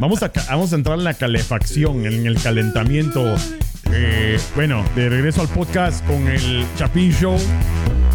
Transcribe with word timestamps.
Vamos 0.00 0.22
a, 0.22 0.32
vamos 0.48 0.72
a 0.72 0.76
entrar 0.76 0.96
en 0.96 1.04
la 1.04 1.12
calefacción, 1.12 2.06
en 2.06 2.26
el 2.26 2.40
calentamiento. 2.40 3.36
Eh, 3.92 4.40
bueno, 4.54 4.82
de 4.96 5.10
regreso 5.10 5.42
al 5.42 5.48
podcast 5.48 6.02
con 6.06 6.26
el 6.26 6.64
Chapín 6.78 7.12
Show, 7.12 7.36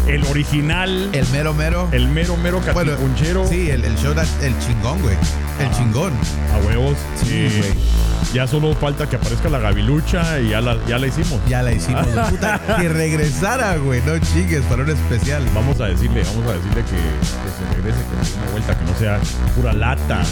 el 0.06 0.24
original, 0.26 1.10
el, 1.12 1.14
El 1.20 1.28
mero 1.28 1.52
mero. 1.54 1.88
mero 1.90 2.36
mero 2.36 2.60
Bueno, 2.72 2.92
catipunchero. 2.92 3.46
Sí, 3.48 3.70
el, 3.70 3.84
el 3.84 3.96
show, 3.96 4.14
da- 4.14 4.24
el 4.42 4.58
chingón, 4.60 5.00
güey. 5.02 5.16
El 5.60 5.70
chingón. 5.72 6.12
A 6.54 6.66
huevos. 6.66 6.96
Sí, 7.24 7.48
güey. 7.58 7.72
ya 8.32 8.46
solo 8.46 8.74
falta 8.74 9.08
que 9.08 9.16
aparezca 9.16 9.48
la 9.48 9.58
gavilucha 9.58 10.38
y 10.40 10.50
ya 10.50 10.60
la, 10.60 10.76
ya 10.86 10.98
la 10.98 11.06
hicimos. 11.08 11.40
Ya 11.48 11.62
la 11.62 11.72
hicimos. 11.72 12.06
Ah. 12.16 12.26
Puta, 12.30 12.60
que 12.80 12.88
regresara, 12.88 13.76
güey. 13.78 14.00
No 14.06 14.18
chingues, 14.18 14.62
para 14.62 14.82
un 14.84 14.90
especial. 14.90 15.42
Vamos 15.54 15.80
a 15.80 15.86
decirle, 15.86 16.22
vamos 16.24 16.46
a 16.50 16.52
decirle 16.54 16.82
que, 16.84 16.90
que 16.90 17.50
se 17.56 17.74
regrese, 17.76 17.98
que 17.98 18.24
se 18.26 18.32
dé 18.32 18.38
una 18.42 18.50
vuelta, 18.52 18.78
que 18.78 18.84
no 18.84 18.98
sea 18.98 19.20
pura 19.56 19.72
lata. 19.72 20.22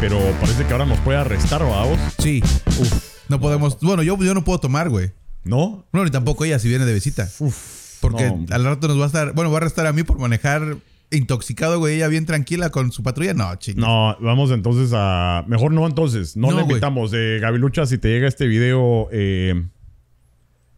Pero 0.00 0.18
parece 0.40 0.64
que 0.64 0.72
ahora 0.72 0.86
nos 0.86 0.98
puede 1.00 1.18
arrestar, 1.18 1.60
vamos. 1.64 1.98
Sí. 2.18 2.42
No 3.28 3.40
podemos. 3.40 3.78
Bueno, 3.80 4.02
yo, 4.02 4.16
yo 4.22 4.32
no 4.32 4.44
puedo 4.44 4.60
tomar, 4.60 4.88
güey. 4.88 5.10
¿No? 5.44 5.86
No, 5.92 6.04
ni 6.04 6.10
tampoco 6.10 6.44
ella 6.44 6.58
si 6.58 6.68
viene 6.68 6.84
de 6.84 6.92
visita. 6.94 7.28
Porque 8.00 8.24
no. 8.30 8.46
al 8.50 8.64
rato 8.64 8.88
nos 8.88 8.98
va 8.98 9.04
a 9.04 9.06
estar. 9.06 9.32
Bueno, 9.34 9.50
va 9.50 9.58
a 9.58 9.60
arrestar 9.60 9.86
a 9.86 9.92
mí 9.92 10.02
por 10.02 10.18
manejar 10.18 10.76
intoxicado, 11.10 11.78
güey. 11.78 11.96
Ella 11.96 12.08
bien 12.08 12.26
tranquila 12.26 12.70
con 12.70 12.92
su 12.92 13.02
patrulla. 13.02 13.34
No, 13.34 13.54
chingues. 13.56 13.80
No, 13.80 14.16
vamos 14.20 14.50
entonces 14.50 14.92
a. 14.94 15.44
Mejor 15.48 15.72
no, 15.72 15.86
entonces. 15.86 16.36
No, 16.36 16.48
No, 16.48 16.52
güey. 16.54 16.66
invitamos. 16.66 17.12
Eh, 17.14 17.38
Gavilucha, 17.40 17.86
si 17.86 17.98
te 17.98 18.08
llega 18.08 18.28
este 18.28 18.46
video, 18.46 19.08
eh, 19.10 19.64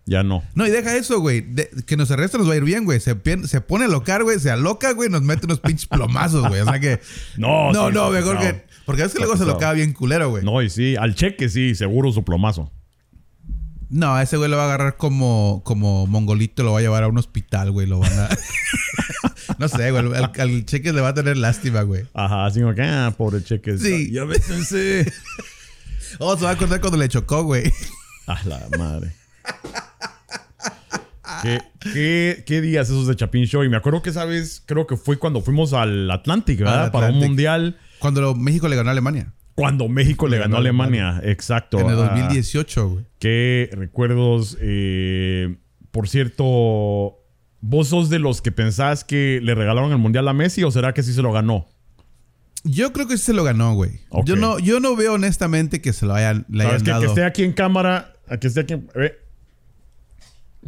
ya 0.06 0.22
no. 0.22 0.42
No, 0.54 0.66
y 0.66 0.70
deja 0.70 0.96
eso, 0.96 1.20
güey. 1.20 1.40
De- 1.40 1.70
que 1.86 1.96
nos 1.96 2.10
arresta 2.10 2.38
nos 2.38 2.48
va 2.48 2.54
a 2.54 2.56
ir 2.56 2.64
bien, 2.64 2.84
güey. 2.84 3.00
Se, 3.00 3.14
pone 3.14 3.84
a 3.84 3.88
locar, 3.88 4.22
güey. 4.24 4.38
Se 4.38 4.50
aloca, 4.50 4.92
güey. 4.92 5.08
Nos 5.08 5.22
mete 5.22 5.46
unos 5.46 5.60
pinches 5.60 5.86
plomazos, 5.86 6.48
güey. 6.48 6.60
O 6.60 6.64
sea 6.64 6.80
que. 6.80 7.00
No, 7.36 7.72
no, 7.72 7.88
sí, 7.88 7.94
no, 7.94 8.10
mejor 8.10 8.38
que. 8.38 8.64
Porque 8.86 9.02
es 9.02 9.08
que 9.12 9.18
Está 9.18 9.26
luego 9.26 9.36
se 9.36 9.44
locaba 9.46 9.72
bien 9.74 9.92
culero, 9.92 10.30
güey. 10.30 10.44
No, 10.44 10.62
y 10.62 10.70
sí, 10.70 10.96
al 10.96 11.14
cheque 11.14 11.48
sí, 11.48 11.74
seguro 11.76 12.10
su 12.12 12.24
plomazo. 12.24 12.72
A 14.02 14.22
ese 14.22 14.36
güey 14.36 14.50
lo 14.50 14.56
va 14.56 14.64
a 14.64 14.66
agarrar 14.66 14.96
como, 14.96 15.62
como 15.64 16.06
mongolito. 16.06 16.62
Lo 16.62 16.72
va 16.72 16.78
a 16.78 16.82
llevar 16.82 17.02
a 17.02 17.08
un 17.08 17.18
hospital, 17.18 17.70
güey. 17.70 17.86
Lo 17.86 17.98
van 17.98 18.12
a. 18.18 18.28
no 19.58 19.68
sé, 19.68 19.90
güey. 19.90 20.14
Al, 20.14 20.32
al 20.38 20.64
cheque 20.64 20.92
le 20.92 21.00
va 21.00 21.08
a 21.08 21.14
tener 21.14 21.36
lástima, 21.36 21.82
güey. 21.82 22.04
Ajá, 22.14 22.46
así 22.46 22.60
como 22.60 22.74
que, 22.74 22.82
ah, 22.82 23.14
pobre 23.16 23.42
cheque. 23.42 23.78
Sí. 23.78 24.10
Ya 24.12 24.24
ves, 24.24 24.48
ese. 24.50 25.12
Oh, 26.18 26.36
se 26.36 26.42
va 26.42 26.50
a 26.50 26.52
acordar 26.54 26.80
cuando 26.80 26.98
le 26.98 27.08
chocó, 27.08 27.44
güey. 27.44 27.72
A 28.26 28.42
la 28.44 28.60
madre. 28.76 29.12
¿Qué, 31.42 31.60
qué, 31.78 32.42
qué 32.44 32.60
días 32.60 32.88
esos 32.88 33.06
de 33.06 33.14
Chapin 33.14 33.44
Show? 33.46 33.62
Y 33.62 33.68
me 33.68 33.76
acuerdo 33.76 34.02
que 34.02 34.10
esa 34.10 34.24
vez, 34.24 34.62
creo 34.66 34.86
que 34.86 34.96
fue 34.96 35.18
cuando 35.18 35.40
fuimos 35.40 35.72
al 35.72 36.10
Atlantic, 36.10 36.58
¿verdad? 36.58 36.86
Al 36.86 36.90
Para 36.90 37.10
un 37.10 37.18
mundial. 37.18 37.78
Cuando 38.00 38.34
México 38.34 38.68
le 38.68 38.76
ganó 38.76 38.90
a 38.90 38.92
Alemania. 38.92 39.32
Cuando 39.60 39.88
México 39.88 40.26
le 40.28 40.38
ganó 40.38 40.56
a 40.56 40.58
Alemania. 40.60 41.20
Exacto. 41.24 41.78
En 41.78 41.86
el 41.88 41.92
Ah, 42.00 42.14
2018, 42.16 42.88
güey. 42.88 43.04
Qué 43.18 43.68
recuerdos. 43.72 44.56
eh, 44.60 45.56
por 45.90 46.08
cierto, 46.08 47.18
¿vos 47.60 47.88
sos 47.88 48.10
de 48.10 48.18
los 48.18 48.40
que 48.42 48.52
pensás 48.52 49.04
que 49.04 49.40
le 49.42 49.54
regalaron 49.54 49.90
el 49.92 49.98
mundial 49.98 50.26
a 50.28 50.32
Messi 50.32 50.62
o 50.64 50.70
será 50.70 50.94
que 50.94 51.02
sí 51.02 51.12
se 51.12 51.22
lo 51.22 51.32
ganó? 51.32 51.66
Yo 52.64 52.92
creo 52.92 53.08
que 53.08 53.16
sí 53.16 53.24
se 53.24 53.32
lo 53.32 53.42
ganó, 53.44 53.74
güey. 53.74 54.00
Yo, 54.24 54.36
no, 54.36 54.58
yo 54.58 54.80
no 54.80 54.94
veo 54.96 55.14
honestamente 55.14 55.80
que 55.80 55.92
se 55.92 56.04
lo 56.06 56.14
hayan, 56.14 56.44
le 56.50 56.64
¿Sabes 56.64 56.74
hayan 56.82 56.84
que, 56.84 56.90
dado. 56.90 57.00
que 57.02 57.06
esté 57.08 57.24
aquí 57.24 57.42
en 57.42 57.52
cámara? 57.52 58.12
Que 58.40 58.46
esté 58.46 58.60
aquí. 58.60 58.74
en- 58.74 58.88
eh, 58.96 59.12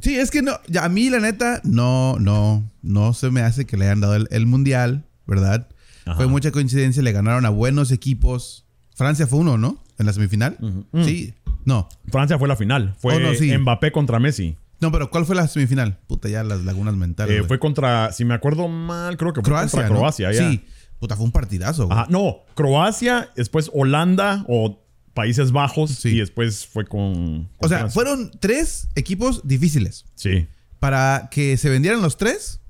Sí, 0.00 0.16
es 0.18 0.30
que 0.30 0.40
no. 0.42 0.52
ya, 0.68 0.84
a 0.84 0.88
mí, 0.88 1.10
la 1.10 1.20
neta, 1.20 1.60
no, 1.64 2.16
no, 2.18 2.68
no 2.82 3.12
se 3.12 3.30
me 3.30 3.42
hace 3.42 3.66
que 3.66 3.76
le 3.76 3.84
hayan 3.84 4.00
dado 4.00 4.16
el, 4.16 4.26
el 4.30 4.46
mundial, 4.46 5.04
¿verdad? 5.26 5.68
Ajá. 6.06 6.16
Fue 6.16 6.26
mucha 6.26 6.50
coincidencia, 6.50 7.02
le 7.02 7.12
ganaron 7.12 7.44
a 7.44 7.50
buenos 7.50 7.92
equipos. 7.92 8.66
Francia 9.02 9.26
fue 9.26 9.40
uno, 9.40 9.58
¿no? 9.58 9.82
En 9.98 10.06
la 10.06 10.12
semifinal. 10.12 10.56
Sí. 11.04 11.34
No. 11.64 11.88
Francia 12.10 12.38
fue 12.38 12.48
la 12.48 12.56
final. 12.56 12.94
Fue 12.98 13.16
Oh, 13.16 13.20
no, 13.20 13.34
sí. 13.34 13.56
Mbappé 13.56 13.92
contra 13.92 14.18
Messi. 14.18 14.56
No, 14.80 14.90
pero 14.90 15.10
¿cuál 15.10 15.24
fue 15.26 15.36
la 15.36 15.46
semifinal? 15.48 15.98
Puta, 16.08 16.28
ya 16.28 16.42
las 16.42 16.64
lagunas 16.64 16.94
mentales. 16.96 17.40
Eh, 17.40 17.44
fue 17.44 17.58
contra, 17.60 18.12
si 18.12 18.24
me 18.24 18.34
acuerdo 18.34 18.66
mal, 18.68 19.16
creo 19.16 19.32
que 19.32 19.40
fue 19.40 19.50
Croacia. 19.50 19.70
contra 19.70 19.88
¿no? 19.88 19.94
Croacia. 20.00 20.32
ya. 20.32 20.50
Sí. 20.50 20.64
Puta, 20.98 21.16
fue 21.16 21.24
un 21.24 21.32
partidazo. 21.32 21.88
Ajá, 21.90 22.06
no, 22.10 22.38
Croacia, 22.54 23.30
después 23.36 23.70
Holanda 23.74 24.44
o 24.48 24.80
Países 25.14 25.52
Bajos 25.52 25.90
Sí. 25.90 26.10
y 26.10 26.18
después 26.20 26.66
fue 26.66 26.84
con. 26.86 27.14
con 27.14 27.48
O 27.58 27.68
sea, 27.68 27.78
Francia. 27.80 27.94
fueron 27.94 28.30
tres 28.40 28.88
equipos 28.94 29.46
difíciles. 29.46 30.04
Sí, 30.14 30.46
Para 30.80 31.28
que 31.30 31.56
se 31.56 31.68
vendieran 31.70 32.02
los 32.02 32.16
tres, 32.16 32.60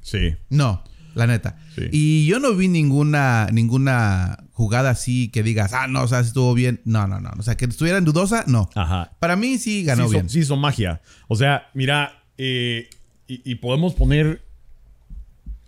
sí. 0.00 0.36
No, 0.48 0.82
la 1.18 1.26
neta. 1.26 1.56
Sí. 1.74 1.88
Y 1.92 2.26
yo 2.26 2.38
no 2.40 2.54
vi 2.54 2.68
ninguna, 2.68 3.48
ninguna 3.52 4.38
jugada 4.52 4.90
así 4.90 5.28
que 5.28 5.42
digas, 5.42 5.72
ah, 5.72 5.86
no, 5.86 6.02
o 6.02 6.08
sea, 6.08 6.20
estuvo 6.20 6.54
bien. 6.54 6.80
No, 6.84 7.06
no, 7.06 7.20
no. 7.20 7.30
O 7.38 7.42
sea, 7.42 7.56
que 7.56 7.64
estuviera 7.66 7.98
en 7.98 8.04
dudosa, 8.04 8.44
no. 8.46 8.70
Ajá. 8.74 9.12
Para 9.20 9.36
mí 9.36 9.58
sí 9.58 9.84
ganó 9.84 10.06
sí, 10.08 10.14
bien. 10.14 10.28
Sí, 10.28 10.44
son 10.44 10.60
magia. 10.60 11.00
O 11.28 11.36
sea, 11.36 11.68
mira, 11.74 12.22
eh, 12.38 12.88
y, 13.26 13.42
y 13.52 13.54
podemos 13.56 13.94
poner. 13.94 14.42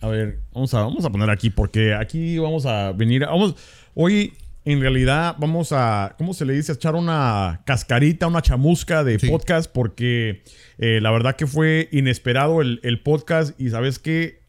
A 0.00 0.08
ver, 0.08 0.40
vamos 0.54 0.72
a, 0.72 0.80
vamos 0.80 1.04
a 1.04 1.10
poner 1.10 1.28
aquí, 1.28 1.50
porque 1.50 1.94
aquí 1.94 2.38
vamos 2.38 2.64
a 2.64 2.92
venir. 2.92 3.26
Vamos, 3.26 3.54
hoy, 3.94 4.32
en 4.64 4.80
realidad, 4.80 5.36
vamos 5.38 5.72
a. 5.72 6.14
¿Cómo 6.16 6.32
se 6.32 6.46
le 6.46 6.54
dice? 6.54 6.72
A 6.72 6.74
echar 6.74 6.94
una 6.94 7.60
cascarita, 7.66 8.26
una 8.26 8.40
chamusca 8.40 9.04
de 9.04 9.18
Sí. 9.18 9.28
podcast, 9.28 9.70
porque 9.70 10.42
eh, 10.78 11.00
la 11.02 11.10
verdad 11.10 11.36
que 11.36 11.46
fue 11.46 11.88
inesperado 11.92 12.62
el, 12.62 12.80
el 12.82 13.00
podcast. 13.02 13.60
Y 13.60 13.68
sabes 13.70 13.98
que 13.98 14.39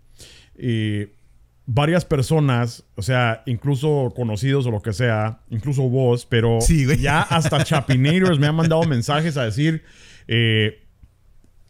varias 1.74 2.04
personas, 2.06 2.84
o 2.96 3.02
sea, 3.02 3.44
incluso 3.46 4.12
conocidos 4.16 4.66
o 4.66 4.72
lo 4.72 4.82
que 4.82 4.94
sea, 4.94 5.40
incluso 5.50 5.84
vos, 5.84 6.26
pero 6.26 6.60
Sí, 6.60 6.86
ya 7.00 7.22
hasta 7.22 7.64
Chapinators 7.64 8.40
me 8.40 8.48
han 8.48 8.56
mandado 8.56 8.84
mensajes 8.84 9.38
a 9.38 9.46
decir, 9.46 9.84
eh, 10.28 10.84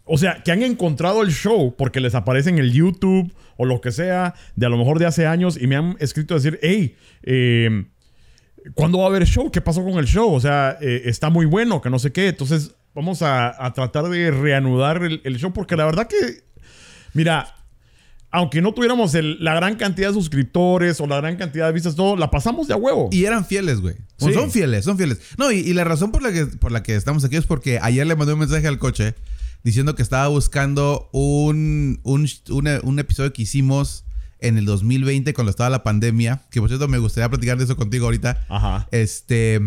o 0.06 0.18
sea, 0.18 0.42
que 0.44 0.52
han 0.52 0.64
encontrado 0.64 1.22
el 1.22 1.32
show 1.32 1.76
porque 1.78 2.00
les 2.00 2.16
aparece 2.16 2.50
en 2.50 2.58
el 2.58 2.74
YouTube 2.74 3.32
o 3.58 3.66
lo 3.66 3.80
que 3.80 3.92
sea, 3.92 4.34
de 4.56 4.66
a 4.66 4.70
lo 4.70 4.78
mejor 4.78 4.98
de 4.98 5.06
hace 5.06 5.28
años, 5.28 5.62
y 5.62 5.68
me 5.68 5.76
han 5.76 5.98
escrito 6.00 6.34
a 6.34 6.38
decir, 6.38 6.60
hey, 6.64 6.96
eh, 7.22 7.86
¿cuándo 8.74 8.98
va 9.00 9.06
a 9.06 9.08
haber 9.08 9.28
show? 9.28 9.52
¿Qué 9.52 9.62
pasó 9.62 9.84
con 9.84 10.00
el 10.00 10.08
show? 10.08 10.34
O 10.34 10.40
sea, 10.40 10.78
eh, 10.82 11.04
está 11.06 11.30
muy 11.30 11.46
bueno, 11.46 11.80
que 11.80 11.92
no 11.92 12.00
sé 12.00 12.12
qué. 12.12 12.30
Entonces, 12.30 12.74
vamos 12.96 13.22
a, 13.22 13.64
a 13.64 13.74
tratar 13.74 14.06
de 14.06 14.32
reanudar 14.32 15.04
el, 15.04 15.22
el 15.24 15.38
show 15.38 15.54
porque 15.54 15.76
la 15.76 15.86
verdad 15.86 16.08
que, 16.08 16.44
mira, 17.14 17.56
aunque 18.32 18.62
no 18.62 18.74
tuviéramos 18.74 19.14
el- 19.16 19.38
la 19.44 19.54
gran 19.56 19.76
cantidad 19.76 20.08
de 20.10 20.14
suscriptores 20.14 21.00
o 21.02 21.08
la 21.08 21.18
gran 21.18 21.36
cantidad 21.36 21.68
de 21.68 21.74
vistas, 21.74 21.96
todo, 21.96 22.16
la 22.16 22.32
pasamos 22.32 22.68
de 22.68 22.74
a 22.74 22.78
huevo. 22.78 23.10
Y 23.12 23.26
eran 23.26 23.46
fieles, 23.46 23.82
güey. 23.82 23.96
Sí. 24.18 24.34
Son 24.34 24.52
fieles, 24.52 24.86
son 24.86 24.98
fieles. 24.98 25.20
No, 25.38 25.52
y, 25.52 25.58
y 25.60 25.74
la 25.74 25.84
razón 25.84 26.12
por 26.12 26.22
la, 26.22 26.32
que, 26.32 26.46
por 26.46 26.72
la 26.72 26.82
que 26.84 26.96
estamos 26.96 27.24
aquí 27.26 27.36
es 27.36 27.46
porque 27.46 27.80
ayer 27.82 28.08
le 28.08 28.16
mandé 28.16 28.34
un 28.34 28.40
mensaje 28.40 28.68
al 28.68 28.80
coche 28.80 29.16
diciendo 29.64 29.94
que 29.96 30.02
estaba 30.02 30.28
buscando 30.28 31.10
un, 31.12 32.00
un, 32.04 32.28
un- 32.50 32.80
un 32.84 33.00
episodio 33.00 33.34
que 33.34 33.42
hicimos 33.44 34.06
en 34.40 34.58
el 34.58 34.66
2020 34.66 35.34
cuando 35.34 35.52
estaba 35.52 35.70
la 35.70 35.84
pandemia. 35.84 36.42
Que 36.52 36.60
por 36.62 36.70
cierto 36.70 36.88
me 36.88 36.98
gustaría 37.00 37.30
platicar 37.30 37.58
de 37.58 37.66
eso 37.66 37.76
contigo 37.76 38.06
ahorita. 38.06 38.46
Ajá. 38.50 38.88
Este. 38.92 39.60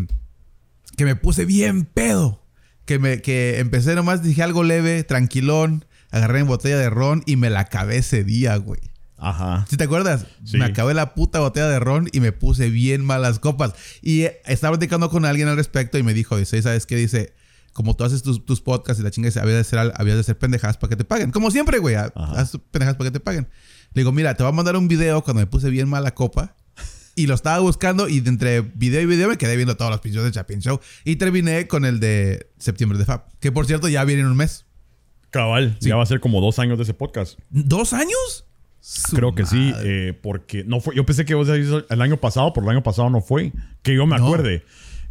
Que 0.97 1.05
me 1.05 1.17
puse 1.17 1.45
bien 1.45 1.85
pedo. 1.85 2.41
Que, 2.87 2.99
me, 2.99 3.21
que 3.23 3.59
empecé 3.61 3.95
nomás, 3.95 4.23
dije 4.23 4.43
algo 4.43 4.63
leve, 4.63 5.05
tranquilón. 5.05 5.85
Agarré 6.15 6.39
en 6.41 6.47
botella 6.47 6.79
de 6.79 6.91
ron 6.91 7.23
y 7.27 7.37
me 7.37 7.51
la 7.51 7.61
acabé 7.61 7.97
ese 7.97 8.23
día, 8.25 8.57
güey. 8.57 8.81
Ajá. 9.17 9.65
¿Sí 9.69 9.77
te 9.77 9.85
acuerdas? 9.85 10.27
Sí. 10.45 10.59
Me 10.59 10.65
acabé 10.67 10.95
la 10.95 11.15
puta 11.15 11.41
botella 11.41 11.69
de 11.69 11.81
ron 11.81 12.09
y 12.13 12.21
me 12.21 12.31
puse 12.33 12.71
bien 12.71 13.05
malas 13.05 13.39
copas. 13.39 13.73
Y 14.03 14.23
eh, 14.23 14.41
estaba 14.47 14.73
platicando 14.77 15.11
con 15.11 15.25
alguien 15.25 15.49
al 15.49 15.57
respecto 15.57 15.99
y 15.99 16.03
me 16.03 16.15
dijo, 16.15 16.37
dice, 16.37 16.61
¿sabes 16.63 16.87
qué? 16.87 16.97
Dice, 16.97 17.35
como 17.73 17.97
tú 17.97 18.05
haces 18.05 18.23
tus, 18.23 18.45
tus 18.45 18.61
podcasts 18.61 19.01
y 19.01 19.03
la 19.03 19.11
chinga 19.11 19.27
dice, 19.29 19.41
había 19.41 19.55
de 19.55 19.61
hacer, 19.63 19.79
al- 19.79 19.93
había 19.97 20.15
de 20.15 20.21
hacer 20.21 20.39
pendejadas 20.39 20.77
para 20.77 20.91
que 20.91 20.97
te 20.97 21.05
paguen. 21.05 21.31
Como 21.33 21.51
siempre, 21.51 21.79
güey. 21.79 21.95
Haz 21.95 22.53
pendejadas 22.71 22.97
para 22.97 23.11
que 23.11 23.19
te 23.19 23.21
paguen. 23.21 23.49
Le 23.95 24.01
digo, 24.03 24.13
mira, 24.13 24.35
te 24.37 24.43
voy 24.43 24.51
a 24.53 24.55
mandar 24.55 24.77
un 24.77 24.89
video 24.89 25.23
cuando 25.25 25.41
me 25.41 25.47
puse 25.47 25.69
bien 25.71 25.89
mala 25.89 26.15
copa. 26.15 26.55
Y 27.17 27.27
lo 27.29 27.35
estaba 27.35 27.61
buscando 27.61 28.09
y 28.09 28.21
de 28.21 28.29
entre 28.29 28.61
video 28.61 29.01
y 29.01 29.07
video 29.07 29.29
me 29.29 29.39
quedé 29.39 29.55
viendo 29.57 29.77
todos 29.77 29.91
los 29.91 30.01
pinchos 30.01 30.25
de 30.25 30.33
Chapin 30.33 30.61
Show. 30.61 30.81
Y 31.05 31.17
terminé 31.17 31.67
con 31.69 31.85
el 31.85 31.99
de 32.01 32.51
septiembre 32.59 32.99
de 32.99 33.05
Fab. 33.05 33.25
Que 33.41 33.51
por 33.53 33.67
cierto 33.67 33.89
ya 33.89 34.05
viene 34.05 34.23
en 34.23 34.29
un 34.29 34.37
mes. 34.37 34.67
Cabal, 35.35 35.77
Sí. 35.81 35.89
ya 35.91 35.97
va 35.97 36.03
a 36.03 36.07
ser 36.07 36.21
como 36.21 36.41
dos 36.41 36.59
años 36.59 36.79
de 36.79 36.85
ese 36.85 36.95
podcast. 36.95 37.39
¿Dos 37.51 37.93
años? 37.93 38.47
Su 38.81 39.17
Creo 39.17 39.35
que 39.35 39.45
sí, 39.47 39.73
eh, 39.83 40.13
porque 40.23 40.63
no 40.65 40.79
fue. 40.81 40.95
Yo 40.95 41.05
pensé 41.05 41.25
que 41.25 41.35
vos 41.35 41.49
el 41.49 42.03
año 42.03 42.19
pasado, 42.19 42.53
pero 42.53 42.65
el 42.67 42.71
año 42.77 42.83
pasado 42.83 43.11
no 43.11 43.21
fue. 43.21 43.53
Que 43.83 43.95
yo 43.95 44.07
me 44.07 44.17
No. 44.19 44.25
acuerde. 44.27 44.63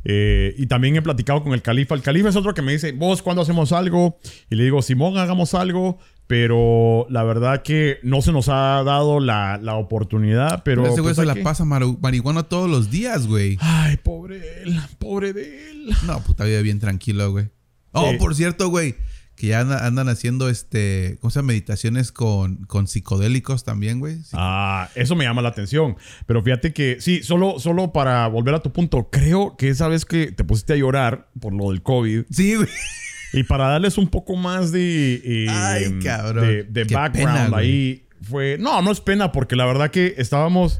Eh, 0.05 0.53
y 0.57 0.67
también 0.67 0.95
he 0.95 1.01
platicado 1.01 1.43
con 1.43 1.53
el 1.53 1.61
califa. 1.61 1.95
El 1.95 2.01
califa 2.01 2.29
es 2.29 2.35
otro 2.35 2.53
que 2.53 2.61
me 2.61 2.71
dice, 2.73 2.91
vos, 2.91 3.21
¿cuándo 3.21 3.41
hacemos 3.41 3.71
algo? 3.71 4.17
Y 4.49 4.55
le 4.55 4.63
digo, 4.65 4.81
Simón, 4.81 5.17
hagamos 5.17 5.53
algo. 5.53 5.97
Pero 6.27 7.05
la 7.09 7.23
verdad 7.23 7.63
que 7.63 7.97
no 8.03 8.21
se 8.21 8.31
nos 8.31 8.47
ha 8.47 8.81
dado 8.83 9.19
la, 9.19 9.59
la 9.61 9.75
oportunidad. 9.75 10.63
Pero. 10.63 10.83
Ese 10.83 11.01
güey 11.01 11.13
pues, 11.13 11.15
se 11.17 11.25
la 11.25 11.33
que- 11.33 11.41
pasa 11.41 11.65
marihuana 11.65 12.43
todos 12.43 12.69
los 12.69 12.89
días, 12.91 13.27
güey. 13.27 13.57
Ay, 13.59 13.97
pobre 13.97 14.61
él, 14.63 14.79
pobre 14.99 15.33
de 15.33 15.69
él. 15.71 15.89
No, 16.05 16.21
puta 16.23 16.45
vida 16.45 16.61
bien 16.61 16.79
tranquilo, 16.79 17.31
güey. 17.31 17.49
Oh, 17.91 18.11
por 18.19 18.35
cierto, 18.35 18.69
güey. 18.69 18.95
Que 19.35 19.47
ya 19.47 19.61
anda- 19.61 19.85
andan 19.85 20.09
haciendo 20.09 20.47
este, 20.49 21.17
¿cómo 21.19 21.31
se 21.31 21.39
llama? 21.39 21.47
Meditaciones 21.47 22.11
con, 22.11 22.57
con 22.65 22.87
psicodélicos 22.87 23.63
también, 23.63 23.99
güey. 23.99 24.17
Ah, 24.33 24.89
eso 24.95 25.15
me 25.15 25.23
llama 25.25 25.41
la 25.41 25.49
atención. 25.49 25.95
Pero 26.27 26.43
fíjate 26.43 26.71
que, 26.73 26.97
sí, 26.99 27.23
solo, 27.23 27.59
solo 27.59 27.91
para 27.93 28.27
volver 28.27 28.53
a 28.55 28.59
tu 28.61 28.71
punto, 28.71 29.09
creo 29.11 29.55
que 29.57 29.69
esa 29.69 29.87
vez 29.87 30.05
que 30.05 30.31
te 30.31 30.43
pusiste 30.43 30.73
a 30.73 30.75
llorar 30.75 31.29
por 31.39 31.53
lo 31.53 31.71
del 31.71 31.81
COVID 31.81 32.23
Sí, 32.29 32.55
güey. 32.55 32.67
y 33.33 33.43
para 33.43 33.67
darles 33.69 33.97
un 33.97 34.07
poco 34.07 34.35
más 34.35 34.71
de, 34.71 35.15
eh, 35.23 35.47
Ay, 35.49 35.99
cabrón. 36.03 36.45
de, 36.71 36.83
background 36.85 37.11
pena, 37.45 37.57
ahí, 37.57 38.05
fue, 38.21 38.57
no, 38.59 38.81
no 38.81 38.91
es 38.91 39.01
pena 39.01 39.31
porque 39.31 39.55
la 39.55 39.65
verdad 39.65 39.89
que 39.91 40.13
estábamos... 40.17 40.79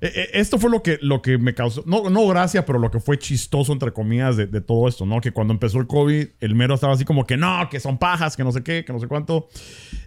eh, 0.00 0.12
eh, 0.14 0.30
Esto 0.34 0.58
fue 0.58 0.70
lo 0.70 0.82
que, 0.82 0.98
lo 1.02 1.20
que 1.20 1.36
me 1.36 1.54
causó, 1.54 1.82
no, 1.86 2.08
no 2.08 2.26
gracia, 2.26 2.64
pero 2.64 2.78
lo 2.78 2.90
que 2.90 3.00
fue 3.00 3.18
chistoso, 3.18 3.72
entre 3.72 3.92
comillas, 3.92 4.36
de, 4.36 4.46
todo 4.60 4.88
esto, 4.88 5.04
¿no? 5.04 5.20
Que 5.20 5.30
cuando 5.30 5.52
empezó 5.52 5.78
el 5.78 5.86
COVID, 5.86 6.26
el 6.40 6.54
mero 6.54 6.74
estaba 6.74 6.94
así 6.94 7.04
como 7.04 7.26
que 7.26 7.36
no, 7.36 7.68
que 7.70 7.80
son 7.80 7.98
pajas, 7.98 8.36
que 8.36 8.44
no 8.44 8.52
sé 8.52 8.62
qué, 8.62 8.84
que 8.84 8.92
no 8.92 8.98
sé 8.98 9.08
cuánto. 9.08 9.48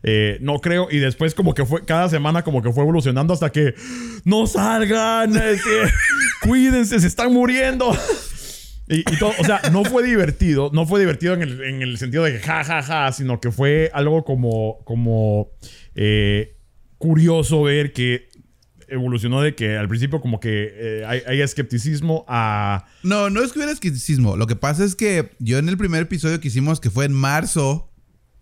Eh, 0.02 0.38
no 0.42 0.60
creo. 0.60 0.88
Y 0.90 0.98
después 0.98 1.36
como 1.36 1.54
que 1.54 1.66
fue, 1.66 1.86
cada 1.86 2.10
semana 2.10 2.44
como 2.44 2.62
que 2.62 2.72
fue 2.72 2.84
evolucionando 2.84 3.34
hasta 3.34 3.52
que 3.52 3.76
no 4.26 4.48
salgan, 4.48 5.34
cuídense, 6.42 7.00
se 7.00 7.08
están 7.08 7.32
muriendo. 7.34 7.96
Y, 8.86 9.02
todo, 9.18 9.32
o 9.40 9.46
sea, 9.46 9.62
no 9.72 9.86
fue 9.86 10.04
divertido, 10.04 10.70
no 10.74 10.86
fue 10.86 11.00
divertido 11.00 11.34
en 11.34 11.42
el, 11.42 11.64
en 11.64 11.82
el 11.82 11.98
sentido 11.98 12.26
de 12.26 12.38
ja, 12.40 12.66
ja, 12.66 12.84
ja, 12.84 13.12
sino 13.14 13.40
que 13.40 13.50
fue 13.50 13.90
algo 13.94 14.26
como, 14.26 14.84
como 14.84 15.52
curioso 16.98 17.64
ver 17.64 17.94
que 17.94 18.28
evolucionó 18.94 19.42
de 19.42 19.56
que 19.56 19.78
al 19.78 19.88
principio 19.88 20.22
como 20.22 20.40
que 20.40 20.72
eh, 20.74 21.06
hay, 21.06 21.22
hay 21.28 21.42
escepticismo 21.42 22.26
a... 22.28 22.86
No, 23.04 23.30
no 23.30 23.42
es 23.42 23.52
que 23.52 23.60
hubiera 23.60 23.72
escepticismo. 23.72 24.38
Lo 24.38 24.48
que 24.48 24.56
pasa 24.56 24.84
es 24.84 24.96
que 24.96 25.32
yo 25.40 25.58
en 25.58 25.70
el 25.70 25.78
primer 25.78 26.04
episodio 26.04 26.40
que 26.40 26.48
hicimos, 26.48 26.80
que 26.80 26.90
fue 26.90 27.06
en 27.06 27.14
marzo, 27.14 27.92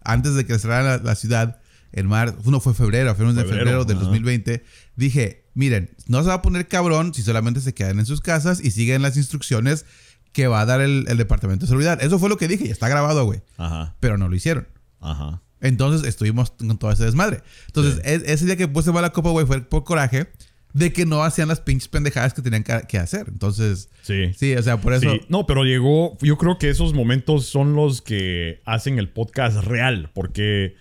antes 0.03 0.35
de 0.35 0.45
que 0.45 0.57
cerrara 0.59 0.97
la, 0.97 1.03
la 1.03 1.15
ciudad, 1.15 1.59
en 1.93 2.07
marzo, 2.07 2.37
no 2.45 2.59
fue 2.59 2.73
febrero, 2.73 3.11
a 3.11 3.15
finales 3.15 3.35
de 3.35 3.41
Febrero, 3.43 3.59
febrero 3.65 3.85
del 3.85 3.97
ajá. 3.97 4.05
2020, 4.05 4.63
dije, 4.95 5.45
miren, 5.53 5.89
no 6.07 6.21
se 6.21 6.29
va 6.29 6.35
a 6.35 6.41
poner 6.41 6.67
cabrón 6.67 7.13
si 7.13 7.21
solamente 7.21 7.59
se 7.61 7.73
quedan 7.73 7.99
en 7.99 8.05
sus 8.05 8.21
casas 8.21 8.63
y 8.63 8.71
siguen 8.71 9.01
las 9.01 9.17
instrucciones 9.17 9.85
que 10.31 10.47
va 10.47 10.61
a 10.61 10.65
dar 10.65 10.79
el, 10.81 11.05
el 11.09 11.17
Departamento 11.17 11.65
de 11.65 11.69
Seguridad. 11.69 12.01
Eso 12.01 12.17
fue 12.19 12.29
lo 12.29 12.37
que 12.37 12.47
dije 12.47 12.65
y 12.65 12.69
está 12.69 12.87
grabado, 12.87 13.25
güey. 13.25 13.41
Ajá, 13.57 13.95
Pero 13.99 14.17
no 14.17 14.29
lo 14.29 14.35
hicieron. 14.35 14.67
ajá. 14.99 15.41
Entonces 15.61 16.07
estuvimos 16.07 16.51
con 16.51 16.77
todo 16.77 16.91
ese 16.91 17.05
desmadre. 17.05 17.41
Entonces, 17.67 18.01
e- 18.03 18.33
ese 18.33 18.45
día 18.45 18.55
que 18.57 18.67
puse 18.67 18.91
mala 18.91 19.11
copa, 19.11 19.29
güey, 19.29 19.45
fue 19.45 19.61
por 19.61 19.83
coraje 19.83 20.27
de 20.73 20.93
que 20.93 21.05
no 21.05 21.23
hacían 21.23 21.47
las 21.49 21.59
pinches 21.59 21.87
pendejadas 21.89 22.33
que 22.33 22.41
tenían 22.41 22.63
que, 22.63 22.81
que 22.87 22.97
hacer. 22.97 23.27
Entonces, 23.27 23.89
Sí. 24.01 24.33
sí, 24.35 24.55
o 24.55 24.63
sea, 24.63 24.79
por 24.79 24.93
eso. 24.93 25.11
Sí, 25.11 25.21
no, 25.29 25.45
pero 25.45 25.63
llegó, 25.65 26.17
yo 26.21 26.37
creo 26.37 26.57
que 26.57 26.69
esos 26.69 26.93
momentos 26.93 27.45
son 27.45 27.75
los 27.75 28.01
que 28.01 28.61
hacen 28.65 28.97
el 28.97 29.09
podcast 29.09 29.57
real, 29.65 30.09
porque 30.13 30.75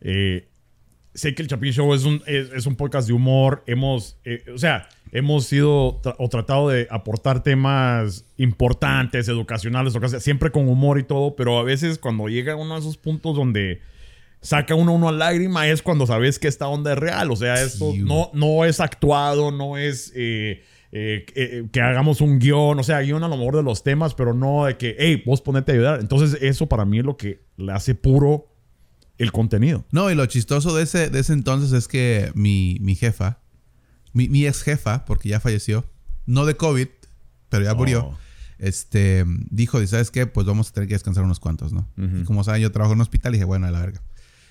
eh, 0.00 0.48
sé 1.14 1.34
que 1.34 1.42
el 1.42 1.48
Chapin 1.48 1.72
Show 1.72 1.92
es 1.94 2.04
un, 2.04 2.22
es, 2.26 2.50
es 2.52 2.66
un 2.66 2.76
podcast 2.76 3.08
de 3.08 3.14
humor, 3.14 3.64
hemos, 3.66 4.16
eh, 4.24 4.44
o 4.54 4.58
sea, 4.58 4.88
hemos 5.12 5.46
sido 5.46 6.00
tra- 6.02 6.14
o 6.18 6.28
tratado 6.28 6.68
de 6.68 6.86
aportar 6.90 7.42
temas 7.42 8.24
importantes, 8.36 9.26
educacionales, 9.28 9.94
o 9.96 10.08
sea, 10.08 10.20
siempre 10.20 10.50
con 10.52 10.68
humor 10.68 10.98
y 10.98 11.02
todo, 11.04 11.34
pero 11.34 11.58
a 11.58 11.64
veces 11.64 11.98
cuando 11.98 12.28
llega 12.28 12.54
uno 12.54 12.74
de 12.74 12.80
esos 12.80 12.96
puntos 12.96 13.34
donde 13.34 13.80
saca 14.46 14.74
uno 14.74 14.92
uno 14.92 15.08
a 15.08 15.12
lágrima 15.12 15.66
es 15.68 15.82
cuando 15.82 16.06
sabes 16.06 16.38
que 16.38 16.48
esta 16.48 16.68
onda 16.68 16.92
es 16.92 16.98
real, 16.98 17.30
o 17.30 17.36
sea, 17.36 17.54
esto 17.62 17.92
Sí, 17.92 17.98
no, 17.98 18.30
no 18.32 18.64
es 18.64 18.80
actuado, 18.80 19.50
no 19.50 19.76
es... 19.76 20.12
eh, 20.14 20.62
eh, 20.92 21.26
eh, 21.34 21.64
que 21.72 21.80
hagamos 21.82 22.20
un 22.22 22.38
guion, 22.38 22.78
o 22.78 22.82
sea, 22.82 23.00
guion 23.02 23.22
a 23.24 23.28
lo 23.28 23.36
mejor 23.36 23.56
de 23.56 23.62
los 23.62 23.82
temas, 23.82 24.14
pero 24.14 24.32
no 24.32 24.64
de 24.64 24.78
que, 24.78 24.94
hey, 24.98 25.22
vos 25.26 25.42
ponete 25.42 25.72
a 25.72 25.74
ayudar. 25.74 26.00
Entonces, 26.00 26.38
eso 26.40 26.68
para 26.68 26.84
mí 26.86 27.00
es 27.00 27.04
lo 27.04 27.16
que 27.18 27.42
le 27.56 27.72
hace 27.72 27.94
puro 27.94 28.46
el 29.18 29.30
contenido. 29.32 29.84
No, 29.90 30.10
y 30.10 30.14
lo 30.14 30.24
chistoso 30.26 30.74
de 30.74 30.84
ese, 30.84 31.10
de 31.10 31.18
ese 31.20 31.32
entonces 31.34 31.72
es 31.72 31.88
que 31.88 32.30
mi, 32.34 32.78
mi 32.80 32.94
jefa, 32.94 33.40
mi, 34.12 34.28
mi 34.28 34.46
ex 34.46 34.62
jefa, 34.62 35.04
porque 35.04 35.28
ya 35.28 35.40
falleció, 35.40 35.84
no 36.24 36.46
de 36.46 36.56
COVID, 36.56 36.88
pero 37.50 37.64
ya 37.64 37.74
murió, 37.74 38.04
Oh. 38.06 38.18
este, 38.58 39.24
dijo, 39.50 39.82
"¿Y 39.82 39.86
¿sabes 39.88 40.10
qué? 40.10 40.26
Pues 40.26 40.46
vamos 40.46 40.70
a 40.70 40.72
tener 40.72 40.88
que 40.88 40.94
descansar 40.94 41.24
unos 41.24 41.40
cuantos, 41.40 41.72
¿no? 41.74 41.88
Y 41.96 42.24
como 42.24 42.42
saben, 42.44 42.62
yo 42.62 42.72
trabajo 42.72 42.92
en 42.92 42.98
un 42.98 43.02
hospital 43.02 43.34
y 43.34 43.36
dije, 43.38 43.44
bueno, 43.44 43.66
a 43.66 43.70
la 43.70 43.80
verga. 43.80 44.02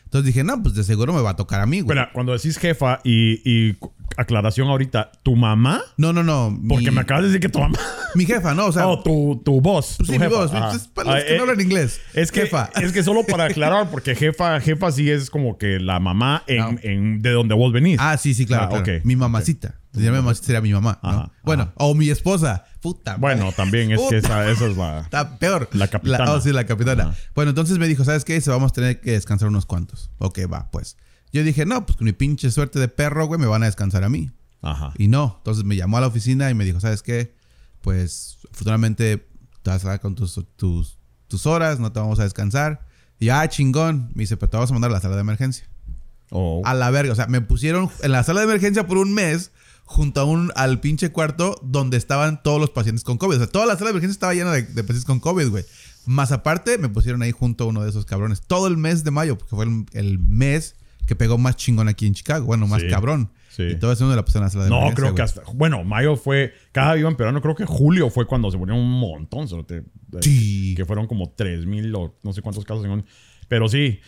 Entonces 0.06 0.28
dije, 0.28 0.44
no, 0.46 0.62
pues 0.64 0.76
de 0.76 0.84
seguro 0.84 1.12
me 1.14 1.22
va 1.22 1.32
a 1.32 1.36
tocar 1.36 1.60
a 1.62 1.66
mí, 1.66 1.82
güey. 1.82 1.98
Espera, 1.98 2.12
cuando 2.14 2.32
decís 2.34 2.58
jefa 2.58 3.02
y, 3.04 3.42
y 3.50 3.78
aclaración 4.16 4.70
ahorita, 4.70 5.12
¿tu 5.24 5.36
mamá? 5.36 5.82
No, 5.98 6.14
no, 6.14 6.24
no. 6.24 6.58
Porque 6.70 6.90
mi, 6.90 6.96
me 6.96 7.02
acabas 7.02 7.24
de 7.24 7.30
decir 7.30 7.42
que 7.42 7.50
tu 7.50 7.60
mamá. 7.60 7.78
mi 8.14 8.26
jefa, 8.26 8.54
no, 8.54 8.68
o 8.68 8.72
sea, 8.72 8.88
oh, 8.88 9.04
tu, 9.04 9.42
tu 9.44 9.60
voz. 9.60 9.96
pues 9.98 10.08
tu 10.08 10.14
sí, 10.14 10.20
mi 10.20 10.26
jefa. 10.26 10.30
voz, 10.38 10.52
pues, 10.52 10.88
para 10.90 11.12
los 11.16 11.22
Ah, 11.22 11.26
que 11.28 11.34
eh, 11.34 11.38
no 11.38 11.44
hablan 11.44 11.60
inglés. 11.62 12.00
Es 12.14 12.32
que, 12.32 12.42
jefa. 12.42 12.70
es 12.82 12.94
que 12.94 13.04
solo 13.04 13.24
para 13.26 13.46
aclarar, 13.46 13.90
porque 13.92 14.16
jefa, 14.16 14.60
jefa 14.62 14.92
sí 14.92 15.10
es 15.10 15.30
como 15.30 15.58
que 15.58 15.80
la 15.80 16.00
mamá 16.00 16.44
en, 16.48 16.58
No. 16.60 16.76
en- 16.84 17.22
de 17.22 17.32
donde 17.32 17.56
vos 17.56 17.74
venís. 17.74 17.98
Ah, 18.00 18.16
sí, 18.18 18.34
sí, 18.34 18.46
claro. 18.46 18.70
Ah, 18.76 18.84
claro. 18.84 19.02
Mi 19.04 19.16
mamacita. 19.18 19.76
Mi 19.96 20.10
mamacita 20.10 20.48
sería 20.48 20.62
mi 20.62 20.74
mamá, 20.74 21.00
¿no? 21.02 21.10
Ajá, 21.10 21.32
bueno, 21.44 21.64
ajá. 21.64 21.74
o 21.78 21.94
mi 21.94 22.10
esposa. 22.10 22.66
Puta. 22.82 23.18
bueno, 23.18 23.52
también 23.52 23.92
es 23.92 24.02
que 24.10 24.18
esa, 24.18 24.50
esa 24.50 24.68
es 24.68 24.78
la. 24.78 25.00
Está 25.00 25.38
peor. 25.40 25.70
La 25.74 25.88
capitana. 25.88 26.32
oh, 26.32 26.42
sí, 26.42 26.52
la 26.52 26.66
capitana. 26.66 27.04
Ajá. 27.04 27.16
Bueno, 27.34 27.50
entonces 27.50 27.78
me 27.78 27.88
dijo, 27.88 28.04
¿sabes 28.04 28.26
qué? 28.26 28.40
Se 28.42 28.50
vamos 28.52 28.72
a 28.72 28.76
tener 28.76 29.02
que 29.02 29.12
descansar 29.12 29.48
unos 29.48 29.66
cuantos. 29.66 30.12
Ok, 30.20 30.40
va, 30.52 30.70
pues. 30.72 30.98
Yo 31.32 31.44
dije, 31.44 31.66
no, 31.66 31.86
pues 31.86 31.98
con 31.98 32.06
mi 32.06 32.14
pinche 32.14 32.52
suerte 32.52 32.80
de 32.80 32.88
perro, 32.88 33.28
güey, 33.28 33.40
me 33.40 33.48
van 33.48 33.64
a 33.64 33.66
descansar 33.66 34.04
a 34.04 34.10
mí. 34.10 34.32
Ajá. 34.62 34.94
Y 34.98 35.08
no. 35.08 35.36
Entonces 35.38 35.64
me 35.64 35.76
llamó 35.76 35.98
a 35.98 36.02
la 36.02 36.08
oficina 36.08 36.50
y 36.50 36.54
me 36.54 36.64
dijo, 36.66 36.80
¿sabes 36.80 37.02
qué? 37.02 37.36
Pues 37.82 38.38
afortunadamente 38.52 39.28
te 39.62 39.70
vas 39.70 39.84
a 39.86 39.90
dar 39.90 40.00
con 40.00 40.16
tus, 40.16 40.40
tus, 40.56 40.98
tus 41.28 41.46
horas, 41.46 41.80
no 41.80 41.92
te 41.92 42.00
vamos 42.00 42.20
a 42.20 42.24
descansar. 42.24 42.86
Y 43.20 43.30
ah, 43.30 43.48
chingón. 43.48 44.12
Me 44.14 44.24
dice, 44.24 44.38
pero 44.38 44.50
te 44.50 44.58
vamos 44.58 44.70
a 44.70 44.74
mandar 44.74 44.92
a 44.92 44.94
la 44.94 45.02
sala 45.02 45.16
de 45.16 45.22
emergencia. 45.22 45.68
Oh. 46.32 46.62
A 46.66 46.74
la 46.74 46.90
verga. 46.92 47.14
O 47.14 47.16
sea, 47.16 47.28
me 47.28 47.42
pusieron 47.42 47.90
en 48.02 48.12
la 48.12 48.24
sala 48.24 48.42
de 48.42 48.46
emergencia 48.46 48.88
por 48.88 48.98
un 48.98 49.14
mes 49.14 49.52
junto 49.86 50.20
a 50.20 50.26
un, 50.26 50.52
al 50.56 50.80
pinche 50.82 51.12
cuarto 51.12 51.60
donde 51.64 51.98
estaban 51.98 52.42
todos 52.44 52.60
los 52.60 52.72
pacientes 52.72 53.04
con 53.04 53.18
COVID. 53.18 53.36
O 53.36 53.40
sea, 53.40 53.48
toda 53.48 53.66
la 53.66 53.74
sala 53.74 53.86
de 53.86 53.92
emergencia 53.92 54.14
estaba 54.14 54.34
llena 54.34 54.52
de, 54.52 54.64
de 54.64 54.84
pacientes 54.84 55.06
con 55.06 55.20
COVID, 55.20 55.48
güey. 55.50 55.64
Más 56.06 56.32
aparte, 56.32 56.78
me 56.78 56.90
pusieron 56.90 57.22
ahí 57.22 57.32
junto 57.32 57.64
a 57.64 57.68
uno 57.68 57.84
de 57.84 57.90
esos 57.90 58.06
cabrones. 58.06 58.42
Todo 58.42 58.68
el 58.68 58.78
mes 58.78 59.04
de 59.04 59.12
mayo, 59.12 59.38
porque 59.38 59.56
fue 59.56 59.66
el, 59.66 59.86
el 59.94 60.20
mes 60.20 60.76
que 61.08 61.16
pegó 61.16 61.38
más 61.38 61.56
chingón 61.56 61.88
aquí 61.88 62.06
en 62.08 62.14
Chicago. 62.14 62.46
Bueno, 62.46 62.68
más 62.68 62.82
Sí, 62.82 62.90
cabrón. 62.90 63.32
sí. 63.50 63.64
Y 63.64 63.76
todo 63.76 63.92
eso 63.92 64.06
me 64.08 64.16
la 64.16 64.26
pusieron 64.26 64.44
en 64.44 64.46
la 64.48 64.52
sala 64.52 64.64
de 64.66 64.70
No, 64.70 64.94
creo 64.96 65.08
que 65.10 65.22
güey. 65.22 65.24
hasta. 65.24 65.42
Bueno, 65.54 65.84
mayo 65.84 66.16
fue. 66.16 66.54
Cada 66.72 66.94
día 66.94 67.02
iba 67.02 67.10
empeorando. 67.10 67.42
Creo 67.42 67.56
que 67.56 67.66
julio 67.66 68.10
fue 68.10 68.26
cuando 68.26 68.50
se 68.52 68.58
murieron 68.58 68.84
un 68.84 69.00
montón. 69.00 69.48
te- 69.66 69.84
Sí. 70.22 70.74
Que 70.76 70.86
fueron 70.86 71.08
como 71.08 71.30
3000 71.36 71.94
o 71.96 72.16
no 72.24 72.34
sé 72.34 72.42
cuántos 72.42 72.64
casos. 72.66 72.86
en 72.86 73.06
Pero 73.48 73.68
sí. 73.68 74.00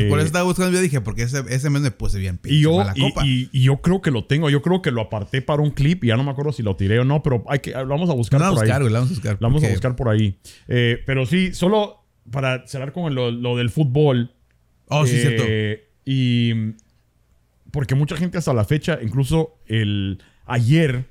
Pues 0.00 0.08
por 0.10 0.18
eh, 0.18 0.22
eso 0.22 0.26
estaba 0.26 0.44
buscando. 0.44 0.72
Yo 0.72 0.80
dije, 0.80 1.00
porque 1.00 1.22
ese, 1.22 1.42
ese 1.48 1.70
mes 1.70 1.82
me 1.82 1.90
puse 1.90 2.18
bien 2.18 2.38
pinche 2.38 2.58
y 2.58 2.62
yo, 2.62 2.76
mala 2.78 2.92
y, 2.94 3.00
copa. 3.00 3.26
y- 3.26 3.48
y 3.52 3.62
yo 3.62 3.78
creo 3.82 4.00
que 4.00 4.10
lo 4.10 4.24
tengo. 4.24 4.48
Yo 4.50 4.62
creo 4.62 4.82
que 4.82 4.90
lo 4.90 5.00
aparté 5.02 5.42
para 5.42 5.62
un 5.62 5.70
clip 5.70 6.04
y 6.04 6.08
ya 6.08 6.16
no 6.16 6.24
me 6.24 6.30
acuerdo 6.30 6.52
si 6.52 6.62
lo 6.62 6.76
tiré 6.76 6.98
o 7.00 7.04
no, 7.04 7.22
pero 7.22 7.44
hay 7.48 7.58
que, 7.58 7.70
lo 7.72 7.86
vamos 7.86 8.10
a 8.10 8.14
buscar 8.14 8.40
por 8.40 8.50
buscar, 8.50 8.70
ahí. 8.76 8.78
güey. 8.80 8.92
Lo 8.92 8.98
vamos 8.98 9.10
a 9.10 9.14
buscar. 9.14 9.36
Lo 9.40 9.48
vamos 9.48 9.64
a 9.64 9.68
buscar 9.68 9.96
por 9.96 10.08
ahí. 10.08 10.38
Eh, 10.68 10.98
pero 11.06 11.26
sí, 11.26 11.52
solo 11.54 12.04
para 12.30 12.66
cerrar 12.66 12.92
con 12.92 13.14
lo, 13.14 13.30
lo 13.30 13.56
del 13.56 13.70
fútbol. 13.70 14.32
Oh, 14.88 15.06
sí, 15.06 15.16
eh, 15.16 15.20
cierto. 15.20 15.44
Y 16.04 16.74
porque 17.70 17.94
mucha 17.94 18.16
gente 18.16 18.38
hasta 18.38 18.54
la 18.54 18.64
fecha, 18.64 18.98
incluso 19.02 19.58
el 19.66 20.22
ayer, 20.46 21.04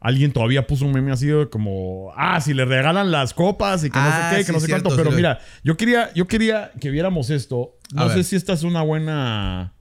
alguien 0.00 0.32
todavía 0.32 0.66
puso 0.66 0.84
un 0.84 0.92
meme 0.92 1.10
así 1.12 1.26
de 1.26 1.48
como, 1.48 2.12
ah, 2.16 2.40
si 2.40 2.52
le 2.52 2.64
regalan 2.64 3.10
las 3.10 3.32
copas 3.32 3.82
y 3.84 3.90
que 3.90 3.98
no 3.98 4.04
Ah, 4.04 4.28
sé 4.30 4.36
qué, 4.36 4.40
que 4.42 4.46
sí, 4.46 4.52
no 4.52 4.60
sé 4.60 4.66
cierto, 4.66 4.84
cuánto. 4.88 4.96
Pero 5.02 5.10
sí 5.12 5.16
mira, 5.16 5.38
yo 5.64 5.76
quería, 5.76 6.12
yo 6.14 6.26
quería 6.26 6.72
que 6.80 6.90
viéramos 6.90 7.30
esto. 7.30 7.75
A 7.94 8.04
No 8.04 8.08
sé 8.08 8.16
ver. 8.16 8.24
si 8.24 8.36
esta 8.36 8.52
es 8.54 8.62
una 8.62 8.82
buena 8.82 9.72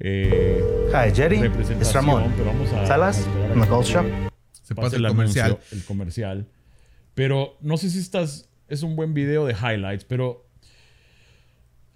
eh, 0.00 0.62
Hi, 0.92 1.14
Jerry. 1.14 1.38
Representación, 1.40 1.94
Ramon. 2.06 2.32
pero 2.36 2.46
vamos 2.46 2.72
a... 2.72 2.86
Salas, 2.86 3.18
a. 3.26 4.30
Se 4.52 4.74
pase 4.74 4.74
pasa 4.74 4.96
el 4.96 5.04
el 5.04 5.10
comercial. 5.10 5.46
anuncio, 5.52 5.76
el 5.78 5.84
comercial. 5.84 6.48
Pero 7.14 7.56
no 7.60 7.76
sé 7.76 7.90
si 7.90 7.98
estás. 7.98 8.48
Es 8.68 8.82
un 8.82 8.96
buen 8.96 9.14
video 9.14 9.46
de 9.46 9.54
highlights, 9.54 10.04
pero 10.04 10.46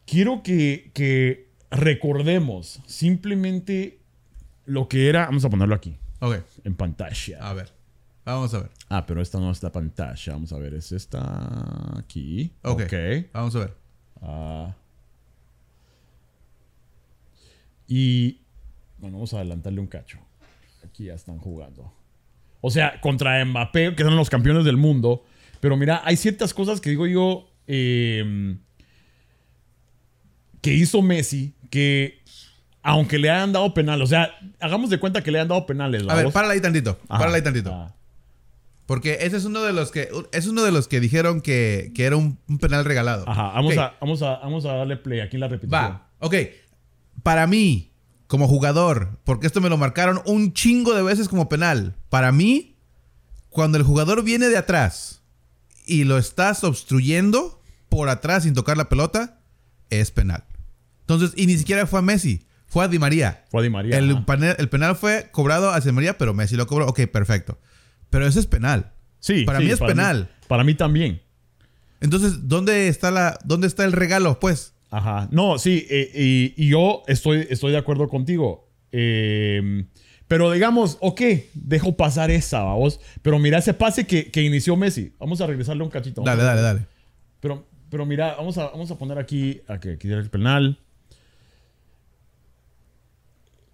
quiero 0.06 0.42
que, 0.42 0.90
que 0.94 1.50
recordemos 1.70 2.80
simplemente 2.86 4.00
lo 4.64 4.88
que 4.88 5.08
era. 5.08 5.26
Vamos 5.26 5.44
a 5.44 5.50
ponerlo 5.50 5.74
aquí, 5.74 5.96
Ok, 6.20 6.36
en 6.64 6.74
pantalla. 6.74 7.38
a 7.48 7.52
ver. 7.52 7.72
Vamos 8.24 8.54
a 8.54 8.60
ver. 8.60 8.70
Ah, 8.88 9.04
pero 9.06 9.20
esta 9.20 9.38
no 9.38 9.50
es 9.50 9.62
la 9.62 9.70
pantalla. 9.72 10.32
Vamos 10.32 10.52
a 10.52 10.58
ver, 10.58 10.74
es 10.74 10.92
esta 10.92 11.98
aquí. 11.98 12.52
Ok. 12.62 12.82
Ok. 12.82 12.92
Vamos 13.32 13.54
a 13.56 13.58
ver. 13.60 13.74
Ah. 14.22 14.74
Y 17.86 18.40
bueno, 18.98 19.16
vamos 19.16 19.34
a 19.34 19.38
adelantarle 19.38 19.80
un 19.80 19.86
cacho. 19.86 20.18
Aquí 20.84 21.04
ya 21.04 21.14
están 21.14 21.38
jugando. 21.38 21.92
O 22.60 22.70
sea, 22.70 23.00
contra 23.00 23.44
Mbappé, 23.44 23.94
que 23.96 24.04
son 24.04 24.16
los 24.16 24.30
campeones 24.30 24.64
del 24.64 24.76
mundo. 24.76 25.24
Pero 25.60 25.76
mira, 25.76 26.02
hay 26.04 26.16
ciertas 26.16 26.54
cosas 26.54 26.80
que 26.80 26.90
digo 26.90 27.06
yo 27.06 27.48
eh, 27.66 28.56
que 30.60 30.72
hizo 30.72 31.02
Messi 31.02 31.54
que 31.70 32.20
aunque 32.82 33.18
le 33.18 33.30
hayan 33.30 33.52
dado 33.52 33.72
penal, 33.74 34.02
o 34.02 34.06
sea, 34.06 34.30
hagamos 34.60 34.90
de 34.90 34.98
cuenta 34.98 35.22
que 35.22 35.30
le 35.30 35.38
hayan 35.38 35.48
dado 35.48 35.66
penales. 35.66 36.04
A 36.08 36.14
ver, 36.14 36.32
párala 36.32 36.54
ahí 36.54 36.60
tantito. 36.60 36.98
Ajá. 37.08 37.18
Párala 37.18 37.36
ahí 37.36 37.42
tantito. 37.42 37.72
Ah. 37.72 37.94
Porque 38.86 39.18
ese 39.20 39.36
es 39.36 39.44
uno 39.44 39.62
de 39.62 39.72
los 39.72 39.90
que 39.90 40.08
es 40.32 40.46
uno 40.46 40.62
de 40.62 40.72
los 40.72 40.88
que 40.88 41.00
dijeron 41.00 41.40
que, 41.40 41.92
que 41.94 42.04
era 42.04 42.16
un, 42.16 42.38
un 42.48 42.58
penal 42.58 42.84
regalado. 42.84 43.28
Ajá, 43.28 43.52
vamos, 43.52 43.78
a, 43.78 43.94
vamos, 44.00 44.22
a, 44.22 44.36
vamos 44.38 44.64
a 44.66 44.74
darle 44.74 44.96
play 44.96 45.20
aquí 45.20 45.36
en 45.36 45.40
la 45.40 45.48
repetición. 45.48 45.80
Va, 45.80 46.08
ok. 46.18 46.34
Para 47.23 47.47
mí, 47.47 47.92
como 48.26 48.49
jugador, 48.49 49.19
porque 49.25 49.47
esto 49.47 49.61
me 49.61 49.69
lo 49.69 49.76
marcaron 49.76 50.21
un 50.26 50.52
chingo 50.52 50.95
de 50.95 51.02
veces 51.02 51.28
como 51.28 51.49
penal. 51.49 51.95
Para 52.09 52.33
mí, 52.33 52.76
cuando 53.50 53.78
el 53.78 53.85
jugador 53.85 54.23
viene 54.25 54.49
de 54.49 54.57
atrás 54.57 55.23
y 55.85 56.04
lo 56.04 56.19
estás 56.19 56.64
obstruyendo 56.64 57.61
por 57.88 58.09
atrás 58.09 58.45
sin 58.45 58.54
tocar 58.54 58.76
la 58.76 58.88
pelota, 58.88 59.40
es 59.90 60.11
penal. 60.11 60.45
Entonces, 61.00 61.33
y 61.37 61.47
ni 61.47 61.59
siquiera 61.59 61.87
fue 61.87 61.99
a 61.99 62.02
Messi, 62.02 62.47
fue 62.66 62.85
a 62.85 62.88
Di 62.88 62.99
María. 62.99 63.45
Fue 63.50 63.61
a 63.61 63.62
Di 63.64 63.69
María. 63.71 63.99
El, 63.99 64.11
ajá. 64.12 64.25
panel- 64.26 64.57
el 64.59 64.69
penal 64.71 64.97
fue 64.97 65.28
cobrado 65.31 65.71
hacia 65.71 65.90
Di 65.90 65.95
María, 65.95 66.16
pero 66.16 66.33
Messi 66.33 66.57
lo 66.57 66.66
cobró. 66.66 66.87
Ok, 66.88 67.00
perfecto. 67.12 67.59
Pero 68.09 68.26
ese 68.26 68.40
es 68.40 68.47
penal. 68.47 68.92
Sí, 69.21 69.45
para 69.45 69.59
sí, 69.59 69.66
mí 69.66 69.71
es 69.71 69.78
penal. 69.78 70.31
para 70.49 70.64
mí 70.64 70.75
también. 70.75 71.21
Entonces, 72.00 72.49
¿dónde 72.49 72.88
está, 72.88 73.11
la, 73.11 73.38
¿dónde 73.45 73.66
está 73.66 73.85
el 73.85 73.92
regalo? 73.92 74.40
Pues, 74.40 74.71
Ajá. 74.92 75.26
No, 75.32 75.58
sí, 75.58 75.87
eh, 75.90 76.11
y, 76.14 76.54
y 76.56 76.68
yo 76.68 77.02
estoy, 77.06 77.46
estoy 77.50 77.72
de 77.72 77.78
acuerdo 77.78 78.08
contigo. 78.08 78.68
Eh, 78.92 79.87
pero 80.28 80.50
digamos, 80.52 80.99
ok, 81.00 81.20
dejo 81.54 81.96
pasar 81.96 82.30
esa, 82.30 82.62
vamos. 82.62 83.00
Pero 83.22 83.38
mira 83.38 83.58
ese 83.58 83.72
pase 83.75 84.06
que, 84.06 84.30
que 84.30 84.42
inició 84.42 84.76
Messi. 84.76 85.12
Vamos 85.18 85.40
a 85.40 85.46
regresarle 85.46 85.82
un 85.82 85.88
cachito. 85.90 86.22
Dale, 86.22 86.42
dale, 86.42 86.61
dale. 86.61 86.87
Pero, 87.40 87.66
pero 87.90 88.04
mira, 88.06 88.34
vamos 88.37 88.56
a, 88.58 88.66
vamos 88.68 88.90
a 88.90 88.99
poner 88.99 89.18
aquí 89.18 89.62
a 89.66 89.80
que 89.80 89.96
quiera 89.99 90.18
el 90.20 90.28
penal. 90.30 90.78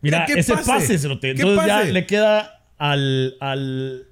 Mira, 0.00 0.24
¿Qué 0.26 0.34
ese 0.40 0.52
pase? 0.54 0.70
pase, 0.70 0.98
se 0.98 1.08
lo 1.08 1.18
te- 1.18 1.34
¿Qué 1.34 1.42
Entonces 1.42 1.66
ya 1.66 1.82
le 1.82 2.06
queda 2.06 2.64
al, 2.76 3.36
al, 3.40 4.06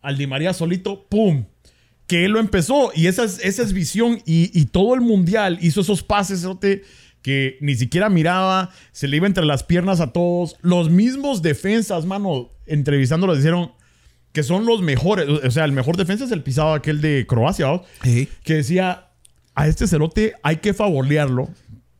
al 0.00 0.16
Di 0.16 0.26
María 0.26 0.54
solito, 0.54 1.06
¡pum! 1.08 1.44
Que 2.10 2.24
él 2.24 2.32
lo 2.32 2.40
empezó. 2.40 2.90
Y 2.92 3.06
esa 3.06 3.22
es, 3.22 3.38
esa 3.44 3.62
es 3.62 3.72
visión. 3.72 4.20
Y, 4.26 4.50
y 4.52 4.64
todo 4.64 4.96
el 4.96 5.00
mundial 5.00 5.58
hizo 5.62 5.82
esos 5.82 6.02
pases, 6.02 6.44
que 7.22 7.56
ni 7.60 7.76
siquiera 7.76 8.08
miraba. 8.08 8.70
Se 8.90 9.06
le 9.06 9.18
iba 9.18 9.28
entre 9.28 9.44
las 9.44 9.62
piernas 9.62 10.00
a 10.00 10.08
todos. 10.08 10.56
Los 10.60 10.90
mismos 10.90 11.40
defensas, 11.40 12.06
mano, 12.06 12.50
entrevistándolos, 12.66 13.36
dijeron 13.36 13.70
que 14.32 14.42
son 14.42 14.66
los 14.66 14.82
mejores. 14.82 15.28
O 15.28 15.50
sea, 15.52 15.64
el 15.64 15.70
mejor 15.70 15.96
defensa 15.96 16.24
es 16.24 16.32
el 16.32 16.42
pisado 16.42 16.74
aquel 16.74 17.00
de 17.00 17.26
Croacia, 17.28 17.80
que 18.02 18.54
decía, 18.54 19.10
a 19.54 19.68
este 19.68 19.86
cerote 19.86 20.34
hay 20.42 20.56
que 20.56 20.74
favorearlo 20.74 21.48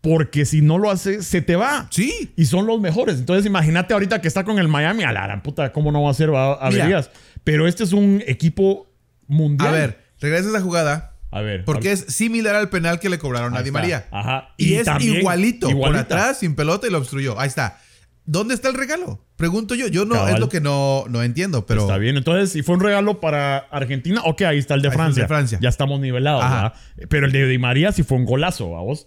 porque 0.00 0.44
si 0.44 0.60
no 0.60 0.78
lo 0.78 0.90
hace, 0.90 1.22
se 1.22 1.40
te 1.40 1.54
va. 1.54 1.86
Sí. 1.90 2.32
Y 2.36 2.46
son 2.46 2.66
los 2.66 2.80
mejores. 2.80 3.18
Entonces 3.18 3.46
imagínate 3.46 3.94
ahorita 3.94 4.20
que 4.20 4.26
está 4.26 4.42
con 4.42 4.58
el 4.58 4.66
Miami, 4.66 5.04
a 5.04 5.12
la 5.12 5.22
gran 5.22 5.40
puta, 5.40 5.70
¿cómo 5.72 5.92
no 5.92 6.02
va 6.02 6.10
a 6.10 6.14
ser? 6.14 6.30
A 6.30 6.54
averías. 6.54 7.10
Pero 7.44 7.68
este 7.68 7.84
es 7.84 7.92
un 7.92 8.24
equipo 8.26 8.89
mundial. 9.30 9.68
A 9.68 9.72
ver, 9.72 10.04
regresa 10.20 10.48
esa 10.50 10.60
jugada. 10.60 11.16
A 11.30 11.40
ver. 11.40 11.64
Porque 11.64 11.92
es 11.92 12.00
similar 12.08 12.56
al 12.56 12.68
penal 12.70 12.98
que 13.00 13.08
le 13.08 13.18
cobraron 13.18 13.54
a 13.56 13.62
Di 13.62 13.68
está. 13.68 13.78
María. 13.80 14.08
Ajá. 14.10 14.48
Y, 14.56 14.70
Y 14.70 14.74
es 14.74 14.88
igualito. 15.00 15.66
Por 15.68 15.76
igualita. 15.76 16.00
atrás, 16.00 16.38
sin 16.40 16.54
pelota 16.56 16.86
y 16.86 16.90
lo 16.90 16.98
obstruyó. 16.98 17.38
Ahí 17.38 17.48
está. 17.48 17.78
¿Dónde 18.26 18.54
está 18.54 18.68
el 18.68 18.74
regalo? 18.74 19.24
Pregunto 19.36 19.74
yo. 19.74 19.86
Yo 19.88 20.04
no, 20.04 20.14
Cabal. 20.16 20.34
es 20.34 20.40
lo 20.40 20.48
que 20.48 20.60
no, 20.60 21.04
no 21.08 21.22
entiendo, 21.22 21.66
pero. 21.66 21.82
Está 21.82 21.96
bien. 21.98 22.16
Entonces, 22.16 22.50
si 22.52 22.62
fue 22.62 22.74
un 22.74 22.80
regalo 22.80 23.20
para 23.20 23.58
Argentina, 23.58 24.20
ok, 24.24 24.42
ahí 24.42 24.58
está 24.58 24.74
el 24.74 24.82
de, 24.82 24.88
Ahí 24.88 24.92
está 24.92 25.02
el 25.02 25.06
Francia. 25.06 25.22
de 25.22 25.28
Francia. 25.28 25.58
Ya 25.62 25.68
estamos 25.68 26.00
nivelados, 26.00 26.42
Ajá. 26.44 26.54
¿verdad? 26.96 27.08
Pero 27.08 27.26
el 27.26 27.32
de 27.32 27.46
Di 27.46 27.58
María 27.58 27.92
sí 27.92 28.02
fue 28.02 28.18
un 28.18 28.24
golazo, 28.26 28.76
¿a 28.76 28.82
vos? 28.82 29.06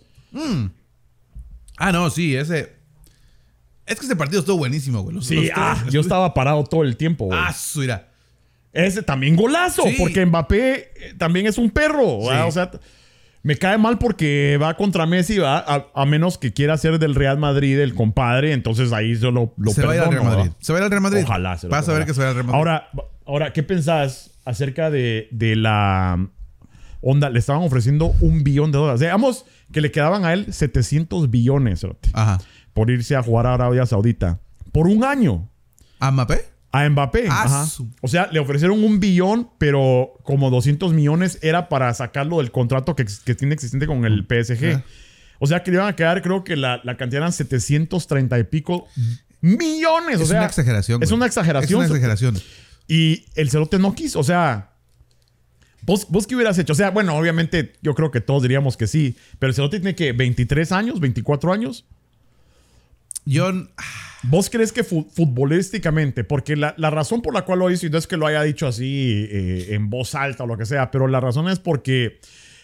Ah, 1.77 1.91
no, 1.91 2.09
sí, 2.09 2.35
ese. 2.35 2.73
Es 3.85 3.99
que 3.99 4.05
ese 4.05 4.15
partido 4.15 4.39
estuvo 4.39 4.57
buenísimo, 4.57 5.01
güey. 5.01 5.15
Los- 5.15 5.27
Sí, 5.27 5.35
los 5.35 5.49
ah, 5.55 5.83
yo 5.89 5.99
estaba 6.01 6.33
parado 6.33 6.63
todo 6.63 6.83
el 6.83 6.95
tiempo, 6.95 7.25
güey. 7.25 7.39
Ah, 7.41 7.51
su, 7.53 7.79
mira. 7.81 8.09
Ese 8.73 9.03
también 9.03 9.35
golazo, 9.35 9.83
Sí. 9.83 9.95
porque 9.99 10.25
Mbappé 10.25 10.73
eh, 10.75 11.13
también 11.17 11.45
es 11.47 11.57
un 11.57 11.69
perro. 11.69 12.17
O 12.17 12.51
sea, 12.51 12.71
me 13.43 13.55
cae 13.57 13.77
mal 13.77 13.97
porque 13.99 14.57
va 14.61 14.75
contra 14.75 15.05
Messi, 15.05 15.37
¿va? 15.37 15.57
A, 15.59 15.85
a 15.93 16.05
menos 16.05 16.37
que 16.37 16.53
quiera 16.53 16.75
ser 16.77 16.97
del 16.97 17.13
Real 17.13 17.37
Madrid 17.37 17.77
el 17.79 17.93
compadre, 17.93 18.53
entonces 18.53 18.91
ahí 18.93 19.15
yo 19.15 19.31
lo, 19.31 19.53
lo 19.57 19.71
se 19.71 19.85
va 19.85 19.91
a 19.91 19.95
ir 19.95 20.01
al 20.01 20.09
Real 20.09 20.21
perdono, 20.21 20.37
Madrid. 20.37 20.51
¿va? 20.51 20.57
Se 20.59 20.73
va 20.73 20.77
a 20.77 20.81
ir 20.81 20.83
al 20.85 20.89
Real 20.91 21.01
Madrid. 21.03 21.23
Ojalá. 21.23 21.57
se 21.57 21.67
Vas 21.67 21.87
a 21.89 21.93
ver 21.93 22.05
que 22.05 22.13
se 22.13 22.21
va 22.21 22.29
al 22.29 22.33
Real 22.35 22.45
Madrid. 22.47 22.57
Ahora, 22.57 22.89
ahora, 23.25 23.53
¿qué 23.53 23.61
pensás 23.63 24.31
acerca 24.45 24.89
de, 24.89 25.27
de 25.31 25.55
la 25.55 26.25
onda? 27.01 27.29
Le 27.29 27.37
estaban 27.39 27.61
ofreciendo 27.63 28.13
un 28.21 28.43
billón 28.43 28.71
de 28.71 28.77
dólares. 28.79 29.01
Digamos 29.01 29.45
que 29.71 29.81
le 29.81 29.91
quedaban 29.91 30.23
a 30.25 30.33
él 30.33 30.51
700 30.53 31.29
billones 31.29 31.85
Ajá. 32.13 32.39
por 32.73 32.89
irse 32.89 33.15
a 33.15 33.21
jugar 33.23 33.45
a 33.45 33.53
Arabia 33.55 33.85
Saudita. 33.85 34.39
Por 34.71 34.87
un 34.87 35.03
año. 35.03 35.49
¿A 35.99 36.11
Mbappé? 36.11 36.52
A 36.73 36.89
Mbappé. 36.89 37.27
Ah, 37.29 37.43
ajá. 37.45 37.67
O 38.01 38.07
sea, 38.09 38.27
le 38.31 38.39
ofrecieron 38.39 38.83
un 38.83 38.99
billón, 38.99 39.49
pero 39.57 40.19
como 40.23 40.49
200 40.49 40.91
millones 40.91 41.37
era 41.41 41.69
para 41.69 41.93
sacarlo 41.93 42.39
del 42.39 42.51
contrato 42.51 42.95
que, 42.95 43.05
tiene 43.05 43.53
existente 43.53 43.87
con 43.87 44.03
el 44.03 44.25
PSG. 44.27 44.65
Ajá. 44.65 44.83
O 45.39 45.47
sea, 45.47 45.61
que 45.61 45.71
le 45.71 45.77
iban 45.77 45.87
a 45.87 45.95
quedar, 45.95 46.21
creo 46.21 46.43
que 46.43 46.55
la, 46.55 46.81
la 46.83 46.97
cantidad 46.97 47.21
eran 47.21 47.33
730 47.33 48.39
y 48.39 48.43
pico 48.45 48.87
millones. 49.41 50.19
o 50.19 50.23
es 50.23 50.29
sea, 50.29 50.39
una 50.39 50.47
exageración. 50.47 51.03
Es 51.03 51.09
güey. 51.09 51.17
una 51.17 51.25
exageración. 51.27 51.83
Es 51.83 51.89
una 51.89 51.97
exageración. 51.97 52.41
Y 52.87 53.25
el 53.35 53.49
cerote 53.49 53.77
no 53.77 53.93
quiso. 53.93 54.19
O 54.19 54.23
sea, 54.23 54.71
¿vos, 55.81 56.07
¿vos 56.09 56.25
qué 56.25 56.35
hubieras 56.35 56.57
hecho? 56.57 56.73
O 56.73 56.75
sea, 56.75 56.91
bueno, 56.91 57.15
obviamente 57.15 57.73
yo 57.81 57.93
creo 57.93 58.09
que 58.09 58.21
todos 58.21 58.41
diríamos 58.41 58.77
que 58.77 58.87
sí. 58.87 59.17
Pero 59.37 59.49
el 59.49 59.55
cerote 59.55 59.79
tiene 59.79 59.95
que 59.95 60.13
23 60.13 60.71
años, 60.71 60.99
24 60.99 61.53
años. 61.53 61.85
Yo. 63.25 63.51
¿Vos 64.25 64.49
crees 64.49 64.71
que 64.71 64.83
fu- 64.85 65.05
futbolísticamente, 65.13 66.23
porque 66.23 66.55
la, 66.55 66.73
la 66.77 66.89
razón 66.89 67.21
por 67.21 67.33
la 67.33 67.43
cual 67.43 67.59
lo 67.59 67.69
hizo, 67.69 67.85
y 67.85 67.89
no 67.89 67.97
es 67.97 68.07
que 68.07 68.15
lo 68.17 68.25
haya 68.25 68.41
dicho 68.43 68.67
así 68.67 69.27
eh, 69.29 69.67
en 69.71 69.89
voz 69.89 70.15
alta 70.15 70.45
o 70.45 70.47
lo 70.47 70.57
que 70.57 70.65
sea, 70.65 70.91
pero 70.91 71.07
la 71.07 71.19
razón 71.19 71.49
es 71.49 71.59
porque 71.59 72.19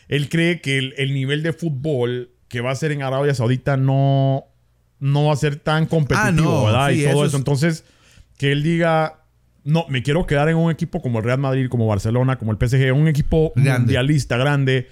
él 0.08 0.30
cree 0.30 0.62
que 0.62 0.78
el, 0.78 0.94
el 0.98 1.14
nivel 1.14 1.44
de 1.44 1.52
fútbol 1.54 2.32
que 2.48 2.62
va 2.62 2.72
a 2.72 2.76
ser 2.76 2.92
en 2.94 3.04
Arabia 3.04 3.34
Saudita 3.36 3.76
no, 3.78 4.46
no 5.00 5.26
va 5.26 5.34
a 5.34 5.36
ser 5.36 5.58
tan 5.58 5.86
competitivo, 5.86 6.28
Ah, 6.28 6.32
no, 6.32 6.66
¿verdad? 6.66 6.90
sí, 6.92 7.02
y 7.02 7.04
todo 7.04 7.12
eso 7.12 7.26
eso. 7.26 7.28
es- 7.28 7.34
Entonces, 7.36 7.84
que 8.38 8.52
él 8.54 8.64
diga, 8.64 9.24
no, 9.66 9.86
me 9.90 10.02
quiero 10.02 10.26
quedar 10.26 10.48
en 10.48 10.56
un 10.56 10.72
equipo 10.72 11.02
como 11.02 11.20
el 11.20 11.26
Real 11.26 11.40
Madrid, 11.40 11.68
como 11.70 11.86
Barcelona, 11.88 12.38
como 12.38 12.54
el 12.54 12.58
PSG, 12.58 12.94
un 12.96 13.10
equipo 13.10 13.52
Grande. 13.56 13.80
mundialista 13.80 14.38
grande, 14.38 14.88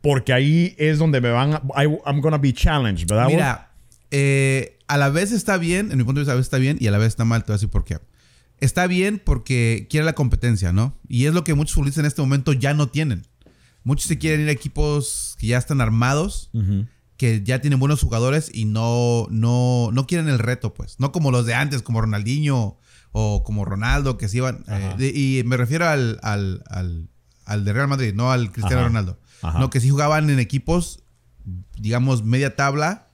porque 0.00 0.32
ahí 0.32 0.76
es 0.78 0.98
donde 0.98 1.20
me 1.20 1.30
van, 1.30 1.54
a, 1.54 1.62
I- 1.84 1.98
I'm 2.06 2.20
gonna 2.20 2.38
be 2.38 2.52
challenged, 2.52 3.06
¿verdad? 3.08 3.26
Mira, 3.26 3.70
eh, 4.12 4.73
a 4.86 4.96
la 4.98 5.08
vez 5.08 5.32
está 5.32 5.56
bien, 5.56 5.90
en 5.90 5.98
mi 5.98 6.04
punto 6.04 6.18
de 6.20 6.22
vista, 6.22 6.32
a 6.32 6.36
veces 6.36 6.46
está 6.46 6.58
bien 6.58 6.76
y 6.80 6.86
a 6.86 6.90
la 6.90 6.98
vez 6.98 7.08
está 7.08 7.24
mal. 7.24 7.42
Te 7.42 7.48
voy 7.48 7.54
a 7.54 7.56
decir 7.56 7.70
por 7.70 7.84
qué. 7.84 7.98
Está 8.60 8.86
bien 8.86 9.20
porque 9.24 9.86
quiere 9.90 10.04
la 10.06 10.14
competencia, 10.14 10.72
¿no? 10.72 10.96
Y 11.08 11.26
es 11.26 11.34
lo 11.34 11.42
que 11.44 11.54
muchos 11.54 11.74
futbolistas 11.74 12.00
en 12.00 12.06
este 12.06 12.22
momento 12.22 12.52
ya 12.52 12.72
no 12.74 12.88
tienen. 12.88 13.26
Muchos 13.82 14.06
se 14.06 14.18
quieren 14.18 14.40
ir 14.42 14.48
a 14.48 14.52
equipos 14.52 15.36
que 15.38 15.48
ya 15.48 15.58
están 15.58 15.80
armados, 15.80 16.50
que 17.16 17.42
ya 17.44 17.60
tienen 17.60 17.78
buenos 17.80 18.00
jugadores 18.00 18.50
y 18.52 18.64
no, 18.64 19.26
no, 19.30 19.90
no 19.92 20.06
quieren 20.06 20.28
el 20.28 20.38
reto, 20.38 20.72
pues. 20.74 20.98
No 21.00 21.12
como 21.12 21.30
los 21.30 21.44
de 21.46 21.54
antes, 21.54 21.82
como 21.82 22.00
Ronaldinho 22.00 22.78
o 23.12 23.42
como 23.44 23.64
Ronaldo, 23.64 24.16
que 24.16 24.28
se 24.28 24.38
iban. 24.38 24.64
eh, 24.68 24.94
de- 24.98 25.08
y 25.14 25.42
me 25.44 25.56
refiero 25.56 25.86
al, 25.86 26.18
al, 26.22 26.62
al, 26.70 27.08
al 27.44 27.64
de 27.64 27.72
Real 27.72 27.88
Madrid, 27.88 28.14
no 28.14 28.32
al 28.32 28.50
Cristiano 28.52 28.78
Ajá. 28.80 28.88
Ronaldo. 28.88 29.20
Ajá. 29.42 29.58
No, 29.58 29.68
que 29.70 29.80
sí 29.80 29.90
jugaban 29.90 30.30
en 30.30 30.38
equipos, 30.38 31.00
digamos, 31.76 32.24
media 32.24 32.56
tabla 32.56 33.08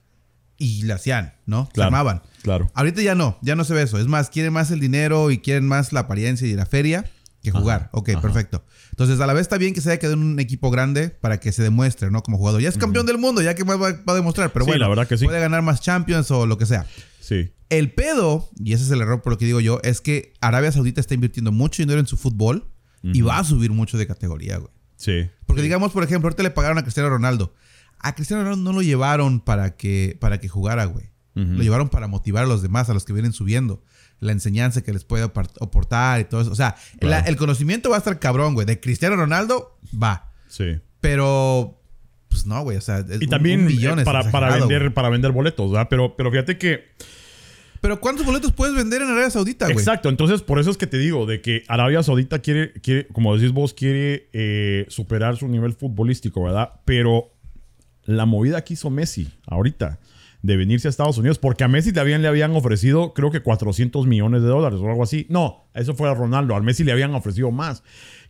y 0.60 0.82
la 0.82 0.94
hacían, 0.94 1.34
¿no? 1.46 1.66
Se 1.66 1.72
Claro. 1.72 1.86
armaban. 1.88 2.22
Claro. 2.42 2.70
Ahorita 2.74 3.02
ya 3.02 3.16
no, 3.16 3.36
ya 3.42 3.56
no 3.56 3.64
se 3.64 3.74
ve 3.74 3.82
eso. 3.82 3.98
Es 3.98 4.06
más, 4.06 4.30
quieren 4.30 4.52
más 4.52 4.70
el 4.70 4.78
dinero 4.78 5.32
y 5.32 5.38
quieren 5.38 5.66
más 5.66 5.92
la 5.92 6.00
apariencia 6.00 6.46
y 6.46 6.52
la 6.54 6.66
feria 6.66 7.10
que 7.42 7.50
jugar. 7.50 7.88
ok, 7.92 8.10
ajá. 8.10 8.20
perfecto. 8.20 8.64
Entonces, 8.90 9.18
a 9.20 9.26
la 9.26 9.32
vez 9.32 9.42
está 9.42 9.56
bien 9.56 9.72
que 9.72 9.80
se 9.80 9.90
haya 9.90 9.98
quedado 9.98 10.14
en 10.14 10.22
un 10.22 10.38
equipo 10.40 10.70
grande 10.70 11.08
para 11.08 11.40
que 11.40 11.52
se 11.52 11.62
demuestre, 11.62 12.10
¿no? 12.10 12.22
Como 12.22 12.36
jugador. 12.36 12.60
Ya 12.60 12.68
es 12.68 12.76
campeón 12.76 13.06
del 13.06 13.16
mundo, 13.18 13.40
ya 13.40 13.54
que 13.54 13.64
va, 13.64 13.76
va 13.76 13.88
a 14.06 14.14
demostrar. 14.14 14.52
Pero 14.52 14.66
Sí, 14.66 14.70
bueno, 14.72 14.84
la 14.84 14.88
verdad 14.90 15.08
que 15.08 15.16
sí. 15.16 15.24
puede 15.24 15.40
ganar 15.40 15.62
más 15.62 15.80
Champions 15.80 16.30
o 16.30 16.44
lo 16.46 16.58
que 16.58 16.66
sea. 16.66 16.84
Sí. 17.20 17.50
El 17.70 17.92
pedo, 17.92 18.50
y 18.62 18.74
ese 18.74 18.84
es 18.84 18.90
el 18.90 19.00
error 19.00 19.22
por 19.22 19.32
lo 19.32 19.38
que 19.38 19.46
digo 19.46 19.60
yo, 19.60 19.80
es 19.82 20.00
que 20.02 20.34
Arabia 20.42 20.70
Saudita 20.72 21.00
está 21.00 21.14
invirtiendo 21.14 21.50
mucho 21.52 21.82
dinero 21.82 21.98
en 22.00 22.06
su 22.06 22.16
fútbol 22.18 22.68
y 23.02 23.22
va 23.22 23.38
a 23.38 23.44
subir 23.44 23.70
mucho 23.70 23.96
de 23.96 24.06
categoría, 24.06 24.58
güey. 24.58 24.70
Sí. 24.96 25.30
Porque 25.46 25.62
digamos, 25.62 25.92
por 25.92 26.02
ejemplo, 26.04 26.26
ahorita 26.28 26.42
le 26.42 26.50
pagaron 26.50 26.76
a 26.76 26.82
Cristiano 26.82 27.08
Ronaldo. 27.08 27.54
A 28.00 28.14
Cristiano 28.14 28.42
Ronaldo 28.42 28.62
no 28.64 28.72
lo 28.76 28.82
llevaron 28.82 29.40
para 29.40 29.76
que, 29.76 30.16
para 30.20 30.38
que 30.40 30.48
jugara, 30.48 30.84
güey. 30.86 31.06
Lo 31.34 31.62
llevaron 31.62 31.88
para 31.88 32.06
motivar 32.06 32.44
a 32.44 32.46
los 32.46 32.60
demás, 32.60 32.90
a 32.90 32.94
los 32.94 33.06
que 33.06 33.14
vienen 33.14 33.32
subiendo. 33.32 33.82
La 34.18 34.32
enseñanza 34.32 34.82
que 34.82 34.92
les 34.92 35.04
puede 35.04 35.22
aportar 35.24 36.20
y 36.20 36.24
todo 36.24 36.42
eso. 36.42 36.50
O 36.50 36.54
sea, 36.54 36.76
Claro. 36.98 37.22
la- 37.22 37.28
el 37.30 37.36
conocimiento 37.36 37.88
va 37.88 37.96
a 37.96 37.98
estar 37.98 38.18
cabrón, 38.18 38.52
güey. 38.52 38.66
De 38.66 38.78
Cristiano 38.78 39.16
Ronaldo, 39.16 39.78
va. 40.02 40.30
Sí. 40.48 40.78
Pero, 41.00 41.80
pues 42.28 42.44
no, 42.44 42.62
güey. 42.62 42.76
O 42.76 42.80
sea, 42.82 42.98
es 42.98 43.22
Y 43.22 43.24
un- 43.24 43.30
también 43.30 43.60
un 43.60 43.66
millón 43.66 44.00
eh, 44.00 44.04
para, 44.04 44.30
para, 44.30 44.54
vender, 44.54 44.92
para 44.92 45.08
vender 45.08 45.32
boletos, 45.32 45.70
¿verdad? 45.70 45.86
Pero, 45.88 46.14
pero 46.14 46.30
fíjate 46.30 46.58
que... 46.58 46.84
Pero 47.80 47.98
¿cuántos 48.00 48.26
boletos 48.26 48.52
puedes 48.52 48.74
vender 48.74 49.00
en 49.00 49.08
Arabia 49.08 49.30
Saudita, 49.30 49.64
güey? 49.64 49.78
Exacto. 49.78 50.10
Entonces, 50.10 50.42
por 50.42 50.58
eso 50.58 50.70
es 50.70 50.76
que 50.76 50.86
te 50.86 50.98
digo 50.98 51.24
de 51.24 51.40
que 51.40 51.62
Arabia 51.68 52.02
Saudita 52.02 52.40
quiere, 52.40 52.74
quiere 52.82 53.06
como 53.06 53.34
decís 53.34 53.52
vos, 53.52 53.72
quiere 53.72 54.28
eh, 54.34 54.84
superar 54.90 55.38
su 55.38 55.48
nivel 55.48 55.72
futbolístico, 55.72 56.42
¿verdad? 56.44 56.72
Pero 56.84 57.32
la 58.16 58.26
movida 58.26 58.62
que 58.64 58.74
hizo 58.74 58.90
Messi 58.90 59.28
ahorita 59.46 59.98
de 60.42 60.56
venirse 60.56 60.88
a 60.88 60.90
Estados 60.90 61.18
Unidos, 61.18 61.38
porque 61.38 61.64
a 61.64 61.68
Messi 61.68 61.92
también 61.92 62.22
le 62.22 62.28
habían 62.28 62.52
ofrecido, 62.52 63.12
creo 63.12 63.30
que 63.30 63.40
400 63.40 64.06
millones 64.06 64.42
de 64.42 64.48
dólares 64.48 64.80
o 64.80 64.88
algo 64.88 65.02
así. 65.02 65.26
No, 65.28 65.68
eso 65.74 65.94
fue 65.94 66.08
a 66.08 66.14
Ronaldo, 66.14 66.56
al 66.56 66.62
Messi 66.62 66.82
le 66.82 66.92
habían 66.92 67.14
ofrecido 67.14 67.50
más. 67.50 67.82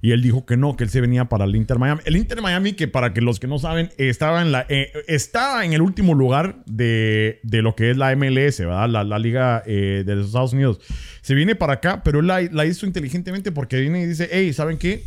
Y 0.03 0.13
él 0.13 0.23
dijo 0.23 0.47
que 0.47 0.57
no, 0.57 0.77
que 0.77 0.85
él 0.85 0.91
se 0.91 1.01
venía 1.01 1.27
para 1.27 1.45
el 1.45 1.55
Inter 1.55 1.79
Miami. 1.79 2.01
El 2.07 2.17
Inter 2.17 2.41
Miami, 2.41 2.73
que 2.73 2.89
para 2.89 3.13
que 3.13 3.21
los 3.21 3.39
que 3.39 3.47
no 3.47 3.59
saben, 3.59 3.91
estaba 3.99 4.43
en, 4.43 4.51
la, 4.51 4.67
eh, 4.69 4.91
estaba 5.07 5.65
en 5.65 5.73
el 5.73 5.83
último 5.83 6.15
lugar 6.15 6.63
de, 6.67 7.39
de, 7.43 7.63
lo 7.63 7.77
que 7.77 7.91
es 7.91 7.97
la 7.97 8.15
MLS, 8.17 8.59
¿verdad? 8.59 8.89
La, 8.89 9.05
la 9.05 9.19
Liga 9.19 9.63
eh, 9.67 10.03
de 10.05 10.17
los 10.17 10.29
Estados 10.29 10.53
Unidos. 10.53 10.81
Se 11.21 11.35
viene 11.35 11.55
para 11.55 11.75
acá, 11.75 12.03
pero 12.03 12.21
él 12.21 12.27
la, 12.27 12.41
la 12.41 12.65
hizo 12.65 12.87
inteligentemente 12.87 13.53
porque 13.53 13.79
viene 13.79 14.03
y 14.03 14.07
dice, 14.07 14.29
hey, 14.33 14.53
¿saben 14.53 14.79
qué? 14.79 15.05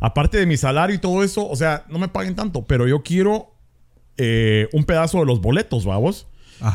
Aparte 0.00 0.38
de 0.38 0.46
mi 0.46 0.56
salario 0.56 0.94
y 0.94 0.98
todo 0.98 1.24
eso, 1.24 1.48
o 1.48 1.56
sea, 1.56 1.84
no 1.88 1.98
me 1.98 2.08
paguen 2.08 2.34
tanto, 2.34 2.64
pero 2.64 2.86
yo 2.86 3.02
quiero 3.02 3.54
eh, 4.16 4.68
un 4.72 4.84
pedazo 4.84 5.20
de 5.20 5.26
los 5.26 5.40
boletos, 5.40 5.84
vamos. 5.84 6.26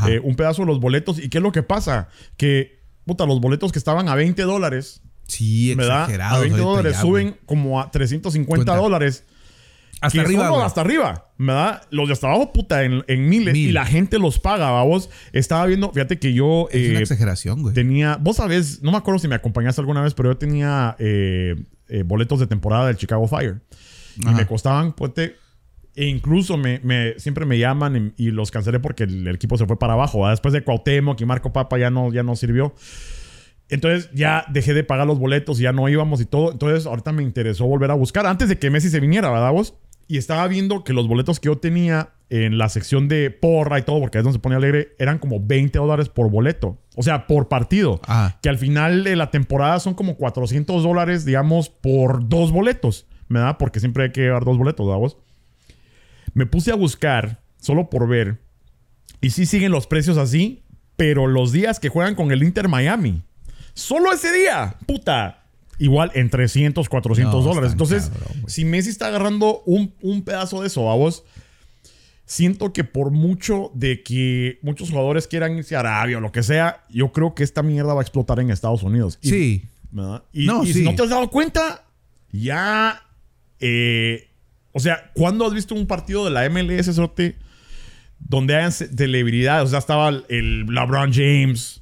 Eh, 0.07 0.19
un 0.23 0.35
pedazo 0.35 0.61
de 0.61 0.67
los 0.67 0.79
boletos. 0.79 1.19
¿Y 1.19 1.29
qué 1.29 1.39
es 1.39 1.43
lo 1.43 1.51
que 1.51 1.63
pasa? 1.63 2.07
Que, 2.37 2.81
puta, 3.05 3.25
los 3.25 3.41
boletos 3.41 3.71
que 3.71 3.79
estaban 3.79 4.07
a 4.07 4.15
20 4.15 4.41
dólares. 4.43 5.01
Sí, 5.27 5.71
exagerado. 5.71 6.37
A 6.37 6.39
20 6.39 6.57
dólares 6.57 6.97
suben 6.97 7.37
como 7.45 7.81
a 7.81 7.91
350 7.91 8.75
dólares. 8.75 9.25
Hasta 10.01 10.21
arriba. 10.21 10.65
hasta 10.65 10.81
arriba, 10.81 11.31
¿verdad? 11.37 11.81
Los 11.89 12.07
de 12.07 12.13
hasta 12.13 12.27
abajo, 12.27 12.51
puta, 12.51 12.83
en, 12.83 13.29
miles. 13.29 13.55
Y 13.55 13.71
la 13.71 13.85
gente 13.85 14.19
los 14.19 14.37
paga, 14.37 14.69
vamos. 14.69 15.09
Estaba 15.31 15.65
viendo, 15.65 15.91
fíjate 15.91 16.19
que 16.19 16.33
yo. 16.33 16.67
Es 16.71 16.89
una 16.89 16.99
eh, 16.99 17.03
exageración, 17.03 17.61
güey. 17.61 17.73
Tenía. 17.73 18.17
Vos 18.19 18.37
sabés, 18.37 18.81
no 18.81 18.91
me 18.91 18.97
acuerdo 18.97 19.19
si 19.19 19.29
me 19.29 19.35
acompañaste 19.35 19.79
alguna 19.79 20.01
vez, 20.01 20.13
pero 20.13 20.31
yo 20.31 20.37
tenía 20.37 20.97
boletos 22.01 22.39
de 22.39 22.47
temporada 22.47 22.87
del 22.87 22.97
Chicago 22.97 23.27
Fire. 23.27 23.61
Y 24.17 24.25
me 24.25 24.47
costaban, 24.47 24.93
pues, 24.93 25.11
e 25.95 26.05
incluso 26.05 26.57
me, 26.57 26.79
siempre 27.17 27.45
me 27.45 27.59
llaman 27.59 28.13
y, 28.17 28.31
los 28.31 28.49
cancelé 28.49 28.79
porque 28.79 29.03
el, 29.03 29.27
equipo 29.27 29.57
se 29.57 29.67
fue 29.67 29.77
para 29.77 29.93
abajo. 29.93 30.27
Después 30.27 30.53
de 30.53 30.63
Cuauhtémoc 30.63 31.21
y 31.21 31.25
Marco 31.25 31.53
Papa 31.53 31.77
ya 31.77 31.91
no, 31.91 32.11
ya 32.11 32.23
no 32.23 32.35
sirvió. 32.35 32.73
Entonces 33.69 34.09
ya 34.13 34.45
dejé 34.49 34.73
de 34.73 34.83
pagar 34.83 35.07
los 35.07 35.19
boletos 35.19 35.59
y 35.59 35.63
ya 35.63 35.71
no 35.71 35.87
íbamos 35.87 36.19
y 36.21 36.25
todo. 36.25 36.51
Entonces 36.51 36.85
ahorita 36.85 37.11
me 37.11 37.23
interesó 37.23 37.65
volver 37.65 37.91
a 37.91 37.95
buscar 37.95 38.25
antes 38.25 38.49
de 38.49 38.57
que 38.57 38.69
Messi 38.69 38.89
se 38.89 38.99
viniera, 38.99 39.31
¿verdad 39.31 39.51
vos? 39.51 39.75
Y 40.07 40.17
estaba 40.17 40.47
viendo 40.47 40.83
que 40.83 40.93
los 40.93 41.07
boletos 41.07 41.39
que 41.39 41.47
yo 41.47 41.57
tenía 41.57 42.09
en 42.29 42.57
la 42.57 42.67
sección 42.69 43.07
de 43.07 43.29
porra 43.29 43.79
y 43.79 43.83
todo, 43.83 43.99
porque 43.99 44.17
es 44.17 44.23
donde 44.23 44.37
se 44.37 44.41
pone 44.41 44.55
alegre, 44.55 44.95
eran 44.99 45.19
como 45.19 45.39
20 45.39 45.77
dólares 45.77 46.09
por 46.09 46.29
boleto. 46.29 46.79
O 46.95 47.03
sea, 47.03 47.27
por 47.27 47.47
partido. 47.47 48.01
Que 48.41 48.49
al 48.49 48.57
final 48.57 49.03
de 49.03 49.15
la 49.15 49.31
temporada 49.31 49.79
son 49.79 49.93
como 49.93 50.17
400 50.17 50.83
dólares, 50.83 51.25
digamos, 51.25 51.69
por 51.69 52.27
dos 52.27 52.51
boletos. 52.51 53.07
¿Verdad? 53.29 53.57
Porque 53.57 53.79
siempre 53.79 54.05
hay 54.05 54.11
que 54.11 54.21
llevar 54.21 54.45
dos 54.45 54.57
boletos, 54.57 54.85
¿verdad 54.85 54.99
vos? 54.99 55.17
Me 56.33 56.45
puse 56.45 56.71
a 56.71 56.75
buscar, 56.75 57.41
solo 57.59 57.89
por 57.89 58.07
ver. 58.07 58.41
Y 59.21 59.29
sí 59.29 59.45
siguen 59.45 59.71
los 59.71 59.87
precios 59.87 60.17
así, 60.17 60.63
pero 60.97 61.27
los 61.27 61.51
días 61.51 61.79
que 61.79 61.89
juegan 61.89 62.15
con 62.15 62.31
el 62.31 62.43
Inter 62.43 62.67
Miami. 62.67 63.23
Solo 63.73 64.11
ese 64.11 64.31
día, 64.31 64.75
puta. 64.85 65.42
Igual 65.79 66.11
en 66.13 66.29
300, 66.29 66.87
400 66.87 67.43
dólares. 67.43 67.71
Entonces, 67.71 68.11
si 68.47 68.65
Messi 68.65 68.89
está 68.89 69.07
agarrando 69.07 69.63
un, 69.65 70.21
pedazo 70.23 70.61
de 70.61 70.67
eso, 70.67 70.89
a 70.91 70.95
vos, 70.95 71.23
siento 72.25 72.73
que 72.73 72.83
por 72.83 73.11
mucho 73.11 73.71
de 73.73 74.03
que 74.03 74.59
muchos 74.61 74.89
jugadores 74.89 75.27
quieran 75.27 75.57
irse 75.57 75.75
a 75.75 75.79
Arabia 75.79 76.17
o 76.17 76.21
lo 76.21 76.31
que 76.31 76.43
sea, 76.43 76.83
yo 76.89 77.11
creo 77.11 77.35
que 77.35 77.43
esta 77.43 77.63
mierda 77.63 77.93
va 77.93 78.01
a 78.01 78.03
explotar 78.03 78.39
en 78.39 78.51
Estados 78.51 78.83
Unidos. 78.83 79.17
sí. 79.21 79.65
Y, 80.31 80.47
si 80.73 80.81
no 80.81 80.95
te 80.95 81.03
has 81.03 81.09
dado 81.09 81.29
cuenta, 81.29 81.85
ya 82.31 82.99
eh, 83.59 84.27
o 84.73 84.79
sea, 84.79 85.11
¿cuándo 85.13 85.45
has 85.45 85.53
visto 85.53 85.75
un 85.75 85.87
partido 85.87 86.25
de 86.25 86.31
la 86.31 86.49
MLS, 86.49 86.93
Sote, 86.93 87.37
donde 88.19 88.55
hayan 88.55 88.71
celebridades? 88.71 89.67
O 89.67 89.69
sea, 89.69 89.79
estaba 89.79 90.09
el 90.09 90.65
LeBron 90.65 91.13
James, 91.13 91.81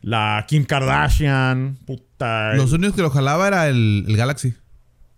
la 0.00 0.44
Kim 0.48 0.64
Kardashian, 0.64 1.78
puta. 1.84 2.04
Los 2.54 2.72
únicos 2.72 2.96
que 2.96 3.02
lo 3.02 3.10
jalaba 3.10 3.48
era 3.48 3.68
el, 3.68 4.04
Galaxy. 4.08 4.54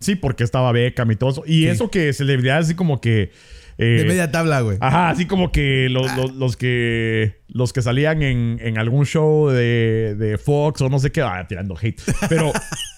Sí, 0.01 0.17
porque 0.17 0.45
estaba 0.45 0.73
Beckham 0.73 1.11
y 1.11 1.17
todo 1.17 1.31
eso. 1.31 1.43
Y 1.47 1.67
eso 1.67 1.91
que 1.91 2.13
celebridades 2.13 2.67
así 2.67 2.75
como 2.75 3.01
que... 3.01 3.31
Eh, 3.79 3.85
de 3.85 4.05
media 4.05 4.31
tabla, 4.31 4.61
güey. 4.61 4.77
Ajá, 4.81 5.11
así 5.11 5.27
como 5.27 5.51
que 5.51 5.89
los, 5.89 6.57
que 6.57 7.41
los 7.49 7.73
que 7.73 7.83
salían 7.83 8.23
en, 8.23 8.79
algún 8.79 9.07
show 9.07 9.49
de, 9.49 10.15
de, 10.19 10.39
Fox 10.39 10.83
o 10.83 10.89
no 10.89 10.99
sé 10.99 11.11
qué, 11.11 11.23
ah, 11.23 11.47
tirando 11.49 11.77
hate. 11.81 12.01
Pero 12.29 12.53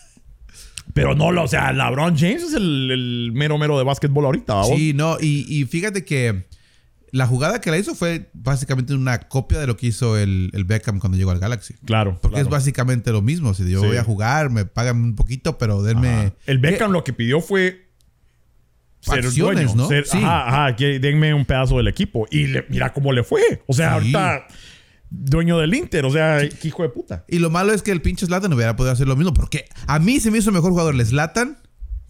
Pero 0.94 1.14
no, 1.16 1.26
o 1.26 1.48
sea, 1.48 1.72
LeBron 1.72 2.16
James 2.16 2.44
es 2.44 2.54
el, 2.54 3.32
mero 3.34 3.58
mero 3.58 3.76
de 3.76 3.84
básquetbol 3.84 4.26
ahorita. 4.26 4.64
Sí, 4.64 4.92
no, 4.94 5.16
y, 5.20 5.64
fíjate 5.64 6.04
que 6.04 6.44
la 7.14 7.28
jugada 7.28 7.60
que 7.60 7.70
la 7.70 7.78
hizo 7.78 7.94
fue 7.94 8.28
básicamente 8.32 8.92
una 8.92 9.20
copia 9.20 9.60
de 9.60 9.68
lo 9.68 9.76
que 9.76 9.86
hizo 9.86 10.18
el, 10.18 10.50
Beckham 10.66 10.98
cuando 10.98 11.16
llegó 11.16 11.30
al 11.30 11.38
Galaxy. 11.38 11.74
Claro. 11.84 12.18
Porque 12.20 12.40
es 12.40 12.48
básicamente 12.48 13.12
lo 13.12 13.22
mismo. 13.22 13.54
Si 13.54 13.70
yo 13.70 13.84
voy 13.84 13.98
a 13.98 14.02
jugar, 14.02 14.50
me 14.50 14.64
pagan 14.64 14.96
un 14.96 15.14
poquito, 15.14 15.56
pero 15.56 15.84
denme. 15.84 16.32
El 16.44 16.58
Beckham 16.58 16.90
lo 16.90 17.04
que 17.04 17.12
pidió 17.12 17.40
fue 17.40 17.86
ser 18.98 19.32
dueño, 19.32 19.76
¿no? 19.76 19.88
sí. 19.88 20.18
Ajá, 20.18 20.66
ajá, 20.66 20.76
denme 20.76 21.32
un 21.34 21.44
pedazo 21.44 21.76
del 21.76 21.86
equipo. 21.86 22.26
Y 22.32 22.46
mira 22.68 22.92
cómo 22.92 23.12
le 23.12 23.22
fue. 23.22 23.62
O 23.68 23.74
sea, 23.74 23.92
ahorita 23.92 24.48
dueño 25.08 25.58
del 25.58 25.72
Inter. 25.72 26.06
O 26.06 26.10
sea, 26.10 26.40
qué 26.40 26.66
hijo 26.66 26.82
de 26.82 26.88
puta. 26.88 27.24
Y 27.28 27.38
lo 27.38 27.48
malo 27.48 27.72
es 27.72 27.82
que 27.82 27.92
el 27.92 28.02
pinche 28.02 28.26
Slatan 28.26 28.52
hubiera 28.52 28.74
podido 28.74 28.92
hacer 28.92 29.06
lo 29.06 29.14
mismo. 29.14 29.32
Porque 29.32 29.66
a 29.86 30.00
mí 30.00 30.18
se 30.18 30.32
me 30.32 30.38
hizo 30.38 30.50
mejor 30.50 30.72
jugador 30.72 30.96
el 30.96 31.06
Slatan 31.06 31.58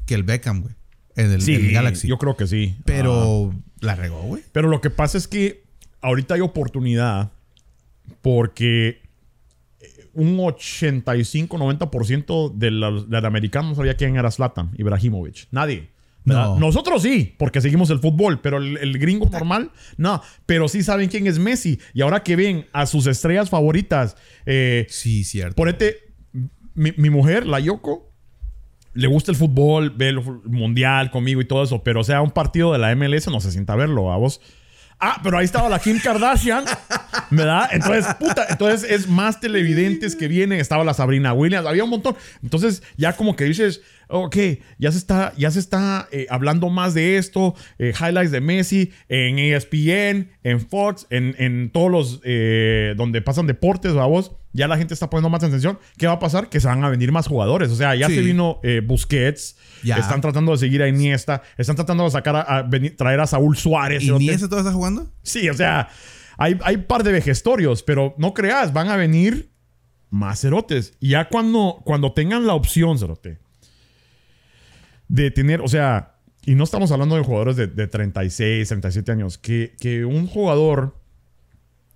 que 0.06 0.14
el 0.14 0.22
Beckham, 0.22 0.62
güey. 0.62 0.74
En 1.16 1.30
el, 1.30 1.42
sí, 1.42 1.72
Galaxy. 1.72 2.08
Yo 2.08 2.18
creo 2.18 2.36
que 2.36 2.46
sí. 2.46 2.76
Pero 2.84 3.54
la 3.80 3.94
regó, 3.94 4.22
güey. 4.22 4.42
Pero 4.52 4.68
lo 4.68 4.80
que 4.80 4.90
pasa 4.90 5.18
es 5.18 5.28
que 5.28 5.64
ahorita 6.00 6.34
hay 6.34 6.40
oportunidad 6.40 7.30
porque 8.22 9.02
un 10.12 10.36
85-90% 10.38 12.54
de 12.54 12.70
los, 12.70 13.06
americanos 13.24 13.70
no 13.70 13.76
sabía 13.76 13.96
quién 13.96 14.16
era 14.16 14.30
Slatan, 14.30 14.70
Ibrahimovic. 14.76 15.48
Nadie. 15.50 15.88
Nosotros 16.24 17.02
sí, 17.02 17.34
porque 17.38 17.60
seguimos 17.60 17.90
el 17.90 17.98
fútbol, 17.98 18.40
pero 18.40 18.56
el, 18.56 18.98
gringo 18.98 19.28
normal, 19.28 19.72
no. 19.98 20.22
Pero 20.46 20.68
sí 20.68 20.82
saben 20.82 21.10
quién 21.10 21.26
es 21.26 21.38
Messi. 21.38 21.78
Y 21.92 22.00
ahora 22.00 22.22
que 22.22 22.34
ven 22.34 22.64
a 22.72 22.86
sus 22.86 23.06
estrellas 23.06 23.50
favoritas. 23.50 24.16
Eh, 24.46 24.86
sí, 24.88 25.22
cierto. 25.24 25.54
Por 25.54 25.68
este, 25.68 25.98
mi, 26.74 26.92
mi, 26.96 27.10
mujer, 27.10 27.46
la 27.46 27.60
Yoko, 27.60 28.13
le 28.94 29.06
gusta 29.08 29.30
el 29.30 29.36
fútbol, 29.36 29.90
ve 29.90 30.08
el 30.08 30.20
mundial 30.44 31.10
conmigo 31.10 31.40
y 31.40 31.44
todo 31.44 31.62
eso. 31.64 31.82
Pero, 31.82 32.00
o 32.00 32.04
sea, 32.04 32.22
un 32.22 32.30
partido 32.30 32.72
de 32.72 32.78
la 32.78 32.94
MLS 32.94 33.28
no 33.28 33.40
se 33.40 33.52
sienta 33.52 33.74
a 33.74 33.76
verlo, 33.76 34.12
a 34.12 34.16
vos. 34.16 34.40
Ah, 35.00 35.20
pero 35.22 35.36
ahí 35.36 35.44
estaba 35.44 35.68
la 35.68 35.80
Kim 35.80 35.98
Kardashian, 35.98 36.64
¿verdad? 37.30 37.68
Entonces, 37.72 38.06
puta, 38.14 38.46
entonces 38.48 38.90
es 38.90 39.08
más 39.08 39.40
televidentes 39.40 40.14
que 40.16 40.28
vienen. 40.28 40.60
Estaba 40.60 40.84
la 40.84 40.94
Sabrina 40.94 41.32
Williams, 41.32 41.66
había 41.66 41.84
un 41.84 41.90
montón. 41.90 42.16
Entonces, 42.42 42.82
ya 42.96 43.14
como 43.14 43.34
que 43.34 43.44
dices, 43.44 43.82
ok, 44.08 44.36
ya 44.78 44.92
se 44.92 44.98
está, 44.98 45.34
ya 45.36 45.50
se 45.50 45.58
está 45.58 46.08
eh, 46.12 46.26
hablando 46.30 46.70
más 46.70 46.94
de 46.94 47.16
esto, 47.16 47.54
eh, 47.78 47.92
highlights 47.98 48.30
de 48.30 48.40
Messi 48.40 48.92
en 49.08 49.38
ESPN, 49.38 50.30
en 50.42 50.60
Fox, 50.60 51.06
en, 51.10 51.70
todos 51.70 51.90
los 51.90 52.20
eh, 52.24 52.94
donde 52.96 53.20
pasan 53.20 53.46
deportes, 53.46 53.92
vamos, 53.94 54.32
ya 54.54 54.66
la 54.66 54.78
gente 54.78 54.94
está 54.94 55.10
poniendo 55.10 55.28
más 55.28 55.42
atención. 55.42 55.78
¿Qué 55.98 56.06
va 56.06 56.14
a 56.14 56.18
pasar? 56.18 56.48
Que 56.48 56.60
se 56.60 56.68
van 56.68 56.82
a 56.82 56.88
venir 56.88 57.12
más 57.12 57.26
jugadores. 57.26 57.70
O 57.70 57.76
sea, 57.76 57.94
ya 57.94 58.08
se 58.08 58.22
vino 58.22 58.60
Busquets, 58.86 59.56
ya. 59.82 59.96
están 59.96 60.22
tratando 60.22 60.52
de 60.52 60.58
seguir 60.58 60.82
a 60.82 60.88
Iniesta, 60.88 61.42
están 61.58 61.76
tratando 61.76 62.04
de 62.04 62.10
sacar 62.10 62.36
a, 62.36 62.66
traer 62.96 63.20
a 63.20 63.26
Saúl 63.26 63.56
Suárez. 63.56 64.02
¿Iniesta 64.04 64.48
todavía 64.48 64.70
está 64.70 64.74
jugando? 64.74 65.12
Sí, 65.22 65.50
o 65.50 65.54
sea, 65.54 65.88
hay, 66.38 66.56
hay 66.62 66.78
par 66.78 67.02
de 67.02 67.12
vejestorios, 67.12 67.82
pero 67.82 68.14
no 68.16 68.32
creas, 68.32 68.72
van 68.72 68.88
a 68.88 68.96
venir 68.96 69.50
más 70.14 70.40
cerotes. 70.40 70.94
Y 71.00 71.10
ya 71.10 71.28
cuando, 71.28 71.82
cuando 71.84 72.12
tengan 72.12 72.46
la 72.46 72.54
opción, 72.54 72.98
cerote, 72.98 73.38
de 75.08 75.30
tener, 75.30 75.60
o 75.60 75.68
sea, 75.68 76.14
y 76.46 76.54
no 76.54 76.64
estamos 76.64 76.92
hablando 76.92 77.16
de 77.16 77.22
jugadores 77.22 77.56
de, 77.56 77.86
36, 77.86 78.68
37 78.68 79.12
años, 79.12 79.38
que, 79.38 79.74
que, 79.80 80.04
un 80.04 80.26
jugador 80.26 80.96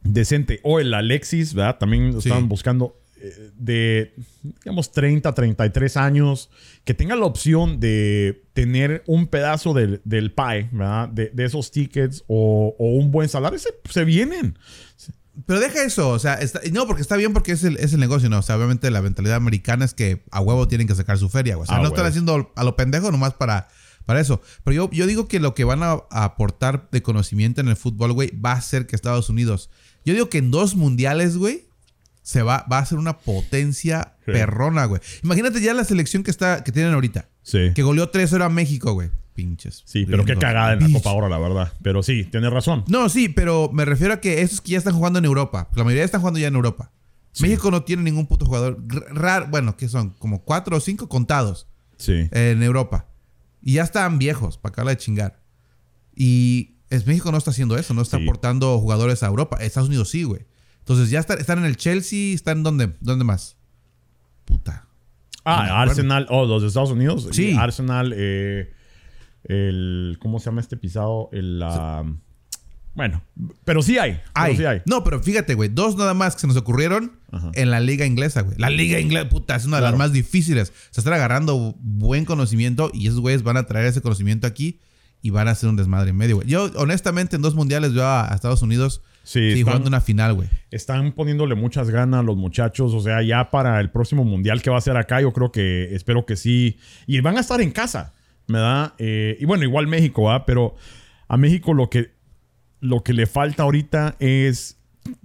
decente, 0.03 0.61
o 0.63 0.81
el 0.81 0.95
Alexis, 0.95 1.55
¿verdad? 1.55 1.79
También 1.79 2.13
lo 2.13 2.19
estaban 2.19 2.49
buscando 2.49 3.01
eh, 3.21 3.51
de, 3.57 4.15
digamos, 4.43 4.93
30, 4.93 5.35
33 5.35 5.97
años, 5.97 6.51
que 6.85 6.95
tenga 6.95 7.17
la 7.17 7.27
opción 7.27 7.81
de 7.81 8.45
tener 8.53 9.03
un 9.07 9.27
pedazo 9.27 9.75
del, 9.75 10.01
del 10.05 10.33
pie, 10.33 10.69
¿verdad? 10.73 11.09
De, 11.09 11.33
esos 11.45 11.71
tickets 11.71 12.25
o, 12.29 12.75
un 12.79 13.11
buen 13.11 13.29
salario, 13.29 13.59
se, 13.59 13.71
se 13.91 14.05
vienen. 14.05 14.59
Pero 15.47 15.61
deja 15.61 15.85
eso, 15.85 16.11
o 16.11 16.19
sea, 16.19 16.39
no, 16.73 16.87
porque 16.87 17.03
está 17.03 17.17
bien 17.17 17.33
porque 17.33 17.53
es 17.53 17.63
el, 17.63 17.77
es 17.77 17.93
el 17.93 18.01
negocio, 18.01 18.29
¿no? 18.29 18.39
O 18.39 18.43
sea, 18.43 18.57
obviamente 18.57 18.91
la 18.91 19.03
mentalidad 19.03 19.37
americana 19.37 19.85
es 19.85 19.95
que 19.95 20.23
a 20.31 20.41
huevo 20.41 20.67
tienen 20.67 20.89
que 20.89 20.95
sacar 20.95 21.19
su 21.19 21.29
feria, 21.29 21.59
O 21.59 21.67
sea, 21.67 21.79
no 21.79 21.89
están 21.89 22.07
haciendo 22.07 22.53
a 22.55 22.65
lo 22.65 22.77
pendejo 22.77 23.11
nomás 23.13 23.35
para, 23.35 23.69
para 24.09 24.21
eso. 24.21 24.41
Pero 24.65 24.75
yo, 24.75 24.91
yo 24.91 25.07
digo 25.07 25.29
que 25.29 25.39
lo 25.39 25.55
que 25.55 25.65
van 25.65 25.83
a, 25.83 26.01
aportar 26.11 26.89
de 26.91 27.03
conocimiento 27.03 27.61
en 27.61 27.69
el 27.69 27.77
fútbol, 27.77 28.15
güey, 28.15 28.31
va 28.31 28.53
a 28.53 28.61
ser 28.63 28.87
que 28.87 28.97
Estados 28.97 29.29
Unidos. 29.29 29.69
Yo 30.03 30.15
digo 30.15 30.31
que 30.31 30.39
en 30.39 30.51
dos 30.51 30.77
mundiales, 30.77 31.37
güey, 31.37 31.67
se 32.23 32.41
va, 32.41 32.65
va 32.73 32.79
a 32.79 32.87
ser 32.87 32.97
una 32.97 33.19
potencia 33.19 34.17
perrona, 34.25 34.87
güey. 34.87 35.03
Imagínate 35.23 35.61
ya 35.61 35.75
la 35.75 35.85
selección 35.85 36.23
que 36.23 36.31
está, 36.31 36.65
que 36.65 36.73
tienen 36.73 36.95
ahorita. 36.95 37.29
Sí. 37.43 37.73
Que 37.75 37.83
goleó 37.83 38.11
3-0 38.11 38.47
a 38.47 38.49
México, 38.49 38.95
güey. 38.95 39.11
pinches. 39.35 39.83
Sí, 39.85 40.07
pero 40.07 40.25
qué 40.25 40.37
cagada 40.37 40.73
en 40.73 40.81
la. 40.91 40.99
Copa 40.99 41.13
Oro, 41.13 41.29
la 41.29 41.39
verdad. 41.39 41.75
Pero 41.83 42.03
sí, 42.03 42.25
tienes 42.25 42.51
razón. 42.51 42.85
No, 42.89 43.11
sí, 43.11 43.29
pero 43.29 43.69
me 43.75 43.85
refiero 43.85 44.15
a 44.15 44.21
que 44.21 44.41
estos 44.41 44.63
que 44.63 44.71
ya 44.71 44.79
están 44.79 44.95
jugando 44.95 45.19
en 45.19 45.27
Europa. 45.27 45.69
La 45.75 45.85
mayoría 45.85 46.05
están 46.07 46.23
jugando 46.23 46.41
ya 46.41 46.49
en 46.49 46.55
Europa. 46.55 46.93
Sí. 47.33 47.43
México 47.43 47.71
no 47.71 47.83
tiene 47.83 48.05
ningún 48.05 48.27
puto 48.27 48.47
jugador 48.47 48.83
raro. 49.11 49.49
Bueno, 49.51 49.77
que 49.77 49.87
son 49.87 50.15
como 50.19 50.45
cuatro 50.45 50.79
o 50.79 50.81
cinco 50.81 51.11
contados 51.11 51.67
Sí. 51.99 52.27
en 52.33 52.63
Europa. 52.63 53.05
Y 53.63 53.75
ya 53.75 53.83
están 53.83 54.19
viejos, 54.19 54.59
para 54.59 54.73
acabar 54.73 54.95
de 54.97 55.03
chingar. 55.03 55.41
Y 56.15 56.77
es, 56.91 57.07
México 57.07 57.31
no 57.33 57.39
está 57.39 57.51
haciendo 57.51 57.77
eso, 57.77 57.95
no 57.95 58.03
está 58.03 58.19
Sí. 58.19 58.23
aportando 58.25 58.79
jugadores 58.79 59.23
a 59.23 59.27
Europa. 59.27 59.59
Estados 59.61 59.89
Unidos 59.89 60.11
sí, 60.11 60.23
güey. 60.25 60.47
Entonces 60.81 61.11
ya 61.11 61.21
está- 61.21 61.35
están 61.35 61.59
en 61.59 61.65
el 61.67 61.77
Chelsea, 61.77 62.35
están 62.35 62.63
dónde, 62.63 62.95
¿dónde 63.01 63.25
más? 63.25 63.57
Puta. 64.45 64.87
Ah. 65.45 65.83
Arsenal. 65.83 66.27
Oh, 66.31 66.47
los 66.47 66.63
de 66.63 66.69
Estados 66.69 66.91
Unidos. 66.91 67.29
Sí. 67.33 67.55
Arsenal. 67.59 68.13
eh, 68.17 68.73
el. 69.45 70.19
¿Cómo 70.21 70.39
se 70.41 70.47
llama 70.47 70.61
este 70.61 70.77
pisado? 70.77 71.29
El. 71.33 71.61
ah, 71.63 72.05
bueno, 72.95 73.23
pero 73.65 73.83
sí 73.83 73.99
hay. 73.99 74.21
pero 74.35 74.57
sí 74.57 74.65
hay. 74.65 74.83
No, 74.87 75.05
pero 75.05 75.23
fíjate, 75.23 75.55
güey, 75.55 75.69
dos 75.69 75.97
nada 75.97 76.15
más 76.15 76.35
que 76.35 76.41
se 76.43 76.47
nos 76.47 76.57
ocurrieron 76.57 77.18
Ajá. 77.31 77.51
en 77.55 77.71
la 77.71 77.81
liga 77.81 78.07
inglesa, 78.07 78.41
güey. 78.43 78.57
La 78.59 78.71
liga 78.71 78.99
inglesa, 79.01 79.29
puta, 79.29 79.55
es 79.57 79.65
una 79.67 79.77
de 79.77 79.83
Claro. 79.83 79.93
las 79.93 79.99
más 79.99 80.13
difíciles. 80.13 80.73
Se 80.91 81.01
están 81.01 81.13
agarrando 81.15 81.75
buen 81.79 82.25
conocimiento 82.25 82.91
y 82.95 83.07
esos 83.09 83.21
güeyes 83.21 83.43
van 83.43 83.57
a 83.59 83.67
traer 83.67 83.87
ese 83.87 84.01
conocimiento 84.01 84.47
aquí 84.47 84.81
y 85.21 85.31
van 85.31 85.49
a 85.49 85.51
hacer 85.51 85.69
un 85.69 85.77
desmadre 85.77 86.11
en 86.11 86.17
medio, 86.17 86.37
güey. 86.37 86.49
Yo, 86.49 86.71
honestamente, 86.77 87.37
en 87.37 87.43
dos 87.43 87.55
mundiales 87.55 87.93
veo 87.93 88.05
a, 88.05 88.31
a 88.33 88.35
Estados 88.35 88.63
Unidos 88.63 89.03
Sí, 89.25 89.41
están- 89.49 89.65
jugando 89.65 89.89
una 89.89 90.01
final, 90.01 90.33
güey. 90.35 90.49
Están 90.71 91.13
poniéndole 91.13 91.55
muchas 91.55 91.91
ganas 91.91 92.25
los 92.25 92.37
muchachos. 92.39 92.95
O 92.95 93.01
sea, 93.01 93.21
ya 93.23 93.51
para 93.51 93.79
el 93.81 93.91
próximo 93.91 94.25
mundial 94.25 94.63
que 94.63 94.71
va 94.71 94.79
a 94.79 94.81
ser 94.81 94.97
acá, 94.97 95.21
yo 95.21 95.33
creo 95.35 95.53
que 95.53 95.95
espero 95.95 96.25
que 96.25 96.35
sí. 96.37 96.79
Y 97.07 97.21
van 97.21 97.37
a 97.37 97.41
estar 97.41 97.61
en 97.61 97.73
casa, 97.73 98.15
¿verdad? 98.47 98.95
Eh, 98.97 99.37
y 99.39 99.45
bueno, 99.45 99.65
igual 99.65 99.87
México, 99.87 100.23
¿va? 100.23 100.47
Pero 100.47 100.77
a 101.27 101.37
México 101.37 101.75
lo 101.75 101.91
que, 101.91 102.13
lo 102.81 103.03
que 103.03 103.13
le 103.13 103.27
falta 103.27 103.65
ahorita 103.65 104.17
es 104.19 104.78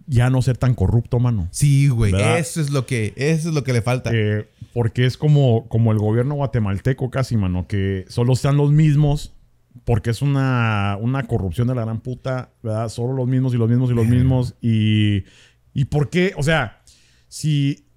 ya 0.08 0.30
no 0.30 0.42
ser 0.42 0.58
tan 0.58 0.74
corrupto, 0.74 1.20
mano. 1.20 1.48
Sí, 1.52 1.88
güey. 1.88 2.12
¿Verdad? 2.12 2.40
Eso 2.40 2.62
es 2.62 2.70
lo 2.70 2.86
que, 2.86 3.14
eso 3.16 3.50
es 3.50 3.56
lo 3.56 3.64
que 3.64 3.74
le 3.74 3.82
falta. 3.82 4.12
Eh, 4.14 4.48
porque 4.74 5.06
es 5.06 5.18
como, 5.18 5.68
como 5.70 5.92
el 5.92 6.00
gobierno 6.00 6.36
guatemalteco 6.36 7.10
casi, 7.10 7.38
mano, 7.38 7.68
que 7.68 8.06
solo 8.10 8.36
sean 8.36 8.58
los 8.58 8.72
mismos. 8.72 9.34
Porque 9.86 10.12
es 10.12 10.22
una, 10.22 10.98
una 11.02 11.24
corrupción 11.24 11.68
de 11.68 11.76
la 11.76 11.84
gran 11.84 12.00
puta, 12.00 12.52
¿verdad? 12.62 12.90
Solo 12.90 13.14
los 13.14 13.28
mismos 13.28 13.56
y 13.56 13.58
los 13.58 13.68
mismos 13.68 13.90
y 13.90 13.94
los 13.94 14.06
mismos. 14.06 14.56
Y, 14.62 15.24
y 15.74 15.86
por 15.86 16.12
qué, 16.12 16.34
o 16.38 16.44
sea, 16.44 16.84
si 17.28 17.88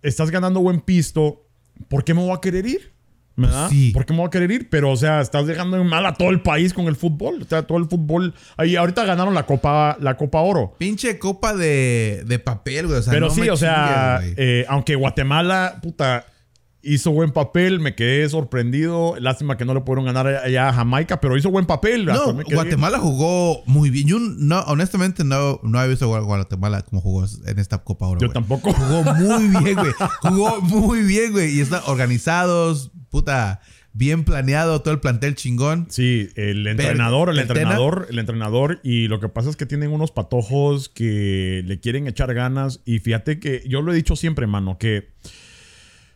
estás 0.00 0.30
ganando 0.30 0.60
buen 0.60 0.80
pisto, 0.80 1.48
¿por 1.88 2.04
qué 2.04 2.14
me 2.14 2.20
voy 2.20 2.32
a 2.32 2.40
querer 2.40 2.66
ir? 2.66 2.93
¿Verdad? 3.36 3.68
Sí. 3.68 3.90
¿Por 3.90 4.06
qué 4.06 4.12
me 4.12 4.20
voy 4.20 4.28
a 4.28 4.30
querer 4.30 4.50
ir? 4.50 4.68
Pero, 4.70 4.90
o 4.90 4.96
sea, 4.96 5.20
estás 5.20 5.46
dejando 5.46 5.76
en 5.76 5.86
mal 5.86 6.06
a 6.06 6.14
todo 6.14 6.30
el 6.30 6.40
país 6.40 6.72
con 6.72 6.86
el 6.86 6.96
fútbol. 6.96 7.42
O 7.42 7.44
sea, 7.44 7.62
todo 7.66 7.78
el 7.78 7.86
fútbol. 7.86 8.34
Ahí 8.56 8.76
ahorita 8.76 9.04
ganaron 9.04 9.34
la 9.34 9.44
Copa, 9.44 9.96
la 10.00 10.16
Copa 10.16 10.40
Oro. 10.40 10.74
Pinche 10.78 11.18
copa 11.18 11.54
de, 11.54 12.22
de 12.26 12.38
papel, 12.38 12.86
güey. 12.86 12.98
O 12.98 13.02
sea, 13.02 13.12
Pero 13.12 13.26
no 13.26 13.34
sí, 13.34 13.40
me 13.40 13.50
o 13.50 13.56
sea, 13.56 14.18
chingues, 14.20 14.34
eh, 14.38 14.66
aunque 14.68 14.94
Guatemala, 14.94 15.80
puta, 15.82 16.26
hizo 16.84 17.10
buen 17.10 17.32
papel, 17.32 17.80
me 17.80 17.94
quedé 17.94 18.28
sorprendido. 18.28 19.16
Lástima 19.18 19.56
que 19.56 19.64
no 19.64 19.74
le 19.74 19.80
pudieron 19.80 20.04
ganar 20.04 20.26
allá 20.26 20.68
a 20.68 20.72
Jamaica, 20.72 21.20
pero 21.20 21.36
hizo 21.36 21.50
buen 21.50 21.66
papel. 21.66 22.04
No, 22.04 22.34
Guatemala 22.34 22.98
jugó 22.98 23.62
muy 23.66 23.90
bien. 23.90 24.06
Yo 24.06 24.18
no, 24.18 24.60
honestamente 24.60 25.24
no, 25.24 25.60
no 25.62 25.82
he 25.82 25.88
visto 25.88 26.14
a 26.14 26.20
Guatemala 26.20 26.82
como 26.82 27.00
jugó 27.00 27.24
en 27.46 27.58
esta 27.58 27.78
Copa 27.78 28.06
Oro. 28.06 28.20
Yo 28.20 28.30
tampoco. 28.30 28.72
Jugó 28.72 29.02
muy 29.14 29.48
bien, 29.48 29.76
güey. 29.76 29.92
Jugó 30.20 30.60
muy 30.60 31.02
bien, 31.02 31.32
güey. 31.32 31.56
Y 31.56 31.60
están 31.60 31.82
organizados, 31.86 32.92
puta, 33.18 33.60
bien 33.92 34.24
planeado, 34.24 34.82
todo 34.82 34.92
el 34.92 34.98
plantel 34.98 35.36
chingón. 35.36 35.86
Sí, 35.88 36.30
el 36.34 36.66
entrenador, 36.66 37.30
el 37.30 37.38
¿el 37.38 37.46
Tena? 37.46 37.60
entrenador, 37.60 38.08
el 38.10 38.18
entrenador. 38.18 38.80
Y 38.82 39.06
lo 39.06 39.20
que 39.20 39.28
pasa 39.28 39.50
es 39.50 39.54
que 39.56 39.66
tienen 39.66 39.92
unos 39.92 40.10
patojos 40.10 40.88
que 40.88 41.62
le 41.64 41.78
quieren 41.78 42.08
echar 42.08 42.34
ganas. 42.34 42.80
Y 42.84 42.98
fíjate 42.98 43.38
que 43.38 43.62
yo 43.68 43.82
lo 43.82 43.92
he 43.92 43.94
dicho 43.94 44.16
siempre, 44.16 44.48
mano, 44.48 44.78
que 44.78 45.12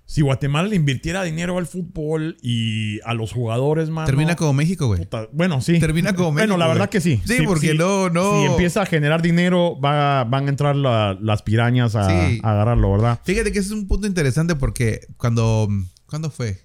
si 0.06 0.22
Guatemala 0.22 0.66
le 0.68 0.74
invirtiera 0.74 1.22
dinero 1.22 1.56
al 1.56 1.66
fútbol 1.66 2.37
y 2.42 2.98
a 3.04 3.14
los 3.14 3.30
jugadores, 3.30 3.90
mano. 3.90 4.06
Termina 4.06 4.34
como 4.34 4.54
México, 4.54 4.88
güey. 4.88 5.06
Bueno, 5.32 5.61
sí. 5.61 5.78
Termina 5.78 6.14
como 6.14 6.32
Bueno, 6.32 6.54
México, 6.54 6.58
la 6.58 6.66
verdad 6.66 6.90
que 6.90 7.00
sí. 7.00 7.22
Sí, 7.26 7.42
porque 7.46 7.74
no- 7.74 8.11
no- 8.11 8.40
Si 8.40 8.46
empieza 8.46 8.82
a 8.82 8.87
generar 8.87 9.22
dinero, 9.22 9.78
va, 9.80 10.24
van 10.24 10.46
a 10.46 10.48
entrar 10.48 10.74
la- 10.74 11.16
las 11.20 11.42
pirañas 11.42 11.94
a, 11.94 12.08
Sí. 12.08 12.40
a 12.42 12.50
agarrarlo, 12.54 12.90
¿verdad? 12.90 13.20
Fíjate 13.22 13.52
que 13.52 13.61
ese 13.61 13.68
es 13.68 13.74
un 13.74 13.87
punto 13.87 14.08
interesante 14.08 14.56
porque 14.56 15.02
cuando. 15.16 15.68
¿Cuándo 16.06 16.30
fue? 16.30 16.56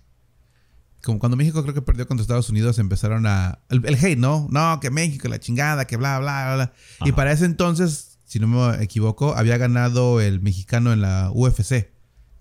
Como 1.04 1.20
cuando 1.20 1.36
México 1.36 1.62
creo 1.64 1.74
que 1.74 1.82
perdió 1.82 2.08
contra 2.08 2.22
Estados 2.22 2.50
Unidos, 2.50 2.80
empezaron 2.80 3.26
a. 3.28 3.60
El, 3.70 3.86
el 3.86 3.96
hate, 3.96 4.18
¿no? 4.18 4.48
No, 4.50 4.80
que 4.80 4.90
México, 4.90 5.28
la 5.28 5.40
chingada, 5.40 5.86
que 5.86 5.98
bla, 5.98 6.18
bla, 6.20 6.56
bla. 6.56 6.74
bla. 7.00 7.08
Y 7.08 7.12
para 7.12 7.32
ese 7.34 7.46
entonces, 7.46 8.18
si 8.26 8.40
no 8.40 8.48
me 8.48 8.82
equivoco, 8.84 9.36
había 9.36 9.58
ganado 9.58 10.22
el 10.22 10.40
mexicano 10.42 10.94
en 10.94 11.02
la 11.02 11.30
UFC. 11.34 11.90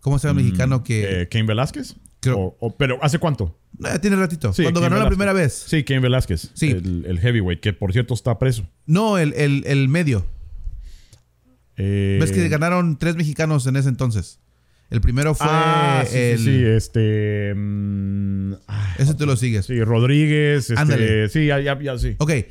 ¿Cómo 0.01 0.19
se 0.19 0.29
llama 0.29 0.41
el 0.41 0.47
mexicano 0.47 0.85
que.? 0.85 1.23
Eh, 1.23 1.29
¿Cain 1.29 1.47
Velázquez? 1.47 1.97
Creo- 2.21 2.39
O- 2.39 2.57
o- 2.61 2.77
pero 2.77 2.99
¿hace 3.03 3.19
cuánto? 3.19 3.59
Eh, 3.85 3.99
tiene 4.01 4.15
ratito. 4.17 4.53
Sí, 4.53 4.63
cuando 4.63 4.81
Cain 4.81 4.93
ganó 4.93 5.03
la 5.03 5.09
primera 5.11 5.33
vez. 5.33 5.65
Sí, 5.67 5.83
Cain 5.83 6.01
Velázquez. 6.01 6.51
Sí. 6.55 6.71
El, 6.71 7.05
el 7.07 7.19
heavyweight, 7.19 7.61
que 7.61 7.73
por 7.73 7.93
cierto 7.93 8.15
está 8.15 8.39
preso. 8.39 8.65
No, 8.87 9.19
el, 9.19 9.33
el, 9.35 9.65
el 9.67 9.89
medio. 9.89 10.25
Eh, 11.77 12.19
¿Ves 12.21 12.33
que 12.33 12.49
ganaron 12.49 12.97
tres 12.99 13.17
mexicanos 13.17 13.67
en 13.67 13.77
ese 13.77 13.89
entonces? 13.89 14.39
El 14.93 15.01
primero 15.01 15.35
fue 15.35 15.47
ah, 15.49 16.05
sí, 16.09 16.17
el. 16.17 16.39
sí, 16.39 16.45
sí, 16.45 16.65
este... 16.65 17.55
mm, 17.57 18.53
ah, 18.69 18.95
Ese 18.99 19.15
tú 19.15 19.27
lo 19.27 19.37
sigues. 19.37 19.67
sí, 19.67 19.83
Rodríguez. 19.83 20.71
Este, 20.71 20.81
Ándale. 20.81 21.29
Sí, 21.29 21.47
ya, 21.47 21.61
ya, 21.61 21.79
ya, 21.81 21.99
sí. 21.99 22.15
Ok. 22.19 22.31
eh, 22.31 22.47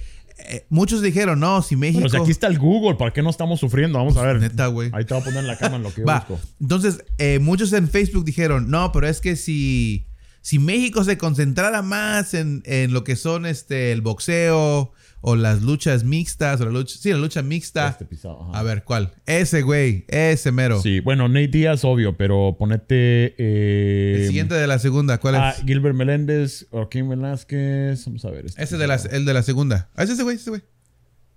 muchos 0.69 1.01
dijeron, 1.01 1.39
no, 1.39 1.61
si 1.61 1.75
México. 1.75 2.09
Si 2.09 2.17
aquí 2.17 2.31
está 2.31 2.47
el 2.47 2.57
Google, 2.59 2.95
¿para 2.97 3.11
qué 3.13 3.21
no 3.21 3.29
estamos 3.29 3.59
sufriendo? 3.59 3.99
Vamos 3.99 4.17
a 4.17 4.23
ver. 4.23 4.39
Neta, 4.39 4.67
güey. 4.67 4.89
Ahí 4.93 5.05
te 5.05 5.13
voy 5.13 5.21
a 5.21 5.25
poner 5.25 5.39
en 5.41 5.47
la 5.47 5.57
cama 5.57 5.75
en 5.77 5.83
lo 5.83 5.93
que 5.93 6.01
yo 6.01 6.07
Va. 6.07 6.25
busco. 6.27 6.39
Entonces, 6.59 7.03
eh, 7.17 7.39
muchos 7.39 7.71
en 7.73 7.87
Facebook 7.87 8.25
dijeron, 8.25 8.69
no, 8.71 8.91
pero 8.91 9.07
es 9.07 9.21
que 9.21 9.35
si, 9.35 10.07
si 10.41 10.57
México 10.59 11.03
se 11.03 11.17
concentrara 11.17 11.81
más 11.81 12.33
en, 12.33 12.63
en 12.65 12.91
lo 12.93 13.03
que 13.03 13.15
son 13.15 13.45
este, 13.45 13.91
el 13.91 14.01
boxeo 14.01 14.91
o 15.21 15.35
las 15.35 15.61
luchas 15.61 16.03
mixtas, 16.03 16.59
o 16.61 16.65
la 16.65 16.71
lucha, 16.71 16.97
sí, 16.99 17.11
la 17.11 17.17
lucha 17.17 17.41
mixta. 17.41 17.89
Este 17.89 18.05
pisado, 18.05 18.41
ajá. 18.49 18.59
A 18.59 18.63
ver, 18.63 18.83
¿cuál? 18.83 19.13
Ese, 19.25 19.61
güey, 19.61 20.05
ese 20.07 20.51
mero. 20.51 20.81
Sí, 20.81 20.99
bueno, 20.99 21.27
Nate 21.27 21.47
Díaz, 21.49 21.85
obvio, 21.85 22.17
pero 22.17 22.55
ponete. 22.57 23.35
eh, 23.37 24.15
El 24.21 24.27
siguiente 24.27 24.55
de 24.55 24.67
la 24.67 24.79
segunda, 24.79 25.19
¿cuál 25.19 25.35
ah, 25.35 25.55
es? 25.57 25.63
Gilbert 25.65 25.95
Meléndez, 25.95 26.67
Joaquín 26.71 27.07
Velázquez. 27.09 28.05
Vamos 28.05 28.25
a 28.25 28.31
ver. 28.31 28.45
este 28.47 28.63
Ese 28.63 28.77
de 28.77 28.87
la, 28.87 28.95
el 28.95 29.25
de 29.25 29.33
la 29.33 29.43
segunda. 29.43 29.89
Ah, 29.95 30.03
es 30.03 30.09
ese, 30.09 30.23
güey, 30.23 30.35
ese, 30.37 30.49
güey. 30.49 30.61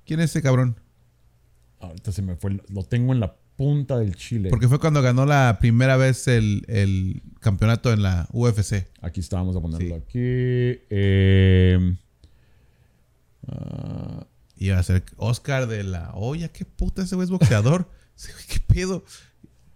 ¿Quién 0.06 0.20
es 0.20 0.30
ese 0.30 0.42
cabrón? 0.42 0.80
Ahorita 1.80 2.12
se 2.12 2.22
me 2.22 2.36
fue. 2.36 2.58
Lo 2.70 2.82
tengo 2.84 3.12
en 3.12 3.20
la 3.20 3.36
punta 3.56 3.98
del 3.98 4.16
chile. 4.16 4.48
Porque 4.50 4.68
fue 4.68 4.80
cuando 4.80 5.00
ganó 5.02 5.26
la 5.26 5.58
primera 5.60 5.96
vez 5.96 6.26
el, 6.28 6.64
el 6.68 7.22
campeonato 7.40 7.92
en 7.92 8.02
la 8.02 8.26
UFC. 8.32 8.86
Aquí 9.00 9.20
está, 9.20 9.36
vamos 9.36 9.54
a 9.56 9.60
ponerlo 9.60 9.86
Sí. 9.86 9.92
aquí. 9.92 10.18
Eh, 10.90 11.94
ah, 13.48 14.26
Iba 14.56 14.78
a 14.78 14.82
ser 14.82 15.04
Oscar 15.16 15.66
de 15.66 15.82
la 15.84 16.10
olla. 16.14 16.48
¿Qué 16.48 16.64
puta 16.64 17.02
ese 17.02 17.16
güey 17.16 17.24
es 17.26 17.30
boxeador? 17.30 17.90
¿Qué 18.48 18.60
pedo? 18.60 19.04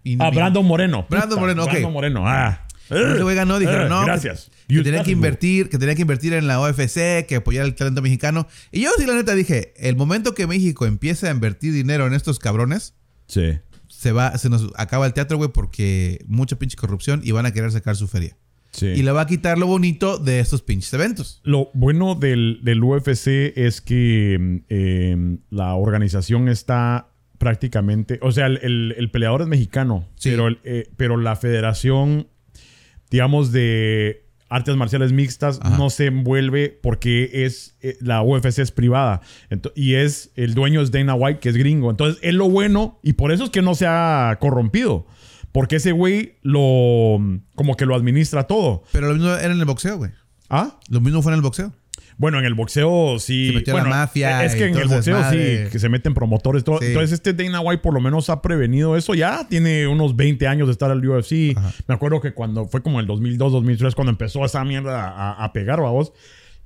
Y- 0.05 0.17
ah, 0.21 0.31
Brandon 0.31 0.65
Moreno. 0.65 1.07
Brandon 1.11 1.31
Puta, 1.31 1.41
Moreno, 1.41 1.65
ok. 1.65 1.71
Brandon 1.71 1.93
Moreno, 1.93 2.23
ah. 2.27 2.65
Ese 2.89 3.23
güey 3.23 3.37
ganó, 3.37 3.59
dijeron, 3.59 3.87
Eh, 3.87 3.89
no, 3.91 4.01
que- 4.01 4.07
Gracias. 4.07 4.51
que, 4.67 4.83
tenía 4.83 5.03
que 5.03 5.11
invertir, 5.11 5.69
que 5.69 5.77
tenía 5.79 5.95
que 5.95 6.03
invertir 6.03 6.33
en 6.33 6.47
la 6.47 6.59
OFC, 6.61 7.27
que 7.27 7.37
apoyar 7.37 7.67
el 7.67 7.75
talento 7.75 8.01
mexicano. 8.01 8.47
Y 8.73 8.81
yo 8.83 8.91
sí 8.97 9.05
la 9.05 9.15
neta 9.15 9.35
dije, 9.35 9.75
el 9.77 9.97
momento 9.97 10.35
que 10.35 10.47
México 10.47 10.87
empiece 10.87 11.29
a 11.29 11.31
invertir 11.33 11.75
dinero 11.75 12.07
en 12.07 12.15
estos 12.15 12.39
cabrones, 12.39 12.95
Sí. 13.27 13.59
se 13.89 14.13
va, 14.13 14.39
se 14.39 14.49
nos 14.49 14.71
acaba 14.77 15.05
el 15.05 15.13
teatro, 15.13 15.37
güey, 15.37 15.51
porque 15.53 16.25
mucha 16.29 16.57
pinche 16.57 16.77
corrupción 16.79 17.21
y 17.25 17.33
van 17.33 17.45
a 17.45 17.53
querer 17.53 17.73
sacar 17.73 17.95
su 17.97 18.09
feria. 18.09 18.39
Sí. 18.71 18.87
Y 18.87 19.03
le 19.03 19.13
va 19.13 19.23
a 19.23 19.27
quitar 19.27 19.59
lo 19.59 19.67
bonito 19.67 20.19
de 20.19 20.41
estos 20.41 20.63
pinches 20.63 20.93
eventos. 20.95 21.41
Lo 21.43 21.71
bueno 21.75 22.15
del, 22.15 22.61
del 22.63 22.83
UFC 22.85 23.29
es 23.57 23.81
que 23.81 24.37
mm, 24.39 24.57
eh, 24.69 25.37
la 25.51 25.75
organización 25.75 26.49
está 26.49 27.09
prácticamente. 27.39 28.19
O 28.23 28.31
sea, 28.33 28.47
el, 28.47 28.59
el- 28.63 28.95
el 28.99 29.11
peleador 29.11 29.43
es 29.43 29.49
mexicano, 29.49 30.07
Sí. 30.17 30.31
pero, 30.31 30.49
el, 30.49 30.59
eh, 30.65 30.89
pero 30.97 31.17
la 31.17 31.35
federación, 31.37 32.29
digamos, 33.11 33.53
de 33.53 34.25
artes 34.51 34.77
marciales 34.77 35.13
mixtas 35.13 35.61
Ajá. 35.63 35.77
no 35.77 35.91
se 35.91 36.07
envuelve 36.07 36.71
porque 36.83 37.31
es 37.45 37.77
eh, 37.83 37.97
la 38.01 38.23
UFC 38.23 38.61
es 38.61 38.73
privada 38.73 39.21
y 39.75 39.93
es 39.95 40.33
el 40.37 40.55
dueño 40.55 40.81
es 40.81 40.91
Dana 40.91 41.15
White 41.15 41.39
que 41.41 41.51
es 41.51 41.57
gringo 41.59 41.91
entonces 41.91 42.19
es 42.23 42.33
lo 42.33 42.49
bueno 42.49 42.99
y 43.03 43.13
por 43.13 43.31
eso 43.31 43.45
es 43.45 43.51
que 43.51 43.61
no 43.61 43.75
se 43.75 43.87
ha 43.87 44.35
corrompido 44.41 45.07
porque 45.59 45.77
ese 45.77 45.91
güey 45.93 46.35
lo 46.43 47.19
como 47.57 47.77
que 47.77 47.85
lo 47.85 47.97
administra 47.97 48.45
todo 48.45 48.85
Pero 48.93 49.09
lo 49.09 49.15
mismo 49.15 49.31
era 49.31 49.53
en 49.53 49.59
el 49.59 49.65
boxeo, 49.65 49.97
güey. 49.99 50.13
ah 50.49 50.79
Lo 50.89 51.01
mismo 51.01 51.21
fue 51.23 51.33
en 51.33 51.37
el 51.37 51.43
boxeo. 51.43 51.73
bueno, 52.17 52.39
en 52.39 52.45
el 52.45 52.55
boxeo 52.55 53.19
sí. 53.19 53.49
Se 53.49 53.53
metió 53.55 53.75
bueno, 53.75 53.89
la 53.91 53.97
mafia 53.97 54.45
Es 54.45 54.55
y 54.55 54.59
que 54.59 54.67
en 54.67 54.77
el 54.77 54.87
boxeo 54.89 55.23
sí, 55.31 55.37
que 55.71 55.79
se 55.79 55.89
meten 55.89 56.15
promotores. 56.15 56.63
Todo. 56.63 56.79
Sí. 56.79 56.87
Entonces, 56.87 57.13
este 57.13 57.33
Dana 57.33 57.61
White 57.61 57.83
por 57.83 57.93
lo 57.93 58.01
menos 58.01 58.31
ha 58.31 58.41
prevenido 58.41 58.97
eso. 58.97 59.15
Ya 59.15 59.47
tiene 59.49 59.87
unos 59.89 60.15
20 60.17 60.47
años 60.47 60.69
de 60.69 60.73
estar 60.73 60.91
al 60.93 61.05
UFC. 61.07 61.57
Ajá. 61.57 61.73
Me 61.89 61.95
acuerdo 61.97 62.21
que 62.21 62.35
cuando 62.35 62.67
fue 62.67 62.81
como 62.83 63.01
el 63.01 63.07
2002, 63.07 63.51
2003, 63.53 63.95
cuando 63.97 64.11
empezó 64.13 64.45
esa 64.45 64.65
mierda 64.65 65.09
a, 65.09 65.45
a 65.45 65.53
pegar, 65.53 65.81
vamos. 65.81 66.13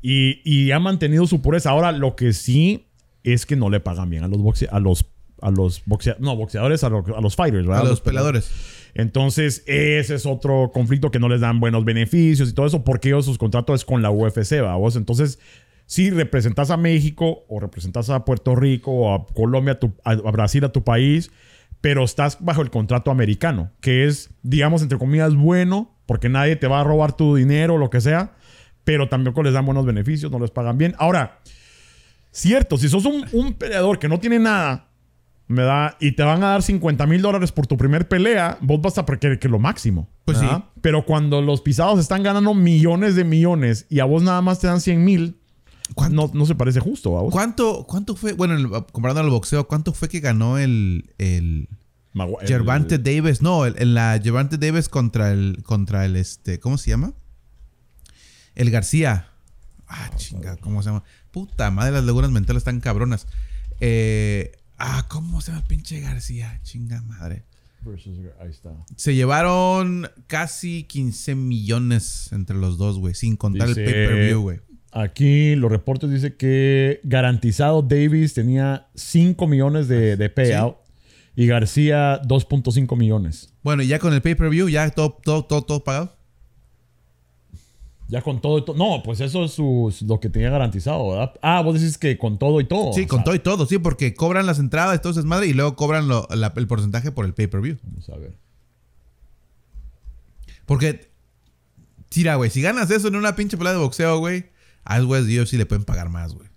Y, 0.02 0.40
y 0.44 0.70
ha 0.72 0.78
mantenido 0.81 1.26
su 1.26 1.40
pureza. 1.42 1.70
Ahora, 1.70 1.92
lo 1.92 2.14
que 2.16 2.33
sí 2.33 2.88
es 3.24 3.46
que 3.46 3.57
no 3.57 3.70
le 3.70 3.81
pagan 3.81 4.11
bien 4.11 4.24
a 4.24 4.28
los 4.28 4.38
boxe 4.42 4.68
a 4.70 4.81
los 4.81 5.07
a 5.40 5.50
los 5.50 5.83
boxea 5.87 6.16
no, 6.20 6.37
boxeadores, 6.37 6.85
a, 6.85 6.88
lo- 6.88 7.05
a 7.16 7.20
los 7.20 7.35
fighters, 7.37 7.66
¿verdad? 7.66 7.85
A 7.85 7.88
los 7.88 8.00
peladores. 8.00 8.50
Entonces, 8.94 9.62
ese 9.66 10.14
es 10.14 10.26
otro 10.26 10.70
conflicto 10.72 11.11
que 11.11 11.18
no 11.18 11.28
les 11.28 11.40
dan 11.40 11.61
buenos 11.61 11.85
beneficios 11.85 12.50
y 12.50 12.52
todo 12.52 12.66
eso, 12.66 12.85
porque 12.85 13.09
ellos 13.09 13.24
sus 13.24 13.38
contratos 13.38 13.81
es 13.81 13.85
con 13.85 14.02
la 14.02 14.11
UFC, 14.11 14.61
vos. 14.76 14.96
Entonces, 14.96 15.38
si 15.87 16.11
representas 16.11 16.70
a 16.70 16.76
México 16.76 17.44
o 17.48 17.59
representas 17.61 18.11
a 18.11 18.24
Puerto 18.24 18.55
Rico 18.55 18.90
o 18.92 19.14
a 19.14 19.26
Colombia, 19.26 19.78
a- 20.05 20.11
a 20.12 20.31
Brasil, 20.31 20.64
a 20.64 20.72
tu 20.72 20.85
país, 20.85 21.31
pero 21.81 22.05
estás 22.05 22.38
bajo 22.40 22.62
el 22.62 22.70
contrato 22.70 23.11
americano, 23.11 23.70
que 23.81 24.05
es, 24.07 24.31
digamos, 24.42 24.83
entre 24.83 24.98
comillas, 24.98 25.35
bueno, 25.35 25.94
porque 26.07 26.28
nadie 26.28 26.57
te 26.57 26.66
va 26.68 26.81
a 26.81 26.85
robar 26.85 27.16
tu 27.16 27.35
dinero 27.35 27.74
o 27.74 27.78
lo 27.78 27.90
que 27.90 28.00
sea, 28.00 28.35
pero 28.85 29.09
tampoco 29.09 29.42
les 29.42 29.52
dan 29.55 29.64
buenos 29.66 29.85
beneficios, 29.87 30.31
no 30.31 30.38
les 30.38 30.50
pagan 30.50 30.76
bien. 30.78 30.94
Ahora, 30.98 31.40
cierto, 32.31 32.76
si 32.78 32.88
sos 32.88 33.05
un, 33.05 33.24
un 33.33 33.55
peleador 33.55 33.98
que 33.98 34.09
no 34.09 34.18
tiene 34.20 34.38
nada, 34.38 34.88
me 35.53 35.62
da, 35.62 35.97
y 36.01 36.12
te 36.12 36.23
van 36.25 36.43
a 36.43 36.49
dar 36.49 36.62
50 36.62 37.07
mil 37.07 37.23
dólares 37.23 37.53
por 37.53 37.67
tu 37.67 37.77
primer 37.77 38.09
pelea, 38.09 38.59
vos 38.61 38.81
vas 38.81 38.99
a 38.99 39.05
querer 39.07 39.38
que 39.38 39.49
lo 39.49 39.59
máximo. 39.59 40.09
Pues 40.25 40.38
sí. 40.38 40.47
Pero 40.81 41.05
cuando 41.07 41.41
los 41.43 41.61
pisados 41.61 42.01
están 42.01 42.23
ganando 42.23 42.55
millones 42.55 43.15
de 43.15 43.25
millones 43.25 43.87
y 43.88 44.01
a 44.01 44.05
vos 44.05 44.23
nada 44.23 44.41
más 44.41 44.59
te 44.59 44.67
dan 44.67 44.81
100 44.81 45.05
mil, 45.05 45.38
¿Cuánto, 45.95 46.15
no, 46.15 46.31
no 46.33 46.47
se 46.47 46.55
parece 46.55 46.81
justo 46.81 47.19
a 47.19 47.23
vos. 47.23 47.33
¿cuánto, 47.33 47.85
cuánto 47.87 48.17
fue? 48.17 48.33
Bueno, 48.33 48.55
el- 48.57 48.71
comparando 48.93 49.21
al 49.21 49.29
boxeo, 49.31 49.69
¿cuánto 49.69 49.93
fue 49.93 50.09
que 50.09 50.21
ganó 50.21 50.57
el, 50.59 51.11
el 51.19 51.69
Magu- 52.15 52.38
el- 52.41 52.49
Gervante 52.49 52.99
Davis? 52.99 53.43
No, 53.43 53.67
el- 53.67 53.75
en 53.79 53.93
la 53.95 54.19
Gervante 54.23 54.57
Davis 54.57 54.88
contra 54.88 55.33
el, 55.33 55.62
contra 55.65 56.07
el, 56.07 56.17
este, 56.17 56.59
¿cómo 56.61 56.79
se 56.79 56.91
llama? 56.91 57.12
El 58.55 58.71
García. 58.71 59.29
Ah, 59.87 60.11
chinga, 60.17 60.57
¿cómo 60.57 60.83
se 60.83 60.88
llama? 60.88 61.05
Puta 61.31 61.71
madre, 61.71 61.93
las 61.93 62.05
lagunas 62.05 62.31
mentales 62.31 62.62
están 62.62 62.81
cabronas. 62.81 63.27
Eh, 63.81 64.53
ah, 64.83 65.07
¿cómo 65.09 65.40
se 65.40 65.53
llama 65.53 65.64
pinche 65.66 66.01
García? 66.01 66.61
Chinga 66.62 67.01
madre. 67.03 67.45
versus- 67.85 68.18
ahí 68.40 68.51
está. 68.51 68.71
Se 68.97 69.14
llevaron 69.14 70.09
casi 70.29 70.85
15 70.85 71.35
millones 71.35 72.29
entre 72.33 72.57
los 72.57 72.79
dos, 72.79 72.99
güey, 72.99 73.14
sin 73.14 73.37
contar 73.37 73.68
Dice- 73.68 73.81
el 73.85 73.87
pay-per-view, 73.92 74.40
güey. 74.40 74.61
Aquí 74.92 75.55
los 75.57 75.71
reportes 75.71 76.11
dicen 76.11 76.35
que 76.38 77.01
garantizado 77.03 77.81
Davis 77.83 78.35
tenía 78.35 78.88
5 78.95 79.47
millones 79.47 79.88
de, 79.88 80.16
de 80.18 80.29
payout 80.29 80.77
y 81.35 81.47
García 81.47 82.21
2.5 82.23 82.97
millones. 82.97 83.55
Bueno, 83.62 83.83
y 83.83 83.87
ya 83.87 83.99
con 83.99 84.12
el 84.12 84.21
pay-per-view, 84.21 84.68
ya 84.68 84.90
todo, 84.90 85.18
todo, 85.25 85.45
todo, 85.47 85.62
todo 85.62 85.83
pagado. 85.83 86.14
Ya 88.09 88.21
con 88.21 88.41
todo 88.43 88.59
y 88.59 88.65
todo. 88.65 88.77
No, 88.77 89.03
pues 89.03 89.21
eso 89.21 89.45
es 89.45 89.53
su- 89.53 89.95
lo 90.07 90.21
que 90.21 90.29
tenía 90.29 90.51
garantizado, 90.51 91.11
¿verdad? 91.11 91.33
Ah, 91.41 91.62
vos 91.62 91.81
decís 91.81 91.97
que 91.97 92.19
con 92.19 92.38
todo 92.38 92.61
y 92.61 92.65
todo. 92.65 92.93
Sí, 92.93 93.07
con 93.07 93.19
sea, 93.21 93.25
todo 93.25 93.35
y 93.35 93.38
todo, 93.38 93.65
sí, 93.67 93.79
porque 93.79 94.12
cobran 94.15 94.45
las 94.47 94.59
entradas, 94.59 94.95
entonces 94.97 95.25
madre, 95.25 95.47
y 95.47 95.55
luego 95.55 95.77
cobran 95.77 96.09
lo- 96.09 96.29
la- 96.35 96.53
el 96.57 96.67
porcentaje 96.67 97.11
por 97.12 97.25
el 97.25 97.33
pay-per-view. 97.33 97.79
Vamos 97.85 98.09
a 98.11 98.17
ver. 98.17 98.33
Porque, 100.67 101.11
tira, 102.09 102.37
güey, 102.37 102.51
si 102.51 102.62
ganas 102.62 102.91
eso 102.91 103.09
en 103.09 103.17
una 103.17 103.35
pinche 103.37 103.57
pelea 103.57 103.73
de 103.73 103.79
boxeo, 103.79 104.19
güey, 104.19 104.47
a 104.85 105.01
güeyes 105.01 105.27
de 105.27 105.41
UFC 105.41 105.55
le 105.57 105.67
pueden 105.67 105.85
pagar 105.85 106.09
más, 106.09 106.35
güey. 106.35 106.49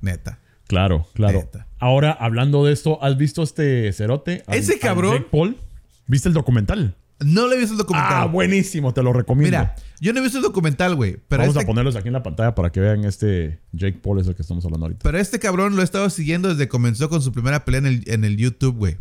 Neta. 0.00 0.38
Claro, 0.66 1.06
claro. 1.14 1.38
Neta. 1.40 1.66
Ahora, 1.78 2.12
hablando 2.12 2.64
de 2.64 2.72
esto, 2.72 3.02
¿has 3.02 3.16
visto 3.16 3.42
este 3.42 3.92
cerote? 3.92 4.42
Al- 4.46 4.58
Ese 4.58 4.78
cabrón- 4.78 5.26
Paul. 5.30 5.58
¿Viste 6.06 6.28
el 6.28 6.34
documental? 6.34 6.96
No 7.24 7.48
le 7.48 7.56
he 7.56 7.58
visto 7.58 7.72
el 7.74 7.78
documental. 7.78 8.12
Ah, 8.12 8.26
buenísimo, 8.26 8.92
te 8.94 9.02
lo 9.02 9.12
recomiendo. 9.12 9.58
Mira, 9.58 9.74
yo 10.00 10.12
no 10.12 10.20
he 10.20 10.22
visto 10.22 10.38
el 10.38 10.44
documental, 10.44 10.94
güey, 10.94 11.16
Vamos 11.30 11.48
este, 11.48 11.62
a 11.62 11.66
ponerlos 11.66 11.96
aquí 11.96 12.08
en 12.08 12.14
la 12.14 12.22
pantalla 12.22 12.54
para 12.54 12.70
que 12.70 12.80
vean 12.80 13.04
este 13.04 13.60
Jake 13.72 13.98
Paul, 14.02 14.20
es 14.20 14.26
el 14.26 14.34
que 14.34 14.42
estamos 14.42 14.64
hablando 14.64 14.86
ahorita. 14.86 15.00
pero 15.02 15.18
este 15.18 15.38
cabrón 15.38 15.74
lo 15.76 15.82
he 15.82 15.84
estado 15.84 16.08
siguiendo 16.10 16.48
desde 16.48 16.64
que 16.64 16.68
comenzó 16.68 17.08
con 17.08 17.22
su 17.22 17.32
primera 17.32 17.64
pelea 17.64 17.78
en 17.80 17.86
el, 17.86 18.02
en 18.06 18.24
el 18.24 18.36
YouTube, 18.36 18.76
güey. 18.76 18.96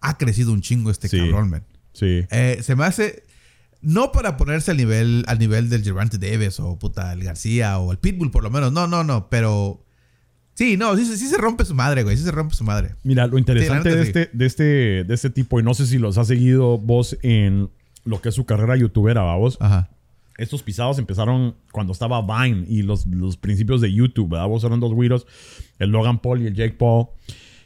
Ha 0.00 0.18
crecido 0.18 0.52
un 0.52 0.60
chingo 0.60 0.90
este 0.90 1.08
Sí. 1.08 1.18
cabrón, 1.18 1.50
man. 1.50 1.64
Sí. 1.92 2.26
Eh, 2.30 2.58
se 2.62 2.76
me 2.76 2.84
hace. 2.84 3.24
No 3.80 4.12
para 4.12 4.36
ponerse 4.36 4.70
al 4.72 4.76
nivel, 4.76 5.24
al 5.28 5.38
nivel 5.38 5.70
del 5.70 5.82
Gervante 5.82 6.18
Davis 6.18 6.60
o 6.60 6.78
puta 6.78 7.12
el 7.12 7.22
García 7.24 7.78
o 7.78 7.92
el 7.92 7.98
Pitbull, 7.98 8.30
por 8.30 8.42
lo 8.42 8.50
menos. 8.50 8.72
No, 8.72 8.86
no, 8.86 9.04
no. 9.04 9.28
Pero. 9.30 9.85
Sí, 10.56 10.76
no, 10.76 10.96
sí, 10.96 11.04
se- 11.04 11.16
sí 11.18 11.26
se 11.28 11.36
rompe 11.36 11.64
su 11.64 11.74
madre, 11.74 12.02
güey. 12.02 12.16
Sí 12.16 12.24
se 12.24 12.30
rompe 12.32 12.54
su 12.54 12.64
madre. 12.64 12.94
Mira, 13.04 13.26
lo 13.26 13.36
interesante 13.38 13.90
Sí, 13.90 13.96
de, 13.96 14.02
este, 14.02 14.30
de, 14.32 14.46
este, 14.46 14.64
de 15.04 15.14
este 15.14 15.30
tipo, 15.30 15.60
y 15.60 15.62
no 15.62 15.74
sé 15.74 15.86
si 15.86 15.98
los 15.98 16.16
has 16.18 16.26
seguido 16.28 16.78
vos 16.78 17.16
en 17.22 17.68
lo 18.04 18.20
que 18.22 18.30
es 18.30 18.34
su 18.34 18.46
carrera 18.46 18.74
youtubera, 18.76 19.22
vos. 19.34 19.58
Ajá. 19.60 19.90
Estos 20.38 20.62
pisados 20.62 20.98
empezaron 20.98 21.56
cuando 21.72 21.92
estaba 21.92 22.22
Vine 22.22 22.64
y 22.68 22.82
los, 22.82 23.06
los 23.06 23.36
principios 23.36 23.80
de 23.80 23.92
YouTube, 23.92 24.30
¿verdad? 24.30 24.48
Vos 24.48 24.64
eran 24.64 24.80
dos 24.80 24.92
güiros, 24.94 25.26
el 25.78 25.90
Logan 25.90 26.20
Paul 26.20 26.42
y 26.42 26.46
el 26.46 26.54
Jake 26.54 26.74
Paul. 26.78 27.06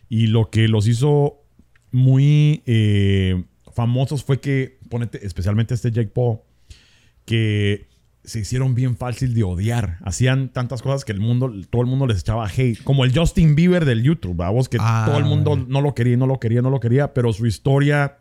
Y 0.09 0.27
lo 0.27 0.51
que 0.51 0.67
los 0.69 0.87
hizo 0.89 1.37
muy 1.93 2.63
eh, 2.67 3.45
famosos 3.73 4.25
fue 4.25 4.41
que, 4.41 4.79
ponete, 4.89 5.25
especialmente 5.25 5.75
este 5.75 5.91
Jake 5.93 6.11
Paul, 6.13 6.39
que 7.25 7.87
se 8.23 8.41
hicieron 8.41 8.75
bien 8.75 8.97
fácil 8.97 9.35
de 9.35 9.43
odiar. 9.43 9.99
Hacían 10.05 10.51
tantas 10.51 10.83
cosas 10.83 11.05
que 11.05 11.13
el 11.13 11.21
mundo, 11.21 11.51
todo 11.71 11.83
el 11.83 11.89
mundo 11.89 12.07
les 12.07 12.21
echaba 12.21 12.47
hate. 12.47 12.83
Como 12.85 13.05
el 13.05 13.17
Justin 13.17 13.55
Bieber 13.55 13.85
del 13.85 14.03
YouTube. 14.03 14.37
Vos 14.51 14.69
que 14.69 14.77
Ah. 14.81 15.05
todo 15.07 15.19
el 15.19 15.25
mundo 15.25 15.57
no 15.57 15.81
lo 15.81 15.95
quería, 15.95 16.17
no 16.17 16.27
lo 16.27 16.39
quería, 16.39 16.61
no 16.63 16.71
lo 16.71 16.81
quería, 16.81 17.15
pero 17.15 17.33
su 17.33 17.47
historia 17.47 18.19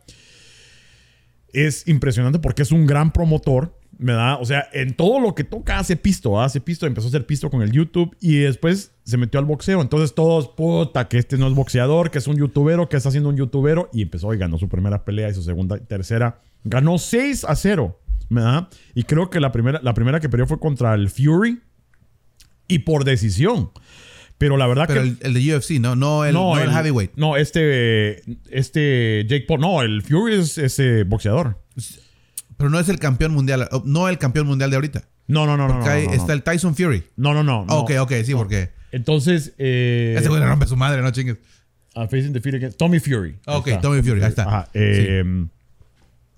es 1.52 1.86
impresionante 1.88 2.38
porque 2.38 2.62
es 2.62 2.72
un 2.72 2.86
gran 2.86 3.12
promotor, 3.12 3.76
¿verdad? 3.98 4.38
O 4.40 4.44
sea, 4.44 4.68
en 4.72 4.94
todo 4.94 5.20
lo 5.20 5.34
que 5.34 5.44
toca 5.44 5.78
hace 5.78 5.96
pisto, 5.96 6.30
¿verdad? 6.32 6.46
hace 6.46 6.60
pisto, 6.60 6.86
empezó 6.86 7.08
a 7.08 7.10
hacer 7.10 7.26
pisto 7.26 7.50
con 7.50 7.62
el 7.62 7.72
YouTube 7.72 8.16
y 8.20 8.36
después 8.36 8.92
se 9.04 9.16
metió 9.16 9.40
al 9.40 9.46
boxeo. 9.46 9.82
Entonces 9.82 10.14
todos, 10.14 10.48
puta, 10.48 11.08
que 11.08 11.18
este 11.18 11.36
no 11.38 11.48
es 11.48 11.54
boxeador, 11.54 12.10
que 12.10 12.18
es 12.18 12.26
un 12.28 12.36
youtubero, 12.36 12.88
que 12.88 12.96
está 12.96 13.08
haciendo 13.08 13.28
un 13.28 13.36
youtubero 13.36 13.90
y 13.92 14.02
empezó 14.02 14.32
y 14.32 14.38
ganó 14.38 14.58
su 14.58 14.68
primera 14.68 15.04
pelea 15.04 15.28
y 15.28 15.34
su 15.34 15.42
segunda 15.42 15.76
y 15.76 15.80
tercera. 15.80 16.40
Ganó 16.62 16.98
6 16.98 17.44
a 17.44 17.56
0, 17.56 17.99
¿verdad? 18.30 18.68
Y 18.94 19.02
creo 19.04 19.28
que 19.28 19.38
la 19.40 19.52
primera, 19.52 19.80
la 19.82 19.92
primera 19.92 20.18
que 20.20 20.28
perdió 20.30 20.46
fue 20.46 20.58
contra 20.58 20.94
el 20.94 21.10
Fury 21.10 21.60
y 22.68 22.78
por 22.80 23.04
decisión. 23.04 23.70
Pero 24.38 24.56
la 24.56 24.66
verdad 24.66 24.84
Pero 24.88 25.02
que... 25.02 25.08
el, 25.08 25.18
el 25.20 25.34
de 25.34 25.54
UFC, 25.56 25.72
no, 25.80 25.94
no 25.96 26.24
el, 26.24 26.32
no 26.32 26.58
el 26.58 26.70
heavyweight. 26.70 27.12
No, 27.16 27.36
este, 27.36 28.22
este 28.50 29.26
Jake 29.28 29.44
Paul. 29.46 29.60
No, 29.60 29.82
el 29.82 30.00
Fury 30.02 30.36
es 30.36 30.56
ese 30.56 31.04
boxeador. 31.04 31.58
Pero 32.56 32.70
no 32.70 32.80
es 32.80 32.88
el 32.88 32.98
campeón 32.98 33.32
mundial. 33.32 33.68
oh, 33.70 33.82
No 33.84 34.08
el 34.08 34.16
campeón 34.16 34.46
mundial 34.46 34.70
de 34.70 34.76
ahorita. 34.76 35.02
No, 35.26 35.44
no, 35.46 35.56
no, 35.58 35.68
no. 35.68 35.74
Porque 35.74 35.88
no, 35.88 35.94
hay- 35.94 36.06
no, 36.06 36.12
está 36.14 36.32
el 36.32 36.42
Tyson 36.42 36.74
Fury. 36.74 37.04
No, 37.16 37.34
no, 37.34 37.42
no. 37.44 37.66
no. 37.66 37.78
ok, 37.80 37.92
ok, 38.00 38.12
sí, 38.24 38.34
porque. 38.34 38.70
Entonces, 38.92 39.52
eh, 39.58 40.16
Ese 40.18 40.28
güey 40.28 40.40
le 40.40 40.46
rompe 40.46 40.66
su 40.66 40.76
madre, 40.76 41.02
no 41.02 41.10
chingues. 41.10 41.36
a 41.94 42.06
Facing 42.08 42.32
the 42.32 42.40
Fear 42.40 42.56
Against 42.56 42.78
Tommy 42.78 42.98
Fury. 42.98 43.36
Ahí 43.46 43.56
Ok. 43.56 43.68
Tommy 43.82 44.02
Fury, 44.02 44.22
ahí 44.22 44.28
está. 44.28 44.42
Ajá, 44.44 44.68
eh, 44.74 45.22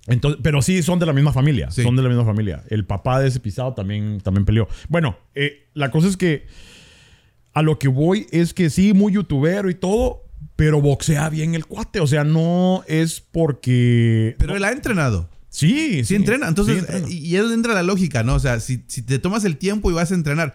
entonces, 0.06 0.40
pero 0.42 0.62
sí 0.62 0.82
son 0.82 0.98
de 0.98 1.06
la 1.06 1.12
misma 1.12 1.32
familia. 1.32 1.70
Sí. 1.70 1.82
Son 1.82 1.94
de 1.96 2.02
la 2.02 2.08
misma 2.08 2.24
familia. 2.24 2.64
El 2.68 2.84
papá 2.84 3.20
de 3.20 3.28
ese 3.28 3.40
pisado 3.40 3.74
también, 3.74 4.20
también 4.20 4.44
peleó. 4.44 4.68
Bueno, 4.88 5.16
eh, 5.34 5.68
la 5.74 5.90
cosa 5.90 6.08
es 6.08 6.16
que 6.16 6.46
a 7.52 7.62
lo 7.62 7.78
que 7.78 7.88
voy 7.88 8.26
es 8.32 8.54
que 8.54 8.70
sí, 8.70 8.94
muy 8.94 9.12
youtubero 9.12 9.70
y 9.70 9.74
todo, 9.74 10.24
pero 10.56 10.80
boxea 10.80 11.28
bien 11.28 11.54
el 11.54 11.66
cuate. 11.66 12.00
O 12.00 12.06
sea, 12.06 12.24
no 12.24 12.82
es 12.88 13.20
porque. 13.20 14.34
Pero 14.38 14.56
él 14.56 14.64
ha 14.64 14.72
entrenado. 14.72 15.28
Sí, 15.48 15.98
sí. 15.98 16.04
Sí, 16.04 16.14
entrena. 16.16 16.48
Entonces, 16.48 16.76
sí 16.76 16.80
entrena. 16.80 17.08
y 17.08 17.26
y 17.26 17.36
es 17.36 17.42
donde 17.42 17.56
entra 17.56 17.74
la 17.74 17.82
lógica, 17.82 18.22
¿no? 18.22 18.34
O 18.34 18.40
sea, 18.40 18.58
si, 18.58 18.82
si 18.88 19.02
te 19.02 19.18
tomas 19.18 19.44
el 19.44 19.56
tiempo 19.56 19.90
y 19.90 19.94
vas 19.94 20.10
a 20.10 20.14
entrenar. 20.14 20.54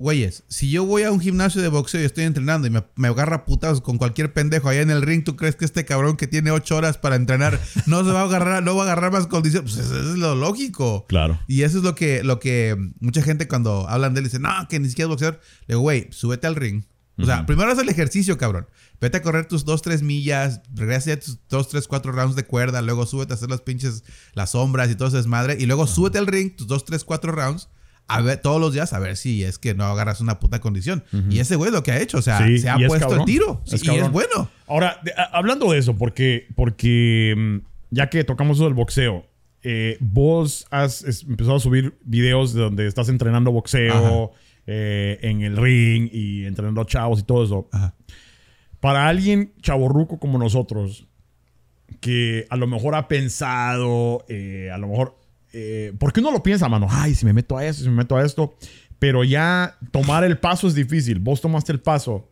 Güeyes, 0.00 0.44
si 0.48 0.70
yo 0.70 0.86
voy 0.86 1.02
a 1.02 1.12
un 1.12 1.20
gimnasio 1.20 1.60
de 1.60 1.68
boxeo 1.68 2.00
y 2.00 2.06
estoy 2.06 2.24
entrenando 2.24 2.66
y 2.66 2.70
me, 2.70 2.82
me 2.96 3.08
agarra 3.08 3.44
putados 3.44 3.82
con 3.82 3.98
cualquier 3.98 4.32
pendejo 4.32 4.70
allá 4.70 4.80
en 4.80 4.88
el 4.88 5.02
ring, 5.02 5.22
¿tú 5.22 5.36
crees 5.36 5.56
que 5.56 5.66
este 5.66 5.84
cabrón 5.84 6.16
que 6.16 6.26
tiene 6.26 6.50
ocho 6.50 6.74
horas 6.74 6.96
para 6.96 7.16
entrenar 7.16 7.60
no 7.86 8.02
se 8.02 8.10
va 8.10 8.22
a 8.22 8.24
agarrar, 8.24 8.62
no 8.62 8.74
va 8.74 8.84
a 8.84 8.86
agarrar 8.86 9.12
más 9.12 9.26
condición? 9.26 9.64
Pues 9.64 9.76
eso 9.76 9.94
es 9.94 10.16
lo 10.16 10.34
lógico. 10.34 11.04
Claro. 11.06 11.38
Y 11.46 11.64
eso 11.64 11.76
es 11.76 11.84
lo 11.84 11.94
que, 11.94 12.24
lo 12.24 12.40
que 12.40 12.78
mucha 13.00 13.20
gente 13.20 13.46
cuando 13.46 13.86
hablan 13.90 14.14
de 14.14 14.20
él 14.20 14.24
dice, 14.24 14.38
no, 14.38 14.48
que 14.70 14.80
ni 14.80 14.88
siquiera 14.88 15.04
es 15.04 15.10
boxeador. 15.10 15.38
Le 15.66 15.74
digo, 15.74 15.80
güey, 15.82 16.08
súbete 16.10 16.46
al 16.46 16.56
ring. 16.56 16.84
O 17.18 17.26
sea, 17.26 17.44
primero 17.44 17.70
haz 17.70 17.78
el 17.78 17.90
ejercicio, 17.90 18.38
cabrón. 18.38 18.66
Vete 19.02 19.18
a 19.18 19.22
correr 19.22 19.44
tus 19.44 19.66
dos, 19.66 19.82
tres 19.82 20.00
millas, 20.00 20.62
regresa 20.74 21.10
ya 21.10 21.20
tus 21.20 21.38
dos, 21.50 21.68
tres, 21.68 21.86
cuatro 21.86 22.12
rounds 22.12 22.36
de 22.36 22.44
cuerda, 22.44 22.80
luego 22.80 23.04
súbete 23.04 23.34
a 23.34 23.36
hacer 23.36 23.50
las 23.50 23.60
pinches, 23.60 24.04
las 24.32 24.52
sombras 24.52 24.90
y 24.90 24.94
todo 24.94 25.08
ese 25.08 25.18
desmadre, 25.18 25.58
y 25.60 25.66
luego 25.66 25.86
súbete 25.86 26.16
al 26.16 26.26
ring, 26.26 26.56
tus 26.56 26.66
dos, 26.66 26.86
tres, 26.86 27.04
cuatro 27.04 27.32
rounds, 27.32 27.68
a 28.16 28.20
ver, 28.22 28.38
todos 28.38 28.60
los 28.60 28.72
días, 28.72 28.92
a 28.92 28.98
ver 28.98 29.16
si 29.16 29.44
es 29.44 29.58
que 29.58 29.74
no 29.74 29.84
agarras 29.84 30.20
una 30.20 30.38
puta 30.38 30.60
condición. 30.60 31.04
Y 31.30 31.38
ese 31.40 31.56
güey 31.56 31.70
lo 31.70 31.82
que 31.82 31.92
ha 31.92 32.00
hecho, 32.00 32.18
o 32.18 32.22
sea, 32.22 32.46
Sí, 32.46 32.58
se 32.58 32.68
ha 32.68 32.76
puesto 32.76 33.14
el 33.14 33.24
tiro. 33.24 33.62
Es 33.66 33.80
Sí, 33.80 33.88
y 33.90 33.96
es 33.96 34.10
bueno. 34.10 34.50
Ahora, 34.66 34.98
de- 35.02 35.12
a- 35.16 35.30
hablando 35.36 35.70
de 35.72 35.78
eso, 35.78 35.96
porque, 35.96 36.46
porque 36.56 37.34
mm, 37.36 37.56
ya 37.90 38.08
que 38.10 38.24
tocamos 38.24 38.56
eso 38.58 38.64
del 38.64 38.74
boxeo, 38.74 39.26
eh, 39.62 39.96
vos 40.00 40.66
has 40.70 41.02
es- 41.02 41.22
empezado 41.24 41.56
a 41.56 41.60
subir 41.60 41.98
videos 42.04 42.54
de 42.54 42.62
donde 42.62 42.86
estás 42.86 43.08
entrenando 43.08 43.52
boxeo 43.52 44.32
eh, 44.66 45.18
en 45.22 45.42
el 45.42 45.56
ring 45.56 46.08
y 46.12 46.44
entrenando 46.46 46.80
a 46.80 46.86
chavos 46.86 47.20
y 47.20 47.22
todo 47.24 47.44
eso. 47.44 47.68
Ajá. 47.72 47.94
Para 48.80 49.08
alguien 49.08 49.52
chaborruco 49.60 50.18
como 50.18 50.38
nosotros, 50.38 51.06
que 52.00 52.46
a 52.48 52.56
lo 52.56 52.66
mejor 52.66 52.94
ha 52.94 53.08
pensado, 53.08 54.24
eh, 54.28 54.70
a 54.72 54.78
lo 54.78 54.88
mejor 54.88 55.18
eh, 55.52 55.92
porque 55.98 56.20
uno 56.20 56.30
lo 56.30 56.42
piensa, 56.42 56.68
mano, 56.68 56.86
ay, 56.90 57.14
si 57.14 57.24
me 57.24 57.32
meto 57.32 57.56
a 57.56 57.64
esto, 57.64 57.82
si 57.82 57.88
me 57.88 57.96
meto 57.96 58.16
a 58.16 58.24
esto, 58.24 58.56
pero 58.98 59.24
ya 59.24 59.78
tomar 59.90 60.24
el 60.24 60.38
paso 60.38 60.68
es 60.68 60.74
difícil. 60.74 61.18
Vos 61.18 61.40
tomaste 61.40 61.72
el 61.72 61.80
paso. 61.80 62.30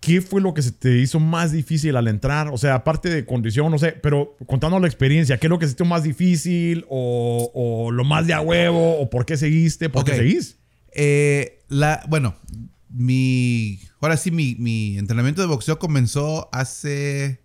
¿Qué 0.00 0.20
fue 0.20 0.40
lo 0.40 0.52
que 0.52 0.62
se 0.62 0.72
te 0.72 0.98
hizo 0.98 1.20
más 1.20 1.52
difícil 1.52 1.96
al 1.96 2.08
entrar? 2.08 2.48
O 2.48 2.58
sea, 2.58 2.74
aparte 2.74 3.08
de 3.08 3.24
condición, 3.24 3.70
no 3.70 3.78
sé, 3.78 3.92
pero 3.92 4.36
contando 4.46 4.78
la 4.80 4.88
experiencia, 4.88 5.38
¿qué 5.38 5.46
es 5.46 5.50
lo 5.50 5.60
que 5.60 5.68
se 5.68 5.74
te 5.74 5.84
hizo 5.84 5.88
más 5.88 6.02
difícil? 6.02 6.84
¿O, 6.88 7.50
o 7.54 7.90
lo 7.92 8.04
más 8.04 8.26
de 8.26 8.34
a 8.34 8.40
huevo? 8.40 8.98
¿O 9.00 9.08
por 9.08 9.24
qué 9.24 9.36
seguiste? 9.36 9.88
¿Por 9.88 10.04
qué 10.04 10.16
seguís? 10.16 10.58
Eh, 10.92 11.60
la, 11.68 12.04
bueno, 12.08 12.34
mi. 12.90 13.78
Ahora 14.00 14.16
sí, 14.16 14.30
mi, 14.30 14.56
mi 14.56 14.98
entrenamiento 14.98 15.40
de 15.40 15.46
boxeo 15.46 15.78
comenzó 15.78 16.48
hace. 16.52 17.40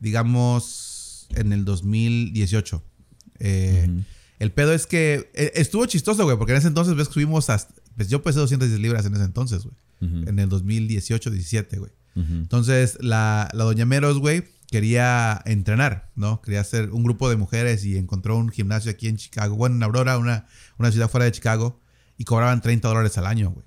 Digamos. 0.00 1.28
En 1.36 1.52
el 1.52 1.66
2018. 1.66 2.82
Eh, 3.40 3.88
El 4.38 4.52
pedo 4.52 4.72
es 4.72 4.86
que. 4.86 5.30
eh, 5.34 5.52
estuvo 5.54 5.84
chistoso, 5.86 6.24
güey, 6.24 6.36
porque 6.36 6.52
en 6.52 6.58
ese 6.58 6.68
entonces 6.68 6.94
ves 6.96 7.08
que 7.08 7.14
subimos 7.14 7.50
hasta. 7.50 7.74
Pues 7.96 8.08
yo 8.08 8.22
pesé 8.22 8.38
210 8.38 8.80
libras 8.80 9.04
en 9.06 9.14
ese 9.14 9.24
entonces, 9.24 9.64
güey. 9.64 9.76
En 10.00 10.38
el 10.38 10.48
2018, 10.48 11.30
17, 11.30 11.78
güey. 11.78 11.90
Entonces, 12.14 12.98
la, 13.00 13.48
la 13.52 13.64
Doña 13.64 13.84
Meros, 13.84 14.18
güey, 14.18 14.44
quería 14.70 15.40
entrenar, 15.44 16.10
¿no? 16.16 16.40
Quería 16.42 16.60
hacer 16.60 16.90
un 16.90 17.02
grupo 17.04 17.30
de 17.30 17.36
mujeres 17.36 17.84
y 17.84 17.96
encontró 17.96 18.36
un 18.36 18.48
gimnasio 18.50 18.90
aquí 18.90 19.06
en 19.08 19.16
Chicago, 19.16 19.54
bueno, 19.56 19.76
en 19.76 19.82
Aurora, 19.84 20.18
una, 20.18 20.46
una 20.78 20.90
ciudad 20.90 21.08
fuera 21.08 21.24
de 21.26 21.32
Chicago, 21.32 21.80
y 22.16 22.24
cobraban 22.24 22.60
30 22.60 22.88
dólares 22.88 23.16
al 23.18 23.26
año, 23.26 23.50
güey. 23.50 23.64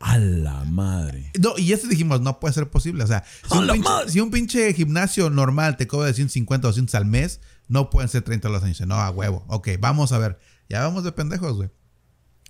A 0.00 0.18
la 0.18 0.64
madre. 0.64 1.30
No, 1.40 1.56
y 1.56 1.72
eso 1.72 1.86
dijimos, 1.86 2.20
no 2.20 2.40
puede 2.40 2.54
ser 2.54 2.68
posible. 2.68 3.04
O 3.04 3.06
sea, 3.06 3.22
si 3.48 3.56
¡A 3.56 3.60
un, 3.60 3.68
pinche, 3.68 3.90
si 4.08 4.20
un 4.20 4.30
pinche 4.32 4.74
gimnasio 4.74 5.30
normal 5.30 5.76
te 5.76 5.86
cobra 5.86 6.08
de 6.08 6.14
150 6.14 6.66
o 6.66 6.70
200 6.70 6.94
al 6.96 7.06
mes, 7.06 7.40
no 7.72 7.90
pueden 7.90 8.08
ser 8.08 8.22
30 8.22 8.48
dólares 8.48 8.62
al 8.62 8.66
año. 8.68 8.74
Dice, 8.74 8.86
No, 8.86 8.94
a 8.96 9.10
huevo. 9.10 9.44
Ok, 9.48 9.68
vamos 9.80 10.12
a 10.12 10.18
ver. 10.18 10.38
Ya 10.68 10.82
vamos 10.84 11.04
de 11.04 11.12
pendejos, 11.12 11.54
güey. 11.56 11.70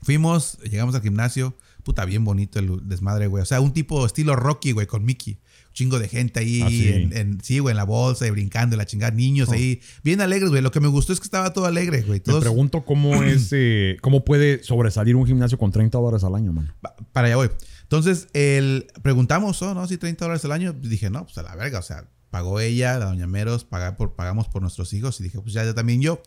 Fuimos, 0.03 0.59
llegamos 0.69 0.95
al 0.97 1.03
gimnasio. 1.03 1.57
Puta, 1.85 2.05
bien 2.05 2.25
bonito 2.25 2.59
el 2.59 2.89
desmadre, 2.89 3.29
güey. 3.29 3.43
O 3.43 3.47
sea, 3.47 3.61
un 3.61 3.73
tipo 3.73 4.05
estilo 4.05 4.35
Rocky, 4.37 4.73
güey, 4.73 4.87
con 4.87 5.05
Mickey. 5.05 5.35
Un 5.69 5.73
chingo 5.75 5.99
de 6.01 6.09
gente 6.09 6.41
ahí, 6.41 6.61
Ah, 6.63 6.69
sí. 6.69 6.89
en, 6.89 7.17
en- 7.17 7.41
sí, 7.43 7.61
güey, 7.61 7.73
en 7.73 7.77
la 7.77 7.85
bolsa 7.85 8.27
y 8.27 8.31
brincando, 8.31 8.75
y 8.75 8.79
la 8.79 8.85
chingada, 8.87 9.13
niños 9.13 9.49
ahí. 9.51 9.81
Bien 10.03 10.21
alegres, 10.21 10.51
güey. 10.51 10.61
Lo 10.61 10.71
que 10.73 10.81
me 10.81 10.89
gustó 10.89 11.13
es 11.13 11.21
que 11.21 11.25
estaba 11.25 11.53
todo 11.53 11.67
alegre, 11.67 11.99
güey. 12.03 12.19
Me 12.19 12.21
Todos, 12.21 12.41
pregunto 12.41 12.85
cómo 12.85 13.15
es, 13.23 13.49
eh, 13.53 13.97
cómo 14.01 14.25
puede 14.25 14.63
sobresalir 14.65 15.15
un 15.17 15.27
gimnasio 15.27 15.57
con 15.59 15.71
30 15.71 15.99
dólares 15.99 16.25
al 16.25 16.35
año, 16.35 16.53
man. 16.53 16.73
Pa- 16.81 16.97
para 17.13 17.29
allá 17.29 17.37
voy. 17.37 17.51
Entonces, 17.83 18.29
el, 18.33 18.89
preguntamos, 19.03 19.61
oh, 19.63 19.75
¿no? 19.75 19.87
Si 19.87 19.99
30 19.99 20.25
dólares 20.25 20.45
al 20.45 20.53
año. 20.53 20.73
Dije, 20.73 21.11
no, 21.11 21.25
pues 21.25 21.39
a 21.39 21.43
la 21.43 21.55
verga. 21.57 21.79
O 21.79 21.83
sea, 21.83 22.09
pagó 22.33 22.61
ella, 22.61 22.99
la 22.99 23.05
doña 23.05 23.27
Meros, 23.27 23.65
paga 23.65 23.99
por, 23.99 24.15
pagamos 24.15 24.49
por 24.49 24.63
nuestros 24.63 24.95
hijos. 24.95 25.21
Y 25.21 25.25
dije, 25.25 25.39
pues 25.39 25.53
ya, 25.53 25.65
ya 25.67 25.75
también 25.75 26.01
yo. 26.01 26.23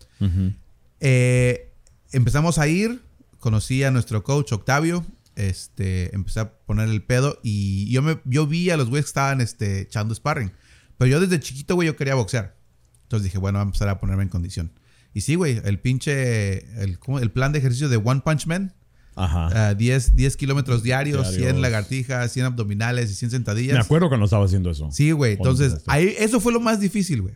Eh, 0.99 1.73
empezamos 2.11 2.59
a 2.59 2.67
ir. 2.67 3.01
Conocí 3.39 3.83
a 3.83 3.89
nuestro 3.89 4.23
coach, 4.23 4.51
Octavio. 4.51 5.03
Este, 5.35 6.13
empecé 6.13 6.41
a 6.41 6.53
poner 6.59 6.89
el 6.89 7.01
pedo. 7.01 7.39
Y 7.41 7.91
yo, 7.91 8.03
me, 8.03 8.21
yo 8.23 8.45
vi 8.45 8.69
a 8.69 8.77
los 8.77 8.87
güeyes 8.87 9.05
que 9.05 9.09
estaban 9.09 9.41
este, 9.41 9.81
echando 9.81 10.13
sparring. 10.13 10.51
Pero 10.99 11.09
yo 11.09 11.19
desde 11.19 11.39
chiquito, 11.39 11.73
güey, 11.73 11.87
yo 11.87 11.95
quería 11.95 12.13
boxear. 12.13 12.55
Entonces 13.01 13.23
dije, 13.23 13.39
bueno, 13.39 13.57
vamos 13.57 13.71
a 13.71 13.73
empezar 13.73 13.89
a 13.89 13.99
ponerme 13.99 14.21
en 14.21 14.29
condición. 14.29 14.79
Y 15.11 15.21
sí, 15.21 15.33
güey, 15.33 15.59
el 15.65 15.79
pinche. 15.79 16.67
El 16.83 17.31
plan 17.31 17.51
de 17.51 17.57
ejercicio 17.57 17.89
de 17.89 17.97
One 17.97 18.21
Punch 18.23 18.45
Man. 18.45 18.75
Ajá. 19.15 19.69
Ah, 19.69 19.73
10, 19.73 20.15
10 20.15 20.37
kilómetros 20.37 20.83
diarios, 20.83 21.21
Diarios. 21.29 21.43
100 21.51 21.61
lagartijas, 21.61 22.31
100 22.31 22.45
abdominales 22.47 23.09
y 23.11 23.15
100 23.15 23.31
sentadillas. 23.31 23.73
Me 23.75 23.81
acuerdo 23.81 24.09
que 24.09 24.17
no 24.17 24.25
estaba 24.25 24.45
haciendo 24.45 24.69
eso. 24.69 24.89
Sí, 24.91 25.11
güey. 25.11 25.37
Cuando 25.37 25.63
Entonces, 25.63 25.83
ahí, 25.87 26.13
eso 26.19 26.39
fue 26.39 26.51
lo 26.53 26.59
más 26.59 26.79
difícil, 26.79 27.21
güey. 27.21 27.35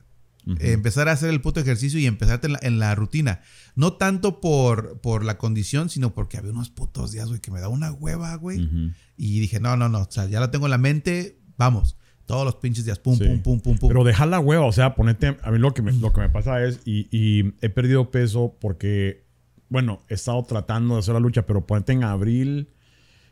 Eh, 0.59 0.71
empezar 0.71 1.07
a 1.09 1.11
hacer 1.11 1.29
el 1.29 1.41
puto 1.41 1.59
ejercicio 1.59 1.99
y 1.99 2.07
empezarte 2.07 2.47
en 2.47 2.53
la, 2.53 2.59
en 2.63 2.79
la 2.79 2.95
rutina. 2.95 3.41
No 3.75 3.93
tanto 3.93 4.41
por, 4.41 4.99
por 4.99 5.23
la 5.23 5.37
condición, 5.37 5.89
sino 5.89 6.13
porque 6.15 6.37
había 6.37 6.51
unos 6.51 6.69
putos 6.71 7.11
días, 7.11 7.27
güey, 7.27 7.39
que 7.39 7.51
me 7.51 7.59
da 7.59 7.67
una 7.69 7.91
hueva, 7.91 8.33
güey. 8.35 8.67
Y 9.15 9.39
dije, 9.39 9.59
no, 9.59 9.77
no, 9.77 9.89
no. 9.89 9.99
O 9.99 10.07
sea, 10.09 10.25
ya 10.25 10.39
lo 10.39 10.49
tengo 10.49 10.65
en 10.65 10.71
la 10.71 10.77
mente. 10.79 11.39
Vamos. 11.57 11.97
Todos 12.25 12.45
los 12.45 12.55
pinches 12.55 12.85
días. 12.85 12.97
Pum, 12.99 13.17
Sí. 13.17 13.25
pum, 13.25 13.41
pum, 13.41 13.59
pum, 13.59 13.77
pum. 13.77 13.89
Pero 13.89 14.03
dejar 14.03 14.27
la 14.29 14.39
hueva, 14.39 14.65
o 14.65 14.71
sea, 14.71 14.95
ponerte. 14.95 15.37
A 15.43 15.51
mí 15.51 15.59
lo 15.59 15.73
que 15.73 15.81
me, 15.81 15.91
lo 15.93 16.13
que 16.13 16.21
me 16.21 16.29
pasa 16.29 16.63
es. 16.63 16.79
Y, 16.85 17.07
y 17.11 17.53
he 17.61 17.69
perdido 17.69 18.09
peso 18.11 18.55
porque. 18.59 19.28
Bueno, 19.69 20.01
he 20.09 20.15
estado 20.15 20.43
tratando 20.43 20.95
de 20.95 20.99
hacer 20.99 21.13
la 21.13 21.19
lucha, 21.19 21.45
pero 21.45 21.65
ponerte 21.65 21.93
en 21.93 22.03
abril. 22.03 22.69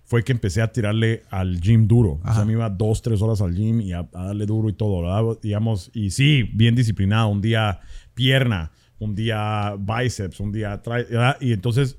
Fue 0.06 0.24
que 0.24 0.32
empecé 0.32 0.62
a 0.62 0.72
tirarle 0.72 1.24
al 1.30 1.60
gym 1.60 1.86
duro. 1.86 2.12
O 2.14 2.22
sea, 2.24 2.32
Ajá. 2.32 2.46
me 2.46 2.54
iba 2.54 2.70
dos, 2.70 3.02
tres 3.02 3.22
horas 3.22 3.42
al 3.42 3.54
gym 3.54 3.82
y 3.82 3.92
a, 3.92 4.08
a 4.14 4.24
darle 4.28 4.46
duro 4.46 4.70
y 4.70 4.74
todo, 4.74 5.02
¿verdad? 5.02 5.38
Digamos, 5.42 5.92
y 5.94 6.12
sí, 6.12 6.44
bien 6.54 6.76
disciplinado. 6.76 7.28
Un 7.28 7.42
día 7.42 7.82
pierna, 8.14 8.72
un 9.00 9.16
día 9.16 9.76
bíceps, 9.78 10.40
un 10.40 10.54
día 10.54 10.82
¿verdad? 10.86 11.36
Y 11.42 11.52
entonces, 11.52 11.98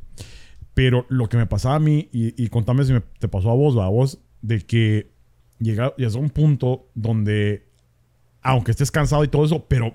pero 0.73 1.05
lo 1.11 1.29
que 1.29 1.37
me 1.37 1.45
pasaba 1.47 1.75
a 1.75 1.81
mí, 1.81 2.09
y, 2.11 2.43
y 2.43 2.49
contame 2.49 2.85
si 2.87 2.95
me- 2.95 3.03
te 3.19 3.29
pasó 3.29 3.51
a 3.51 3.55
vos, 3.55 3.77
¿va? 3.77 3.85
a 3.85 3.91
vos, 3.91 4.19
de 4.41 4.61
que 4.63 5.11
llega, 5.59 5.87
a 5.89 6.19
un 6.19 6.31
punto 6.31 6.89
donde, 6.95 7.69
aunque 8.41 8.71
estés 8.71 8.91
cansado 8.91 9.23
y 9.23 9.29
todo 9.29 9.45
eso, 9.45 9.67
pero 9.69 9.95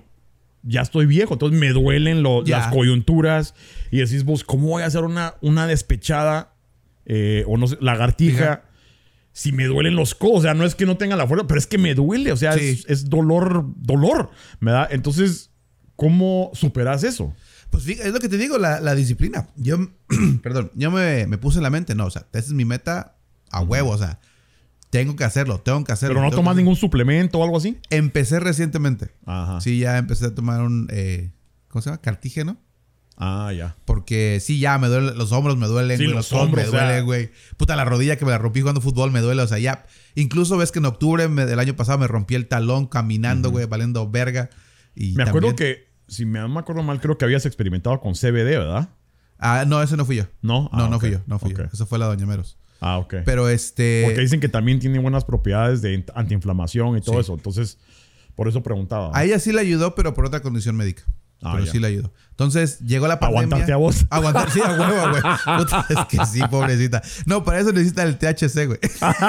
ya 0.66 0.80
estoy 0.82 1.06
viejo, 1.06 1.34
entonces 1.34 1.58
me 1.58 1.68
duelen 1.70 2.22
lo- 2.22 2.42
las 2.42 2.68
coyunturas 2.72 3.54
y 3.90 3.98
decís 3.98 4.24
vos, 4.24 4.44
¿cómo 4.44 4.68
voy 4.68 4.82
a 4.82 4.86
hacer 4.86 5.04
una, 5.04 5.34
una 5.42 5.66
despechada 5.66 6.54
eh, 7.06 7.44
o 7.46 7.56
no 7.58 7.66
sé, 7.68 7.76
lagartija? 7.80 8.64
Si 9.32 9.50
me 9.52 9.64
duelen 9.64 9.96
los 9.96 10.14
codos, 10.14 10.38
o 10.38 10.42
sea, 10.42 10.54
no 10.54 10.64
es 10.64 10.74
que 10.74 10.86
no 10.86 10.96
tenga 10.96 11.16
la 11.16 11.26
fuerza, 11.26 11.46
pero 11.46 11.58
es 11.58 11.66
que 11.66 11.76
me 11.78 11.94
duele, 11.94 12.30
o 12.32 12.36
sea, 12.36 12.52
Sí. 12.52 12.66
es, 12.68 12.84
es 12.88 13.10
dolor, 13.10 13.66
dolor, 13.76 14.30
¿verdad? 14.60 14.88
Entonces, 14.92 15.50
¿cómo 15.96 16.50
superas 16.54 17.02
eso? 17.04 17.34
Pues 17.70 17.86
es 17.88 18.12
lo 18.12 18.20
que 18.20 18.28
te 18.28 18.38
digo, 18.38 18.58
la, 18.58 18.80
la 18.80 18.94
disciplina. 18.94 19.48
Yo, 19.56 19.76
perdón, 20.42 20.70
yo 20.76 20.90
me, 20.92 21.26
me 21.26 21.36
puse 21.38 21.58
en 21.58 21.64
la 21.64 21.70
mente, 21.70 21.94
no, 21.96 22.06
o 22.06 22.10
sea, 22.10 22.26
esa 22.32 22.46
es 22.46 22.52
mi 22.52 22.64
meta 22.64 23.16
a 23.50 23.60
huevo, 23.62 23.90
o 23.90 23.98
sea, 23.98 24.20
tengo 24.98 25.16
que 25.16 25.24
hacerlo, 25.24 25.58
tengo 25.60 25.82
que 25.84 25.92
hacerlo. 25.92 26.14
Pero 26.16 26.24
no 26.30 26.34
tomas 26.34 26.54
ningún 26.56 26.76
suplemento 26.76 27.38
o 27.38 27.44
algo 27.44 27.56
así. 27.58 27.78
Empecé 27.90 28.38
recientemente. 28.38 29.10
Ajá. 29.26 29.60
Sí, 29.60 29.78
ya 29.80 29.98
empecé 29.98 30.26
a 30.26 30.34
tomar 30.34 30.60
un, 30.62 30.86
eh, 30.90 31.32
¿cómo 31.68 31.82
se 31.82 31.90
llama? 31.90 32.00
Cartígeno. 32.00 32.56
Ah, 33.16 33.52
ya. 33.56 33.76
Porque 33.84 34.38
sí, 34.40 34.58
ya 34.60 34.78
me 34.78 34.88
duelen, 34.88 35.16
los 35.18 35.30
hombros 35.32 35.56
me 35.56 35.66
duelen, 35.66 35.98
Sí, 35.98 36.04
güey, 36.04 36.14
los 36.16 36.30
los 36.30 36.40
hombros 36.40 36.64
me 36.66 36.70
duelen, 36.70 37.04
güey. 37.04 37.30
Puta, 37.56 37.74
la 37.76 37.84
rodilla 37.84 38.16
que 38.16 38.24
me 38.24 38.30
la 38.32 38.38
rompí 38.38 38.60
jugando 38.60 38.80
fútbol 38.80 39.10
me 39.12 39.20
duele, 39.20 39.42
o 39.42 39.46
sea, 39.48 39.58
ya. 39.58 39.84
Incluso 40.14 40.56
ves 40.56 40.70
que 40.72 40.78
en 40.80 40.84
octubre 40.86 41.28
me- 41.28 41.46
del 41.46 41.58
año 41.58 41.74
pasado 41.76 41.98
me 41.98 42.06
rompí 42.08 42.34
el 42.36 42.46
talón 42.48 42.86
caminando, 42.86 43.50
güey, 43.50 43.66
valiendo 43.66 44.08
verga. 44.10 44.50
Y 44.96 45.12
Me 45.14 45.24
acuerdo 45.24 45.48
también- 45.48 45.76
que, 45.76 45.88
si 46.08 46.24
me, 46.26 46.38
no 46.40 46.48
me 46.48 46.60
acuerdo 46.60 46.82
mal, 46.84 47.00
creo 47.00 47.18
que 47.18 47.24
habías 47.24 47.46
experimentado 47.46 48.00
con 48.00 48.14
CBD, 48.14 48.58
¿verdad? 48.58 48.90
Ah, 49.38 49.64
no, 49.66 49.82
ese 49.82 49.96
no 49.96 50.04
fui 50.04 50.16
yo. 50.16 50.24
No, 50.42 50.70
No, 50.72 50.84
Ah, 50.84 50.88
no 50.88 50.98
fui 51.00 51.10
yo, 51.12 51.20
no 51.26 51.38
fui 51.38 51.52
yo. 51.52 51.64
Ok. 51.64 51.72
Eso 51.72 51.86
fue 51.86 51.98
la 51.98 52.06
Doña 52.06 52.26
Meros. 52.26 52.58
Ah, 52.80 52.98
ok. 52.98 53.14
Pero 53.24 53.48
este... 53.48 54.02
Porque 54.04 54.20
dicen 54.20 54.40
que 54.40 54.48
también 54.48 54.78
tiene 54.78 54.98
buenas 54.98 55.24
propiedades 55.24 55.80
de 55.82 56.04
antiinflamación 56.14 56.96
y 56.98 57.00
todo 57.00 57.14
Sí. 57.16 57.20
eso. 57.22 57.34
Entonces, 57.34 57.78
por 58.34 58.48
eso 58.48 58.62
preguntaba. 58.62 59.10
A 59.16 59.24
ella 59.24 59.38
sí 59.38 59.52
le 59.52 59.60
ayudó, 59.60 59.94
pero 59.94 60.12
por 60.14 60.26
otra 60.26 60.40
condición 60.40 60.76
médica. 60.76 61.04
Ah, 61.44 61.52
pero 61.52 61.66
ya. 61.66 61.72
sí 61.72 61.78
le 61.78 61.86
ayudó. 61.88 62.12
Entonces 62.30 62.80
llegó 62.80 63.06
la 63.06 63.20
pandemia. 63.20 63.44
Aguantarte 63.44 63.72
a 63.72 63.76
vos. 63.76 64.06
Aguantar, 64.10 64.50
sí, 64.50 64.60
a 64.60 64.72
huevo, 64.72 65.10
güey. 65.10 65.22
Puta, 65.58 65.86
es 65.88 65.98
que 66.08 66.26
sí, 66.26 66.40
pobrecita. 66.50 67.00
No, 67.26 67.44
para 67.44 67.60
eso 67.60 67.70
necesita 67.70 68.02
el 68.02 68.18
THC, 68.18 68.66
güey. 68.66 68.78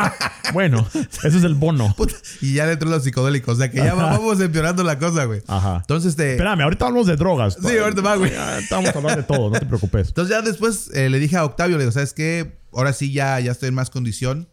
bueno, 0.53 0.87
ese 1.23 1.37
es 1.37 1.43
el 1.43 1.53
bono. 1.53 1.93
Puta, 1.95 2.15
y 2.41 2.53
ya 2.53 2.65
le 2.65 2.71
entró 2.71 2.89
los 2.89 3.03
psicodélicos. 3.03 3.55
O 3.55 3.57
sea 3.59 3.69
que 3.69 3.77
ya 3.77 3.93
vamos 3.93 4.39
empeorando 4.39 4.83
la 4.83 4.97
cosa, 4.97 5.25
güey. 5.25 5.43
Ajá. 5.45 5.77
Entonces, 5.81 6.15
te. 6.15 6.31
Espérame, 6.31 6.61
ahorita 6.61 6.87
hablamos 6.87 7.05
de 7.05 7.15
drogas. 7.15 7.57
Sí, 7.61 7.77
ahorita 7.77 8.01
va, 8.01 8.15
güey. 8.15 8.31
Estamos 8.59 8.95
hablando 8.95 9.21
de 9.21 9.23
todo, 9.23 9.49
no 9.51 9.59
te 9.59 9.65
preocupes. 9.67 10.07
Entonces 10.07 10.35
ya 10.35 10.41
después 10.41 10.89
eh, 10.95 11.09
le 11.09 11.19
dije 11.19 11.37
a 11.37 11.45
Octavio, 11.45 11.77
le 11.77 11.83
digo, 11.83 11.91
¿sabes 11.91 12.13
qué? 12.13 12.57
Ahora 12.73 12.91
sí 12.91 13.11
ya, 13.11 13.39
ya 13.39 13.51
estoy 13.51 13.69
en 13.69 13.75
más 13.75 13.89
condición. 13.91 14.49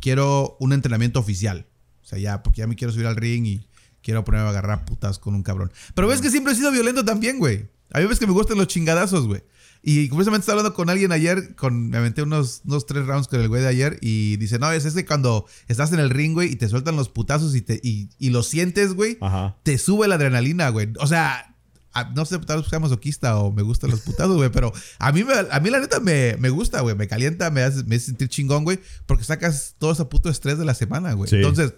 Quiero 0.00 0.56
un 0.58 0.72
entrenamiento 0.72 1.20
oficial. 1.20 1.66
O 2.02 2.04
sea, 2.04 2.18
ya, 2.18 2.42
porque 2.42 2.62
ya 2.62 2.66
me 2.66 2.74
quiero 2.74 2.92
subir 2.92 3.06
al 3.06 3.14
ring 3.14 3.46
y 3.46 3.68
quiero 4.02 4.24
ponerme 4.24 4.46
a 4.46 4.50
agarrar 4.50 4.84
putas 4.84 5.18
con 5.18 5.34
un 5.34 5.42
cabrón. 5.42 5.72
Pero 5.94 6.08
ves 6.08 6.20
que 6.20 6.30
siempre 6.30 6.52
he 6.52 6.56
sido 6.56 6.70
violento 6.72 7.04
también, 7.04 7.38
güey. 7.38 7.68
A 7.92 8.00
mí 8.00 8.06
ves 8.06 8.18
que 8.18 8.26
me 8.26 8.32
gustan 8.32 8.58
los 8.58 8.66
chingadazos, 8.68 9.26
güey. 9.26 9.42
Y 9.84 10.08
curiosamente 10.08 10.42
estaba 10.44 10.60
hablando 10.60 10.76
con 10.76 10.90
alguien 10.90 11.10
ayer, 11.10 11.56
con, 11.56 11.90
me 11.90 11.96
aventé 11.96 12.22
unos, 12.22 12.62
unos 12.64 12.86
tres 12.86 13.04
rounds 13.04 13.26
con 13.26 13.40
el 13.40 13.48
güey 13.48 13.62
de 13.62 13.68
ayer 13.68 13.98
y 14.00 14.36
dice, 14.36 14.60
no, 14.60 14.70
es 14.70 14.84
ese 14.84 15.04
cuando 15.04 15.44
estás 15.66 15.92
en 15.92 15.98
el 15.98 16.08
ring, 16.08 16.34
güey, 16.34 16.52
y 16.52 16.56
te 16.56 16.68
sueltan 16.68 16.94
los 16.94 17.08
putazos 17.08 17.56
y, 17.56 17.62
te, 17.62 17.80
y, 17.82 18.08
y 18.18 18.30
lo 18.30 18.44
sientes, 18.44 18.94
güey, 18.94 19.18
Ajá. 19.20 19.56
te 19.64 19.78
sube 19.78 20.06
la 20.06 20.14
adrenalina, 20.14 20.68
güey. 20.68 20.92
O 21.00 21.08
sea, 21.08 21.56
a- 21.94 22.04
no 22.14 22.24
sé, 22.24 22.38
tal 22.38 22.60
vez 22.60 22.68
sea 22.68 22.78
masoquista 22.78 23.36
o 23.38 23.50
me 23.52 23.62
gustan 23.62 23.90
los 23.90 24.00
putazos, 24.02 24.36
güey, 24.36 24.50
pero 24.50 24.72
a 25.00 25.10
mí, 25.10 25.24
me, 25.24 25.34
a 25.50 25.58
mí 25.58 25.68
la 25.68 25.80
neta 25.80 25.98
me, 25.98 26.36
me 26.38 26.48
gusta, 26.50 26.80
güey. 26.80 26.94
Me 26.94 27.08
calienta, 27.08 27.50
me 27.50 27.62
hace, 27.62 27.82
me 27.82 27.96
hace 27.96 28.06
sentir 28.06 28.28
chingón, 28.28 28.62
güey, 28.62 28.78
porque 29.06 29.24
sacas 29.24 29.74
todo 29.78 29.90
ese 29.92 30.04
puto 30.04 30.30
estrés 30.30 30.58
de 30.58 30.64
la 30.64 30.74
semana, 30.74 31.12
güey. 31.14 31.28
Sí. 31.28 31.36
Entonces, 31.36 31.74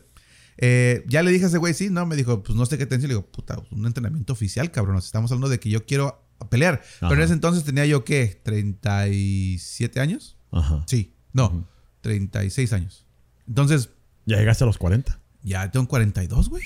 eh, 0.58 1.04
ya 1.08 1.22
le 1.22 1.30
dije 1.30 1.44
a 1.44 1.48
ese 1.48 1.58
güey, 1.58 1.74
sí, 1.74 1.90
no, 1.90 2.06
me 2.06 2.16
dijo, 2.16 2.42
pues 2.42 2.56
no 2.56 2.64
sé 2.66 2.78
qué 2.78 2.86
te 2.86 2.98
Le 2.98 3.08
digo, 3.08 3.26
puta, 3.26 3.62
un 3.70 3.86
entrenamiento 3.86 4.32
oficial, 4.32 4.70
cabrón. 4.70 4.96
Estamos 4.98 5.30
hablando 5.32 5.48
de 5.48 5.58
que 5.60 5.70
yo 5.70 5.84
quiero 5.86 6.20
pelear. 6.50 6.82
Pero 7.00 7.12
en 7.12 7.18
Ajá. 7.18 7.24
ese 7.24 7.32
entonces 7.34 7.64
tenía 7.64 7.86
yo, 7.86 8.04
¿qué? 8.04 8.40
¿37 8.44 10.00
años? 10.00 10.36
Ajá. 10.52 10.84
Sí, 10.86 11.14
no, 11.32 11.46
Ujú. 11.46 11.64
36 12.02 12.72
años. 12.72 13.06
Entonces, 13.48 13.90
Ya 14.26 14.36
llegaste 14.38 14.64
a 14.64 14.66
los 14.66 14.78
40. 14.78 15.18
ya 15.42 15.70
tengo 15.70 15.86
42, 15.88 16.48
güey. 16.48 16.62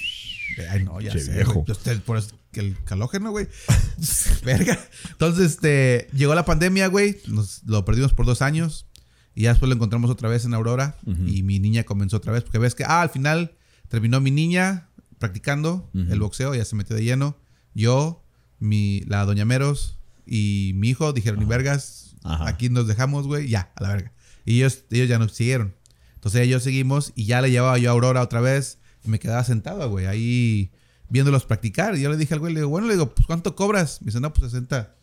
Ay, 0.71 0.83
no, 0.85 1.01
ya 1.01 1.13
Che, 1.13 1.21
sé, 1.21 1.33
viejo. 1.35 1.65
estoy- 1.69 1.99
por 1.99 2.19
eso 2.19 2.37
el 2.55 2.77
calógeno, 2.85 3.31
güey. 3.31 3.47
Verga. 4.45 4.79
Entonces, 5.13 5.53
este, 5.53 6.09
llegó 6.13 6.35
la 6.35 6.45
pandemia, 6.45 6.89
güey. 6.89 7.19
Nos 7.29 7.63
lo 7.65 7.85
perdimos 7.85 8.13
por 8.13 8.27
dos 8.27 8.43
años. 8.43 8.87
Y 9.35 9.43
ya 9.43 9.51
después 9.51 9.69
lo 9.69 9.77
encontramos 9.77 10.11
otra 10.11 10.29
vez 10.29 10.45
en 10.45 10.55
Aurora. 10.55 10.97
Y 11.27 11.45
mi 11.45 11.61
niña 11.61 11.85
comenzó 11.85 12.17
otra 12.17 12.33
vez. 12.33 12.43
Porque 12.43 12.59
ves 12.59 12.75
que, 12.75 12.83
ah, 12.85 13.03
al 13.03 13.11
final 13.11 13.53
terminó 13.89 14.21
mi 14.21 14.31
niña 14.31 14.89
practicando 15.19 15.91
el 15.95 16.21
boxeo. 16.21 16.55
Ya 16.55 16.65
se 16.65 16.77
metió 16.77 16.97
de 16.97 17.05
lleno. 17.05 17.37
Yo, 17.75 18.25
mi, 18.59 19.01
la 19.07 19.25
Doña 19.25 19.45
Meros 19.45 19.99
y 20.27 20.73
mi 20.75 20.91
hijo 20.91 21.13
dijeron, 21.13 21.41
ni 21.41 21.47
vergas, 21.47 22.17
Ajá. 22.23 22.49
aquí 22.49 22.69
nos 22.69 22.87
dejamos, 22.87 23.27
güey. 23.27 23.49
Ya, 23.49 23.73
a 23.77 23.83
la 23.83 23.89
verga. 23.89 24.13
Y 24.45 24.57
ellos, 24.57 24.85
ellos 24.91 25.09
ya 25.09 25.19
nos 25.19 25.33
siguieron. 25.33 25.75
Entonces 26.15 26.41
ellos 26.43 26.63
seguimos 26.63 27.13
y 27.15 27.27
ya 27.27 27.41
le 27.41 27.51
llevaba 27.51 27.79
yo 27.79 27.91
a 27.91 27.93
Aurora 27.93 28.23
otra 28.23 28.41
vez. 28.41 28.79
Y 29.05 29.09
me 29.09 29.19
quedaba 29.19 29.45
sentado, 29.45 29.89
güey, 29.89 30.07
ahí 30.07 30.71
viéndolos 31.09 31.45
practicar. 31.45 31.97
Y 31.97 32.03
yo 32.03 32.11
le 32.11 32.17
dije 32.17 32.35
al 32.35 32.41
güey, 32.41 32.53
le 32.53 32.61
digo, 32.61 32.71
bueno, 32.71 32.87
le 32.89 32.95
digo, 32.95 33.15
pues 33.15 33.27
¿cuánto 33.27 33.55
cobras? 33.55 34.03
Me 34.03 34.07
dice, 34.07 34.21
no, 34.21 34.33
pues 34.33 34.51
60. 34.51 34.95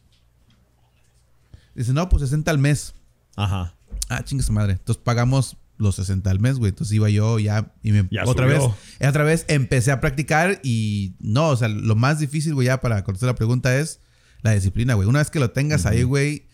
Dice, 1.73 1.93
no, 1.93 2.07
pues 2.09 2.21
60 2.23 2.51
al 2.51 2.57
mes. 2.57 2.93
Ajá. 3.35 3.73
Ah, 4.09 4.23
chingue 4.23 4.43
su 4.43 4.53
madre. 4.53 4.73
Entonces 4.73 5.01
pagamos 5.03 5.57
los 5.77 5.95
60 5.95 6.29
al 6.29 6.39
mes, 6.39 6.57
güey. 6.57 6.69
Entonces 6.69 6.95
iba 6.95 7.09
yo 7.09 7.39
ya 7.39 7.73
y 7.83 7.91
me 7.91 8.07
Ya 8.11 8.23
otra 8.25 8.45
subió. 8.47 8.69
vez, 8.99 9.09
otra 9.09 9.23
vez 9.23 9.45
empecé 9.47 9.91
a 9.91 9.99
practicar 10.01 10.59
y 10.63 11.15
no, 11.19 11.49
o 11.49 11.57
sea, 11.57 11.67
lo 11.67 11.95
más 11.95 12.19
difícil, 12.19 12.53
güey, 12.53 12.67
ya 12.67 12.81
para 12.81 13.03
contestar 13.03 13.27
la 13.27 13.35
pregunta 13.35 13.77
es 13.79 13.99
la 14.41 14.51
disciplina, 14.51 14.93
güey. 14.93 15.07
Una 15.07 15.19
vez 15.19 15.29
que 15.29 15.39
lo 15.39 15.51
tengas 15.51 15.85
ahí, 15.85 16.03
güey, 16.03 16.47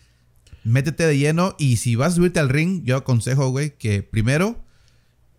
métete 0.64 1.06
de 1.06 1.18
lleno 1.18 1.54
y 1.58 1.76
si 1.76 1.94
vas 1.96 2.12
a 2.12 2.16
subirte 2.16 2.40
al 2.40 2.48
ring, 2.48 2.82
yo 2.84 2.96
aconsejo, 2.96 3.50
güey, 3.50 3.76
que 3.76 4.02
primero 4.02 4.64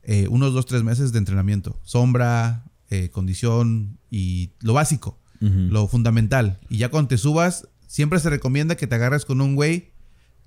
eh, 0.04 0.28
unos 0.30 0.54
dos, 0.54 0.66
tres 0.66 0.84
meses 0.84 1.12
de 1.12 1.20
entrenamiento. 1.20 1.80
Sombra, 1.84 2.66
eh, 2.90 3.10
condición 3.10 3.98
y 4.12 4.52
lo 4.62 4.74
básico, 4.74 5.20
lo 5.40 5.88
fundamental. 5.88 6.60
Y 6.70 6.78
ya 6.78 6.90
cuando 6.90 7.10
te 7.10 7.18
subas, 7.18 7.68
siempre 7.88 8.20
se 8.20 8.30
recomienda 8.30 8.76
que 8.78 8.88
te 8.88 8.96
agarres 8.96 9.26
con 9.26 9.42
un 9.42 9.56
güey 9.56 9.92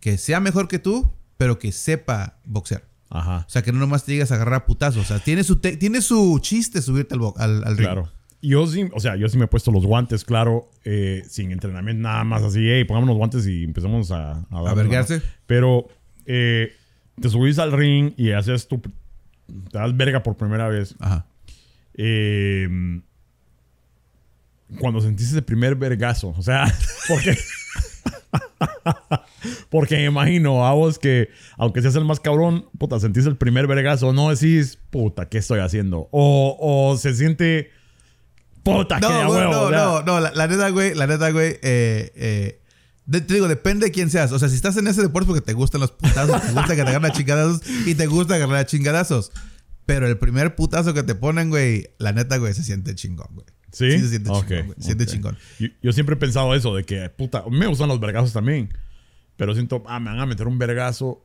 que 0.01 0.17
sea 0.17 0.41
mejor 0.41 0.69
que 0.69 0.79
tú, 0.79 1.13
pero 1.37 1.59
que 1.59 1.73
sepa 1.73 2.39
boxear. 2.45 2.89
Ajá. 3.11 3.45
O 3.47 3.51
sea, 3.51 3.63
que 3.63 3.73
no 3.73 3.79
nomás 3.79 4.05
te 4.05 4.13
llegas 4.13 4.33
a 4.33 4.35
agarrar 4.35 4.55
a 4.55 4.67
putazos. 4.67 5.03
O 5.03 5.05
sea, 5.05 5.19
tiene 5.19 5.45
su, 5.45 5.57
tiene 5.57 6.01
su 6.03 6.39
chiste 6.41 6.83
subirte 6.83 7.15
al, 7.15 7.21
al, 7.37 7.65
al 7.65 7.77
ring. 7.77 7.87
Claro. 7.87 8.11
Yo 8.43 8.67
sí, 8.67 8.89
o 8.93 9.01
sea, 9.01 9.17
yo 9.17 9.29
sí 9.29 9.39
me 9.39 9.47
he 9.47 9.49
puesto 9.49 9.73
los 9.73 9.85
guantes, 9.85 10.25
claro, 10.25 10.71
eh, 10.85 11.25
sin 11.29 11.51
entrenamiento, 11.51 12.03
nada 12.03 12.23
más 12.23 12.43
así, 12.43 12.69
hey, 12.69 12.85
pongamos 12.85 13.09
los 13.09 13.17
guantes 13.17 13.47
y 13.47 13.65
empezamos 13.65 14.11
a... 14.13 14.33
A. 14.33 14.45
¿no? 14.51 15.21
Pero 15.47 15.89
eh, 16.27 16.73
te 17.21 17.29
subís 17.29 17.59
al 17.59 17.73
ring 17.73 18.13
y 18.17 18.33
haces 18.33 18.69
tu... 18.69 18.79
Te 18.79 18.93
das 19.73 19.97
verga 19.97 20.23
por 20.23 20.37
primera 20.37 20.69
vez. 20.69 20.95
Ajá. 21.01 21.27
Eh, 21.95 22.69
cuando 24.79 25.01
sentiste 25.01 25.33
ese 25.33 25.43
primer 25.43 25.75
vergazo, 25.75 26.35
o 26.37 26.43
sea, 26.43 26.73
porque... 27.09 27.37
Porque 29.71 29.97
me 29.97 30.05
imagino 30.07 30.67
a 30.67 30.73
vos 30.73 30.99
que, 30.99 31.29
aunque 31.57 31.83
seas 31.83 31.97
el 31.97 32.05
más 32.05 32.21
cabrón, 32.21 32.67
puta, 32.79 32.99
sentís 33.01 33.27
el 33.27 33.37
primer 33.37 33.67
vergazo, 33.67 34.13
no 34.13 34.31
decís, 34.31 34.79
puta, 34.91 35.29
¿qué 35.29 35.39
estoy 35.39 35.61
haciendo? 35.61 36.09
O, 36.13 36.57
o 36.61 36.97
se 36.97 37.15
siente, 37.15 37.71
puta, 38.63 39.01
No, 39.01 39.09
que 39.09 39.15
güey, 39.27 39.29
huevo. 39.41 39.53
no, 39.53 39.61
o 39.63 39.69
sea, 39.71 39.79
no, 39.79 40.03
no, 40.03 40.21
la, 40.21 40.33
la 40.33 40.47
neta, 40.49 40.69
güey, 40.71 40.95
la 40.95 41.07
neta, 41.07 41.31
güey, 41.31 41.59
eh, 41.63 42.13
eh, 42.15 42.61
de- 43.07 43.21
te 43.21 43.35
digo, 43.35 43.49
depende 43.49 43.87
de 43.87 43.93
quién 43.93 44.11
seas. 44.11 44.33
O 44.33 44.39
sea, 44.39 44.49
si 44.49 44.57
estás 44.57 44.77
en 44.77 44.87
ese 44.89 45.03
deporte 45.03 45.27
porque 45.27 45.41
te 45.43 45.53
gustan 45.53 45.81
los 45.81 45.93
putazos, 45.93 46.43
te 46.43 46.53
gusta 46.53 46.69
que 46.75 46.83
te 46.83 46.89
agarren 46.91 47.05
a 47.05 47.13
chingadazos 47.13 47.61
y 47.87 47.95
te 47.95 48.07
gusta 48.07 48.35
agarrar 48.35 48.57
a 48.57 48.67
chingadazos. 48.67 49.33
Pero 49.85 50.09
el 50.09 50.19
primer 50.19 50.57
putazo 50.57 50.95
que 50.95 51.05
te 51.05 51.15
ponen, 51.15 51.49
güey, 51.51 51.87
la 51.99 52.13
neta, 52.13 52.39
güey, 52.39 52.53
se 52.55 52.65
siente 52.65 52.95
chingón, 52.97 53.29
güey. 53.33 53.47
¿Sí? 53.77 53.91
se 53.99 54.09
siente 54.09 54.31
Ok, 54.31 54.47
chingón, 54.47 54.67
güey. 54.67 54.77
Se 54.79 54.85
siente 54.85 55.07
chingón. 55.07 55.37
Yo, 55.59 55.69
yo 55.83 55.93
siempre 55.93 56.15
he 56.15 56.19
pensado 56.19 56.55
eso, 56.55 56.75
de 56.75 56.85
que, 56.85 57.11
puta, 57.11 57.45
me 57.51 57.67
gustan 57.67 57.89
los 57.89 58.01
vergazos 58.01 58.33
también. 58.33 58.71
Pero 59.37 59.53
siento, 59.53 59.83
ah, 59.87 60.01
me 60.01 60.09
van 60.09 60.21
a 60.21 60.25
meter 60.25 60.47
un 60.49 60.59
vergazo 60.59 61.23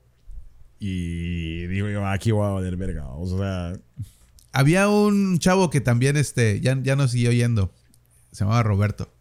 y 0.78 1.66
digo 1.68 1.88
yo, 1.89 2.06
aquí 2.06 2.32
voy 2.32 2.45
a 2.45 2.49
valer 2.49 2.76
verga. 2.76 3.08
O 3.08 3.26
sea, 3.38 3.74
Había 4.52 4.89
un 4.89 5.39
chavo 5.39 5.70
que 5.70 5.80
también, 5.80 6.18
este, 6.18 6.60
ya, 6.60 6.78
ya 6.84 6.97
nos 6.97 7.12
siguió 7.12 7.32
yendo. 7.32 7.74
Se 8.34 8.43
llamaba 8.43 8.64
Roberto. 8.64 9.14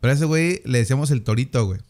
Pero 0.00 0.10
a 0.10 0.14
ese 0.14 0.24
güey 0.24 0.60
le 0.64 0.78
decíamos 0.78 1.12
el 1.12 1.22
torito, 1.22 1.64
güey. 1.66 1.80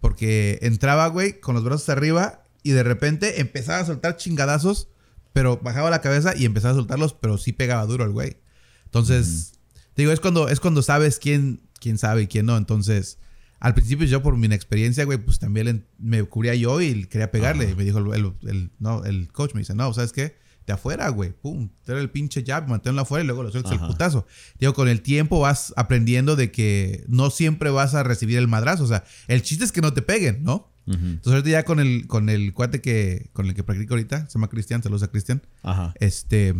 Porque 0.00 0.60
entraba, 0.62 1.08
güey, 1.08 1.40
con 1.40 1.56
los 1.56 1.64
brazos 1.64 1.88
arriba 1.88 2.44
y 2.62 2.70
de 2.70 2.84
repente 2.84 3.40
empezaba 3.40 3.80
a 3.80 3.84
soltar 3.84 4.16
chingadazos, 4.16 4.88
pero 5.32 5.56
bajaba 5.56 5.90
la 5.90 6.00
cabeza 6.00 6.36
y 6.36 6.44
empezaba 6.44 6.72
a 6.72 6.76
soltarlos, 6.76 7.14
pero 7.14 7.36
sí 7.36 7.52
pegaba 7.52 7.84
duro 7.86 8.04
el 8.04 8.12
güey. 8.12 8.36
Entonces, 8.84 9.55
digo, 9.96 10.12
es 10.12 10.20
cuando, 10.20 10.48
es 10.48 10.60
cuando 10.60 10.82
sabes 10.82 11.18
quién, 11.18 11.60
quién 11.80 11.98
sabe 11.98 12.22
y 12.22 12.26
quién 12.26 12.46
no. 12.46 12.56
Entonces, 12.56 13.18
al 13.60 13.74
principio 13.74 14.06
yo 14.06 14.22
por 14.22 14.36
mi 14.36 14.46
inexperiencia, 14.46 15.04
güey, 15.04 15.18
pues 15.18 15.38
también 15.38 15.86
me 15.98 16.22
cubría 16.24 16.54
yo 16.54 16.80
y 16.80 17.04
quería 17.06 17.30
pegarle. 17.30 17.70
Y 17.70 17.74
me 17.74 17.84
dijo 17.84 17.98
el, 17.98 18.12
el- 18.14 18.48
el- 18.50 18.70
no, 18.78 19.04
el 19.04 19.32
coach, 19.32 19.54
me 19.54 19.60
dice, 19.60 19.74
no, 19.74 19.92
¿sabes 19.94 20.12
qué? 20.12 20.36
De 20.66 20.72
afuera, 20.72 21.08
güey. 21.10 21.30
Pum, 21.32 21.68
trae 21.84 22.00
el 22.00 22.10
pinche 22.10 22.42
jab, 22.44 22.66
manténlo 22.68 23.00
afuera 23.02 23.22
y 23.22 23.26
luego 23.26 23.42
lo 23.44 23.50
sueltas 23.52 23.72
el 23.72 23.78
putazo. 23.86 24.26
Digo, 24.58 24.74
con 24.74 24.88
el 24.88 25.00
tiempo 25.00 25.38
vas 25.40 25.72
aprendiendo 25.76 26.34
de 26.34 26.50
que 26.50 27.04
no 27.08 27.30
siempre 27.30 27.70
vas 27.70 27.94
a 27.94 28.02
recibir 28.02 28.36
el 28.38 28.48
madrazo. 28.48 28.82
O 28.82 28.86
sea, 28.88 29.04
el 29.28 29.42
chiste 29.42 29.64
es 29.64 29.70
que 29.70 29.80
no 29.80 29.92
te 29.94 30.02
peguen, 30.02 30.42
¿no? 30.42 30.72
Entonces 30.88 31.32
ahorita 31.32 31.50
ya 31.50 31.64
con 31.64 31.80
el, 31.80 32.06
con 32.06 32.28
el 32.28 32.52
cuate 32.52 32.80
que, 32.80 33.30
con 33.32 33.46
el 33.46 33.54
que 33.54 33.62
practico 33.64 33.94
ahorita, 33.94 34.26
se 34.28 34.34
llama 34.34 34.48
Cristian, 34.48 34.82
saludos 34.82 35.02
a 35.04 35.08
Cristian. 35.08 35.42
ajá. 35.62 35.94
Este, 35.98 36.54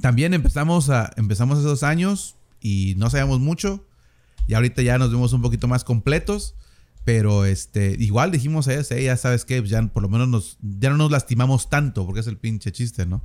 también 0.00 0.34
empezamos 0.34 0.90
a, 0.90 1.12
empezamos 1.16 1.58
hace 1.58 1.66
dos 1.66 1.82
años 1.82 2.36
y 2.66 2.94
no 2.96 3.10
sabíamos 3.10 3.40
mucho. 3.40 3.86
Y 4.48 4.54
ahorita 4.54 4.82
ya 4.82 4.98
nos 4.98 5.10
vemos 5.10 5.32
un 5.32 5.42
poquito 5.42 5.68
más 5.68 5.84
completos. 5.84 6.54
Pero 7.04 7.44
este, 7.44 7.94
igual 8.00 8.32
dijimos 8.32 8.66
a 8.66 8.74
ese, 8.74 9.00
ya 9.04 9.16
sabes 9.16 9.44
que 9.44 9.62
ya 9.64 9.80
por 9.86 10.02
lo 10.02 10.08
menos 10.08 10.26
nos, 10.28 10.58
ya 10.60 10.90
no 10.90 10.96
nos 10.96 11.12
lastimamos 11.12 11.70
tanto, 11.70 12.04
porque 12.04 12.18
es 12.20 12.26
el 12.26 12.36
pinche 12.36 12.72
chiste, 12.72 13.06
¿no? 13.06 13.22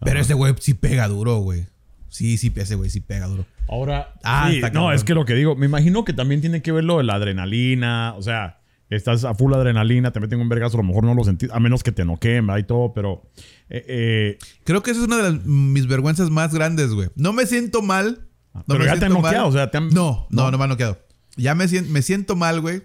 Pero 0.00 0.14
Ajá. 0.18 0.22
ese 0.22 0.34
güey 0.34 0.52
sí 0.58 0.74
pega 0.74 1.06
duro, 1.06 1.36
güey. 1.38 1.66
Sí, 2.08 2.36
sí, 2.38 2.52
ese 2.56 2.74
güey 2.74 2.90
sí 2.90 2.98
pega 3.00 3.28
duro. 3.28 3.46
Ahora, 3.68 4.14
Ah, 4.24 4.48
sí, 4.50 4.56
no, 4.60 4.62
cabrón. 4.72 4.94
es 4.94 5.04
que 5.04 5.14
lo 5.14 5.24
que 5.24 5.34
digo, 5.34 5.54
me 5.54 5.66
imagino 5.66 6.04
que 6.04 6.12
también 6.12 6.40
tiene 6.40 6.60
que 6.60 6.72
ver 6.72 6.82
lo 6.82 6.98
de 6.98 7.04
la 7.04 7.14
adrenalina, 7.14 8.14
o 8.16 8.22
sea, 8.22 8.58
estás 8.88 9.22
a 9.22 9.32
full 9.36 9.54
adrenalina, 9.54 10.10
te 10.12 10.18
meten 10.18 10.40
un 10.40 10.48
vergazo, 10.48 10.76
a 10.76 10.82
lo 10.82 10.88
mejor 10.88 11.04
no 11.04 11.14
lo 11.14 11.22
sentís, 11.22 11.50
a 11.52 11.60
menos 11.60 11.84
que 11.84 11.92
te 11.92 12.04
noqueen, 12.04 12.48
¿verdad? 12.48 12.58
Y 12.58 12.64
todo, 12.66 12.92
pero... 12.94 13.22
eh, 13.68 13.84
eh, 13.86 14.38
Creo 14.64 14.82
que 14.82 14.90
esa 14.90 15.02
es 15.02 15.06
una 15.06 15.18
de 15.18 15.22
las- 15.30 15.44
mis 15.46 15.86
vergüenzas 15.86 16.30
más 16.30 16.52
grandes, 16.52 16.90
güey. 16.94 17.10
No 17.14 17.32
me 17.32 17.46
siento 17.46 17.80
mal. 17.80 18.26
No 18.54 18.64
pero 18.66 18.80
me 18.80 18.86
ya 18.86 18.98
te 18.98 19.06
han 19.06 19.12
noqueado, 19.12 19.48
o 19.48 19.52
sea, 19.52 19.70
te 19.70 19.78
han... 19.78 19.90
No, 19.90 20.26
no, 20.30 20.50
no, 20.50 20.58
me 20.58 20.64
han 20.64 20.70
noqueado. 20.70 20.98
Ya 21.36 21.54
me, 21.54 21.66
me 21.66 22.02
siento 22.02 22.36
mal, 22.36 22.60
güey. 22.60 22.82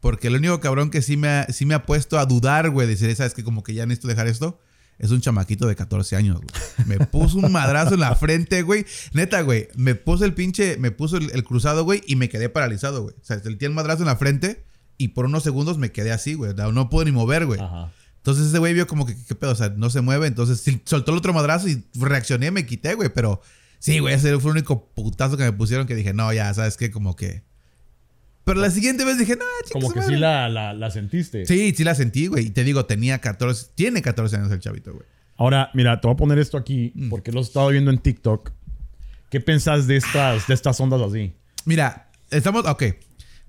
Porque 0.00 0.28
el 0.28 0.36
único 0.36 0.60
cabrón 0.60 0.90
que 0.90 1.02
sí 1.02 1.16
me 1.16 1.28
ha, 1.28 1.46
sí 1.46 1.66
me 1.66 1.74
ha 1.74 1.84
puesto 1.84 2.18
a 2.18 2.26
dudar, 2.26 2.70
güey, 2.70 2.86
decir, 2.86 3.14
¿sabes 3.16 3.34
que 3.34 3.42
Como 3.42 3.62
que 3.62 3.74
ya 3.74 3.86
necesito 3.86 4.08
dejar 4.08 4.28
esto. 4.28 4.60
Es 4.98 5.10
un 5.12 5.20
chamaquito 5.20 5.66
de 5.66 5.76
14 5.76 6.16
años, 6.16 6.36
güey. 6.36 6.48
Me 6.86 7.06
puso 7.06 7.38
un 7.38 7.52
madrazo 7.52 7.94
en 7.94 8.00
la 8.00 8.14
frente, 8.16 8.62
güey. 8.62 8.84
Neta, 9.12 9.42
güey. 9.42 9.68
Me 9.76 9.94
puso 9.94 10.24
el 10.24 10.34
pinche, 10.34 10.76
me 10.76 10.90
puso 10.90 11.16
el, 11.16 11.30
el 11.30 11.44
cruzado, 11.44 11.84
güey, 11.84 12.02
y 12.06 12.16
me 12.16 12.28
quedé 12.28 12.48
paralizado, 12.48 13.02
güey. 13.02 13.14
O 13.14 13.24
sea, 13.24 13.38
sentí 13.38 13.64
el 13.64 13.72
madrazo 13.72 14.02
en 14.02 14.08
la 14.08 14.16
frente 14.16 14.64
y 14.98 15.08
por 15.08 15.24
unos 15.24 15.44
segundos 15.44 15.78
me 15.78 15.92
quedé 15.92 16.10
así, 16.10 16.34
güey. 16.34 16.52
No, 16.54 16.72
no 16.72 16.90
puedo 16.90 17.04
ni 17.04 17.12
mover, 17.12 17.46
güey. 17.46 17.60
Ajá. 17.60 17.92
Entonces 18.16 18.48
ese 18.48 18.58
güey 18.58 18.74
vio 18.74 18.86
como 18.86 19.06
que, 19.06 19.16
¿qué 19.26 19.34
pedo? 19.34 19.52
O 19.52 19.54
sea, 19.54 19.70
no 19.70 19.88
se 19.88 20.00
mueve. 20.00 20.26
Entonces 20.26 20.62
soltó 20.84 21.12
el 21.12 21.18
otro 21.18 21.32
madrazo 21.32 21.68
y 21.68 21.82
reaccioné, 21.94 22.50
me 22.50 22.66
quité, 22.66 22.94
güey. 22.94 23.08
Pero 23.08 23.40
sí, 23.78 23.98
güey, 23.98 24.14
ese 24.14 24.38
fue 24.38 24.50
el 24.50 24.56
único 24.58 24.86
putazo 24.94 25.36
que 25.36 25.44
me 25.44 25.52
pusieron 25.52 25.86
que 25.86 25.94
dije, 25.94 26.12
no, 26.14 26.32
ya, 26.32 26.52
¿sabes 26.54 26.76
qué? 26.76 26.90
Como 26.90 27.16
que... 27.16 27.42
Pero 28.44 28.60
la 28.60 28.70
siguiente 28.70 29.04
vez 29.04 29.18
dije, 29.18 29.36
no, 29.36 29.44
chinga 29.66 29.72
Como 29.74 29.88
su 29.88 29.92
que 29.94 30.00
madre". 30.00 30.14
sí 30.14 30.20
la, 30.20 30.48
la, 30.48 30.72
la 30.72 30.90
sentiste. 30.90 31.44
Sí, 31.44 31.74
sí 31.76 31.84
la 31.84 31.94
sentí, 31.94 32.28
güey. 32.28 32.46
Y 32.46 32.50
te 32.50 32.64
digo, 32.64 32.86
tenía 32.86 33.18
14... 33.18 33.72
Tiene 33.74 34.00
14 34.00 34.36
años 34.36 34.50
el 34.52 34.60
chavito, 34.60 34.92
güey. 34.94 35.04
Ahora, 35.36 35.70
mira, 35.74 36.00
te 36.00 36.06
voy 36.08 36.14
a 36.14 36.16
poner 36.16 36.38
esto 36.38 36.56
aquí, 36.56 36.92
Mm. 36.94 37.10
porque 37.10 37.30
lo 37.30 37.40
he 37.40 37.42
estado 37.42 37.68
viendo 37.68 37.90
en 37.90 37.98
TikTok. 37.98 38.50
¿Qué 39.30 39.40
pensás 39.40 39.86
de 39.86 39.96
estas, 39.96 40.46
de 40.48 40.54
estas 40.54 40.80
ondas 40.80 41.00
así? 41.02 41.34
Mira, 41.66 42.10
estamos... 42.30 42.64
Ok. 42.66 42.78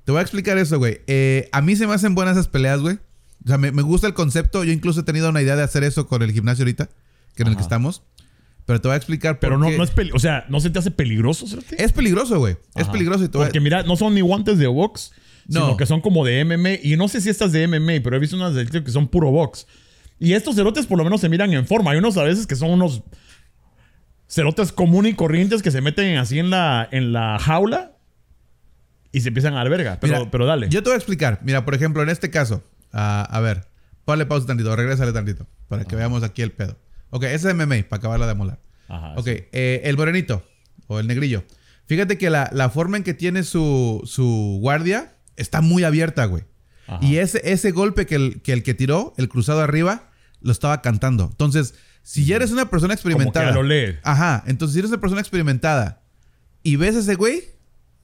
Te 0.04 0.12
voy 0.12 0.20
a 0.20 0.22
explicar 0.22 0.58
eso, 0.58 0.78
güey. 0.78 1.00
Eh, 1.08 1.48
a 1.54 1.62
mí 1.62 1.76
se 1.78 1.88
me 1.88 1.94
hacen 1.94 2.14
buenas 2.14 2.34
esas 2.36 2.48
peleas, 2.50 2.82
güey. 2.82 3.00
O 3.46 3.48
sea, 3.48 3.58
me, 3.58 3.72
me 3.72 3.84
gusta 3.84 4.06
el 4.08 4.14
concepto. 4.14 4.66
Yo 4.66 4.74
incluso 4.74 5.00
he 5.00 5.04
tenido 5.04 5.30
una 5.30 5.42
idea 5.42 5.56
de 5.56 5.64
hacer 5.64 5.86
eso 5.86 6.08
con 6.08 6.22
el 6.24 6.34
gimnasio 6.34 6.64
ahorita. 6.64 6.90
Que 7.36 7.44
en 7.44 7.50
el 7.50 7.56
que 7.56 7.62
estamos. 7.62 8.04
Pero 8.70 8.80
te 8.82 8.88
voy 8.88 8.94
a 8.94 8.98
explicar 8.98 9.40
Pero 9.40 9.54
por 9.54 9.62
no, 9.62 9.72
qué. 9.72 9.78
no 9.80 9.84
es 9.84 9.90
peli- 9.90 10.12
o 10.14 10.20
sea, 10.20 10.46
¿no 10.48 10.60
se 10.60 10.70
te 10.70 10.78
hace 10.78 10.92
peligroso? 10.92 11.48
Es 11.76 11.92
peligroso, 11.92 12.38
güey. 12.38 12.56
Es 12.76 12.84
Ajá. 12.84 12.92
peligroso. 12.92 13.24
Y 13.24 13.28
te 13.28 13.36
voy 13.40 13.46
a- 13.46 13.48
Porque 13.48 13.60
mira, 13.60 13.82
no 13.82 13.96
son 13.96 14.14
ni 14.14 14.22
guantes 14.22 14.60
de 14.60 14.68
box, 14.68 15.12
No. 15.48 15.62
sino 15.62 15.78
que 15.78 15.88
son 15.88 16.02
como 16.02 16.24
de 16.24 16.40
MMA. 16.46 16.76
Y 16.84 16.96
no 16.96 17.08
sé 17.08 17.20
si 17.20 17.30
estas 17.32 17.52
de 17.52 17.64
MMA, 17.68 17.94
pero 18.04 18.16
he 18.16 18.20
visto 18.20 18.36
unas 18.36 18.54
de 18.54 18.62
TikTok 18.66 18.86
que 18.86 18.92
son 18.92 19.08
puro 19.08 19.32
box. 19.32 19.66
Y 20.20 20.34
estos 20.34 20.56
cerotes 20.56 20.86
por 20.86 21.00
lo 21.00 21.04
menos 21.04 21.20
se 21.20 21.30
miran 21.30 21.52
en 21.52 21.66
forma. 21.66 21.90
Hay 21.92 21.98
unos 21.98 22.16
a 22.18 22.24
veces 22.24 22.46
que 22.46 22.56
son 22.56 22.70
unos 22.70 23.02
cerotes 24.28 24.72
comunes 24.72 25.14
y 25.14 25.16
corrientes 25.16 25.64
que 25.64 25.72
se 25.72 25.82
meten 25.82 26.18
así 26.18 26.38
en 26.38 26.52
la, 26.52 26.88
en 26.92 27.12
la 27.12 27.40
jaula 27.40 27.94
y 29.12 29.22
se 29.22 29.30
empiezan 29.30 29.54
a 29.54 29.58
dar 29.58 29.70
verga. 29.70 29.98
Pero, 30.00 30.20
Mira, 30.20 30.32
pero 30.32 30.46
dale. 30.46 30.70
Yo 30.70 30.84
te 30.84 30.90
voy 30.90 30.94
a 30.94 30.98
explicar. 30.98 31.40
Mira, 31.44 31.66
por 31.66 31.74
ejemplo, 31.74 32.04
en 32.04 32.10
este 32.10 32.30
caso. 32.30 32.64
ah, 32.94 33.28
a 33.30 33.40
ver. 33.40 33.68
Ponle 34.06 34.26
pausa 34.28 34.46
tantito. 34.48 34.76
Regrésale 34.76 35.12
tantito. 35.12 35.48
Para 35.68 35.86
que 35.86 35.96
veamos 35.96 36.22
aquí 36.24 36.42
el 36.44 36.52
pedo. 36.52 36.78
Ok, 37.10 37.24
ese 37.24 37.49
es 37.49 37.55
MMA. 37.55 37.84
Para 37.89 37.97
acabarla 37.99 38.28
de 38.28 38.34
molar. 38.36 38.60
Ajá, 38.88 39.14
ok, 39.18 39.26
sí. 39.26 39.43
eh, 39.51 39.82
el 39.86 39.97
morenito. 39.97 40.45
O 40.88 40.99
el 40.99 41.07
negrillo. 41.07 41.43
Fíjate 41.86 42.18
que 42.18 42.30
la, 42.30 42.49
la 42.53 42.70
forma 42.70 42.97
en 42.97 43.03
que 43.03 43.14
tiene 43.14 43.43
su, 43.43 44.01
su 44.05 44.57
guardia 44.62 45.16
está 45.36 45.62
muy 45.62 45.84
abierta, 45.84 46.26
güey. 46.26 46.43
Ajá. 46.88 46.99
Y 47.05 47.18
ese, 47.18 47.41
ese 47.51 47.72
golpe 47.72 48.05
que 48.05 48.16
el, 48.16 48.41
que 48.41 48.53
el 48.53 48.64
que 48.64 48.74
tiró, 48.74 49.14
el 49.18 49.30
cruzado 49.30 49.62
arriba, 49.62 50.10
lo 50.41 50.51
estaba 50.51 50.82
cantando. 50.82 51.28
Entonces, 51.32 51.76
si 52.01 52.26
ya 52.26 52.38
eres 52.38 52.51
una 52.51 52.70
persona 52.70 52.95
Como 52.95 53.03
que 53.03 53.10
experimentada. 53.10 53.45
ya 53.47 53.51
lo 53.53 53.64
lee. 53.64 53.97
Ajá. 54.03 54.43
Entonces, 54.47 54.74
si 54.74 54.80
eres 54.80 54.89
una 54.91 54.99
persona 55.01 55.22
experimentada 55.22 56.01
y 56.64 56.76
ves 56.76 56.95
a 56.95 56.99
ese 56.99 57.16
güey, 57.16 57.43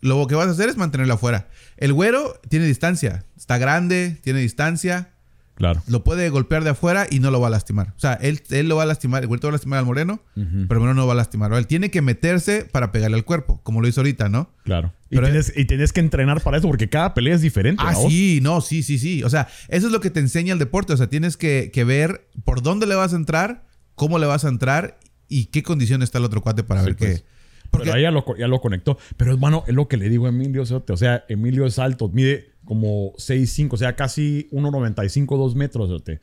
lo 0.02 0.28
que 0.28 0.36
vas 0.36 0.48
a 0.48 0.52
hacer 0.52 0.70
es 0.70 0.78
mantenerlo 0.78 1.16
afuera. 1.16 1.48
El 1.78 1.94
güero 1.94 2.40
tiene 2.50 2.66
distancia. 2.66 3.26
Está 3.36 3.58
grande, 3.58 4.20
tiene 4.22 4.40
distancia. 4.40 5.15
Claro. 5.56 5.82
Lo 5.88 6.04
puede 6.04 6.28
golpear 6.30 6.64
de 6.66 6.72
afuera 6.72 7.08
y 7.10 7.20
no 7.20 7.32
lo 7.32 7.40
va 7.40 7.48
a 7.48 7.50
lastimar. 7.50 7.94
O 7.96 8.00
sea, 8.00 8.14
él, 8.16 8.42
él 8.50 8.68
lo 8.68 8.76
va 8.76 8.84
a 8.84 8.86
lastimar. 8.86 9.24
El 9.24 9.28
güerito 9.30 9.48
va 9.48 9.52
a 9.52 9.54
lastimar 9.54 9.80
al 9.80 9.86
moreno, 9.86 10.20
pero 10.34 10.44
el 10.60 10.80
moreno 10.80 10.94
no 10.96 11.08
va 11.08 11.14
a 11.14 11.16
lastimar. 11.16 11.54
Él 11.54 11.66
tiene 11.66 11.90
que 11.92 12.02
meterse 12.02 12.66
para 12.70 12.92
pegarle 12.92 13.16
al 13.16 13.24
cuerpo, 13.24 13.62
como 13.64 13.82
lo 13.82 13.88
hizo 13.88 14.02
ahorita, 14.02 14.28
¿no? 14.28 14.52
Claro. 14.64 14.94
Y 15.10 15.16
Pero- 15.16 15.28
tienes, 15.28 15.54
y 15.56 15.64
tienes 15.66 15.94
que 15.94 16.02
entrenar 16.02 16.42
para 16.42 16.58
eso 16.58 16.68
porque 16.68 16.90
cada 16.90 17.14
pelea 17.14 17.36
es 17.36 17.42
diferente. 17.42 17.82
Ah, 17.86 17.96
sí, 17.96 18.40
no, 18.42 18.60
sí, 18.60 18.84
sí, 18.84 19.00
sí. 19.00 19.24
O 19.24 19.30
sea, 19.30 19.48
eso 19.70 19.88
es 19.88 19.94
lo 19.94 20.02
que 20.02 20.10
te 20.10 20.20
enseña 20.20 20.52
el 20.52 20.60
deporte. 20.60 20.92
O 20.92 20.98
sea, 20.98 21.08
tienes 21.08 21.38
que, 21.38 21.72
que 21.74 21.84
ver 21.86 22.28
por 22.44 22.62
dónde 22.62 22.86
le 22.86 22.96
vas 22.96 23.14
a 23.14 23.16
entrar, 23.16 23.64
cómo 23.96 24.20
le 24.20 24.26
vas 24.26 24.44
a 24.44 24.50
entrar 24.50 25.00
y 25.30 25.46
qué 25.46 25.64
condición 25.64 26.04
está 26.04 26.18
el 26.18 26.26
otro 26.26 26.42
cuate 26.42 26.64
para 26.64 26.82
Sí, 26.82 26.86
ver 26.88 26.96
pues. 26.98 27.20
qué. 27.22 27.26
Porque, 27.72 27.86
Pero 27.86 27.96
ahí 27.98 28.04
ya 28.04 28.12
lo, 28.12 28.24
ya 28.38 28.48
lo 28.48 28.60
conectó. 28.62 28.98
Pero 29.18 29.32
hermano, 29.34 29.64
es 29.68 29.74
lo 29.74 29.88
que 29.88 29.98
le 29.98 30.08
digo 30.10 30.26
a 30.28 30.30
Emilio. 30.30 30.64
O 30.64 30.98
sea, 30.98 31.24
Emilio 31.30 31.66
es 31.66 31.80
alto, 31.80 32.10
mide 32.10 32.52
como 32.66 33.14
6'5, 33.18 33.74
o 33.74 33.78
sea, 33.78 33.96
casi 33.96 34.48
1.95, 34.52 35.38
2 35.38 35.56
metros. 35.56 35.88
cerote. 35.88 36.20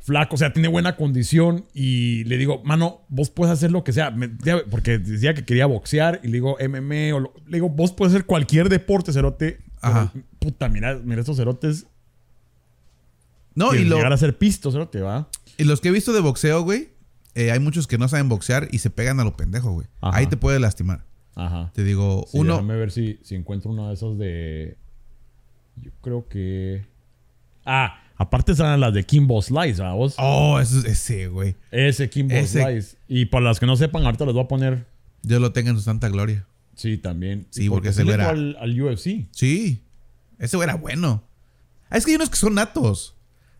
Flaco, 0.00 0.34
o 0.34 0.38
sea, 0.38 0.52
tiene 0.52 0.68
buena 0.68 0.96
condición. 0.96 1.64
Y 1.72 2.24
le 2.24 2.36
digo, 2.36 2.62
mano, 2.64 3.02
vos 3.08 3.30
puedes 3.30 3.52
hacer 3.52 3.70
lo 3.72 3.84
que 3.84 3.92
sea. 3.92 4.10
Me- 4.10 4.28
porque 4.70 4.98
decía 4.98 5.32
que 5.34 5.44
quería 5.46 5.64
boxear. 5.66 6.20
Y 6.22 6.26
le 6.26 6.32
digo, 6.34 6.56
MMA. 6.60 7.14
O 7.14 7.20
lo- 7.20 7.32
le 7.46 7.56
digo, 7.56 7.70
vos 7.70 7.92
puedes 7.92 8.12
hacer 8.14 8.26
cualquier 8.26 8.68
deporte, 8.68 9.12
cerote. 9.12 9.60
Ajá. 9.80 10.10
Pero, 10.12 10.24
Puta, 10.40 10.68
mira, 10.68 10.98
mira 11.02 11.20
estos 11.20 11.36
cerotes. 11.38 11.86
no, 13.54 13.74
y, 13.74 13.84
lo- 13.84 13.96
llegar 13.96 14.12
a 14.12 14.16
ser 14.18 14.36
pisto, 14.36 14.70
cerote, 14.72 15.00
va. 15.00 15.28
y 15.56 15.64
los 15.64 15.80
que 15.80 15.88
he 15.88 15.92
visto 15.92 16.12
de 16.12 16.20
boxeo, 16.20 16.62
güey, 16.62 16.88
eh, 17.34 17.50
hay 17.52 17.60
muchos 17.60 17.86
que 17.86 17.98
no 17.98 18.08
saben 18.08 18.28
boxear 18.28 18.68
y 18.72 18.78
se 18.78 18.90
pegan 18.90 19.20
a 19.20 19.24
lo 19.24 19.36
pendejo, 19.36 19.72
güey. 19.72 19.86
Ajá. 20.00 20.18
Ahí 20.18 20.26
te 20.26 20.36
puede 20.36 20.58
lastimar. 20.60 21.04
Ajá. 21.36 21.70
Te 21.74 21.82
digo, 21.84 22.26
Sí, 22.30 22.38
uno. 22.38 22.54
Déjame 22.54 22.76
ver 22.76 22.90
si, 22.90 23.18
si 23.22 23.34
encuentro 23.36 23.70
una 23.70 23.88
de 23.88 23.94
esas 23.94 24.18
de. 24.18 24.76
Yo 25.80 25.90
creo 26.00 26.28
que. 26.28 26.86
Ah, 27.64 28.00
aparte 28.16 28.52
están 28.52 28.78
las 28.80 28.92
de 28.94 29.04
Kimbo 29.04 29.40
Slice, 29.42 29.80
¿verdad? 29.82 29.94
vos? 29.94 30.14
Oh, 30.18 30.58
eso 30.60 30.78
es 30.80 30.84
ese, 30.84 31.28
güey. 31.28 31.56
Ese 31.70 32.08
Kimbo 32.10 32.34
Ese- 32.34 32.62
Slice. 32.62 32.96
Y 33.08 33.26
para 33.26 33.44
las 33.46 33.58
que 33.60 33.66
no 33.66 33.76
sepan, 33.76 34.04
ahorita 34.04 34.24
les 34.26 34.34
voy 34.34 34.44
a 34.44 34.48
poner. 34.48 34.86
Dios 35.22 35.40
lo 35.40 35.52
tenga 35.52 35.70
en 35.70 35.76
su 35.76 35.82
santa 35.82 36.08
gloria. 36.08 36.46
Sí, 36.74 36.98
también. 36.98 37.46
Sí, 37.50 37.68
porque 37.68 37.92
se 37.92 38.02
ese 38.02 38.04
le 38.08 38.14
era- 38.14 38.30
al, 38.30 38.56
al 38.60 38.80
UFC. 38.80 39.26
Sí. 39.30 39.82
Ese 40.38 40.56
güey 40.56 40.68
era 40.68 40.76
bueno. 40.76 41.22
Ah, 41.88 41.96
Es 41.96 42.04
que 42.04 42.10
hay 42.10 42.16
unos 42.16 42.30
que 42.30 42.36
son 42.36 42.54
natos. 42.54 43.14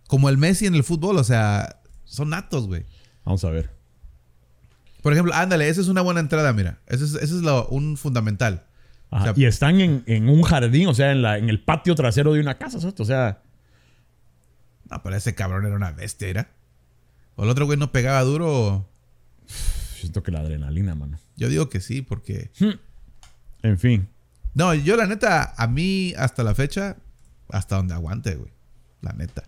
Como 0.08 0.28
el 0.28 0.36
Messi 0.36 0.66
en 0.66 0.74
el 0.74 0.84
fútbol, 0.84 1.16
o 1.16 1.24
sea, 1.24 1.80
son 2.04 2.30
natos, 2.30 2.66
güey. 2.66 2.84
Vamos 3.24 3.44
a 3.44 3.50
ver. 3.50 3.70
Por 5.02 5.12
ejemplo, 5.12 5.32
ándale, 5.34 5.68
esa 5.68 5.80
es 5.80 5.88
una 5.88 6.00
buena 6.02 6.20
entrada, 6.20 6.52
mira. 6.52 6.80
Ese 6.86 7.04
es, 7.04 7.14
ese 7.14 7.24
es 7.24 7.42
lo- 7.42 7.68
un 7.68 7.96
fundamental. 7.96 8.64
Ajá. 9.14 9.30
O 9.30 9.34
sea- 9.34 9.42
y 9.42 9.46
están 9.46 9.80
en, 9.80 10.02
en 10.06 10.28
un 10.28 10.42
jardín, 10.42 10.88
o 10.88 10.94
sea, 10.94 11.12
en, 11.12 11.22
la, 11.22 11.38
en 11.38 11.48
el 11.48 11.62
patio 11.62 11.94
trasero 11.94 12.32
de 12.32 12.40
una 12.40 12.58
casa, 12.58 12.80
¿cierto? 12.80 13.02
O 13.02 13.06
sea, 13.06 13.42
No, 14.90 15.02
pero 15.02 15.16
ese 15.16 15.34
cabrón 15.34 15.64
era 15.66 15.74
una 15.76 15.92
bestia, 15.92 16.28
¿era? 16.28 16.50
O 17.36 17.44
el 17.44 17.50
otro 17.50 17.66
güey 17.66 17.78
no 17.78 17.90
pegaba 17.92 18.20
duro. 18.22 18.88
siento 19.96 20.22
que 20.22 20.30
la 20.32 20.40
adrenalina, 20.40 20.94
mano. 20.94 21.18
Yo 21.36 21.48
digo 21.48 21.68
que 21.68 21.80
sí, 21.80 22.02
porque. 22.02 22.50
En 23.62 23.78
fin. 23.78 24.08
No, 24.54 24.72
yo 24.74 24.96
la 24.96 25.06
neta, 25.06 25.54
a 25.56 25.66
mí 25.66 26.12
hasta 26.16 26.42
la 26.44 26.54
fecha, 26.54 26.96
hasta 27.48 27.76
donde 27.76 27.94
aguante, 27.94 28.34
güey. 28.36 28.52
La 29.00 29.12
neta. 29.12 29.42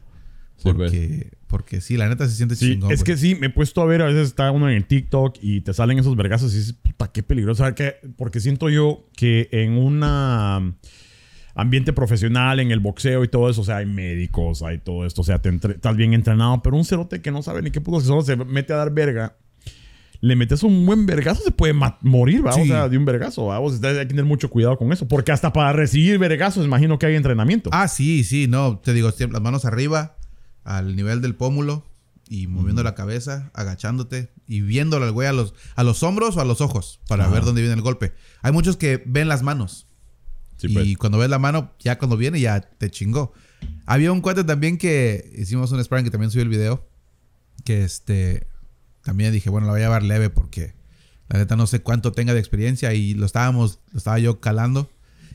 Sí, 0.56 0.62
Porque, 0.64 1.30
porque 1.46 1.80
sí, 1.80 1.96
la 1.96 2.08
neta 2.08 2.26
se 2.28 2.34
siente 2.34 2.56
Sí, 2.56 2.72
chingón. 2.72 2.90
es 2.92 3.00
güey. 3.00 3.04
que 3.04 3.16
sí, 3.16 3.34
me 3.34 3.46
he 3.46 3.50
puesto 3.50 3.80
a 3.80 3.84
ver, 3.86 4.02
a 4.02 4.06
veces 4.06 4.28
está 4.28 4.50
uno 4.50 4.68
en 4.68 4.76
el 4.76 4.84
TikTok 4.86 5.36
y 5.40 5.60
te 5.60 5.72
salen 5.74 5.98
esos 5.98 6.16
vergazos 6.16 6.52
y 6.54 6.58
dices, 6.58 6.72
puta, 6.74 7.10
qué 7.12 7.22
peligroso. 7.22 7.58
¿Sabe 7.62 7.74
qué? 7.74 7.96
Porque 8.16 8.40
siento 8.40 8.68
yo 8.68 9.08
que 9.16 9.48
en 9.52 9.72
un 9.78 10.02
ambiente 11.54 11.92
profesional, 11.92 12.60
en 12.60 12.70
el 12.70 12.80
boxeo 12.80 13.24
y 13.24 13.28
todo 13.28 13.48
eso, 13.48 13.62
o 13.62 13.64
sea, 13.64 13.78
hay 13.78 13.86
médicos, 13.86 14.62
hay 14.62 14.78
todo 14.78 15.06
esto, 15.06 15.22
o 15.22 15.24
sea, 15.24 15.40
te 15.40 15.48
entre- 15.48 15.74
estás 15.74 15.96
bien 15.96 16.12
entrenado, 16.12 16.62
pero 16.62 16.76
un 16.76 16.84
cerote 16.84 17.22
que 17.22 17.30
no 17.30 17.42
sabe 17.42 17.62
ni 17.62 17.70
qué 17.70 17.80
puto, 17.80 17.98
que 17.98 18.04
solo 18.04 18.22
se 18.22 18.36
mete 18.36 18.72
a 18.72 18.76
dar 18.76 18.92
verga. 18.92 19.36
Le 20.20 20.34
metes 20.34 20.62
un 20.62 20.84
buen 20.86 21.04
vergazo, 21.06 21.42
se 21.42 21.50
puede 21.50 21.74
morir, 22.00 22.44
¿va? 22.44 22.50
O 22.50 22.54
Sí. 22.54 22.66
sea, 22.66 22.88
de 22.88 22.96
un 22.96 23.04
vergazo, 23.04 23.46
¿va? 23.46 23.60
O 23.60 23.70
sea, 23.70 23.90
hay 23.90 23.96
que 23.98 24.06
tener 24.06 24.24
mucho 24.24 24.48
cuidado 24.50 24.76
con 24.78 24.90
eso. 24.92 25.06
Porque 25.06 25.30
hasta 25.30 25.52
para 25.52 25.72
recibir 25.74 26.18
vergazos, 26.18 26.64
imagino 26.64 26.98
que 26.98 27.04
hay 27.06 27.16
entrenamiento. 27.16 27.68
Ah, 27.72 27.86
sí, 27.86 28.24
sí, 28.24 28.46
no. 28.48 28.78
Te 28.78 28.94
digo, 28.94 29.10
las 29.30 29.42
manos 29.42 29.66
arriba, 29.66 30.16
al 30.66 30.96
nivel 30.96 31.22
del 31.22 31.34
pómulo, 31.34 31.84
y 32.28 32.46
moviendo 32.46 32.82
la 32.82 32.94
cabeza, 32.94 33.50
agachándote 33.54 34.30
y 34.46 34.60
viéndolo 34.60 35.04
al 35.04 35.12
güey 35.12 35.28
a 35.28 35.32
los, 35.32 35.54
a 35.74 35.84
los 35.84 36.02
hombros 36.02 36.36
o 36.36 36.40
a 36.40 36.44
los 36.44 36.60
ojos 36.60 37.00
para 37.08 37.24
Ajá. 37.24 37.34
ver 37.34 37.44
dónde 37.44 37.60
viene 37.60 37.74
el 37.74 37.82
golpe. 37.82 38.14
Hay 38.42 38.52
muchos 38.52 38.76
que 38.76 39.02
ven 39.06 39.28
las 39.28 39.42
manos. 39.42 39.86
Sí, 40.56 40.68
y 40.68 40.74
pues. 40.74 40.98
cuando 40.98 41.18
ves 41.18 41.30
la 41.30 41.38
mano, 41.38 41.72
ya 41.78 41.98
cuando 41.98 42.16
viene, 42.16 42.40
ya 42.40 42.60
te 42.60 42.90
chingó. 42.90 43.32
Había 43.84 44.10
un 44.10 44.20
cuate 44.20 44.44
también 44.44 44.78
que 44.78 45.30
hicimos 45.36 45.70
un 45.70 45.82
sparring 45.82 46.04
que 46.04 46.10
también 46.10 46.30
subió 46.30 46.42
el 46.42 46.48
video. 46.48 46.86
Que 47.64 47.84
este. 47.84 48.46
También 49.02 49.32
dije, 49.32 49.50
bueno, 49.50 49.66
la 49.66 49.72
voy 49.72 49.82
a 49.82 49.84
llevar 49.84 50.02
leve 50.02 50.30
porque 50.30 50.74
la 51.28 51.38
neta 51.38 51.54
no 51.54 51.66
sé 51.66 51.80
cuánto 51.80 52.12
tenga 52.12 52.34
de 52.34 52.40
experiencia 52.40 52.92
y 52.92 53.14
lo 53.14 53.26
estábamos, 53.26 53.78
lo 53.92 53.98
estaba 53.98 54.18
yo 54.18 54.40
calando. 54.40 54.90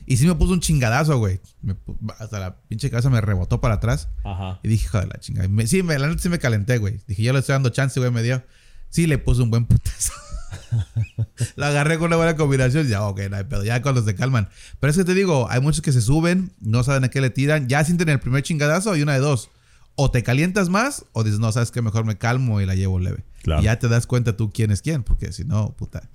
Y 0.06 0.16
sí 0.16 0.26
me 0.26 0.34
puso 0.34 0.52
un 0.52 0.60
chingadazo, 0.60 1.18
güey. 1.18 1.40
Me 1.62 1.76
Hasta 2.18 2.38
la 2.40 2.56
pinche 2.68 2.90
cabeza 2.90 3.08
me 3.10 3.20
rebotó 3.20 3.60
para 3.60 3.74
atrás. 3.74 4.08
Ajá. 4.24 4.58
Y 4.62 4.68
dije, 4.68 4.88
joder, 4.88 5.08
la 5.08 5.18
chingada. 5.20 5.48
Me- 5.48 5.66
sí, 5.66 5.82
me, 5.82 5.98
la 5.98 6.08
neta 6.08 6.20
sí 6.22 6.28
me 6.28 6.38
calenté, 6.38 6.78
güey. 6.78 7.00
Dije, 7.06 7.22
yo 7.22 7.32
le 7.32 7.38
estoy 7.38 7.52
dando 7.54 7.70
chance, 7.70 7.98
güey, 8.00 8.10
me 8.12 8.22
dio. 8.22 8.42
Sí, 8.88 9.06
le 9.06 9.18
puse 9.18 9.42
un 9.42 9.50
buen 9.50 9.64
putazo. 9.66 10.12
Lo 11.56 11.66
agarré 11.66 11.98
con 11.98 12.08
una 12.08 12.16
buena 12.16 12.36
combinación. 12.36 12.86
Ya, 12.88 13.02
ok, 13.04 13.20
no 13.30 13.36
hay 13.36 13.44
pedo. 13.44 13.64
Ya 13.64 13.80
cuando 13.82 14.02
se 14.04 14.14
calman. 14.14 14.48
Pero 14.80 14.90
es 14.90 14.96
que 14.96 15.04
te 15.04 15.14
digo, 15.14 15.46
hay 15.50 15.60
muchos 15.60 15.80
que 15.82 15.92
se 15.92 16.00
suben, 16.00 16.52
no 16.60 16.82
saben 16.84 17.04
a 17.04 17.08
qué 17.08 17.20
le 17.20 17.30
tiran. 17.30 17.68
Ya 17.68 17.84
sienten 17.84 18.08
el 18.08 18.20
primer 18.20 18.42
chingadazo 18.42 18.96
y 18.96 19.02
una 19.02 19.14
de 19.14 19.20
dos. 19.20 19.50
O 19.94 20.10
te 20.10 20.22
calientas 20.22 20.68
más 20.68 21.04
o 21.12 21.22
dices, 21.24 21.38
no, 21.38 21.52
sabes 21.52 21.70
que 21.70 21.82
mejor 21.82 22.04
me 22.04 22.16
calmo 22.16 22.60
y 22.60 22.66
la 22.66 22.74
llevo 22.74 22.98
leve. 22.98 23.24
Claro. 23.42 23.60
Y 23.62 23.66
ya 23.66 23.78
te 23.78 23.88
das 23.88 24.06
cuenta 24.06 24.36
tú 24.36 24.50
quién 24.52 24.70
es 24.70 24.80
quién, 24.82 25.02
porque 25.02 25.32
si 25.32 25.44
no, 25.44 25.72
puta. 25.76 26.08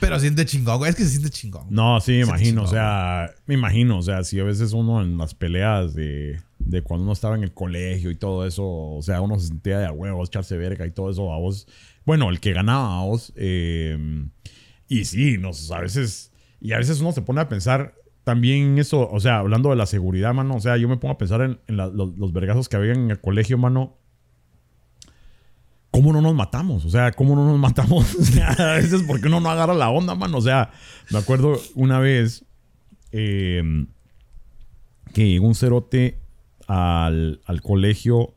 Pero 0.00 0.18
siente 0.20 0.44
chingón, 0.46 0.78
güey. 0.78 0.90
Es 0.90 0.96
que 0.96 1.04
se 1.04 1.10
siente 1.10 1.30
chingón. 1.30 1.66
No, 1.70 2.00
sí, 2.00 2.12
me 2.12 2.20
imagino. 2.20 2.62
O 2.62 2.66
sea, 2.66 3.30
me 3.46 3.54
imagino. 3.54 3.98
O 3.98 4.02
sea, 4.02 4.22
si 4.24 4.38
a 4.40 4.44
veces 4.44 4.72
uno 4.72 5.02
en 5.02 5.18
las 5.18 5.34
peleas 5.34 5.94
de, 5.94 6.40
de 6.58 6.82
cuando 6.82 7.04
uno 7.04 7.12
estaba 7.12 7.36
en 7.36 7.42
el 7.44 7.52
colegio 7.52 8.10
y 8.10 8.16
todo 8.16 8.46
eso, 8.46 8.64
o 8.66 9.00
sea, 9.02 9.20
uno 9.20 9.38
se 9.38 9.48
sentía 9.48 9.78
de 9.78 9.86
a 9.86 9.92
huevos, 9.92 10.28
echarse 10.28 10.56
verga 10.56 10.86
y 10.86 10.90
todo 10.90 11.10
eso, 11.10 11.32
a 11.32 11.38
vos. 11.38 11.66
Bueno, 12.04 12.30
el 12.30 12.40
que 12.40 12.52
ganaba 12.52 13.00
a 13.00 13.04
vos. 13.04 13.32
eh, 13.36 13.96
y 14.88 15.04
sí, 15.04 15.36
nos, 15.38 15.70
a 15.70 15.80
veces. 15.80 16.32
Y 16.60 16.72
a 16.72 16.78
veces 16.78 17.00
uno 17.00 17.12
se 17.12 17.22
pone 17.22 17.40
a 17.40 17.48
pensar 17.48 17.94
también 18.24 18.78
eso. 18.78 19.08
O 19.10 19.20
sea, 19.20 19.38
hablando 19.38 19.70
de 19.70 19.76
la 19.76 19.86
seguridad, 19.86 20.32
mano. 20.34 20.56
O 20.56 20.60
sea, 20.60 20.76
yo 20.76 20.88
me 20.88 20.96
pongo 20.96 21.14
a 21.14 21.18
pensar 21.18 21.40
en, 21.42 21.60
en 21.66 21.76
la- 21.76 21.88
los, 21.88 22.16
los 22.18 22.32
vergazos 22.32 22.68
que 22.68 22.76
había 22.76 22.92
en 22.92 23.10
el 23.10 23.20
colegio, 23.20 23.58
mano. 23.58 23.96
¿Cómo 25.90 26.12
no 26.12 26.20
nos 26.20 26.34
matamos? 26.34 26.84
O 26.84 26.90
sea, 26.90 27.12
¿cómo 27.12 27.34
no 27.34 27.46
nos 27.46 27.58
matamos? 27.58 28.14
O 28.20 28.24
sea, 28.24 28.50
a 28.50 28.76
veces 28.76 29.02
porque 29.06 29.28
uno 29.28 29.40
no 29.40 29.50
agarra 29.50 29.74
la 29.74 29.90
onda, 29.90 30.14
mano. 30.14 30.38
O 30.38 30.42
sea, 30.42 30.70
me 31.10 31.18
acuerdo 31.18 31.60
una 31.74 31.98
vez 31.98 32.44
eh, 33.12 33.86
que 35.14 35.28
llegó 35.28 35.46
un 35.46 35.54
cerote 35.54 36.18
al, 36.66 37.40
al 37.46 37.62
colegio 37.62 38.34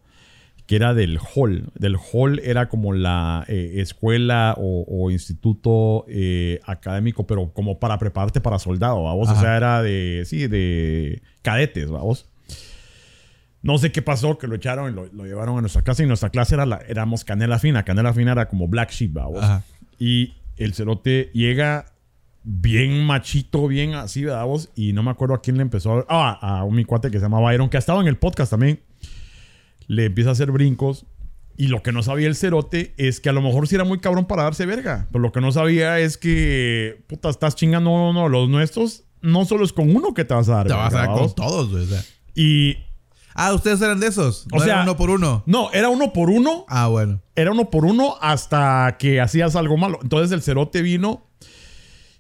que 0.72 0.78
era 0.78 0.94
del 0.94 1.20
hall. 1.20 1.70
Del 1.78 1.98
hall 1.98 2.40
era 2.40 2.70
como 2.70 2.94
la 2.94 3.44
eh, 3.50 3.74
escuela 3.80 4.56
o, 4.58 4.86
o 4.88 5.12
instituto 5.12 6.06
eh, 6.08 6.62
académico, 6.66 7.28
pero 7.28 7.52
como 7.52 7.78
para 7.78 7.98
prepararte 7.98 8.40
para 8.40 8.58
soldado, 8.58 9.04
¿vamos? 9.04 9.30
O 9.30 9.36
sea, 9.36 9.58
era 9.58 9.82
de, 9.82 10.24
sí, 10.26 10.48
de 10.48 11.22
cadetes, 11.42 11.90
¿vamos? 11.92 12.31
No 13.64 13.78
sé 13.78 13.92
qué 13.92 14.02
pasó, 14.02 14.38
que 14.38 14.48
lo 14.48 14.56
echaron 14.56 14.92
y 14.92 14.96
lo, 14.96 15.06
lo 15.14 15.26
llevaron 15.26 15.58
a 15.58 15.62
nuestra 15.62 15.84
clase. 15.84 16.04
Y 16.04 16.08
nuestra 16.08 16.30
clase 16.30 16.56
era 16.56 16.66
la, 16.66 16.78
éramos 16.88 17.24
canela 17.24 17.60
fina. 17.60 17.84
Canela 17.84 18.14
fina 18.14 18.32
era 18.32 18.48
como 18.48 18.68
black 18.68 18.92
sheep. 18.92 19.18
Ajá. 19.18 19.64
Y 20.00 20.34
el 20.58 20.74
cerote 20.74 21.30
llega 21.34 21.86
bien 22.44 23.06
machito, 23.06 23.68
bien 23.68 23.94
así, 23.94 24.24
¿verdad 24.24 24.46
vos? 24.46 24.70
Y 24.76 24.94
no 24.94 25.04
me 25.04 25.12
acuerdo 25.12 25.36
a 25.36 25.42
quién 25.42 25.58
le 25.58 25.62
empezó 25.62 26.00
a... 26.00 26.06
Ah, 26.10 26.60
a 26.60 26.64
un 26.64 26.76
mi 26.76 26.86
cuate 26.86 27.12
que 27.12 27.20
se 27.20 27.26
llama 27.26 27.40
Byron, 27.40 27.70
que 27.70 27.78
ha 27.78 27.80
estado 27.80 28.02
en 28.02 28.08
el 28.08 28.18
podcast 28.18 28.52
también. 28.52 28.82
Le 29.88 30.06
empieza 30.06 30.32
a 30.32 30.34
hacer 30.34 30.52
brincos. 30.52 31.06
Y 31.58 31.68
lo 31.68 31.84
que 31.84 31.92
no 31.92 32.02
sabía 32.02 32.28
el 32.28 32.36
cerote 32.36 32.96
es 32.98 33.20
que 33.20 33.30
a 33.30 33.34
lo 33.34 33.42
mejor 33.42 33.68
sí 33.68 33.76
era 33.76 33.84
muy 33.84 34.00
cabrón 34.00 34.26
para 34.26 34.44
darse 34.44 34.66
verga. 34.66 35.08
Pero 35.12 35.22
lo 35.22 35.32
que 35.32 35.42
no 35.42 35.52
sabía 35.52 36.00
es 36.00 36.18
que, 36.18 37.04
puta, 37.08 37.30
estás 37.30 37.56
chingando 37.56 37.92
uno 37.92 38.24
de 38.24 38.30
los 38.30 38.50
nuestros. 38.50 39.04
No 39.22 39.46
solo 39.46 39.64
es 39.64 39.72
con 39.72 39.96
uno 39.96 40.16
que 40.16 40.26
te 40.26 40.34
vas 40.34 40.50
a 40.50 40.56
dar 40.56 40.68
Te 40.68 40.74
vas 40.74 40.94
a 40.96 40.98
dar 40.98 41.12
con 41.12 41.36
todos, 41.36 41.70
güey. 41.70 41.84
o 41.84 41.88
sea. 41.88 42.02
Y... 42.34 42.78
Ah, 43.34 43.54
ustedes 43.54 43.82
eran 43.82 44.00
de 44.00 44.08
esos. 44.08 44.46
O 44.52 44.58
No 44.58 44.64
era 44.64 44.74
sea- 44.76 44.84
uno 44.84 44.98
por 44.98 45.10
uno. 45.10 45.44
No, 45.46 45.72
era 45.72 45.90
uno 45.90 46.12
por 46.14 46.30
uno. 46.30 46.66
Ah, 46.68 46.88
bueno. 46.88 47.22
era 47.36 47.52
uno 47.52 47.70
por 47.70 47.86
uno 47.86 48.16
hasta 48.22 48.98
que 49.00 49.20
hacías 49.22 49.56
algo 49.56 49.78
malo. 49.78 50.00
Entonces 50.04 50.32
el 50.32 50.42
cerote 50.42 50.82
vino 50.82 51.28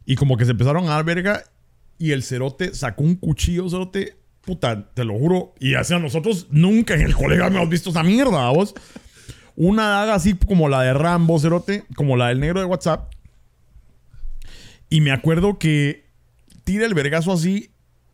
Y 0.05 0.15
como 0.15 0.35
que 0.37 0.45
se 0.45 0.51
empezaron 0.51 0.85
a 0.85 0.91
dar 0.93 1.03
verga. 1.05 1.43
Y 1.99 2.11
el 2.11 2.23
cerote 2.23 2.73
sacó 2.73 3.03
un 3.03 3.15
cuchillo, 3.15 3.69
cerote. 3.69 4.17
Puta, 4.41 4.89
te 4.93 5.03
lo 5.03 5.13
juro. 5.17 5.53
Y 5.59 5.75
hacia 5.75 5.99
nosotros 5.99 6.47
nunca 6.49 6.95
en 6.95 7.01
el 7.01 7.15
colega 7.15 7.47
hemos 7.47 7.69
visto 7.69 7.91
esa 7.91 8.01
mierda, 8.03 8.49
vos. 8.49 8.73
Una 9.55 9.89
daga 9.89 10.15
así 10.15 10.33
como 10.33 10.67
la 10.69 10.81
de 10.81 10.93
Rambo, 10.93 11.37
cerote. 11.39 11.83
Como 11.95 12.17
la 12.17 12.29
del 12.29 12.39
negro 12.39 12.59
de 12.59 12.65
WhatsApp. 12.65 13.11
Y 14.89 15.01
me 15.01 15.11
acuerdo 15.11 15.57
que 15.59 16.05
tira 16.63 16.85
el 16.85 16.93
vergazo 16.93 17.31
así. 17.31 17.69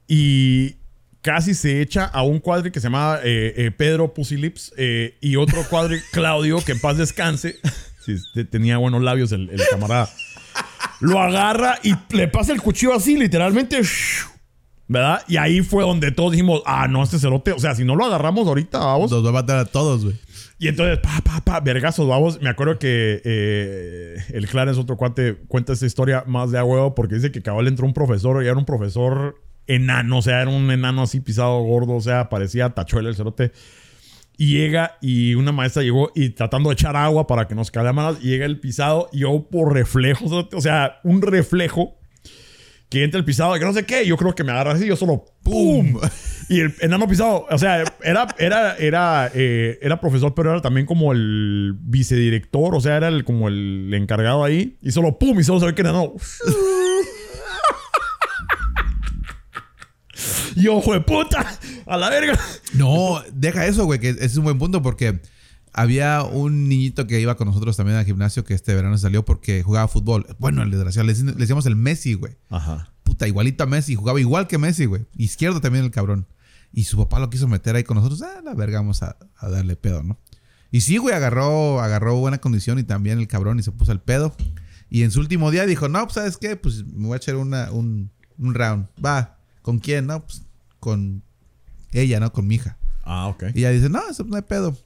Y 0.08 0.77
casi 1.28 1.54
se 1.54 1.82
echa 1.82 2.06
a 2.06 2.22
un 2.24 2.40
cuadri 2.40 2.72
que 2.72 2.80
se 2.80 2.86
llama 2.86 3.20
eh, 3.22 3.54
eh, 3.58 3.72
Pedro 3.72 4.14
Pusilips 4.14 4.74
eh, 4.78 5.18
y 5.20 5.36
otro 5.36 5.62
cuadri 5.70 6.00
Claudio, 6.14 6.64
que 6.64 6.72
en 6.72 6.80
paz 6.80 6.96
descanse. 6.98 7.58
Sí, 8.06 8.16
te- 8.34 8.46
tenía 8.46 8.78
buenos 8.78 9.02
labios 9.04 9.34
el, 9.34 9.50
el 9.50 9.60
camarada. 9.70 10.08
Lo 11.02 11.20
agarra 11.20 11.80
y 11.84 11.94
le 12.16 12.30
pasa 12.30 12.54
el 12.54 12.62
cuchillo 12.62 12.94
así, 12.96 13.18
literalmente. 13.18 13.82
¿Verdad? 14.88 15.22
Y 15.28 15.36
ahí 15.36 15.60
fue 15.64 15.84
donde 15.84 16.12
todos 16.14 16.32
dijimos, 16.32 16.62
ah, 16.66 16.88
no, 16.88 17.04
este 17.04 17.20
cerote. 17.20 17.52
O 17.52 17.60
sea, 17.60 17.76
si 17.76 17.84
no 17.84 17.98
lo 17.98 18.06
agarramos 18.06 18.48
ahorita, 18.48 18.80
vamos. 18.80 19.12
Nos 19.12 19.26
va 19.26 19.30
a 19.30 19.34
matar 19.34 19.58
a 19.58 19.66
todos, 19.66 20.06
güey. 20.06 20.16
Y 20.60 20.70
entonces, 20.70 21.00
pa, 21.00 21.20
pa, 21.26 21.42
pa, 21.42 21.60
vergazos, 21.60 22.08
vamos. 22.08 22.42
Me 22.42 22.48
acuerdo 22.50 22.80
que 22.80 23.22
eh, 23.26 24.16
el 24.30 24.48
Clarence, 24.48 24.80
otro 24.80 24.96
cuate, 24.96 25.36
cuenta 25.50 25.74
esta 25.74 25.86
historia 25.86 26.24
más 26.26 26.52
de 26.52 26.58
a 26.60 26.64
huevo 26.64 26.96
porque 26.96 27.16
dice 27.16 27.34
que 27.34 27.42
cabal 27.42 27.68
entró 27.68 27.86
un 27.86 27.94
profesor 27.94 28.42
y 28.42 28.48
era 28.48 28.56
un 28.58 28.66
profesor 28.66 29.42
enano, 29.68 30.20
o 30.20 30.22
sea, 30.22 30.42
era 30.42 30.50
un 30.50 30.72
enano 30.72 31.04
así 31.04 31.20
pisado 31.20 31.62
gordo, 31.62 31.94
o 31.94 32.02
sea, 32.02 32.30
parecía 32.30 32.70
tachuela 32.70 33.10
el 33.10 33.16
cerote. 33.16 33.52
Y 34.40 34.54
llega 34.54 34.98
y 35.02 35.34
una 35.34 35.52
maestra 35.52 35.82
llegó 35.82 36.12
y 36.14 36.30
tratando 36.30 36.70
de 36.70 36.74
echar 36.74 36.96
agua 36.96 37.26
para 37.28 37.48
que 37.48 37.56
nos 37.56 37.72
calamaran, 37.72 38.18
y 38.22 38.30
llega 38.30 38.46
el 38.46 38.60
pisado 38.60 39.10
y 39.12 39.20
yo 39.20 39.48
por 39.50 39.74
reflejo, 39.74 40.30
cerote, 40.30 40.56
o 40.56 40.62
sea, 40.62 41.00
un 41.04 41.22
reflejo 41.22 41.98
que 42.90 43.04
entra 43.04 43.20
el 43.20 43.26
pisado 43.26 43.56
y 43.56 43.60
que 43.60 43.66
no 43.66 43.74
sé 43.74 43.86
qué, 43.86 44.06
yo 44.06 44.16
creo 44.16 44.34
que 44.34 44.44
me 44.44 44.52
agarra 44.52 44.72
así, 44.72 44.86
yo 44.86 44.96
solo 44.96 45.26
¡pum! 45.44 46.00
Y 46.50 46.62
el 46.62 46.74
enano 46.80 47.06
pisado, 47.10 47.46
o 47.50 47.58
sea, 47.58 47.84
era, 48.02 48.28
era, 48.38 48.78
era, 48.78 49.30
eh, 49.34 49.78
era 49.82 50.00
profesor, 50.00 50.34
pero 50.34 50.52
era 50.52 50.62
también 50.62 50.86
como 50.86 51.12
el 51.12 51.76
vicedirector, 51.78 52.74
o 52.74 52.80
sea, 52.80 52.96
era 52.96 53.10
el, 53.10 53.26
como 53.26 53.50
el 53.50 53.94
encargado 53.94 54.46
ahí, 54.46 54.78
y 54.82 54.92
solo 54.92 55.20
¡pum! 55.20 55.38
Y 55.38 55.44
solo 55.44 55.60
se 55.60 55.66
ve 55.66 55.76
que 55.76 55.82
el 55.82 55.88
enano. 55.88 56.14
Yo, 60.58 60.82
de 60.82 61.02
puta, 61.02 61.60
a 61.86 61.98
la 61.98 62.10
verga. 62.10 62.40
No, 62.74 63.22
deja 63.34 63.66
eso, 63.66 63.86
güey, 63.86 64.00
que 64.00 64.10
ese 64.10 64.26
es 64.26 64.38
un 64.38 64.44
buen 64.44 64.58
punto 64.58 64.82
porque 64.82 65.22
había 65.74 66.24
un 66.24 66.68
niñito 66.68 67.06
que 67.08 67.20
iba 67.20 67.36
con 67.38 67.48
nosotros 67.48 67.78
también 67.78 67.98
al 67.98 68.06
gimnasio 68.06 68.44
que 68.44 68.54
este 68.54 68.74
verano 68.74 68.98
salió 68.98 69.24
porque 69.24 69.62
jugaba 69.64 69.88
fútbol. 69.88 70.26
Bueno, 70.40 70.64
el 70.64 70.72
desgraciado, 70.72 71.08
le, 71.08 71.14
le 71.14 71.34
decíamos 71.34 71.66
el 71.66 71.76
Messi, 71.76 72.16
güey. 72.16 72.38
Ajá. 72.50 72.92
Puta, 73.04 73.28
igualito 73.28 73.64
a 73.64 73.68
Messi, 73.68 73.96
jugaba 73.96 74.20
igual 74.20 74.48
que 74.48 74.58
Messi, 74.58 74.86
güey. 74.86 75.06
Izquierdo 75.16 75.62
también 75.62 75.86
el 75.86 75.92
cabrón. 75.92 76.28
Y 76.74 76.84
su 76.86 76.98
papá 76.98 77.20
lo 77.20 77.30
quiso 77.30 77.48
meter 77.48 77.76
ahí 77.76 77.84
con 77.84 77.96
nosotros. 77.96 78.22
Ah, 78.22 78.42
la 78.44 78.54
verga, 78.54 78.80
vamos 78.80 79.04
a, 79.04 79.18
a 79.38 79.50
darle 79.50 79.76
pedo, 79.76 80.04
¿no? 80.04 80.20
Y 80.72 80.82
sí, 80.82 80.98
güey, 80.98 81.16
agarró, 81.16 81.80
agarró 81.80 82.16
buena 82.16 82.40
condición 82.40 82.78
y 82.80 82.84
también 82.84 83.20
el 83.20 83.28
cabrón 83.28 83.60
y 83.60 83.64
se 83.64 83.72
puso 83.72 83.92
el 83.92 84.02
pedo. 84.02 84.36
Y 84.90 85.04
en 85.04 85.12
su 85.12 85.20
último 85.20 85.52
día 85.52 85.66
dijo, 85.66 85.90
no, 85.90 86.04
pues, 86.04 86.16
¿sabes 86.16 86.38
qué? 86.38 86.56
Pues 86.56 86.86
me 86.86 87.08
voy 87.08 87.14
a 87.14 87.18
echar 87.18 87.36
una, 87.36 87.72
un, 87.72 88.12
un 88.38 88.54
round. 88.54 88.88
Va, 89.04 89.38
¿con 89.62 89.80
quién? 89.80 90.08
No, 90.08 90.26
pues 90.26 90.44
con 90.80 91.24
ella, 91.92 92.20
¿no? 92.20 92.32
Con 92.32 92.48
mi 92.48 92.56
hija. 92.56 92.78
Ah, 93.04 93.28
ok. 93.28 93.46
Y 93.54 93.60
ella 93.60 93.72
dice, 93.72 93.90
no, 93.90 94.08
eso 94.10 94.24
no 94.24 94.36
hay 94.36 94.42
pedo. 94.44 94.78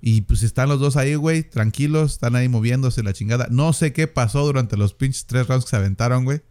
Y 0.00 0.22
pues 0.22 0.42
están 0.42 0.68
los 0.68 0.78
dos 0.78 0.96
ahí, 0.96 1.14
güey, 1.16 1.42
tranquilos, 1.42 2.12
están 2.12 2.36
ahí 2.36 2.48
moviéndose 2.48 3.02
la 3.02 3.12
chingada. 3.12 3.48
No 3.50 3.72
sé 3.72 3.92
qué 3.92 4.06
pasó 4.06 4.44
durante 4.44 4.76
los 4.76 4.94
pinches 4.94 5.26
tres 5.26 5.48
rounds 5.48 5.64
que 5.64 5.70
se 5.70 5.76
aventaron, 5.76 6.24
güey. 6.24 6.42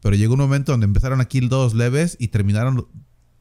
Pero 0.00 0.16
llegó 0.16 0.34
un 0.34 0.40
momento 0.40 0.72
donde 0.72 0.86
empezaron 0.86 1.20
aquí 1.20 1.40
dos 1.40 1.74
leves 1.74 2.16
y 2.18 2.28
terminaron 2.28 2.88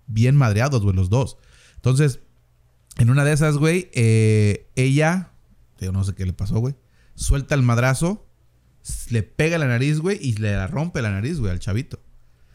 bien 0.08 0.36
madreados, 0.36 0.82
güey, 0.82 0.96
los 0.96 1.10
dos. 1.10 1.38
Entonces, 1.76 2.20
en 2.98 3.10
una 3.10 3.24
de 3.24 3.34
esas, 3.34 3.58
güey, 3.58 3.90
eh, 3.94 4.70
ella, 4.76 5.32
yo 5.80 5.92
no 5.92 6.04
sé 6.04 6.14
qué 6.14 6.26
le 6.26 6.34
pasó, 6.34 6.60
güey, 6.60 6.76
suelta 7.16 7.56
el 7.56 7.64
madrazo, 7.64 8.28
le 9.10 9.24
pega 9.24 9.58
la 9.58 9.68
nariz, 9.68 10.00
güey, 10.00 10.20
y 10.22 10.34
le 10.34 10.66
rompe 10.68 11.02
la 11.02 11.12
nariz, 11.12 11.40
güey, 11.40 11.52
al 11.52 11.60
chavito. 11.60 12.00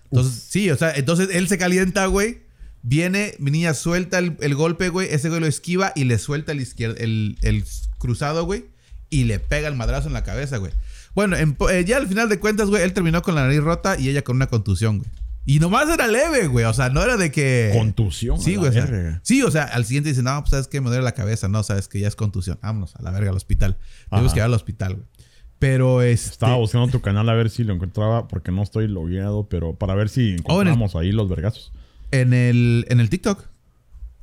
Entonces, 0.05 0.45
sí, 0.49 0.71
o 0.71 0.77
sea, 0.77 0.93
entonces 0.95 1.31
él 1.33 1.49
se 1.49 1.59
calienta, 1.59 2.07
güey. 2.07 2.46
Viene, 2.89 3.35
mi 3.41 3.51
niña 3.51 3.75
suelta 3.75 4.19
el, 4.21 4.37
el 4.41 4.55
golpe, 4.55 4.91
güey. 4.91 5.09
Ese 5.13 5.29
güey 5.29 5.41
lo 5.41 5.49
esquiva 5.49 5.93
y 5.97 6.05
le 6.05 6.19
suelta 6.19 6.53
el, 6.53 6.61
izquier- 6.61 6.95
el, 6.99 7.37
el 7.43 7.65
cruzado, 7.99 8.45
güey. 8.45 8.67
Y 9.11 9.25
le 9.25 9.41
pega 9.41 9.67
el 9.67 9.75
madrazo 9.75 10.07
en 10.07 10.15
la 10.15 10.23
cabeza, 10.23 10.59
güey. 10.59 10.73
Bueno, 11.13 11.37
en 11.37 11.57
eh, 11.71 11.85
ya 11.85 11.97
al 11.97 12.07
final 12.07 12.29
de 12.29 12.39
cuentas, 12.39 12.69
güey, 12.69 12.85
él 12.85 12.93
terminó 12.93 13.23
con 13.23 13.35
la 13.35 13.43
nariz 13.43 13.61
rota 13.61 13.99
y 13.99 14.09
ella 14.09 14.23
con 14.23 14.37
una 14.37 14.47
contusión, 14.47 14.99
güey. 14.99 15.11
Y 15.49 15.59
nomás 15.59 15.89
era 15.89 16.07
leve, 16.07 16.47
güey. 16.47 16.65
O 16.65 16.73
sea, 16.73 16.89
no 16.89 17.03
era 17.03 17.17
de 17.17 17.33
que. 17.33 17.71
Contusión. 17.75 18.41
Sí, 18.41 18.55
güey. 18.55 18.69
o 18.71 18.73
sea, 18.73 18.85
verga. 18.87 19.21
sí, 19.25 19.43
o 19.43 19.51
sea, 19.51 19.65
al 19.65 19.85
siguiente 19.85 20.11
dice, 20.11 20.23
no, 20.23 20.39
pues 20.43 20.51
sabes 20.51 20.69
que 20.69 20.81
me 20.81 20.89
duele 20.89 21.03
la 21.03 21.13
cabeza. 21.13 21.49
No, 21.49 21.65
sabes 21.65 21.89
que 21.89 21.99
ya 21.99 22.07
es 22.07 22.15
contusión. 22.17 22.59
Vámonos 22.63 22.95
a 22.95 23.03
la 23.03 23.11
verga 23.11 23.31
al 23.31 23.37
hospital. 23.37 23.77
Tenemos 24.11 24.33
que 24.33 24.39
ir 24.39 24.45
al 24.45 24.55
hospital, 24.55 24.95
güey. 24.95 25.07
Pero 25.59 26.03
este. 26.03 26.31
Estaba 26.31 26.57
buscando 26.57 26.87
tu 26.89 27.01
canal 27.01 27.29
a 27.29 27.35
ver 27.35 27.51
si 27.51 27.65
lo 27.65 27.73
encontraba 27.75 28.29
porque 28.29 28.53
no 28.53 28.63
estoy 28.63 28.87
logueado, 28.89 29.49
pero 29.49 29.75
para 29.75 29.95
ver 29.95 30.09
si 30.09 30.37
Oh, 30.45 30.61
en 30.61 30.69
el- 30.69 30.75
encontramos 30.75 30.95
ahí 30.97 31.11
los 31.13 31.29
vergazos. 31.29 31.73
En 32.11 32.33
el, 32.33 32.87
en 32.89 33.01
el 33.01 33.09
TikTok. 33.11 33.45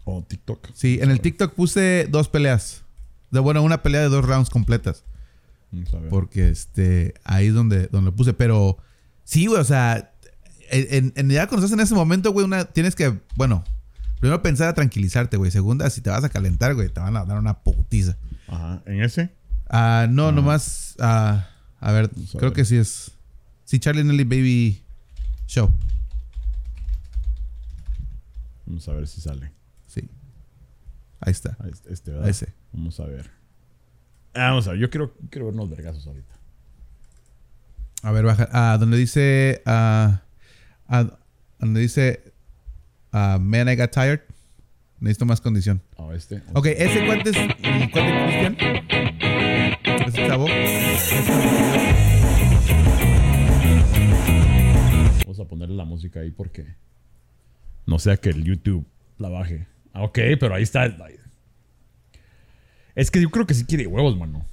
O 0.05 0.23
TikTok. 0.23 0.67
Sí, 0.73 0.99
en 1.01 1.11
el 1.11 1.21
TikTok 1.21 1.53
puse 1.53 2.07
dos 2.09 2.27
peleas. 2.29 2.83
De 3.31 3.39
bueno, 3.39 3.61
una 3.63 3.81
pelea 3.81 4.01
de 4.01 4.09
dos 4.09 4.25
rounds 4.25 4.49
completas. 4.49 5.03
Ver. 5.71 6.09
Porque 6.09 6.49
este, 6.49 7.13
ahí 7.23 7.47
es 7.47 7.53
donde, 7.53 7.87
donde 7.87 8.11
lo 8.11 8.15
puse. 8.15 8.33
Pero 8.33 8.77
sí, 9.23 9.47
güey, 9.47 9.59
o 9.59 9.63
sea, 9.63 10.11
en, 10.69 11.13
en- 11.15 11.29
ya 11.29 11.47
cuando 11.47 11.65
estás 11.65 11.77
en 11.77 11.83
ese 11.83 11.95
momento, 11.95 12.31
güey, 12.31 12.45
una, 12.45 12.65
tienes 12.65 12.95
que, 12.95 13.17
bueno, 13.35 13.63
primero 14.19 14.41
pensar 14.43 14.67
a 14.67 14.73
tranquilizarte, 14.73 15.37
güey. 15.37 15.49
Segunda, 15.51 15.89
si 15.89 16.01
te 16.01 16.09
vas 16.09 16.23
a 16.23 16.29
calentar, 16.29 16.75
güey, 16.75 16.89
te 16.89 16.99
van 16.99 17.15
a 17.17 17.25
dar 17.25 17.39
una 17.39 17.59
putiza. 17.63 18.17
Ajá. 18.47 18.83
¿En 18.85 19.01
ese? 19.01 19.31
Ah, 19.69 20.05
no, 20.09 20.31
nomás, 20.31 20.95
ah, 20.99 21.47
a 21.79 21.91
ver, 21.91 22.09
Vamos 22.13 22.35
a 22.35 22.37
creo 22.37 22.51
ver. 22.51 22.55
que 22.57 22.65
sí 22.65 22.75
es. 22.77 23.11
Sí, 23.65 23.79
Charlie 23.79 24.03
Nelly 24.03 24.25
Baby 24.25 24.83
Show. 25.47 25.73
Vamos 28.65 28.87
a 28.87 28.93
ver 28.93 29.07
si 29.07 29.21
sale. 29.21 29.51
Sí. 29.87 30.09
Ahí 31.19 31.31
está. 31.31 31.55
Ahí 31.59 31.71
está, 31.71 31.89
Este, 31.89 32.11
¿verdad? 32.11 32.29
Ese. 32.29 32.53
Vamos 32.71 32.99
a 32.99 33.05
ver. 33.05 33.29
Ah, 34.33 34.49
vamos 34.49 34.67
a 34.67 34.71
ver. 34.71 34.79
Yo 34.79 34.89
quiero, 34.89 35.13
quiero 35.29 35.45
ver 35.45 35.53
unos 35.53 35.69
vergazos 35.69 36.05
ahorita. 36.07 36.33
A 38.01 38.11
ver, 38.11 38.25
baja. 38.25 38.49
Ah, 38.51 38.77
donde 38.79 38.97
dice. 38.97 39.61
ah, 39.65 40.21
ah, 40.87 41.17
donde 41.59 41.79
dice. 41.81 42.33
ah, 43.11 43.37
Man, 43.39 43.69
I 43.69 43.75
got 43.75 43.91
tired. 43.91 44.21
Necesito 44.99 45.25
más 45.25 45.41
condición. 45.41 45.81
Ah, 45.97 46.09
este. 46.13 46.41
Ok, 46.53 46.65
ese 46.67 47.05
cuate 47.05 47.29
es. 47.29 47.37
cuate 47.91 48.23
Cristian. 48.25 48.57
Ese 50.07 50.27
chavo. 50.27 50.45
Vamos 55.25 55.39
a 55.39 55.45
ponerle 55.47 55.75
la 55.75 55.85
música 55.85 56.19
ahí 56.21 56.31
porque 56.31 56.75
no 57.85 57.99
sea 57.99 58.17
que 58.17 58.29
el 58.29 58.43
YouTube 58.43 58.85
la 59.17 59.29
baje. 59.29 59.67
Ah, 59.93 60.03
ok, 60.03 60.19
pero 60.39 60.55
ahí 60.55 60.63
está. 60.63 60.85
Es 62.95 63.11
que 63.11 63.21
yo 63.21 63.29
creo 63.29 63.45
que 63.47 63.53
sí 63.53 63.65
quiere 63.65 63.87
huevos, 63.87 64.17
mano. 64.17 64.45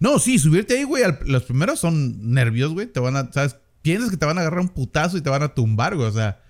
No, 0.00 0.18
sí, 0.18 0.38
subirte 0.38 0.76
ahí, 0.76 0.84
güey. 0.84 1.02
al- 1.04 1.18
Los 1.26 1.44
primeros 1.44 1.80
son 1.80 2.32
nervios, 2.32 2.72
güey. 2.72 2.86
Te 2.86 3.00
van 3.00 3.16
a. 3.16 3.32
¿Sabes? 3.32 3.56
Piensas 3.82 4.10
que 4.10 4.16
te 4.16 4.26
van 4.26 4.38
a 4.38 4.40
agarrar 4.42 4.60
un 4.60 4.68
putazo 4.68 5.16
y 5.16 5.20
te 5.20 5.30
van 5.30 5.42
a 5.42 5.54
tumbar, 5.54 5.94
güey. 5.96 6.08
O 6.08 6.12
sea. 6.12 6.40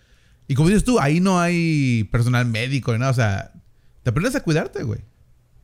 Y 0.46 0.54
como 0.54 0.68
dices 0.68 0.84
tú, 0.84 1.00
ahí 1.00 1.20
no 1.20 1.40
hay 1.40 2.04
personal 2.12 2.44
médico 2.46 2.92
ni 2.92 2.98
nada. 2.98 3.10
O 3.10 3.14
sea, 3.14 3.52
te 4.02 4.10
aprendes 4.10 4.34
a 4.36 4.42
cuidarte, 4.42 4.82
güey. 4.82 5.00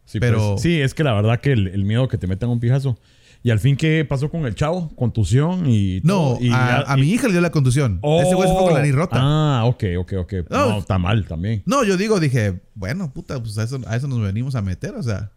Sí, 0.07 0.19
Pero- 0.21 0.53
pues, 0.53 0.63
sí, 0.63 0.81
es 0.81 0.95
que 0.95 1.05
la 1.05 1.13
verdad 1.15 1.41
que 1.41 1.53
el, 1.53 1.69
el 1.69 1.85
miedo 1.85 2.09
que 2.09 2.19
te 2.19 2.27
metan 2.27 2.49
un 2.51 2.61
pijazo. 2.61 2.99
Y 3.43 3.51
al 3.51 3.59
fin, 3.59 3.77
¿qué 3.77 4.05
pasó 4.05 4.31
con 4.31 4.45
el 4.45 4.55
chavo? 4.55 4.95
Contusión 4.97 5.65
y. 5.67 6.01
No, 6.05 6.37
y 6.41 6.51
a, 6.53 6.95
mi 6.99 7.11
hija 7.11 7.27
le 7.27 7.33
dio 7.33 7.41
la 7.41 7.51
contusión. 7.51 7.99
Oh. 8.03 8.21
Ese 8.21 8.35
güey 8.35 8.49
se 8.49 8.55
fue 8.55 8.65
con 8.65 8.75
la 8.75 8.81
nariz 8.81 8.95
rota. 8.95 9.17
Ah, 9.19 9.65
ok, 9.65 9.85
ok, 9.99 10.13
ok. 10.19 10.33
No. 10.51 10.69
No, 10.69 10.79
está 10.79 10.99
mal 10.99 11.27
también. 11.27 11.63
No, 11.65 11.83
yo 11.85 11.97
digo, 11.97 12.21
dije, 12.21 12.61
bueno, 12.75 13.13
puta, 13.13 13.41
pues 13.43 13.57
a 13.57 13.63
eso, 13.63 13.81
a 13.87 13.97
eso 13.97 14.09
nos 14.09 14.21
venimos 14.21 14.55
a 14.55 14.63
meter, 14.63 14.95
o 14.95 15.03
sea, 15.03 15.33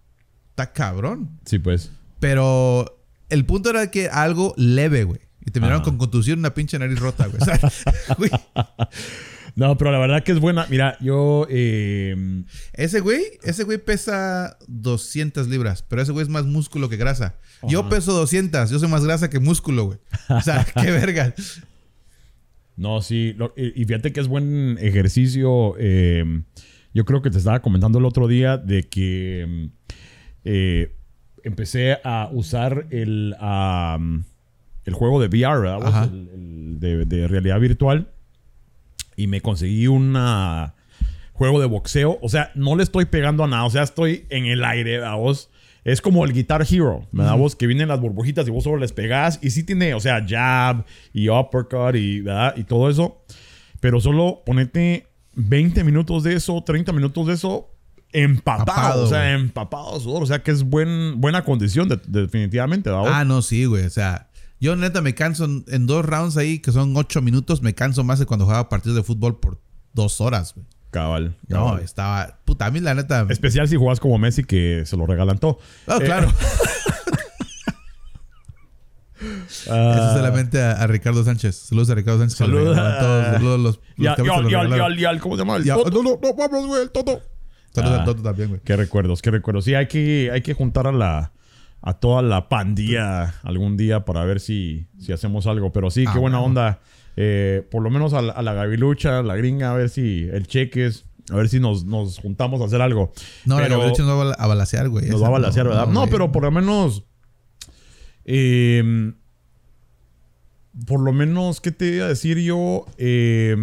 está 0.50 0.74
cabrón. 0.74 1.40
Sí, 1.46 1.60
pues. 1.60 1.92
Pero 2.20 3.00
el 3.30 3.46
punto 3.46 3.70
era 3.70 3.90
que 3.90 4.10
algo 4.10 4.54
leve, 4.58 5.06
güey. 5.06 5.22
Y 5.46 5.52
terminaron 5.52 5.82
Ajá. 5.82 5.90
con 5.90 5.98
contusión 5.98 6.40
una 6.40 6.54
pinche 6.54 6.78
nariz 6.80 7.00
rota, 7.00 7.28
güey. 7.28 7.40
O 7.42 7.46
sea, 7.46 7.60
güey, 8.18 8.32
No, 9.56 9.78
pero 9.78 9.92
la 9.92 10.00
verdad 10.00 10.24
que 10.24 10.32
es 10.32 10.40
buena. 10.40 10.66
Mira, 10.70 10.98
yo. 11.00 11.46
eh, 11.50 12.16
ese 12.74 13.00
güey, 13.02 13.22
ese 13.44 13.64
güey 13.64 13.78
pesa 13.78 14.58
200 14.68 15.48
libras, 15.48 15.84
pero 15.88 16.02
ese 16.02 16.12
güey 16.12 16.24
es 16.24 16.30
más 16.30 16.46
músculo 16.46 16.90
que 16.90 16.98
grasa. 16.98 17.36
Yo 17.68 17.88
peso 17.90 18.14
200, 18.14 18.70
yo 18.72 18.80
soy 18.80 18.90
más 18.90 19.06
grasa 19.06 19.30
que 19.30 19.40
músculo, 19.40 19.86
güey. 19.86 20.00
O 20.30 20.42
sea, 20.42 20.66
qué 20.82 20.90
verga. 20.92 21.34
No, 22.76 23.02
sí. 23.02 23.34
lo- 23.38 23.54
y 23.56 23.86
fíjate 23.86 24.12
que 24.12 24.20
es 24.20 24.28
buen 24.28 24.78
ejercicio. 24.82 25.76
eh, 25.78 26.42
yo 26.96 27.06
creo 27.06 27.22
que 27.22 27.30
te 27.30 27.38
estaba 27.38 27.62
comentando 27.62 28.00
el 28.00 28.06
otro 28.06 28.28
día 28.28 28.58
de 28.58 28.84
que 28.84 29.70
eh, 30.44 30.96
empecé 31.44 31.98
a 32.04 32.30
usar 32.32 32.88
el, 32.90 33.36
el 34.86 34.94
juego 34.94 35.22
de 35.22 35.28
VR, 35.28 35.60
¿verdad? 35.62 36.04
El- 36.12 36.30
el 36.34 36.80
de, 36.80 37.06
de 37.06 37.28
realidad 37.28 37.60
virtual. 37.60 38.10
Y 39.16 39.28
me 39.28 39.42
conseguí 39.42 39.88
un 39.88 40.14
juego 41.34 41.60
de 41.60 41.66
boxeo. 41.68 42.20
O 42.22 42.30
sea, 42.30 42.52
no 42.56 42.76
le 42.76 42.84
estoy 42.84 43.06
pegando 43.06 43.44
a 43.44 43.48
nada. 43.48 43.66
O 43.66 43.70
sea, 43.70 43.84
estoy 43.84 44.26
en 44.30 44.46
el 44.46 44.64
aire, 44.64 45.00
¿verdad? 45.00 45.16
vos? 45.16 45.50
Es 45.84 46.00
como 46.00 46.24
el 46.24 46.32
Guitar 46.32 46.66
Hero, 46.70 47.06
¿verdad? 47.12 47.36
vos? 47.38 47.56
Que 47.58 47.68
vienen 47.68 47.90
las 47.90 48.00
burbujitas 48.00 48.48
y 48.48 48.52
vos 48.52 48.64
solo 48.64 48.78
les 48.78 48.94
pegás. 48.94 49.40
Y 49.42 49.50
sí 49.50 49.64
tiene, 49.64 49.94
o 49.94 50.00
sea, 50.00 50.26
jab 50.28 50.86
y 51.12 51.28
uppercut 51.30 51.96
y, 51.96 52.22
¿verdad? 52.22 52.54
y 52.56 52.64
todo 52.64 52.90
eso. 52.90 53.22
Pero 53.82 54.00
solo 54.00 54.44
ponete 54.46 55.08
20 55.36 55.84
minutos 55.84 56.24
de 56.24 56.36
eso, 56.36 56.64
30 56.64 56.94
minutos 56.94 57.28
de 57.28 57.34
eso 57.34 57.70
empapado. 58.14 58.62
Empapado, 58.62 59.04
o 59.04 59.08
sea, 59.08 59.20
güey. 59.34 59.42
empapado 59.44 60.00
sudor. 60.00 60.24
O 60.24 60.26
sea, 60.26 60.42
que 60.42 60.52
es 60.52 60.64
buen, 60.64 61.20
buena 61.20 61.44
condición, 61.44 61.90
de- 61.90 62.00
definitivamente, 62.08 62.90
¿verdad? 62.90 63.04
vos? 63.06 63.12
Ah, 63.14 63.26
no, 63.26 63.42
sí, 63.42 63.66
güey. 63.66 63.84
O 63.86 63.90
sea, 63.90 64.30
yo 64.60 64.76
neta 64.76 65.02
me 65.02 65.14
canso 65.16 65.46
en, 65.46 65.66
en 65.68 65.86
dos 65.88 66.06
rounds 66.06 66.38
ahí, 66.38 66.60
que 66.60 66.72
son 66.72 66.96
ocho 66.96 67.22
minutos, 67.22 67.62
me 67.62 67.74
canso 67.76 68.04
más 68.04 68.20
que 68.20 68.26
cuando 68.26 68.46
jugaba 68.46 68.70
partidos 68.70 68.96
de 68.96 69.04
fútbol 69.04 69.40
por 69.40 69.60
dos 69.94 70.22
horas, 70.22 70.54
güey. 70.56 70.66
Cabal. 70.92 71.36
No, 71.48 71.80
estaba. 71.80 72.40
Puta, 72.46 72.68
a 72.68 72.72
mí 72.72 72.80
la 72.80 72.94
neta. 72.94 73.26
Especial 73.30 73.68
si 73.68 73.76
juegas 73.78 74.00
como 74.00 74.18
Messi, 74.20 74.44
que 74.44 74.84
se 74.86 74.96
lo 74.96 75.08
regalan 75.08 75.40
todo. 75.40 75.58
Oh, 75.88 75.96
Eh, 76.00 76.06
claro. 76.06 76.32
ah, 79.70 79.94
Eso 79.96 80.14
solamente 80.18 80.62
a, 80.62 80.74
a 80.74 80.88
Ricardo 80.88 81.24
Sánchez. 81.24 81.56
Saludos 81.56 81.90
a 81.90 81.96
Ricardo 81.96 82.20
Sánchez. 82.20 82.38
Saludos 82.38 82.78
a- 82.78 83.00
todos, 83.00 83.26
saludos 83.26 83.60
a 83.60 83.64
los, 83.64 83.80
Ya, 83.98 84.16
¿cómo 84.16 84.44
se 85.36 85.38
llama? 85.38 85.58
El 85.58 85.64
Ya, 85.64 85.76
Toto. 85.76 85.90
no, 85.92 86.04
no, 86.04 86.20
no, 86.22 86.34
vamos, 86.36 86.68
güey, 86.68 86.82
el 86.84 86.92
Toto. 86.92 87.22
Saludos 87.74 87.96
Ah. 87.96 88.00
al 88.02 88.06
Toto 88.06 88.22
también, 88.22 88.50
güey. 88.50 88.62
Qué 88.64 88.76
recuerdos, 88.76 89.22
qué 89.22 89.32
recuerdos. 89.32 89.66
Sí, 89.66 89.74
hay 89.76 89.88
que, 89.88 90.30
hay 90.32 90.42
que 90.42 90.54
juntar 90.54 90.88
a 90.88 90.92
la 90.92 91.32
a 91.86 91.94
toda 91.94 92.22
la 92.22 92.48
pandilla 92.50 93.36
algún 93.44 93.76
día 93.78 94.06
para 94.06 94.24
ver 94.24 94.40
si, 94.40 94.88
si 95.00 95.12
hacemos 95.12 95.46
algo. 95.48 95.72
Pero 95.74 95.92
sí, 95.92 96.04
qué 96.06 96.12
Ah, 96.16 96.20
buena 96.20 96.38
bueno. 96.40 96.46
onda. 96.62 96.80
Eh, 97.18 97.68
por 97.70 97.84
lo 97.84 97.90
menos 97.92 98.14
a 98.14 98.22
la, 98.22 98.32
a 98.34 98.42
la 98.42 98.54
Gavilucha, 98.54 99.20
a 99.20 99.24
la 99.24 99.36
gringa, 99.36 99.72
a 99.72 99.76
ver 99.76 99.90
si 99.90 100.24
el 100.32 100.48
cheques, 100.48 101.06
a 101.30 101.36
ver 101.36 101.50
si 101.50 101.60
nos, 101.60 101.86
nos 101.86 102.18
juntamos 102.20 102.62
a 102.62 102.66
hacer 102.66 102.82
algo. 102.82 103.12
No, 103.46 103.58
pero 103.58 103.84
de 103.84 103.90
hecho 103.90 104.04
nos 104.04 104.12
va 104.12 104.14
a 104.14 104.18
bala- 104.24 104.36
a 104.40 104.48
balasear, 104.48 104.90
güey. 104.90 105.10
nos 105.10 105.22
va 105.22 105.28
a 105.28 105.32
balasear, 105.32 105.66
no, 105.66 105.72
¿verdad? 105.72 105.88
No, 105.88 106.08
pero 106.08 106.32
por 106.32 106.44
lo 106.44 106.52
menos. 106.52 107.04
eh, 108.26 109.14
por 110.88 111.02
lo 111.02 111.14
menos, 111.14 111.62
¿qué 111.62 111.72
te 111.72 111.86
iba 111.98 112.06
a 112.06 112.10
decir 112.10 112.40
yo? 112.40 112.86
Eh, 112.98 113.56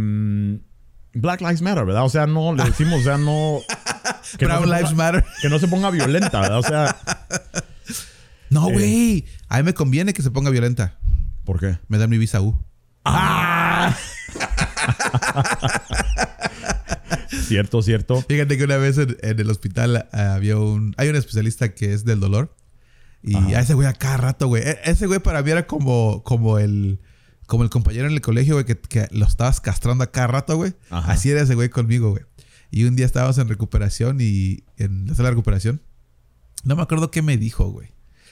Black 1.12 1.40
Lives 1.40 1.60
Matter, 1.62 1.84
¿verdad? 1.84 2.04
O 2.04 2.08
sea, 2.08 2.26
no 2.26 2.54
le 2.54 2.62
decimos, 2.64 3.00
o 3.00 3.02
sea, 3.02 3.18
no. 3.18 3.58
que 4.38 4.46
no 4.46 4.58
se 4.60 4.64
ponga- 4.66 4.76
Lives 4.78 4.94
Matter. 4.94 5.24
Que 5.42 5.48
no 5.48 5.58
se 5.58 5.66
ponga 5.68 5.90
violenta, 5.90 6.40
¿verdad? 6.40 6.58
O 6.58 6.62
sea, 6.62 6.96
No, 8.50 8.68
Eh. 8.68 8.72
güey. 8.72 9.24
A 9.48 9.58
mí 9.58 9.62
me 9.64 9.74
conviene 9.74 10.12
que 10.12 10.22
se 10.22 10.30
ponga 10.30 10.50
violenta. 10.50 10.98
¿por 11.44 11.58
qué? 11.58 11.78
Me 11.88 11.98
dan 11.98 12.10
mi 12.10 12.18
visa 12.18 12.40
U. 12.40 12.56
¡Ah! 13.04 13.96
cierto, 17.48 17.82
cierto. 17.82 18.22
Fíjate 18.28 18.56
que 18.58 18.64
una 18.64 18.76
vez 18.76 18.98
en, 18.98 19.16
en 19.22 19.40
el 19.40 19.50
hospital 19.50 20.08
ah, 20.12 20.34
había 20.34 20.58
un... 20.58 20.94
Hay 20.96 21.08
un 21.08 21.16
especialista 21.16 21.74
que 21.74 21.92
es 21.92 22.04
del 22.04 22.20
dolor. 22.20 22.54
Y 23.22 23.34
Ajá. 23.36 23.46
a 23.48 23.60
ese 23.60 23.74
güey 23.74 23.86
a 23.88 23.92
cada 23.92 24.16
rato, 24.16 24.46
güey. 24.48 24.62
E- 24.62 24.78
ese 24.84 25.06
güey 25.06 25.20
para 25.20 25.42
mí 25.42 25.50
era 25.50 25.66
como, 25.66 26.22
como 26.24 26.58
el... 26.58 27.00
Como 27.46 27.64
el 27.64 27.70
compañero 27.70 28.06
en 28.06 28.12
el 28.12 28.20
colegio, 28.20 28.54
güey, 28.54 28.64
que, 28.64 28.78
que 28.78 29.08
lo 29.10 29.26
estabas 29.26 29.60
castrando 29.60 30.04
a 30.04 30.12
cada 30.12 30.28
rato, 30.28 30.56
güey. 30.56 30.74
Ajá. 30.88 31.12
Así 31.12 31.30
era 31.30 31.40
ese 31.42 31.56
güey 31.56 31.68
conmigo, 31.68 32.10
güey. 32.10 32.22
Y 32.70 32.84
un 32.84 32.94
día 32.94 33.06
estábamos 33.06 33.38
en 33.38 33.48
recuperación 33.48 34.18
y... 34.20 34.62
En 34.76 35.06
la 35.08 35.14
sala 35.16 35.28
de 35.30 35.34
recuperación. 35.34 35.82
No 36.62 36.76
me 36.76 36.82
acuerdo 36.82 37.10
qué 37.10 37.22
me 37.22 37.36
dijo, 37.36 37.68
güey. 37.70 37.88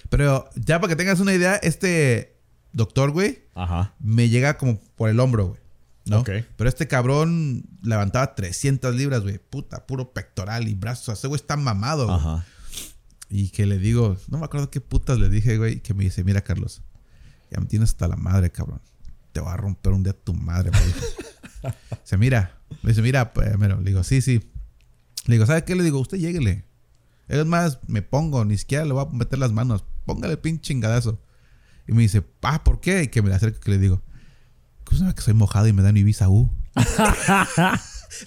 Pero 0.09 0.49
ya 0.55 0.81
para 0.81 0.91
que 0.91 0.97
tengas 0.97 1.21
una 1.21 1.35
idea, 1.35 1.57
este 1.57 2.37
doctor, 2.73 3.11
güey, 3.11 3.41
Ajá. 3.55 3.95
me 4.01 4.29
llega 4.29 4.57
como 4.57 4.81
por 4.97 5.11
el 5.11 5.21
hombro, 5.21 5.49
güey. 5.49 5.61
¿no? 6.07 6.21
Ok. 6.21 6.31
Pero 6.57 6.69
este 6.69 6.89
cabrón 6.89 7.65
levantaba 7.83 8.35
300 8.35 8.95
libras, 8.95 9.23
güey. 9.23 9.39
Puta, 9.39 9.87
puro 9.87 10.13
pectoral 10.13 10.69
y 10.69 10.75
brazos. 10.75 11.19
Ese 11.19 11.29
güey 11.29 11.41
está 11.41 11.57
mamado, 11.57 12.07
güey. 12.07 12.17
Ajá. 12.19 12.47
Y 13.31 13.51
que 13.51 13.67
le 13.67 13.79
digo, 13.79 14.17
no 14.29 14.39
me 14.39 14.45
acuerdo 14.47 14.71
qué 14.71 14.81
putas 14.81 15.19
le 15.19 15.29
dije, 15.29 15.59
güey. 15.59 15.81
Que 15.81 15.93
me 15.95 16.05
dice, 16.05 16.25
mira, 16.25 16.41
Carlos, 16.41 16.83
ya 17.51 17.61
me 17.61 17.67
tienes 17.67 17.91
hasta 17.91 18.09
la 18.09 18.17
madre, 18.17 18.51
cabrón. 18.51 18.81
Te 19.33 19.41
voy 19.41 19.53
a 19.53 19.57
romper 19.57 19.93
un 19.93 20.03
día 20.03 20.15
tu 20.15 20.33
madre, 20.35 20.71
me 20.71 20.81
dijo. 20.87 21.01
Dice, 22.03 22.17
mira. 22.17 22.59
Le 22.83 22.91
dice, 22.91 23.03
mira, 23.03 23.33
pues, 23.33 23.59
mira. 23.59 23.77
Le 23.77 23.83
digo, 23.85 24.03
sí, 24.03 24.23
sí. 24.23 24.41
Le 25.27 25.35
digo, 25.35 25.45
¿sabe 25.45 25.65
qué? 25.65 25.75
Le 25.75 25.83
digo, 25.83 25.99
usted 25.99 26.17
lléguele. 26.17 26.65
Es 27.27 27.45
más, 27.45 27.81
me 27.87 28.01
pongo, 28.01 28.45
ni 28.45 28.57
siquiera 28.57 28.85
le 28.85 28.93
voy 28.93 29.05
a 29.05 29.15
meter 29.15 29.39
las 29.39 29.53
manos. 29.53 29.85
Póngale 30.09 30.33
el 30.33 30.39
pinche 30.39 30.63
chingadazo. 30.63 31.21
Y 31.87 31.93
me 31.93 32.03
dice, 32.03 32.25
ah, 32.43 32.65
¿por 32.65 32.81
qué? 32.81 33.03
Y 33.05 33.09
que 33.09 33.23
me 33.23 33.29
le 33.29 33.35
acerco 33.37 33.61
que 33.61 33.71
le 33.71 33.79
digo, 33.79 34.03
¿cómo 34.85 34.99
sabe 34.99 35.15
que 35.15 35.21
soy 35.23 35.35
mojado 35.35 35.69
y 35.69 35.73
me 35.73 35.83
dan 35.83 35.95
mi 35.95 36.03
visa 36.03 36.29
U? 36.29 36.51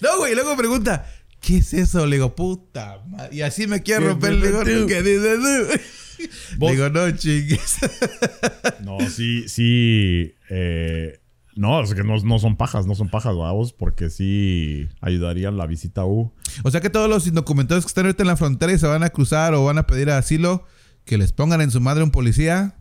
no, 0.00 0.16
güey, 0.18 0.32
y 0.32 0.34
luego 0.34 0.50
me 0.50 0.56
pregunta, 0.56 1.06
¿qué 1.40 1.58
es 1.58 1.74
eso? 1.74 2.06
Le 2.06 2.16
digo, 2.16 2.34
puta 2.34 3.02
madre. 3.08 3.34
Y 3.34 3.42
así 3.42 3.66
me 3.66 3.82
quiere 3.82 4.02
¿Qué 4.02 4.08
romper. 4.10 4.36
Dices 4.36 4.52
tú? 4.80 4.86
¿qué 4.86 5.02
dices 5.02 5.38
tú? 5.38 6.28
Vos- 6.58 6.70
Le 6.70 6.76
digo, 6.76 6.88
no, 6.90 7.10
chingues. 7.12 7.76
No, 8.84 8.98
sí, 9.08 9.48
sí. 9.48 10.34
eh, 10.50 11.20
no, 11.54 11.82
es 11.82 11.94
que 11.94 12.02
no, 12.02 12.16
no 12.18 12.38
son 12.38 12.56
pajas, 12.56 12.86
no 12.86 12.94
son 12.94 13.10
pajas, 13.10 13.36
vamos, 13.36 13.72
porque 13.72 14.08
sí 14.10 14.88
ayudarían 15.00 15.56
la 15.56 15.66
visita 15.66 16.04
U. 16.04 16.32
o 16.64 16.70
sea 16.70 16.80
que 16.80 16.90
todos 16.90 17.08
los 17.08 17.26
indocumentados 17.26 17.84
que 17.84 17.88
están 17.88 18.06
ahorita 18.06 18.22
en 18.22 18.26
la 18.28 18.36
frontera 18.36 18.72
y 18.72 18.78
se 18.78 18.86
van 18.86 19.02
a 19.02 19.10
cruzar 19.10 19.54
o 19.54 19.64
van 19.64 19.78
a 19.78 19.86
pedir 19.86 20.10
asilo, 20.10 20.64
que 21.04 21.18
les 21.18 21.32
pongan 21.32 21.60
en 21.60 21.70
su 21.70 21.80
madre 21.80 22.02
un 22.04 22.10
policía 22.10 22.74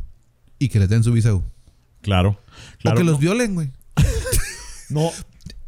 y 0.59 0.69
que 0.69 0.80
les 0.80 0.89
den 0.89 1.03
su 1.03 1.11
visa 1.11 1.34
U. 1.34 1.43
Claro. 2.01 2.39
claro 2.80 2.95
o 2.95 2.99
que 2.99 3.03
los 3.03 3.19
violen, 3.19 3.53
güey. 3.55 3.69
no, 4.89 5.09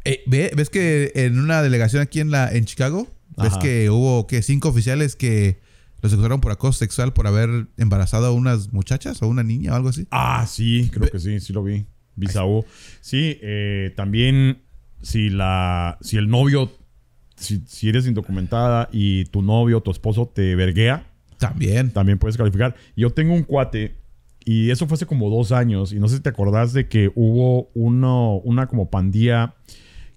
Eh, 0.04 0.22
ve- 0.26 0.50
¿Ves 0.54 0.68
que 0.68 1.12
en 1.14 1.38
una 1.38 1.62
delegación 1.62 2.02
aquí 2.02 2.20
en 2.20 2.30
la 2.30 2.52
en 2.52 2.64
Chicago, 2.66 3.08
ves 3.38 3.52
Ajá. 3.52 3.58
que 3.60 3.88
hubo 3.90 4.26
que 4.26 4.42
cinco 4.42 4.68
oficiales 4.68 5.16
que 5.16 5.58
los 6.02 6.12
acusaron 6.12 6.42
por 6.42 6.52
acoso 6.52 6.78
sexual 6.78 7.14
por 7.14 7.26
haber 7.26 7.66
embarazado 7.78 8.26
a 8.26 8.30
unas 8.32 8.72
muchachas 8.74 9.22
o 9.22 9.28
una 9.28 9.42
niña 9.42 9.72
o 9.72 9.76
algo 9.76 9.88
así? 9.88 10.06
Ah, 10.10 10.46
sí, 10.46 10.90
creo 10.92 11.10
que 11.10 11.18
sí, 11.18 11.40
sí 11.40 11.52
lo 11.54 11.62
vi. 11.64 11.86
Visa 12.16 12.44
U. 12.44 12.64
Sí, 13.00 13.38
eh, 13.42 13.92
también 13.96 14.62
si 15.00 15.30
la, 15.30 15.96
si 16.02 16.18
el 16.18 16.28
novio, 16.28 16.70
si, 17.36 17.62
si 17.66 17.88
eres 17.88 18.06
indocumentada 18.06 18.90
y 18.92 19.24
tu 19.26 19.40
novio, 19.40 19.80
tu 19.80 19.90
esposo 19.90 20.30
te 20.32 20.54
verguea, 20.54 21.10
También. 21.38 21.90
también 21.90 22.18
puedes 22.18 22.36
calificar. 22.36 22.74
Yo 22.96 23.10
tengo 23.10 23.34
un 23.34 23.42
cuate 23.42 23.96
y 24.44 24.70
eso 24.70 24.86
fue 24.86 24.96
hace 24.96 25.06
como 25.06 25.30
dos 25.30 25.52
años 25.52 25.92
y 25.92 25.98
no 25.98 26.08
sé 26.08 26.16
si 26.16 26.22
te 26.22 26.28
acordás 26.28 26.72
de 26.72 26.88
que 26.88 27.10
hubo 27.14 27.70
uno, 27.74 28.36
una 28.44 28.66
como 28.66 28.90
pandilla 28.90 29.54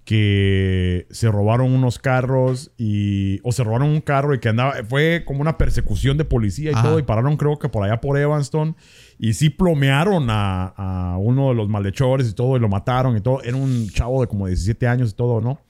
que 0.04 1.06
se 1.10 1.30
robaron 1.30 1.70
unos 1.70 1.98
carros 1.98 2.70
y 2.78 3.40
o 3.42 3.52
se 3.52 3.62
robaron 3.62 3.90
un 3.90 4.00
carro 4.00 4.34
y 4.34 4.38
que 4.38 4.48
andaba 4.48 4.76
fue 4.88 5.22
como 5.26 5.42
una 5.42 5.58
persecución 5.58 6.16
de 6.16 6.24
policía 6.24 6.70
y 6.70 6.74
Ajá. 6.74 6.82
todo 6.82 6.98
y 6.98 7.02
pararon 7.02 7.36
creo 7.36 7.58
que 7.58 7.68
por 7.68 7.84
allá 7.84 8.00
por 8.00 8.16
Evanston 8.16 8.74
y 9.18 9.34
sí 9.34 9.50
plomearon 9.50 10.28
a, 10.30 10.68
a 10.76 11.18
uno 11.18 11.50
de 11.50 11.54
los 11.56 11.68
malhechores 11.68 12.30
y 12.30 12.32
todo 12.32 12.56
y 12.56 12.60
lo 12.60 12.70
mataron 12.70 13.18
y 13.18 13.20
todo 13.20 13.42
era 13.42 13.58
un 13.58 13.86
chavo 13.90 14.22
de 14.22 14.28
como 14.28 14.46
17 14.46 14.86
años 14.86 15.10
y 15.10 15.14
todo 15.14 15.42
no 15.42 15.60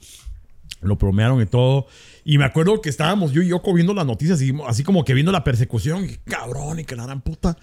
lo 0.80 0.98
plomearon 0.98 1.40
y 1.42 1.46
todo. 1.46 1.86
Y 2.24 2.38
me 2.38 2.44
acuerdo 2.44 2.80
que 2.80 2.88
estábamos 2.90 3.32
yo 3.32 3.42
y 3.42 3.48
Yoko 3.48 3.72
viendo 3.74 3.94
las 3.94 4.06
noticias, 4.06 4.40
y 4.42 4.52
así 4.66 4.82
como 4.84 5.04
que 5.04 5.14
viendo 5.14 5.32
la 5.32 5.44
persecución. 5.44 6.04
Y 6.04 6.16
cabrón, 6.30 6.78
y 6.80 6.84
que 6.84 6.94
la 6.96 7.04
gran 7.06 7.20
puta. 7.20 7.56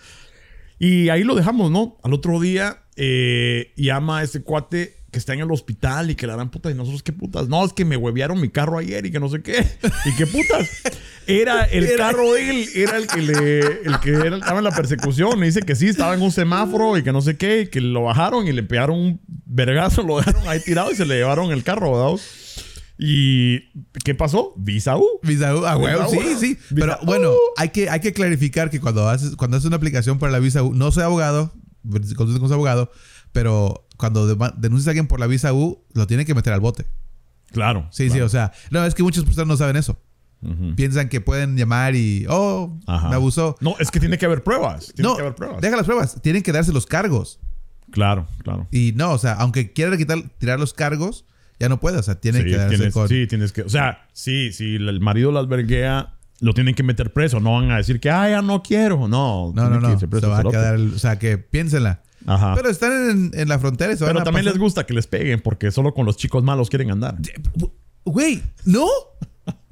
Y 0.79 1.09
ahí 1.09 1.23
lo 1.23 1.35
dejamos, 1.35 1.71
¿no? 1.71 1.97
Al 2.03 2.13
otro 2.13 2.39
día 2.39 2.79
eh, 2.97 3.71
llama 3.77 4.19
a 4.19 4.23
ese 4.23 4.41
cuate 4.43 4.97
que 5.11 5.19
está 5.19 5.33
en 5.33 5.39
el 5.39 5.49
hospital 5.51 6.11
y 6.11 6.15
que 6.15 6.27
la 6.27 6.33
gran 6.33 6.49
puta. 6.51 6.69
Y 6.69 6.73
nosotros, 6.73 7.01
¿qué 7.01 7.13
putas? 7.13 7.47
No, 7.47 7.63
es 7.63 7.71
que 7.71 7.85
me 7.85 7.95
huevearon 7.95 8.41
mi 8.41 8.49
carro 8.49 8.77
ayer 8.79 9.05
y 9.05 9.11
que 9.11 9.19
no 9.21 9.29
sé 9.29 9.41
qué. 9.41 9.65
¿Y 10.05 10.13
qué 10.17 10.27
putas? 10.27 10.69
Era 11.27 11.63
el 11.63 11.85
Era- 11.85 12.07
carro 12.09 12.33
de 12.33 12.49
él, 12.49 12.67
era 12.75 12.97
el 12.97 13.07
que 13.07 13.21
le, 13.21 13.59
el 13.59 13.99
que 14.01 14.09
era- 14.11 14.35
estaba 14.37 14.57
en 14.57 14.65
la 14.65 14.71
persecución. 14.71 15.39
Me 15.39 15.45
dice 15.45 15.61
que 15.61 15.75
sí, 15.75 15.87
estaba 15.87 16.13
en 16.15 16.21
un 16.21 16.31
semáforo 16.31 16.97
y 16.97 17.03
que 17.03 17.13
no 17.13 17.21
sé 17.21 17.37
qué, 17.37 17.61
y 17.61 17.67
que 17.67 17.79
lo 17.79 18.03
bajaron 18.03 18.45
y 18.45 18.51
le 18.51 18.63
pegaron 18.63 18.99
un 18.99 19.21
vergazo, 19.45 20.03
lo 20.07 20.17
dejaron 20.17 20.45
ahí 20.49 20.59
tirado 20.59 20.91
y 20.91 20.95
se 20.95 21.05
le 21.05 21.15
llevaron 21.15 21.51
el 21.53 21.63
carro, 21.63 21.93
¿verdad? 21.93 22.21
¿Y 22.97 23.59
qué 24.03 24.15
pasó? 24.15 24.53
Visa 24.55 24.97
U. 24.97 25.05
Visa 25.21 25.53
U, 25.55 25.65
ah, 25.65 25.77
huevo, 25.77 26.07
sí, 26.09 26.19
sí. 26.39 26.57
Pero 26.73 26.97
bueno, 27.03 27.31
hay 27.57 27.69
que, 27.69 27.89
hay 27.89 27.99
que 27.99 28.13
clarificar 28.13 28.69
que 28.69 28.79
cuando 28.79 29.09
haces, 29.09 29.35
cuando 29.35 29.57
haces 29.57 29.67
una 29.67 29.75
aplicación 29.75 30.17
para 30.17 30.31
la 30.31 30.39
visa 30.39 30.63
U, 30.63 30.73
no 30.73 30.91
soy 30.91 31.03
abogado, 31.03 31.53
consulta 32.15 32.39
con 32.39 32.47
su 32.47 32.53
abogado, 32.53 32.89
pero 33.33 33.85
cuando 33.97 34.25
denuncias 34.57 34.87
a 34.87 34.91
alguien 34.91 35.07
por 35.07 35.19
la 35.19 35.27
visa 35.27 35.53
U, 35.53 35.83
lo 35.93 36.07
tienen 36.07 36.25
que 36.25 36.33
meter 36.33 36.53
al 36.53 36.61
bote. 36.61 36.85
Claro. 37.51 37.87
Sí, 37.91 38.09
sí, 38.09 38.21
o 38.21 38.29
sea, 38.29 38.51
no, 38.71 38.83
es 38.85 38.95
que 38.95 39.03
muchas 39.03 39.23
personas 39.23 39.47
no 39.47 39.57
saben 39.57 39.75
eso. 39.75 39.97
Piensan 40.75 41.09
que 41.09 41.21
pueden 41.21 41.57
llamar 41.57 41.95
y, 41.95 42.25
oh, 42.29 42.77
Ajá. 42.85 43.09
me 43.09 43.15
abusó. 43.15 43.55
No, 43.61 43.75
es 43.79 43.89
que 43.89 43.99
tiene 43.99 44.17
que 44.19 44.25
haber 44.27 44.43
pruebas. 44.43 44.93
Tiene 44.93 45.09
No, 45.09 45.15
que 45.15 45.21
haber 45.23 45.35
pruebas. 45.35 45.59
deja 45.61 45.75
las 45.75 45.85
pruebas. 45.85 46.21
Tienen 46.21 46.43
que 46.43 46.51
darse 46.51 46.71
los 46.71 46.85
cargos. 46.85 47.39
Claro, 47.91 48.27
claro. 48.43 48.67
Y 48.71 48.93
no, 48.95 49.11
o 49.11 49.17
sea, 49.17 49.33
aunque 49.33 49.73
quiera 49.73 49.97
quitar, 49.97 50.21
tirar 50.37 50.59
los 50.59 50.73
cargos, 50.73 51.25
ya 51.59 51.69
no 51.69 51.79
puede. 51.79 51.97
O 51.97 52.03
sea, 52.03 52.15
tiene 52.15 52.39
Sí, 52.39 52.45
que 52.45 52.57
darse 52.57 52.75
tienes, 52.77 52.93
con... 52.93 53.07
sí, 53.07 53.27
tienes 53.27 53.51
que. 53.51 53.61
O 53.63 53.69
sea, 53.69 54.07
sí, 54.13 54.51
si 54.51 54.75
el 54.75 54.99
marido 54.99 55.31
las 55.31 55.47
verguea, 55.47 56.13
lo 56.39 56.53
tienen 56.53 56.75
que 56.75 56.83
meter 56.83 57.13
preso. 57.13 57.39
No 57.39 57.53
van 57.53 57.71
a 57.71 57.77
decir 57.77 57.99
que, 57.99 58.09
ah, 58.09 58.29
ya 58.29 58.41
no 58.41 58.61
quiero. 58.63 59.07
No, 59.07 59.51
No, 59.55 59.69
no, 59.69 59.79
no. 59.79 59.97
preso 60.09 60.27
Se 60.27 60.27
va 60.27 60.39
a 60.39 60.43
quedar... 60.43 60.75
el- 60.75 60.93
o 60.93 60.99
sea, 60.99 61.17
que 61.19 61.37
piénsenla. 61.37 62.01
Ajá. 62.27 62.55
Pero 62.55 62.69
están 62.69 63.09
en, 63.09 63.31
en 63.33 63.47
la 63.47 63.59
frontera 63.59 63.93
y 63.93 63.97
se 63.97 64.03
van 64.03 64.13
Pero 64.13 64.23
también 64.25 64.45
les 64.45 64.57
gusta 64.57 64.85
que 64.85 64.93
les 64.95 65.05
peguen 65.07 65.41
porque 65.41 65.69
solo 65.71 65.93
con 65.93 66.05
los 66.07 66.17
chicos 66.17 66.43
malos 66.43 66.69
quieren 66.69 66.89
andar. 66.91 67.15
Güey, 68.03 68.41
¿no? 68.65 68.87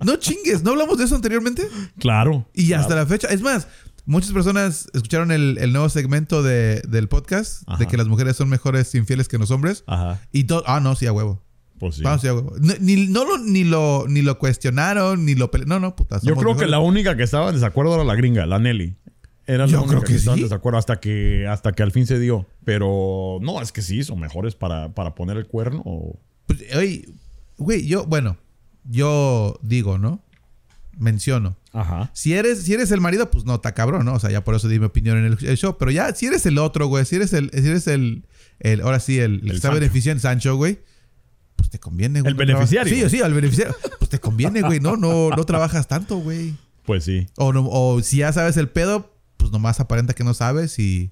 No 0.03 0.15
chingues. 0.17 0.63
¿No 0.63 0.71
hablamos 0.71 0.97
de 0.97 1.05
eso 1.05 1.15
anteriormente? 1.15 1.63
Claro. 1.99 2.47
Y 2.53 2.67
claro. 2.67 2.81
hasta 2.83 2.95
la 2.95 3.05
fecha. 3.05 3.27
Es 3.29 3.41
más, 3.41 3.67
muchas 4.05 4.31
personas 4.31 4.87
escucharon 4.93 5.31
el, 5.31 5.57
el 5.59 5.71
nuevo 5.71 5.89
segmento 5.89 6.43
de- 6.43 6.81
del 6.87 7.07
podcast 7.07 7.63
Ajá. 7.67 7.77
de 7.79 7.87
que 7.87 7.97
las 7.97 8.07
mujeres 8.07 8.35
son 8.35 8.49
mejores 8.49 8.93
infieles 8.95 9.27
que 9.27 9.37
los 9.37 9.49
hombres. 9.51 9.83
Ajá. 9.87 10.21
Y 10.31 10.43
todo. 10.45 10.63
Ah, 10.67 10.79
no, 10.79 10.95
sí, 10.95 11.07
a 11.07 11.11
huevo. 11.13 11.41
Pues 11.83 11.95
sí. 11.95 12.03
Vamos, 12.03 12.21
sí, 12.21 12.27
ni, 12.79 13.07
no 13.07 13.25
lo, 13.25 13.37
ni, 13.39 13.63
lo, 13.65 14.05
ni 14.07 14.21
lo 14.21 14.39
cuestionaron, 14.39 15.25
ni 15.25 15.35
lo 15.35 15.51
pele- 15.51 15.65
No, 15.65 15.79
no, 15.79 15.95
puta. 15.95 16.19
Yo 16.23 16.35
creo 16.35 16.55
que 16.55 16.65
la 16.67 16.79
única 16.79 17.17
que 17.17 17.23
estaba 17.23 17.49
en 17.49 17.55
desacuerdo 17.55 17.95
era 17.95 18.03
la 18.03 18.15
gringa, 18.15 18.45
la 18.45 18.59
Nelly. 18.59 18.95
Era 19.45 19.65
la 19.65 19.71
Yo 19.71 19.79
única 19.79 19.97
creo 19.97 20.03
que 20.03 20.15
estaba 20.15 20.35
en 20.35 20.39
sí. 20.39 20.43
desacuerdo 20.43 20.79
hasta 20.79 21.01
que, 21.01 21.45
hasta 21.47 21.73
que 21.73 21.83
al 21.83 21.91
fin 21.91 22.07
se 22.07 22.17
dio. 22.19 22.45
Pero 22.63 23.39
no, 23.41 23.61
es 23.61 23.73
que 23.73 23.81
sí, 23.81 24.03
son 24.03 24.19
mejores 24.21 24.55
para, 24.55 24.93
para 24.93 25.13
poner 25.15 25.35
el 25.37 25.45
cuerno. 25.47 25.81
o- 25.85 26.17
Pues, 26.47 26.63
oye, 26.75 27.09
güey, 27.57 27.85
yo, 27.85 28.05
bueno, 28.05 28.37
yo 28.89 29.59
digo, 29.61 29.97
¿no? 29.97 30.21
Menciono. 30.97 31.57
Ajá. 31.73 32.11
Si 32.13 32.33
eres, 32.35 32.63
si 32.63 32.73
eres 32.73 32.91
el 32.91 33.01
marido, 33.01 33.31
pues 33.31 33.45
no, 33.45 33.55
está 33.55 33.73
cabrón, 33.73 34.05
¿no? 34.05 34.13
O 34.13 34.19
sea, 34.19 34.29
ya 34.29 34.43
por 34.43 34.53
eso 34.55 34.67
di 34.67 34.77
mi 34.79 34.85
opinión 34.85 35.17
en 35.17 35.25
el, 35.25 35.37
el 35.45 35.57
show. 35.57 35.75
Pero 35.77 35.89
ya, 35.91 36.13
si 36.13 36.27
eres 36.27 36.45
el 36.45 36.57
otro, 36.59 36.85
güey, 36.87 37.03
si 37.05 37.15
eres 37.15 37.33
el, 37.33 37.49
si 37.51 37.67
eres 37.67 37.87
el, 37.87 38.25
el 38.59 38.81
ahora 38.81 38.99
sí, 38.99 39.19
el, 39.19 39.35
el 39.43 39.49
que 39.49 39.55
está 39.55 39.71
beneficiando 39.71 40.21
Sancho, 40.21 40.55
güey, 40.55 40.79
pues 41.63 41.69
te 41.69 41.79
conviene, 41.79 42.19
güey. 42.19 42.31
El 42.33 42.37
no 42.37 42.45
trabajas- 42.45 42.69
beneficiario. 42.69 43.09
Sí, 43.09 43.15
sí, 43.17 43.23
al 43.23 43.33
beneficiario. 43.33 43.73
Pues 43.99 44.09
te 44.09 44.19
conviene, 44.19 44.61
güey, 44.63 44.81
¿no? 44.81 44.97
No, 44.97 45.29
no 45.29 45.43
trabajas 45.45 45.87
tanto, 45.87 46.17
güey. 46.17 46.53
Pues 46.85 47.05
sí. 47.05 47.27
O, 47.37 47.53
no- 47.53 47.65
o 47.71 48.01
si 48.01 48.17
ya 48.17 48.33
sabes 48.33 48.57
el 48.57 48.67
pedo, 48.67 49.15
pues 49.37 49.51
nomás 49.53 49.79
aparenta 49.79 50.13
que 50.13 50.25
no 50.25 50.33
sabes 50.33 50.77
y 50.79 51.11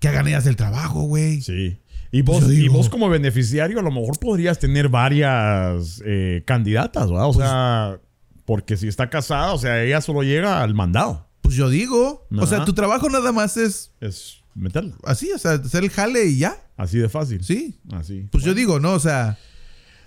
que 0.00 0.08
hagan 0.08 0.28
ellas 0.28 0.44
el 0.44 0.56
trabajo, 0.56 1.00
güey. 1.04 1.40
Sí. 1.40 1.78
Y 2.12 2.20
vos, 2.20 2.44
y 2.50 2.68
vos 2.68 2.90
como 2.90 3.08
beneficiario 3.08 3.78
a 3.80 3.82
lo 3.82 3.90
mejor 3.90 4.18
podrías 4.18 4.58
tener 4.58 4.90
varias 4.90 6.02
eh, 6.04 6.42
candidatas, 6.46 7.10
¿verdad? 7.10 7.26
O 7.28 7.32
Pues 7.32 7.46
sea, 7.46 7.98
porque 8.44 8.76
si 8.76 8.88
está 8.88 9.08
casada, 9.08 9.52
o 9.54 9.58
sea, 9.58 9.82
ella 9.82 10.02
solo 10.02 10.22
llega 10.22 10.62
al 10.62 10.74
mandado. 10.74 11.26
Pues 11.40 11.54
yo 11.56 11.68
digo, 11.70 12.26
o 12.38 12.46
sea, 12.46 12.64
tu 12.66 12.74
trabajo 12.74 13.08
nada 13.08 13.32
más 13.32 13.56
es 13.56 13.92
Es 14.00 14.40
meterla. 14.54 14.94
así, 15.04 15.30
o 15.32 15.38
sea, 15.38 15.52
hacer 15.52 15.84
el 15.84 15.90
jale 15.90 16.26
y 16.26 16.38
ya. 16.38 16.56
Así 16.76 16.98
de 16.98 17.08
fácil. 17.08 17.42
Sí. 17.42 17.78
Así. 17.92 18.28
Pues 18.30 18.44
yo 18.44 18.52
digo, 18.52 18.80
¿no? 18.80 18.92
O 18.92 19.00
sea, 19.00 19.38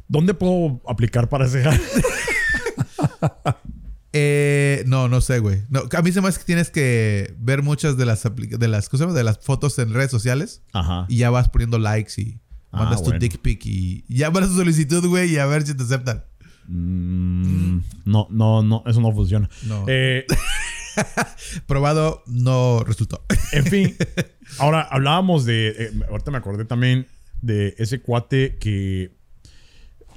¿Dónde 0.09 0.33
puedo 0.33 0.81
aplicar 0.87 1.29
para 1.29 1.45
ese 1.45 1.63
jale? 1.63 1.79
Eh, 4.11 4.83
no, 4.87 5.07
no 5.07 5.21
sé, 5.21 5.37
güey. 5.37 5.61
No, 5.69 5.81
a 5.95 6.01
mí 6.01 6.11
se 6.11 6.19
me 6.19 6.29
hace 6.29 6.39
que 6.39 6.45
tienes 6.45 6.71
que 6.71 7.35
ver 7.37 7.61
muchas 7.61 7.95
de 7.95 8.05
las 8.07 8.23
de 8.23 8.67
las, 8.67 8.89
¿cómo 8.89 8.97
se 8.97 9.03
llama? 9.03 9.15
de 9.15 9.23
las 9.23 9.37
fotos 9.39 9.77
en 9.77 9.93
redes 9.93 10.09
sociales 10.09 10.63
Ajá. 10.73 11.05
y 11.07 11.17
ya 11.17 11.29
vas 11.29 11.49
poniendo 11.49 11.77
likes 11.77 12.19
y 12.19 12.39
Ah, 12.71 12.79
mandas 12.83 12.99
tu 13.01 13.05
bueno. 13.05 13.19
dick 13.19 13.37
pic 13.39 13.65
y 13.65 14.03
ya 14.09 14.31
mandas 14.31 14.49
tu 14.51 14.57
solicitud, 14.57 15.05
güey, 15.07 15.33
y 15.33 15.37
a 15.37 15.45
ver 15.45 15.65
si 15.65 15.75
te 15.75 15.83
aceptan. 15.83 16.23
Mm, 16.67 17.79
no, 18.05 18.27
no, 18.31 18.61
no, 18.63 18.83
eso 18.87 18.99
no 19.01 19.11
funciona. 19.11 19.47
No. 19.67 19.85
Eh, 19.87 20.25
Probado, 21.67 22.23
no 22.27 22.83
resultó. 22.85 23.23
en 23.53 23.65
fin, 23.65 23.95
ahora 24.57 24.81
hablábamos 24.89 25.45
de. 25.45 25.69
eh, 25.69 25.91
ahorita 26.09 26.31
me 26.31 26.37
acordé 26.39 26.65
también 26.65 27.07
de 27.41 27.75
ese 27.77 28.01
cuate 28.01 28.57
que 28.59 29.18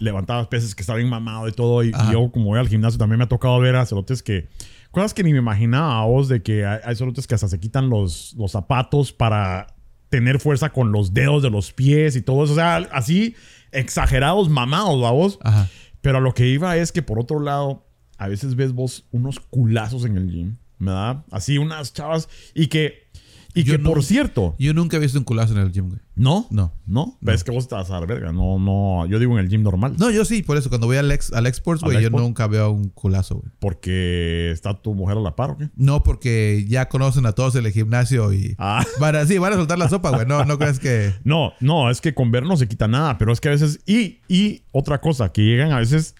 levantaba 0.02 0.48
peces, 0.50 0.74
que 0.74 0.82
estaba 0.82 0.98
bien 0.98 1.08
mamado 1.08 1.48
y 1.48 1.52
todo. 1.52 1.82
Y, 1.82 1.92
yo, 2.10 2.30
como 2.32 2.46
voy 2.46 2.58
al 2.58 2.68
gimnasio, 2.68 2.98
también 2.98 3.18
me 3.18 3.24
ha 3.24 3.28
tocado 3.28 3.58
ver 3.60 3.76
a 3.76 3.86
cerotes 3.86 4.22
que. 4.22 4.48
Cosas 4.90 5.14
que 5.14 5.22
ni 5.22 5.32
me 5.32 5.38
imaginaba 5.38 6.02
a 6.02 6.04
vos 6.04 6.28
de 6.28 6.42
que 6.42 6.66
hay, 6.66 6.80
hay 6.84 6.94
cerotes 6.94 7.26
que 7.26 7.34
hasta 7.34 7.48
se 7.48 7.58
quitan 7.58 7.88
los, 7.88 8.34
los 8.36 8.52
zapatos 8.52 9.10
para 9.10 9.68
tener 10.10 10.38
fuerza 10.38 10.68
con 10.68 10.92
los 10.92 11.14
dedos 11.14 11.42
de 11.42 11.48
los 11.48 11.72
pies 11.72 12.14
y 12.16 12.20
todo 12.20 12.44
eso. 12.44 12.52
O 12.52 12.56
sea, 12.56 12.76
así 12.92 13.34
exagerados, 13.70 14.50
mamados, 14.50 15.00
vos. 15.00 15.38
Ajá. 15.42 15.68
Pero 16.02 16.18
a 16.18 16.20
lo 16.20 16.34
que 16.34 16.46
iba 16.48 16.76
es 16.76 16.92
que 16.92 17.00
por 17.00 17.18
otro 17.18 17.40
lado, 17.40 17.86
a 18.18 18.28
veces 18.28 18.56
ves 18.56 18.72
vos 18.72 19.06
unos 19.12 19.40
culazos 19.40 20.04
en 20.04 20.18
el 20.18 20.30
gym, 20.30 20.56
¿verdad? 20.78 21.24
Así 21.30 21.58
unas 21.58 21.94
chavas 21.94 22.28
y 22.54 22.66
que, 22.66 23.08
y 23.54 23.64
Yo 23.64 23.76
que 23.76 23.82
no- 23.82 23.90
por 23.90 24.02
cierto, 24.04 24.54
Yo 24.58 24.72
nunca 24.74 24.96
he 24.96 25.00
visto 25.00 25.18
un 25.18 25.24
culazo 25.24 25.52
en 25.54 25.60
el 25.60 25.72
gym, 25.72 25.88
güey. 25.88 26.00
¿no? 26.14 26.46
No. 26.50 26.72
¿No? 26.86 27.16
No. 27.20 27.32
Es 27.32 27.42
que 27.42 27.50
vos 27.50 27.64
estás 27.64 27.90
a 27.90 27.98
la 28.00 28.06
verga, 28.06 28.32
no, 28.32 28.58
no, 28.58 29.06
yo 29.06 29.18
digo 29.18 29.32
en 29.38 29.44
el 29.44 29.50
gym 29.50 29.62
normal. 29.62 29.94
No, 29.98 30.10
yo 30.10 30.24
sí, 30.24 30.42
por 30.42 30.56
eso 30.58 30.68
cuando 30.68 30.86
voy 30.86 30.96
al, 30.98 31.10
ex, 31.10 31.32
al 31.32 31.46
Exports, 31.46 31.82
¿Al 31.82 31.88
güey, 31.88 32.00
yo 32.02 32.08
Export? 32.08 32.24
nunca 32.24 32.46
veo 32.46 32.70
un 32.70 32.88
culazo, 32.90 33.36
güey. 33.36 33.48
Porque 33.60 34.50
está 34.50 34.74
tu 34.80 34.94
mujer 34.94 35.16
a 35.16 35.20
la 35.20 35.36
par, 35.36 35.50
¿o 35.52 35.56
qué? 35.56 35.70
No, 35.76 36.02
porque 36.02 36.64
ya 36.68 36.88
conocen 36.88 37.24
a 37.26 37.32
todos 37.32 37.54
en 37.56 37.64
el 37.66 37.72
gimnasio 37.72 38.32
y 38.32 38.54
Ah. 38.58 38.84
van 39.00 39.16
a, 39.16 39.26
sí, 39.26 39.38
van 39.38 39.52
a 39.54 39.56
soltar 39.56 39.78
la 39.78 39.88
sopa, 39.88 40.10
güey. 40.10 40.26
No, 40.26 40.44
no 40.44 40.58
crees 40.58 40.78
que. 40.78 41.14
No, 41.24 41.52
no, 41.60 41.90
es 41.90 42.00
que 42.00 42.14
con 42.14 42.30
ver 42.30 42.44
no 42.44 42.56
se 42.56 42.68
quita 42.68 42.88
nada, 42.88 43.16
pero 43.18 43.32
es 43.32 43.40
que 43.40 43.48
a 43.48 43.52
veces, 43.52 43.80
y, 43.86 44.18
y 44.28 44.62
otra 44.72 45.00
cosa, 45.00 45.32
que 45.32 45.42
llegan 45.42 45.72
a 45.72 45.78
veces 45.78 46.14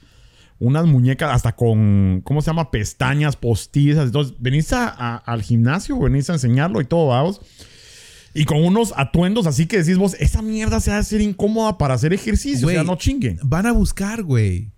unas 0.63 0.87
muñecas 0.87 1.31
hasta 1.35 1.53
con, 1.57 2.21
¿cómo 2.25 2.41
se 2.41 2.47
llama? 2.47 2.71
Pestañas 2.71 3.37
postizas. 3.37 4.07
Entonces, 4.07 4.35
venís 4.39 4.73
a- 4.73 4.89
a- 4.89 5.17
al 5.17 5.43
gimnasio, 5.43 5.99
venís 5.99 6.31
a 6.31 6.35
enseñarlo 6.35 6.81
y 6.81 6.85
todo, 6.85 7.09
vamos. 7.09 7.41
Y 8.35 8.45
con 8.45 8.65
unos 8.65 8.95
atuendos 8.97 9.47
así 9.47 9.67
que 9.67 9.79
decís 9.79 9.99
vos, 9.99 10.15
esa 10.21 10.41
mierda 10.41 10.81
se 10.81 10.91
va 10.91 10.97
a 10.97 11.01
hacer 11.01 11.21
incómoda 11.21 11.77
para 11.79 11.95
hacer 11.95 12.13
ejercicio. 12.15 12.67
O 12.67 12.71
sea, 12.71 12.83
no 12.85 12.97
chinguen. 12.97 13.39
Van 13.43 13.67
a 13.67 13.73
buscar, 13.73 14.23
güey. 14.23 14.71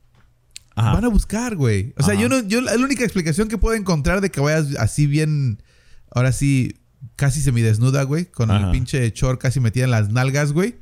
Van 0.74 1.04
a 1.04 1.08
buscar, 1.08 1.54
güey. 1.54 1.92
O 1.96 2.02
sea, 2.02 2.14
Ajá. 2.14 2.22
yo 2.22 2.28
no, 2.28 2.40
yo 2.42 2.60
la 2.60 2.74
única 2.74 3.04
explicación 3.04 3.46
que 3.48 3.58
puedo 3.58 3.76
encontrar 3.76 4.20
de 4.20 4.30
que 4.30 4.40
vayas 4.40 4.74
así 4.78 5.06
bien, 5.06 5.62
ahora 6.10 6.32
sí, 6.32 6.74
casi 7.14 7.40
semidesnuda, 7.42 8.02
güey, 8.02 8.24
con 8.24 8.50
el 8.50 8.70
pinche 8.72 9.08
short 9.14 9.40
casi 9.40 9.60
metida 9.60 9.84
en 9.84 9.92
las 9.92 10.08
nalgas, 10.10 10.52
güey. 10.52 10.74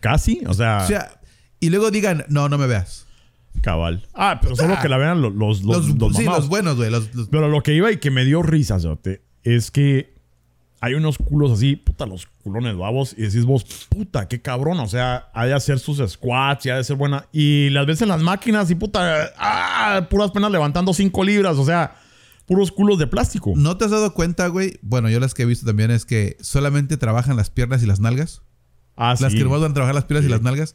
Casi, 0.00 0.42
o 0.46 0.52
sea, 0.52 0.82
O 0.84 0.86
sea, 0.86 1.20
y 1.60 1.70
luego 1.70 1.90
digan, 1.90 2.26
no, 2.28 2.48
no 2.50 2.58
me 2.58 2.66
veas. 2.66 3.06
Cabal. 3.60 4.06
Ah, 4.14 4.38
pero 4.40 4.56
solo 4.56 4.76
que 4.80 4.88
la 4.88 4.96
vean 4.98 5.20
los, 5.22 5.34
los, 5.34 5.62
los, 5.62 5.86
sí, 6.16 6.24
los 6.24 6.48
buenos, 6.48 6.76
güey. 6.76 6.90
Pero 7.30 7.48
lo 7.48 7.62
que 7.62 7.74
iba 7.74 7.90
y 7.92 7.98
que 7.98 8.10
me 8.10 8.24
dio 8.24 8.42
risa, 8.42 8.78
es 9.42 9.70
que 9.70 10.14
hay 10.80 10.94
unos 10.94 11.18
culos 11.18 11.50
así, 11.52 11.74
puta, 11.76 12.06
los 12.06 12.26
culones 12.44 12.76
babos, 12.76 13.12
y 13.18 13.22
decís 13.22 13.44
vos, 13.44 13.64
puta, 13.88 14.28
qué 14.28 14.40
cabrón, 14.40 14.78
o 14.78 14.86
sea, 14.86 15.28
ha 15.34 15.46
de 15.46 15.52
hacer 15.54 15.78
sus 15.80 15.98
squats 16.08 16.66
y 16.66 16.70
ha 16.70 16.76
de 16.76 16.84
ser 16.84 16.96
buena. 16.96 17.26
Y 17.32 17.70
las 17.70 17.86
ves 17.86 18.00
en 18.02 18.08
las 18.08 18.22
máquinas 18.22 18.70
y 18.70 18.74
puta, 18.76 19.32
ah, 19.38 20.06
puras 20.08 20.30
penas 20.30 20.52
levantando 20.52 20.94
5 20.94 21.24
libras, 21.24 21.56
o 21.56 21.64
sea, 21.64 21.96
puros 22.46 22.70
culos 22.70 22.98
de 22.98 23.06
plástico. 23.08 23.52
¿No 23.56 23.76
te 23.76 23.86
has 23.86 23.90
dado 23.90 24.14
cuenta, 24.14 24.46
güey? 24.46 24.78
Bueno, 24.82 25.10
yo 25.10 25.18
las 25.18 25.34
que 25.34 25.42
he 25.42 25.46
visto 25.46 25.66
también 25.66 25.90
es 25.90 26.04
que 26.06 26.36
solamente 26.40 26.96
trabajan 26.96 27.36
las 27.36 27.50
piernas 27.50 27.82
y 27.82 27.86
las 27.86 27.98
nalgas. 28.00 28.42
Ah, 28.96 29.14
Las 29.20 29.32
sí. 29.32 29.38
que 29.38 29.44
nomás 29.44 29.60
van 29.60 29.70
a 29.70 29.74
trabajar 29.74 29.94
las 29.94 30.04
piernas 30.06 30.24
Sí. 30.24 30.28
y 30.28 30.32
las 30.32 30.42
nalgas. 30.42 30.74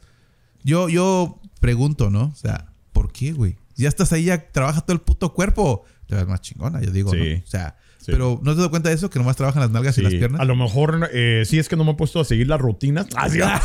Yo, 0.62 0.88
yo 0.88 1.40
pregunto, 1.60 2.08
¿no? 2.10 2.24
O 2.26 2.34
sea, 2.34 2.66
¿por 2.66 2.73
qué, 3.14 3.32
güey? 3.32 3.56
Ya 3.76 3.88
estás 3.88 4.12
ahí, 4.12 4.24
ya 4.24 4.50
trabaja 4.52 4.82
todo 4.82 4.92
el 4.94 5.00
puto 5.00 5.32
cuerpo. 5.32 5.84
Te 6.06 6.14
ves 6.16 6.26
más 6.26 6.42
chingona, 6.42 6.82
yo 6.82 6.90
digo, 6.90 7.10
Sí. 7.12 7.16
¿no? 7.16 7.42
O 7.42 7.46
sea, 7.46 7.76
Sí. 7.98 8.12
pero 8.12 8.38
¿no 8.42 8.50
te 8.52 8.58
dado 8.58 8.68
cuenta 8.68 8.90
de 8.90 8.94
eso? 8.96 9.08
Que 9.08 9.18
nomás 9.18 9.36
trabajan 9.36 9.62
las 9.62 9.70
nalgas 9.70 9.94
Sí, 9.94 10.02
y 10.02 10.04
las 10.04 10.12
piernas. 10.12 10.40
A 10.40 10.44
lo 10.44 10.54
mejor, 10.56 11.08
eh, 11.14 11.44
sí 11.46 11.58
es 11.58 11.70
que 11.70 11.76
no 11.76 11.84
me 11.84 11.92
he 11.92 11.94
puesto 11.94 12.20
a 12.20 12.24
seguir 12.26 12.48
las 12.48 12.60
rutinas. 12.60 13.06
Ah, 13.16 13.30
sí, 13.30 13.38
ah. 13.42 13.62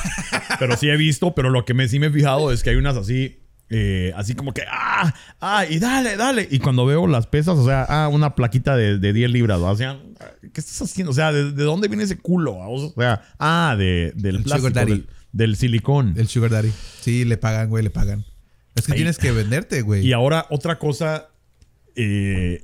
pero 0.60 0.78
sí 0.78 0.88
he 0.90 0.96
visto, 0.96 1.36
pero 1.36 1.50
lo 1.50 1.66
que 1.66 1.74
me, 1.74 1.88
sí 1.90 2.00
me 2.00 2.08
he 2.08 2.12
fijado 2.12 2.54
es 2.54 2.64
que 2.64 2.70
hay 2.70 2.78
unas 2.78 2.96
así, 2.96 3.42
eh, 3.70 4.14
así 4.16 4.36
como 4.36 4.54
que, 4.54 4.64
ah, 4.72 5.14
ah, 5.42 5.66
y 5.70 5.78
dale, 5.80 6.16
dale. 6.16 6.48
Y 6.50 6.60
cuando 6.60 6.86
veo 6.86 7.06
las 7.08 7.28
pesas, 7.28 7.58
o 7.58 7.66
sea, 7.66 7.84
ah, 7.90 8.08
una 8.08 8.34
plaquita 8.36 8.78
de, 8.78 8.98
de 8.98 9.12
10 9.14 9.30
libras, 9.32 9.62
¿va? 9.62 9.72
o 9.72 9.76
sea, 9.76 10.00
¿qué 10.42 10.62
estás 10.62 10.82
haciendo? 10.82 11.12
O 11.12 11.14
sea, 11.14 11.32
¿de, 11.34 11.52
de 11.52 11.64
dónde 11.64 11.88
viene 11.90 12.04
ese 12.04 12.18
culo? 12.18 12.56
O 12.58 12.94
sea, 12.98 13.22
ah, 13.40 13.76
de, 13.78 14.14
del 14.16 14.38
El 14.38 14.44
plástico, 14.44 14.70
sugar 14.70 14.74
daddy. 14.74 14.92
del, 14.92 15.10
del 15.34 15.56
silicón. 15.58 16.14
El 16.18 16.28
sugar 16.30 16.52
daddy. 16.52 16.72
Sí, 17.02 17.26
le 17.26 17.36
pagan, 17.38 17.70
güey, 17.70 17.84
le 17.84 17.90
pagan. 17.90 18.24
Es 18.76 18.86
que 18.86 18.94
Ahí. 18.94 18.98
tienes 18.98 19.18
que 19.18 19.32
venderte, 19.32 19.82
güey. 19.82 20.06
Y 20.06 20.14
ahora 20.14 20.46
otra 20.50 20.80
cosa 20.80 21.30
eh, 21.96 22.64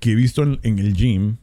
que 0.00 0.12
he 0.12 0.14
visto 0.14 0.42
en, 0.42 0.58
en 0.62 0.78
el 0.78 0.94
gym, 0.94 1.36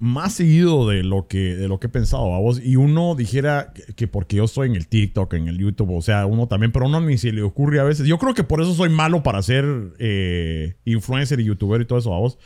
más 0.00 0.34
seguido 0.34 0.88
de 0.88 1.02
lo 1.02 1.26
que, 1.26 1.56
de 1.56 1.66
lo 1.66 1.80
que 1.80 1.88
he 1.88 1.90
pensado, 1.90 2.22
vos 2.40 2.60
Y 2.62 2.76
uno 2.76 3.16
dijera 3.16 3.72
que, 3.74 3.94
que 3.94 4.06
porque 4.06 4.36
yo 4.36 4.44
estoy 4.44 4.68
en 4.68 4.76
el 4.76 4.86
TikTok, 4.86 5.34
en 5.34 5.48
el 5.48 5.58
YouTube, 5.58 5.90
o 5.92 6.02
sea, 6.02 6.24
uno 6.26 6.46
también, 6.46 6.70
pero 6.70 6.86
uno 6.86 7.00
ni 7.00 7.18
se 7.18 7.32
le 7.32 7.42
ocurre 7.42 7.80
a 7.80 7.84
veces. 7.84 8.06
Yo 8.06 8.18
creo 8.18 8.32
que 8.34 8.44
por 8.44 8.60
eso 8.62 8.74
soy 8.74 8.90
malo 8.90 9.22
para 9.24 9.42
ser 9.42 9.64
eh, 9.98 10.76
influencer 10.84 11.40
y 11.40 11.44
youtuber 11.44 11.80
y 11.80 11.84
todo 11.84 11.98
eso, 11.98 12.10
vos 12.10 12.38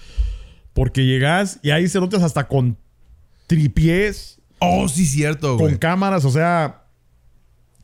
Porque 0.72 1.04
llegas 1.04 1.60
y 1.62 1.70
hay 1.70 1.88
cerotes 1.88 2.22
hasta 2.22 2.48
con 2.48 2.78
tripiés, 3.46 4.38
Oh, 4.64 4.88
sí, 4.88 5.04
cierto, 5.06 5.56
con 5.56 5.66
güey. 5.66 5.78
cámaras, 5.78 6.24
o 6.24 6.30
sea, 6.30 6.81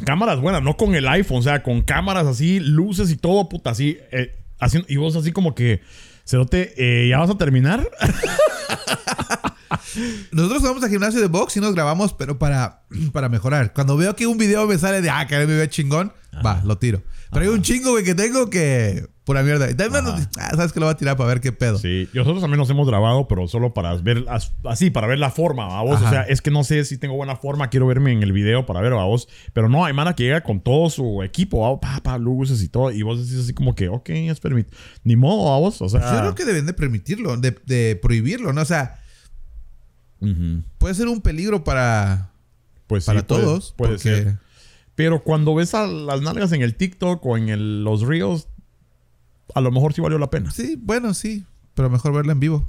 cámaras 0.05 0.41
buenas, 0.41 0.63
no 0.63 0.77
con 0.77 0.95
el 0.95 1.07
iPhone, 1.09 1.39
o 1.39 1.43
sea, 1.43 1.63
con 1.63 1.83
cámaras 1.83 2.27
así, 2.27 2.61
luces 2.61 3.11
y 3.11 3.17
todo, 3.17 3.49
puta, 3.49 3.71
así, 3.71 3.99
eh, 4.13 4.37
haciendo, 4.59 4.87
y 4.91 4.97
vos 4.97 5.17
así 5.17 5.33
como 5.33 5.55
que, 5.55 5.81
Cerote, 6.25 6.75
eh, 6.77 7.09
¿ya 7.09 7.19
vas 7.19 7.31
a 7.31 7.39
terminar? 7.39 7.89
Nosotros 10.33 10.63
vamos 10.63 10.83
al 10.83 10.91
gimnasio 10.91 11.21
de 11.21 11.27
box 11.27 11.57
y 11.57 11.61
nos 11.61 11.75
grabamos, 11.75 12.13
pero 12.13 12.39
para, 12.39 12.83
para 13.13 13.29
mejorar. 13.29 13.73
Cuando 13.73 13.97
veo 13.97 14.15
que 14.15 14.27
un 14.27 14.39
video 14.39 14.67
me 14.67 14.79
sale 14.79 15.01
de, 15.01 15.11
ah, 15.11 15.27
que 15.27 15.37
me 15.39 15.47
ve 15.47 15.69
chingón, 15.69 16.13
va, 16.45 16.63
lo 16.65 16.79
tiro. 16.79 17.03
Pero 17.31 17.45
hay 17.45 17.49
un 17.49 17.63
chingo, 17.63 17.91
güey, 17.91 18.05
que 18.05 18.15
tengo 18.15 18.49
que, 18.51 19.07
Pura 19.29 19.43
mierda. 19.43 19.71
Y 19.71 19.75
también, 19.75 20.07
Ajá. 20.07 20.31
ah, 20.41 20.51
sabes 20.57 20.73
que 20.73 20.81
lo 20.81 20.87
va 20.87 20.93
a 20.93 20.97
tirar 20.97 21.19
para 21.19 21.29
ver 21.29 21.43
qué 21.43 21.53
pedo. 21.53 21.77
Sí, 21.77 22.09
nosotros 22.15 22.41
también 22.41 22.57
nos 22.59 22.71
hemos 22.71 22.89
grabado, 22.89 23.29
pero 23.29 23.47
solo 23.47 23.75
para 23.75 23.95
ver, 23.97 24.25
as- 24.31 24.53
así, 24.65 24.89
para 24.89 25.07
ver 25.07 25.19
la 25.19 25.31
forma, 25.31 25.79
a 25.79 25.83
vos. 25.83 26.01
O 26.01 26.09
sea, 26.09 26.23
es 26.23 26.41
que 26.41 26.51
no 26.51 26.65
sé 26.65 26.83
si 26.87 26.97
tengo 26.97 27.15
buena 27.15 27.37
forma, 27.37 27.69
quiero 27.69 27.87
verme 27.87 28.11
en 28.13 28.23
el 28.23 28.33
video 28.33 28.65
para 28.65 28.81
ver 28.81 28.95
a 28.95 29.05
vos. 29.05 29.29
Pero 29.53 29.69
no, 29.69 29.85
hay 29.85 29.93
mana 29.93 30.15
que 30.17 30.23
llega 30.23 30.41
con 30.41 30.61
todo 30.63 30.89
su 30.89 31.23
equipo, 31.23 31.61
¿va? 31.61 31.79
pa, 31.79 32.01
pa, 32.03 32.17
luces 32.17 32.63
y 32.63 32.69
todo. 32.69 32.91
Y 32.91 33.03
vos 33.03 33.19
decís 33.23 33.45
así 33.45 33.53
como 33.53 33.75
que, 33.75 33.91
ok, 33.91 34.09
es 34.09 34.41
permitido. 34.41 34.75
Ni 35.05 35.15
modo, 35.15 35.53
a 35.53 35.59
vos. 35.59 35.83
O 35.83 35.89
sea, 35.91 36.01
Yo 36.15 36.21
creo 36.21 36.35
que 36.35 36.47
deben 36.47 36.65
de 36.65 36.73
permitirlo, 36.73 37.37
de, 37.37 37.55
de 37.67 37.97
prohibirlo, 38.01 38.55
¿no? 38.55 38.63
O 38.63 38.65
sea, 38.65 38.99
puede 40.79 40.95
ser 40.95 41.09
un 41.09 41.21
peligro 41.21 41.65
para, 41.65 42.31
pues 42.87 43.05
sí, 43.05 43.07
para 43.09 43.27
puede- 43.27 43.43
todos. 43.43 43.75
Puede, 43.77 43.93
porque- 43.95 44.03
ser. 44.03 44.37
Pero 44.95 45.23
cuando 45.23 45.55
ves 45.55 45.75
a 45.75 45.87
las 45.87 46.23
nalgas 46.23 46.51
en 46.51 46.63
el 46.63 46.75
TikTok 46.75 47.25
o 47.25 47.37
en 47.37 47.49
el- 47.51 47.85
los 47.85 48.01
reels, 48.03 48.48
a 49.55 49.61
lo 49.61 49.71
mejor 49.71 49.93
sí 49.95 50.01
valió 50.01 50.19
la 50.19 50.31
pena. 50.31 50.51
Sí, 50.51 50.79
bueno, 50.81 51.15
sí. 51.15 51.45
Pero 51.75 51.91
mejor 51.91 52.13
verla 52.13 52.33
en 52.33 52.41
vivo. 52.41 52.67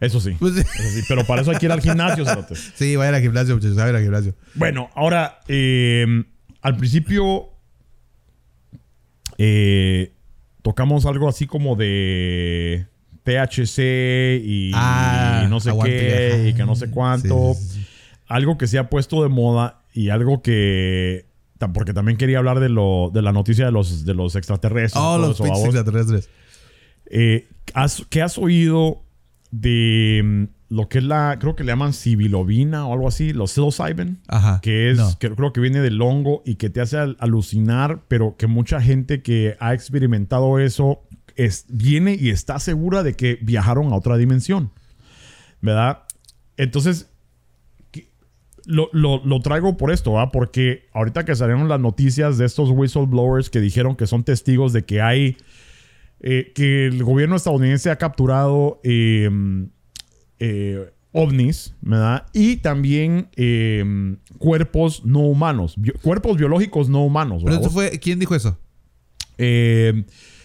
Eso 0.00 0.20
sí. 0.20 0.36
Pues, 0.38 0.56
Eso 0.56 0.90
sí. 0.90 1.02
Pero 1.08 1.24
para 1.24 1.42
eso 1.42 1.50
hay 1.50 1.58
que 1.58 1.66
ir 1.66 1.72
al 1.72 1.80
gimnasio, 1.80 2.24
cerote. 2.24 2.54
sí, 2.74 2.96
vayan 2.96 3.14
al 3.14 3.22
gimnasio, 3.22 3.54
muchachos. 3.54 3.76
Vayan 3.76 3.96
al 3.96 4.02
gimnasio. 4.02 4.34
Bueno, 4.54 4.90
ahora, 4.94 5.40
eh, 5.48 6.24
al 6.62 6.76
principio 6.76 7.50
eh, 9.38 10.12
tocamos 10.62 11.06
algo 11.06 11.28
así 11.28 11.46
como 11.46 11.76
de 11.76 12.86
THC 13.24 13.78
y, 14.42 14.72
Ah, 14.74 15.44
y 15.46 15.50
no 15.50 15.60
sé 15.60 15.72
qué 15.82 16.48
y 16.48 16.54
que 16.54 16.64
no 16.64 16.74
sé 16.76 16.90
cuánto. 16.90 17.54
Sí. 17.54 17.86
Algo 18.26 18.58
que 18.58 18.66
se 18.66 18.78
ha 18.78 18.88
puesto 18.88 19.22
de 19.22 19.28
moda 19.28 19.82
y 19.92 20.08
algo 20.10 20.42
que... 20.42 21.26
Porque 21.72 21.94
también 21.94 22.18
quería 22.18 22.38
hablar 22.38 22.60
de, 22.60 22.68
lo, 22.68 23.10
de 23.14 23.22
la 23.22 23.32
noticia 23.32 23.64
de 23.66 23.72
los, 23.72 24.04
de 24.04 24.12
los 24.14 24.36
extraterrestres. 24.36 25.02
Oh, 25.02 25.16
los 25.18 25.40
eso, 25.40 25.46
extraterrestres. 25.64 26.28
Eh, 27.06 27.48
¿has- 27.74 28.04
¿Qué 28.10 28.20
has 28.22 28.36
oído 28.38 29.02
de 29.50 30.20
mm, 30.24 30.74
lo 30.74 30.88
que 30.88 30.98
es 30.98 31.04
la... 31.04 31.38
Creo 31.40 31.54
que 31.56 31.64
le 31.64 31.72
llaman 31.72 31.92
sibilobina 31.92 32.86
o 32.86 32.92
algo 32.92 33.08
así, 33.08 33.32
los 33.32 33.52
psilocybin? 33.52 34.20
Ajá. 34.28 34.60
que 34.62 34.90
es 34.90 34.98
No. 34.98 35.18
que 35.18 35.30
creo 35.30 35.52
que 35.52 35.60
viene 35.60 35.80
del 35.80 36.02
hongo 36.02 36.42
y 36.44 36.56
que 36.56 36.68
te 36.70 36.80
hace 36.80 36.98
al- 36.98 37.16
alucinar, 37.20 38.02
pero 38.08 38.36
que 38.36 38.46
mucha 38.46 38.80
gente 38.82 39.22
que 39.22 39.56
ha 39.60 39.72
experimentado 39.74 40.58
eso 40.58 41.02
es, 41.36 41.64
viene 41.68 42.16
y 42.20 42.30
está 42.30 42.58
segura 42.58 43.02
de 43.02 43.14
que 43.14 43.38
viajaron 43.42 43.92
a 43.92 43.96
otra 43.96 44.16
dimensión, 44.16 44.70
¿verdad? 45.60 46.02
Entonces, 46.56 47.10
lo, 48.66 48.88
lo- 48.92 49.22
lo 49.24 49.40
traigo 49.40 49.76
por 49.76 49.90
esto, 49.90 50.12
¿va? 50.12 50.30
Porque 50.30 50.86
ahorita 50.92 51.24
que 51.24 51.34
salieron 51.34 51.68
las 51.68 51.80
noticias 51.80 52.38
de 52.38 52.46
estos 52.46 52.70
whistleblowers 52.70 53.50
que 53.50 53.60
dijeron 53.60 53.96
que 53.96 54.06
son 54.06 54.24
testigos 54.24 54.72
de 54.72 54.84
que 54.84 55.00
hay, 55.02 55.36
eh, 56.20 56.52
que 56.54 56.86
el 56.86 57.02
gobierno 57.04 57.36
estadounidense 57.36 57.90
ha 57.90 57.96
capturado 57.96 58.80
eh, 58.84 59.28
eh, 60.38 60.90
ovnis, 61.12 61.74
¿verdad? 61.80 62.26
Y 62.32 62.56
también 62.56 63.28
eh, 63.36 64.16
cuerpos 64.38 65.04
no 65.04 65.20
humanos, 65.20 65.76
cuerpos 66.02 66.36
biológicos 66.36 66.88
no 66.88 67.04
humanos, 67.04 67.42
Pero 67.44 67.56
¿verdad? 67.56 67.60
eso 67.68 67.70
fue, 67.70 67.90
¿quién 68.00 68.18
dijo 68.18 68.34
eso? 68.34 68.58
Eh, 69.38 70.04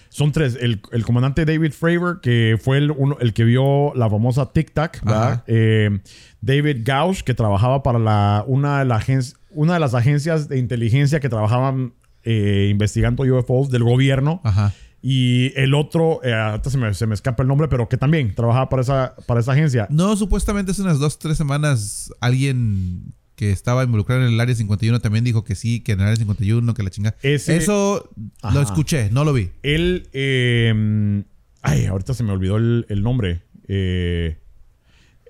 son 0.09 0.31
tres. 0.31 0.57
El, 0.59 0.81
el 0.91 1.05
comandante 1.05 1.45
David 1.45 1.71
Fravor, 1.71 2.19
que 2.21 2.57
fue 2.61 2.77
el, 2.79 2.91
uno- 2.91 3.17
el 3.19 3.33
que 3.33 3.43
vio 3.43 3.93
la 3.95 4.09
famosa 4.09 4.51
Tic 4.51 4.73
Tac. 4.73 5.01
Eh, 5.47 5.99
David 6.41 6.81
Gauch, 6.83 7.21
que 7.21 7.33
trabajaba 7.33 7.83
para 7.83 7.99
la, 7.99 8.43
una, 8.47 8.79
de 8.79 8.85
la 8.85 9.03
una 9.51 9.73
de 9.75 9.79
las 9.79 9.93
agencias 9.93 10.47
de 10.49 10.57
inteligencia 10.59 11.19
que 11.19 11.29
trabajaban 11.29 11.93
eh, 12.23 12.67
investigando 12.69 13.23
UFOs 13.23 13.69
del 13.69 13.83
gobierno. 13.83 14.41
Ajá. 14.43 14.73
Y 15.01 15.53
el 15.57 15.73
otro, 15.75 16.19
eh, 16.23 16.33
ahorita 16.33 16.69
se 16.69 16.77
me, 16.77 16.93
se 16.93 17.07
me 17.07 17.13
escapa 17.13 17.41
el 17.43 17.47
nombre, 17.47 17.69
pero 17.69 17.87
que 17.87 17.95
también 17.95 18.35
trabajaba 18.35 18.67
para 18.67 18.81
esa, 18.81 19.15
para 19.27 19.39
esa 19.39 19.53
agencia. 19.53 19.87
No, 19.89 20.15
supuestamente 20.17 20.71
hace 20.71 20.81
unas 20.81 20.99
dos, 20.99 21.17
tres 21.19 21.37
semanas 21.37 22.11
alguien 22.19 23.13
que 23.39 23.51
estaba 23.51 23.85
involucrado 23.85 24.21
en 24.27 24.33
el 24.33 24.39
área 24.41 24.53
51 24.53 24.99
también 24.99 25.23
dijo 25.23 25.45
que 25.45 25.55
sí, 25.55 25.79
que 25.79 25.93
en 25.93 26.01
el 26.01 26.07
área 26.07 26.17
51, 26.17 26.73
que 26.73 26.83
la 26.83 26.89
chinga. 26.89 27.15
Ese- 27.23 27.55
Eso 27.55 28.09
Ajá. 28.41 28.53
lo 28.53 28.61
escuché, 28.61 29.09
no 29.11 29.23
lo 29.23 29.31
vi. 29.31 29.51
Él, 29.63 30.09
eh, 30.11 31.23
ay, 31.61 31.85
ahorita 31.85 32.13
se 32.13 32.23
me 32.25 32.33
olvidó 32.33 32.57
el, 32.57 32.85
el 32.89 33.01
nombre. 33.01 33.41
Eh, 33.69 34.35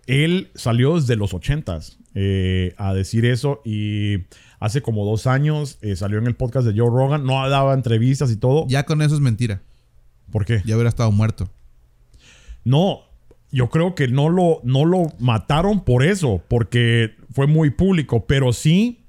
él 0.08 0.50
salió 0.56 0.96
desde 1.00 1.16
los 1.18 1.36
ochentas 1.36 2.00
eh, 2.16 2.74
a 2.78 2.96
decir 2.96 3.26
eso 3.26 3.62
y 3.64 4.24
hace 4.60 4.82
como 4.82 5.06
dos 5.06 5.28
años 5.28 5.78
eh, 5.84 5.96
salió 5.96 6.18
en 6.18 6.26
el 6.26 6.36
podcast 6.36 6.66
de 6.68 6.72
Joe 6.80 6.90
Rogan. 6.90 7.26
No 7.26 7.48
daba 7.48 7.76
entrevistas 7.76 8.32
y 8.32 8.38
todo. 8.38 8.66
Ya 8.68 8.86
con 8.88 9.04
eso 9.04 9.14
es 9.14 9.22
mentira. 9.22 9.62
¿Por 10.32 10.46
qué? 10.46 10.64
Ya 10.66 10.74
hubiera 10.76 10.90
estado 10.90 11.12
muerto. 11.12 11.48
No, 12.64 13.02
yo 13.52 13.70
creo 13.70 13.96
que 13.96 14.08
no 14.08 14.30
lo, 14.30 14.60
no 14.64 14.86
lo 14.86 15.12
mataron 15.20 15.84
por 15.84 16.04
eso, 16.04 16.42
porque 16.48 17.16
fue 17.34 17.48
muy 17.48 17.70
público, 17.72 18.26
pero 18.28 18.54
sí 18.54 19.06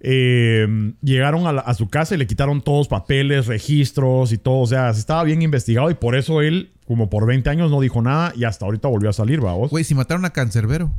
eh, 0.00 0.66
llegaron 1.02 1.46
a, 1.46 1.52
la- 1.52 1.60
a 1.62 1.74
su 1.74 1.88
casa 1.88 2.14
y 2.14 2.18
le 2.18 2.26
quitaron 2.26 2.60
todos 2.62 2.88
papeles, 2.88 3.46
registros 3.46 4.32
y 4.32 4.38
todo. 4.38 4.60
O 4.60 4.66
sea, 4.66 4.90
estaba 4.90 5.24
bien 5.24 5.42
investigado 5.42 5.90
y 5.90 5.94
por 5.94 6.14
eso 6.16 6.42
él, 6.42 6.72
como 6.86 7.08
por 7.08 7.26
20 7.26 7.48
años, 7.50 7.70
no 7.70 7.80
dijo 7.80 8.02
nada 8.02 8.32
y 8.36 8.44
hasta 8.44 8.66
ahorita 8.66 8.88
volvió 8.88 9.10
a 9.10 9.14
salir, 9.14 9.40
vamos. 9.40 9.70
Güey, 9.70 9.84
si 9.84 9.94
mataron 9.94 10.24
a 10.24 10.30
Cancerbero. 10.30 10.92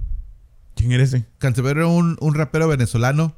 ¿Quién 0.75 0.91
eres 0.91 1.13
ese? 1.13 1.25
Cancerbero 1.37 1.81
era 1.81 1.87
un, 1.87 2.17
un 2.19 2.33
rapero 2.33 2.67
venezolano 2.67 3.35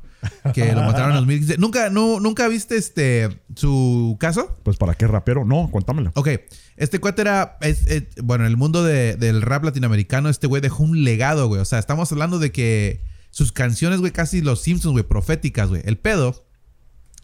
que 0.53 0.71
lo 0.73 0.81
mataron 0.83 1.11
en 1.11 1.17
2015. 1.17 1.57
¿Nunca, 1.59 1.89
no, 1.89 2.19
¿Nunca 2.19 2.47
viste 2.47 2.77
este 2.77 3.29
su 3.55 4.17
caso? 4.19 4.57
Pues 4.63 4.77
para 4.77 4.95
qué 4.95 5.05
rapero? 5.05 5.45
No, 5.45 5.69
cuéntamelo. 5.69 6.11
Ok, 6.15 6.29
este 6.77 6.99
cuate 6.99 7.21
era, 7.23 7.57
es- 7.61 7.85
es- 7.87 8.03
bueno, 8.23 8.45
en 8.45 8.51
el 8.51 8.57
mundo 8.57 8.83
de- 8.83 9.15
del 9.17 9.41
rap 9.41 9.63
latinoamericano, 9.63 10.29
este 10.29 10.47
güey 10.47 10.61
dejó 10.61 10.83
un 10.83 11.03
legado, 11.03 11.47
güey. 11.47 11.59
O 11.61 11.65
sea, 11.65 11.79
estamos 11.79 12.11
hablando 12.11 12.39
de 12.39 12.51
que 12.51 13.01
sus 13.31 13.51
canciones, 13.51 13.99
güey, 13.99 14.11
casi 14.11 14.41
los 14.41 14.61
Simpsons, 14.61 14.93
güey, 14.93 15.03
proféticas, 15.03 15.69
güey. 15.69 15.81
El 15.85 15.97
pedo 15.97 16.47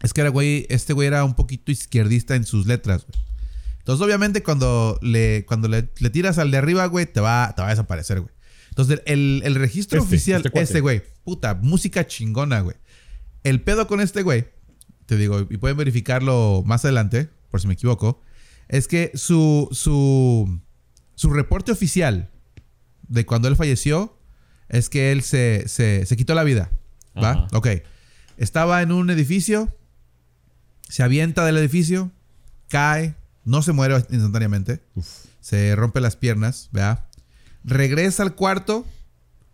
es 0.02 0.12
que 0.12 0.20
era, 0.20 0.30
güey, 0.30 0.66
este 0.68 0.92
güey 0.92 1.08
era 1.08 1.24
un 1.24 1.34
poquito 1.34 1.72
izquierdista 1.72 2.34
en 2.36 2.44
sus 2.44 2.66
letras, 2.66 3.06
güey. 3.06 3.18
Entonces, 3.78 4.04
obviamente, 4.04 4.42
cuando 4.42 4.98
le, 5.02 5.44
cuando 5.46 5.68
le, 5.68 5.88
le 5.98 6.10
tiras 6.10 6.38
al 6.38 6.50
de 6.50 6.56
arriba, 6.56 6.86
güey, 6.86 7.06
te 7.06 7.20
va, 7.20 7.52
te 7.54 7.62
va 7.62 7.68
a 7.68 7.70
desaparecer, 7.70 8.20
güey. 8.20 8.32
Entonces, 8.70 9.02
el, 9.06 9.42
el 9.44 9.54
registro 9.54 9.98
Este, 9.98 10.08
oficial, 10.14 10.42
este 10.44 10.60
este 10.60 10.80
güey, 10.80 11.02
puta, 11.22 11.54
música 11.54 12.06
chingona, 12.06 12.60
güey. 12.60 12.76
El 13.44 13.60
pedo 13.60 13.86
con 13.86 14.00
este 14.00 14.22
güey, 14.22 14.46
te 15.06 15.16
digo, 15.16 15.40
y 15.48 15.58
pueden 15.58 15.76
verificarlo 15.76 16.62
más 16.66 16.84
adelante, 16.84 17.28
por 17.50 17.60
si 17.60 17.66
me 17.68 17.74
equivoco, 17.74 18.20
es 18.68 18.88
que 18.88 19.12
su, 19.14 19.68
su, 19.72 20.60
su 21.14 21.30
reporte 21.30 21.72
oficial 21.72 22.30
de 23.08 23.26
cuando 23.26 23.48
él 23.48 23.56
falleció 23.56 24.18
es 24.68 24.88
que 24.88 25.12
él 25.12 25.22
se, 25.22 25.64
se, 25.68 26.06
se 26.06 26.16
quitó 26.16 26.34
la 26.34 26.44
vida. 26.44 26.70
¿Va? 27.16 27.30
Ajá. 27.30 27.48
Ok. 27.52 27.68
Estaba 28.36 28.82
en 28.82 28.90
un 28.90 29.10
edificio, 29.10 29.72
se 30.88 31.02
avienta 31.02 31.44
del 31.44 31.56
edificio, 31.56 32.10
cae, 32.68 33.14
no 33.44 33.62
se 33.62 33.72
muere 33.72 33.96
instantáneamente, 34.10 34.82
se 35.40 35.76
rompe 35.76 36.00
las 36.00 36.16
piernas, 36.16 36.68
¿verdad? 36.72 37.04
Regresa 37.62 38.24
al 38.24 38.34
cuarto, 38.34 38.84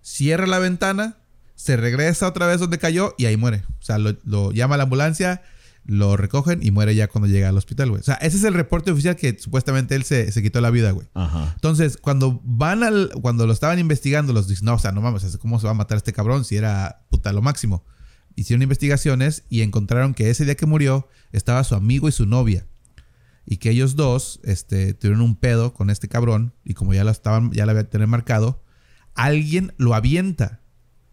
cierra 0.00 0.46
la 0.46 0.58
ventana, 0.58 1.18
se 1.56 1.76
regresa 1.76 2.26
otra 2.26 2.46
vez 2.46 2.60
donde 2.60 2.78
cayó 2.78 3.14
y 3.18 3.26
ahí 3.26 3.36
muere. 3.36 3.64
O 3.80 3.82
sea, 3.82 3.98
lo, 3.98 4.16
lo 4.24 4.52
llama 4.52 4.76
a 4.76 4.78
la 4.78 4.84
ambulancia, 4.84 5.42
lo 5.84 6.16
recogen 6.16 6.60
y 6.62 6.70
muere 6.70 6.94
ya 6.94 7.08
cuando 7.08 7.26
llega 7.28 7.48
al 7.48 7.56
hospital, 7.56 7.90
güey. 7.90 8.00
O 8.00 8.04
sea, 8.04 8.14
ese 8.16 8.36
es 8.36 8.44
el 8.44 8.54
reporte 8.54 8.90
oficial 8.90 9.16
que 9.16 9.36
supuestamente 9.38 9.94
él 9.94 10.04
se, 10.04 10.30
se 10.30 10.42
quitó 10.42 10.60
la 10.60 10.70
vida, 10.70 10.90
güey. 10.92 11.08
Ajá. 11.14 11.52
Entonces, 11.54 11.96
cuando 11.96 12.40
van 12.44 12.82
al. 12.82 13.10
Cuando 13.22 13.46
lo 13.46 13.52
estaban 13.52 13.78
investigando, 13.78 14.32
los 14.32 14.46
dicen, 14.46 14.66
no, 14.66 14.74
o 14.74 14.78
sea, 14.78 14.92
no 14.92 15.00
mames, 15.00 15.36
¿cómo 15.38 15.58
se 15.58 15.64
va 15.66 15.72
a 15.72 15.74
matar 15.74 15.96
este 15.96 16.12
cabrón 16.12 16.44
si 16.44 16.56
era 16.56 17.02
puta 17.10 17.32
lo 17.32 17.42
máximo? 17.42 17.84
Hicieron 18.36 18.62
investigaciones 18.62 19.44
y 19.48 19.62
encontraron 19.62 20.14
que 20.14 20.30
ese 20.30 20.44
día 20.44 20.54
que 20.54 20.66
murió 20.66 21.08
estaba 21.32 21.64
su 21.64 21.74
amigo 21.74 22.08
y 22.08 22.12
su 22.12 22.26
novia. 22.26 22.66
Y 23.46 23.56
que 23.56 23.70
ellos 23.70 23.96
dos 23.96 24.38
este, 24.44 24.94
tuvieron 24.94 25.22
un 25.22 25.34
pedo 25.34 25.74
con 25.74 25.90
este 25.90 26.06
cabrón. 26.08 26.54
Y 26.64 26.74
como 26.74 26.94
ya 26.94 27.02
lo 27.04 27.10
estaban, 27.10 27.50
ya 27.52 27.64
lo 27.66 27.72
había 27.72 27.88
tener 27.88 28.06
marcado, 28.06 28.62
alguien 29.14 29.72
lo 29.78 29.94
avienta 29.94 30.60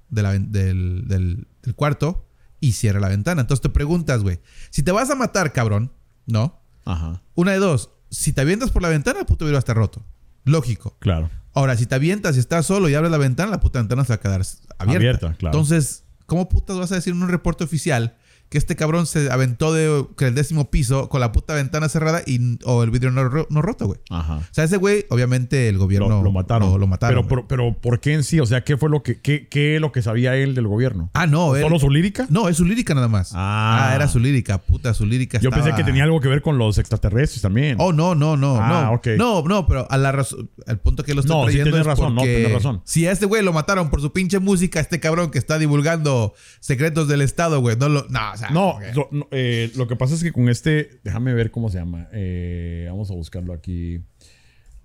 de 0.10 0.22
la 0.22 0.32
ven- 0.32 0.52
del, 0.52 1.06
del- 1.08 1.48
del 1.64 1.76
cuarto 1.76 2.27
y 2.60 2.74
cierra 2.74 3.00
la 3.00 3.10
ventana. 3.10 3.42
Entonces 3.42 3.62
te 3.62 3.70
preguntas, 3.70 4.24
güey, 4.24 4.40
si 4.70 4.84
te 4.84 4.92
vas 4.92 5.10
a 5.10 5.16
matar, 5.16 5.54
cabrón, 5.54 5.92
¿no? 6.26 6.60
Ajá. 6.86 7.22
Una 7.36 7.52
de 7.52 7.60
dos. 7.60 7.92
Si 8.10 8.34
te 8.34 8.42
avientas 8.42 8.72
por 8.72 8.82
la 8.82 8.90
ventana, 8.90 9.20
el 9.20 9.26
puto 9.26 9.46
vidrio 9.46 9.56
va 9.56 9.60
a 9.60 9.66
estar 9.66 9.76
roto. 9.76 10.06
Lógico. 10.46 10.96
Claro. 11.00 11.30
Ahora, 11.54 11.76
si 11.76 11.86
te 11.86 11.96
avientas 11.96 12.36
y 12.36 12.40
estás 12.40 12.66
solo 12.66 12.88
y 12.90 12.96
abres 12.96 13.12
la 13.12 13.18
ventana, 13.18 13.52
la 13.52 13.60
puta 13.60 13.80
ventana 13.80 14.04
se 14.04 14.10
va 14.10 14.16
a 14.16 14.20
quedar 14.20 14.42
abierta. 14.78 14.96
Abierta, 14.96 15.34
claro. 15.38 15.58
Entonces, 15.58 16.06
¿cómo 16.26 16.48
putas 16.50 16.78
vas 16.78 16.92
a 16.92 16.96
decir 16.96 17.14
en 17.14 17.22
un 17.22 17.30
reporte 17.30 17.64
oficial 17.64 18.17
que 18.50 18.58
este 18.58 18.76
cabrón 18.76 19.06
se 19.08 19.30
aventó 19.32 19.74
de 19.74 20.06
que 20.18 20.28
el 20.28 20.36
décimo 20.36 20.70
piso 20.72 21.10
con 21.10 21.20
la 21.20 21.32
puta 21.32 21.54
ventana 21.54 21.90
cerrada 21.90 22.22
y, 22.26 22.58
o 22.64 22.84
el 22.84 22.92
vidrio 22.92 23.12
no, 23.12 23.30
no 23.50 23.62
roto, 23.62 23.88
güey. 23.88 24.00
Ajá. 24.10 24.38
O 24.38 24.44
sea, 24.54 24.64
ese 24.64 24.78
güey, 24.78 25.06
obviamente 25.10 25.68
el 25.70 25.78
gobierno 25.78 26.10
Lo, 26.10 26.24
lo 26.24 26.32
mataron. 26.32 26.72
Lo, 26.72 26.78
lo 26.78 26.88
mataron. 26.88 27.28
Pero, 27.28 27.48
pero, 27.48 27.48
pero, 27.48 27.82
¿por 27.82 28.00
qué 28.00 28.14
en 28.14 28.24
sí? 28.24 28.40
O 28.40 28.46
sea, 28.46 28.64
¿qué 28.64 28.78
fue 28.78 28.90
lo 28.90 29.04
que, 29.04 29.20
qué, 29.20 29.48
qué 29.50 29.76
es 29.76 29.82
lo 29.82 29.92
que 29.92 30.02
sabía 30.02 30.36
él 30.36 30.56
del 30.56 30.68
gobierno? 30.68 31.10
ah, 31.14 31.28
no, 31.28 31.56
él- 31.56 31.64
¿Solo 31.64 31.80
su 31.80 31.90
lírica? 31.90 32.26
No, 32.30 32.48
es 32.50 32.58
su 32.58 32.66
lírica 32.66 32.94
nada 32.94 33.08
más. 33.08 33.32
Ah. 33.34 33.92
era 33.96 34.08
su 34.08 34.20
lírica, 34.20 34.58
puta, 34.60 34.94
su 34.94 35.06
lírica. 35.06 35.40
Yo 35.40 35.50
pensé 35.52 35.74
que 35.76 35.84
tenía 35.84 36.04
algo 36.04 36.22
que 36.22 36.28
ver 36.30 36.42
con 36.42 36.58
los 36.58 36.78
extraterrestres 36.78 37.42
también. 37.42 37.76
Oh, 37.80 37.92
no, 37.94 38.16
no, 38.16 38.38
no, 38.38 38.58
Ah, 38.62 38.84
no. 38.90 38.92
ok. 38.94 39.08
No, 39.18 39.42
no, 39.44 39.68
pero 39.68 39.86
a 39.90 39.98
la 39.98 40.12
razón, 40.12 40.50
al 40.66 40.80
punto 40.80 41.04
que 41.04 41.14
lo 41.14 41.22
estoy 41.22 41.36
No, 41.36 41.42
sí 41.44 41.58
trayendo 41.58 41.72
tienes 41.72 41.82
es 41.82 41.86
razón, 41.88 42.16
no, 42.16 42.22
porque 42.22 42.36
tienes 42.38 42.54
razón. 42.54 42.82
Si 42.86 43.06
a 43.08 43.12
este 43.12 43.26
güey 43.26 43.44
lo 43.44 43.52
mataron 43.54 43.90
por 43.90 44.02
su 44.02 44.14
pinche 44.14 44.40
música, 44.40 44.80
este 44.80 45.00
cabrón 45.00 45.32
que 45.32 45.38
está 45.38 45.58
divulgando 45.60 46.34
secretos 46.60 47.08
del 47.08 47.22
Estado, 47.22 47.60
güey, 47.60 47.76
no 47.78 47.90
lo, 47.90 48.06
no, 48.10 48.20
o 48.38 48.40
sea, 48.40 48.50
No, 48.50 48.80
lo, 48.94 49.28
eh, 49.32 49.72
lo 49.76 49.88
que 49.88 49.96
pasa 49.96 50.14
es 50.14 50.24
que 50.24 50.32
con 50.32 50.48
este, 50.50 51.00
déjame 51.04 51.34
ver 51.34 51.52
cómo 51.52 51.70
se 51.70 51.80
llama. 51.80 52.08
Eh, 52.14 52.86
vamos 52.90 53.10
a 53.10 53.14
buscarlo 53.14 53.54
aquí. 53.54 54.02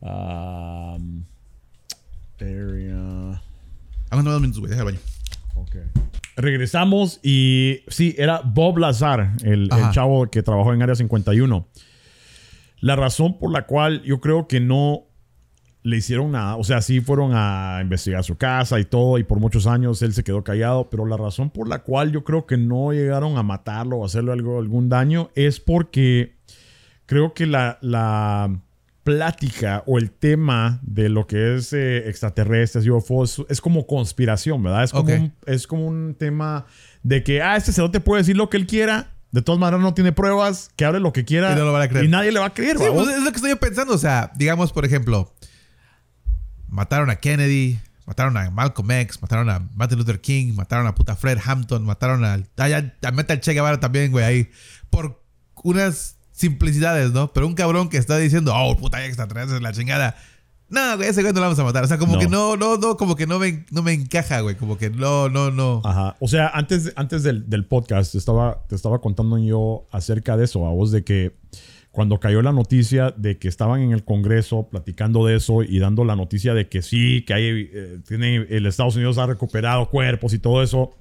Um, 0.01 1.25
area. 2.41 3.43
Aguanta 4.11 4.31
dos 4.33 4.41
minutos, 4.41 4.61
güey, 4.61 4.71
deja 4.71 4.83
el 4.83 4.87
baño. 4.87 4.99
Ok. 5.55 5.77
Regresamos 6.37 7.21
y 7.23 7.81
sí, 7.89 8.15
era 8.19 8.41
Bob 8.41 8.79
Lazar, 8.79 9.33
el, 9.43 9.69
el 9.71 9.91
chavo 9.93 10.31
que 10.31 10.43
trabajó 10.43 10.73
en 10.73 10.83
Área 10.83 10.95
51. 10.95 11.69
La 12.81 12.97
razón 12.97 13.39
por 13.39 13.53
la 13.53 13.67
cual 13.67 14.03
yo 14.03 14.21
creo 14.21 14.49
que 14.49 14.59
no 14.59 15.05
le 15.85 15.97
hicieron 15.97 16.31
nada, 16.31 16.57
o 16.57 16.65
sea, 16.65 16.81
sí 16.81 17.01
fueron 17.01 17.33
a 17.35 17.81
investigar 17.83 18.23
su 18.23 18.37
casa 18.37 18.79
y 18.79 18.85
todo, 18.85 19.19
y 19.19 19.25
por 19.25 19.41
muchos 19.41 19.67
años 19.67 20.01
él 20.03 20.13
se 20.13 20.23
quedó 20.23 20.45
callado, 20.45 20.89
pero 20.91 21.07
la 21.07 21.17
razón 21.17 21.51
por 21.51 21.69
la 21.69 21.81
cual 21.81 22.13
yo 22.13 22.23
creo 22.23 22.47
que 22.47 22.57
no 22.57 22.93
llegaron 22.93 23.37
a 23.37 23.43
matarlo 23.43 23.97
o 23.99 24.05
hacerle 24.05 24.33
algo, 24.33 24.59
algún 24.59 24.89
daño 24.89 25.31
es 25.35 25.59
porque 25.59 26.37
creo 27.07 27.35
que 27.35 27.47
la, 27.47 27.79
la 27.81 28.61
plática 29.03 29.83
o 29.87 29.99
el 29.99 30.11
tema 30.11 30.79
de 30.83 31.09
lo 31.09 31.27
que 31.27 31.57
es 31.57 31.73
eh, 31.73 32.09
extraterrestres, 32.09 32.87
UFOs, 32.87 33.45
es, 33.49 33.61
como 33.61 33.87
conspiración, 33.87 34.63
¿verdad? 34.63 34.85
Es 34.85 34.93
como, 34.93 35.13
un, 35.13 35.33
es 35.47 35.67
como 35.67 35.87
un 35.87 36.15
tema 36.15 36.67
de 37.03 37.25
que, 37.25 37.43
ah, 37.43 37.57
este 37.57 37.73
te 37.89 38.01
puede 38.01 38.23
decir 38.23 38.37
lo 38.37 38.49
que 38.49 38.57
él 38.57 38.67
quiera, 38.67 39.11
de 39.33 39.43
todas 39.43 39.59
maneras 39.59 39.81
no 39.81 39.95
tiene 39.95 40.13
pruebas, 40.13 40.71
que 40.77 40.85
hable 40.85 41.01
lo 41.01 41.13
que 41.13 41.25
quiera 41.25 41.53
Y 41.53 41.57
no 41.57 41.65
lo 41.65 41.73
van 41.73 41.83
a 41.83 41.89
creer. 41.89 42.05
y 42.05 42.09
nadie 42.09 42.31
le 42.31 42.39
va 42.39 42.47
a 42.47 42.55
creer, 42.55 42.79
Sí, 42.79 42.85
pues 42.93 43.09
es 43.09 43.23
lo 43.23 43.31
que 43.31 43.37
estoy 43.37 43.55
pensando. 43.57 43.95
O 43.95 43.99
sea, 43.99 44.31
digamos, 44.37 44.73
por 44.73 44.85
ejemplo, 44.85 45.33
mataron 46.73 47.11
a 47.11 47.17
Kennedy, 47.17 47.79
mataron 48.07 48.37
a 48.37 48.51
Malcolm 48.51 48.91
X, 48.91 49.21
mataron 49.23 49.49
a 49.51 49.61
Martin 49.75 49.99
Luther 49.99 50.21
King, 50.21 50.55
mataron 50.55 50.87
a 50.87 50.95
puta 50.95 51.15
Fred 51.15 51.39
Hampton, 51.45 51.85
mataron 51.85 52.25
al. 52.25 52.49
Ah, 52.57 52.69
ya, 52.69 52.95
a 53.03 53.11
Metal 53.13 53.39
Che 53.41 53.53
Guevara 53.53 53.79
también, 53.79 54.11
güey, 54.11 54.25
ahí. 54.25 54.51
Por 54.91 55.23
unas 55.63 56.17
simplicidades, 56.33 57.13
¿no? 57.13 57.33
Pero 57.33 57.47
un 57.47 57.55
cabrón 57.55 57.89
que 57.89 57.99
está 57.99 58.17
diciendo, 58.17 58.53
oh, 58.57 58.77
puta, 58.77 58.97
hay 58.97 59.07
extraterrestres, 59.07 59.61
la 59.61 59.73
chingada. 59.73 60.17
No, 60.69 60.97
güey, 60.97 61.11
ese 61.11 61.21
güey 61.21 61.35
no 61.35 61.41
lo 61.41 61.47
vamos 61.47 61.59
a 61.59 61.65
matar. 61.65 61.85
O 61.85 61.87
sea, 61.87 61.99
como 61.99 62.15
No. 62.15 62.19
que 62.19 62.29
no, 62.29 62.57
no, 62.57 62.79
no, 62.79 62.97
como 62.97 63.15
que 63.15 63.27
no 63.27 63.39
me, 63.39 63.67
no 63.71 63.83
me 63.83 63.93
encaja, 63.93 64.41
güey. 64.41 64.57
Como 64.57 64.79
que 64.79 64.89
no, 64.89 65.29
no, 65.29 65.51
no. 65.51 65.83
Ajá. 65.85 66.17
O 66.19 66.29
sea, 66.29 66.49
antes, 66.49 66.93
antes 66.97 67.23
del, 67.23 67.49
del 67.51 67.67
podcast 67.67 68.13
te 68.13 68.19
estaba, 68.19 68.65
te 68.69 68.75
estaba 68.75 68.99
contando 69.03 69.37
yo 69.39 69.87
acerca 69.93 70.39
de 70.39 70.47
eso, 70.47 70.67
a 70.67 70.71
vos, 70.71 70.91
de 70.91 71.05
que 71.05 71.37
cuando 71.93 72.19
cayó 72.19 72.41
la 72.43 72.53
noticia 72.53 73.15
de 73.17 73.39
que 73.39 73.49
estaban 73.49 73.83
en 73.83 73.93
el 73.93 74.03
Congreso 74.03 74.69
platicando 74.71 75.27
de 75.27 75.37
eso 75.37 75.63
y 75.63 75.79
dando 75.79 76.05
la 76.05 76.17
noticia 76.17 76.55
de 76.55 76.69
que 76.69 76.81
sí, 76.83 77.23
que 77.27 77.35
hay, 77.35 77.71
eh, 77.73 77.99
tiene, 78.09 78.47
el 78.49 78.67
Estados 78.67 78.97
Unidos 78.97 79.19
ha 79.19 79.27
recuperado 79.27 79.89
cuerpos 79.91 80.33
y 80.33 80.39
todo 80.39 80.63
eso, 80.63 80.97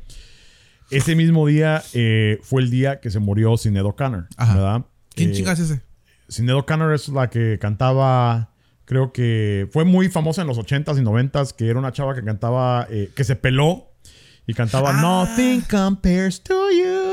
ese 0.92 1.16
mismo 1.16 1.48
día 1.48 1.82
eh, 1.94 2.40
fue 2.44 2.62
el 2.62 2.70
día 2.70 3.00
que 3.00 3.10
se 3.10 3.20
murió 3.20 3.56
Sinead 3.56 3.86
O'Connor. 3.86 4.28
¿verdad? 4.38 4.86
¿Quién 5.16 5.30
Eh, 5.32 5.34
chingas 5.34 5.60
es 5.60 5.72
ese? 5.72 5.82
Sinead 6.28 6.58
O'Connor 6.58 6.94
es 6.94 7.08
la 7.08 7.30
que 7.30 7.58
cantaba, 7.60 8.52
creo 8.84 9.14
que 9.14 9.70
fue 9.72 9.86
muy 9.86 10.10
famosa 10.10 10.42
en 10.42 10.48
los 10.48 10.58
80s 10.58 10.98
y 10.98 11.02
90s, 11.02 11.54
que 11.56 11.70
era 11.70 11.80
una 11.80 11.94
chava 11.94 12.14
que 12.14 12.24
cantaba, 12.24 12.86
eh, 12.90 13.10
que 13.16 13.24
se 13.24 13.38
peló 13.38 13.94
y 14.46 14.54
cantaba 14.54 14.90
Ah. 14.90 15.02
Nothing 15.02 15.62
compares 15.62 16.42
to 16.44 16.70
you. 16.72 17.11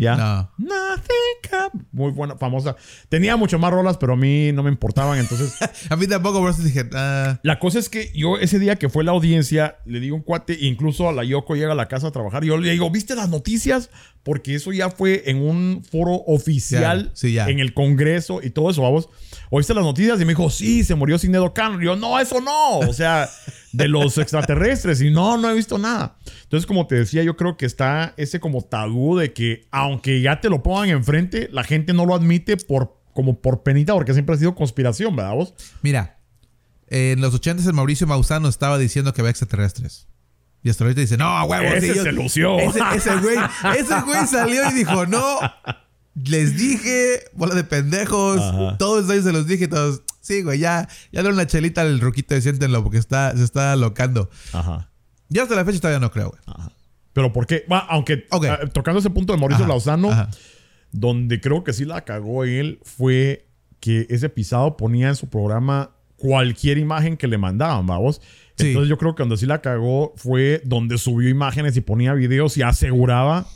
¿Ya? 0.00 0.16
No. 0.16 0.50
Nothing 0.58 1.80
Muy 1.92 2.10
buena, 2.12 2.36
famosa. 2.36 2.76
Tenía 3.08 3.36
mucho 3.36 3.58
más 3.58 3.70
rolas, 3.70 3.98
pero 3.98 4.14
a 4.14 4.16
mí 4.16 4.50
no 4.52 4.62
me 4.62 4.70
importaban, 4.70 5.18
entonces... 5.18 5.54
A 5.90 5.96
mí 5.96 6.06
tampoco, 6.06 6.40
bro. 6.40 6.52
Dije, 6.52 6.88
ah. 6.94 7.38
La 7.42 7.58
cosa 7.58 7.78
es 7.78 7.88
que 7.88 8.12
yo 8.14 8.38
ese 8.38 8.58
día 8.58 8.76
que 8.76 8.88
fue 8.88 9.04
la 9.04 9.12
audiencia, 9.12 9.76
le 9.84 10.00
digo 10.00 10.16
un 10.16 10.22
cuate, 10.22 10.56
incluso 10.60 11.08
a 11.08 11.12
la 11.12 11.24
Yoko 11.24 11.54
llega 11.54 11.72
a 11.72 11.76
la 11.76 11.88
casa 11.88 12.08
a 12.08 12.10
trabajar, 12.10 12.44
y 12.44 12.48
yo 12.48 12.58
le 12.58 12.70
digo, 12.70 12.90
¿viste 12.90 13.14
las 13.14 13.28
noticias? 13.28 13.90
Porque 14.22 14.54
eso 14.54 14.72
ya 14.72 14.90
fue 14.90 15.24
en 15.26 15.38
un 15.38 15.82
foro 15.90 16.22
oficial 16.26 17.10
sí, 17.14 17.34
ya. 17.34 17.48
en 17.48 17.58
el 17.58 17.74
Congreso 17.74 18.40
y 18.42 18.50
todo 18.50 18.70
eso, 18.70 18.82
vamos. 18.82 19.08
¿Oíste 19.50 19.74
las 19.74 19.84
noticias? 19.84 20.20
Y 20.20 20.24
me 20.24 20.32
dijo, 20.32 20.50
sí, 20.50 20.84
se 20.84 20.94
murió 20.94 21.18
Sinead 21.18 21.42
O'Connor. 21.42 21.82
Y 21.82 21.86
yo, 21.86 21.96
no, 21.96 22.18
eso 22.20 22.40
no. 22.40 22.78
O 22.78 22.92
sea, 22.92 23.28
de 23.72 23.88
los 23.88 24.18
extraterrestres. 24.18 25.00
Y 25.00 25.10
no, 25.10 25.36
no 25.38 25.50
he 25.50 25.54
visto 25.54 25.78
nada. 25.78 26.16
Entonces, 26.42 26.66
como 26.66 26.86
te 26.86 26.96
decía, 26.96 27.22
yo 27.22 27.36
creo 27.36 27.56
que 27.56 27.66
está 27.66 28.14
ese 28.16 28.40
como 28.40 28.62
tabú 28.62 29.16
de 29.16 29.32
que 29.32 29.66
aunque 29.70 30.20
ya 30.20 30.40
te 30.40 30.48
lo 30.48 30.62
pongan 30.62 30.88
enfrente, 30.90 31.48
la 31.52 31.64
gente 31.64 31.92
no 31.92 32.06
lo 32.06 32.14
admite 32.14 32.56
por 32.56 32.98
como 33.12 33.40
por 33.40 33.62
penita, 33.62 33.92
porque 33.94 34.12
siempre 34.12 34.34
ha 34.36 34.38
sido 34.38 34.54
conspiración, 34.54 35.14
¿verdad 35.16 35.34
vos? 35.34 35.52
Mira, 35.82 36.18
en 36.88 37.20
los 37.20 37.34
80 37.34 37.62
el 37.64 37.72
Mauricio 37.74 38.06
Mausano 38.06 38.48
estaba 38.48 38.78
diciendo 38.78 39.12
que 39.12 39.20
había 39.20 39.30
extraterrestres. 39.30 40.06
Y 40.62 40.70
hasta 40.70 40.84
ahorita 40.84 41.00
dice, 41.00 41.16
no, 41.16 41.44
huevo, 41.44 41.64
Ese 41.74 41.88
sí, 41.90 41.94
yo- 41.96 42.02
se 42.02 42.12
lució. 42.12 42.58
Ese, 42.58 42.80
ese 42.94 43.16
güey, 43.16 43.36
ese 43.78 44.00
güey 44.02 44.26
salió 44.26 44.70
y 44.70 44.74
dijo, 44.74 45.06
no, 45.06 45.38
les 46.14 46.56
dije, 46.56 47.24
bola 47.34 47.54
de 47.54 47.64
pendejos, 47.64 48.40
Ajá. 48.40 48.76
todos 48.78 49.10
ellos 49.10 49.24
se 49.24 49.32
los 49.32 49.46
dije, 49.46 49.68
todos, 49.68 50.02
sí, 50.30 50.42
güey, 50.42 50.60
ya, 50.60 50.88
ya 51.12 51.22
dale 51.22 51.34
una 51.34 51.46
chelita 51.46 51.80
al 51.80 52.00
ruquito 52.00 52.36
y 52.36 52.40
siéntenlo 52.40 52.82
porque 52.84 52.98
está, 52.98 53.36
se 53.36 53.42
está 53.42 53.74
locando. 53.74 54.30
Ajá. 54.52 54.90
Yo 55.28 55.42
hasta 55.42 55.56
la 55.56 55.64
fecha 55.64 55.80
todavía 55.80 55.98
no 55.98 56.10
creo, 56.10 56.30
güey. 56.30 56.68
Pero 57.12 57.32
¿por 57.32 57.46
qué? 57.46 57.64
Va, 57.70 57.78
aunque 57.78 58.26
ah, 58.30 58.58
tocando 58.72 59.00
ese 59.00 59.10
punto 59.10 59.32
de 59.32 59.38
Mauricio 59.38 59.64
Ajá, 59.64 59.94
ajá. 60.12 60.30
donde 60.92 61.40
creo 61.40 61.64
que 61.64 61.72
sí 61.72 61.84
la 61.84 62.04
cagó 62.04 62.44
él, 62.44 62.78
fue 62.84 63.48
que 63.80 64.06
ese 64.10 64.28
pisado 64.28 64.76
ponía 64.76 65.08
en 65.08 65.16
su 65.16 65.28
programa 65.28 65.90
cualquier 66.16 66.78
imagen 66.78 67.16
que 67.16 67.26
le 67.26 67.38
mandaban, 67.38 67.86
vamos. 67.86 68.20
Sí. 68.56 68.68
Entonces 68.68 68.88
yo 68.88 68.98
creo 68.98 69.14
que 69.14 69.22
donde 69.22 69.36
sí 69.36 69.46
la 69.46 69.60
cagó 69.62 70.12
fue 70.16 70.60
donde 70.64 70.98
subió 70.98 71.28
imágenes 71.28 71.76
y 71.76 71.80
ponía 71.80 72.14
videos 72.14 72.56
y 72.56 72.62
aseguraba 72.62 73.46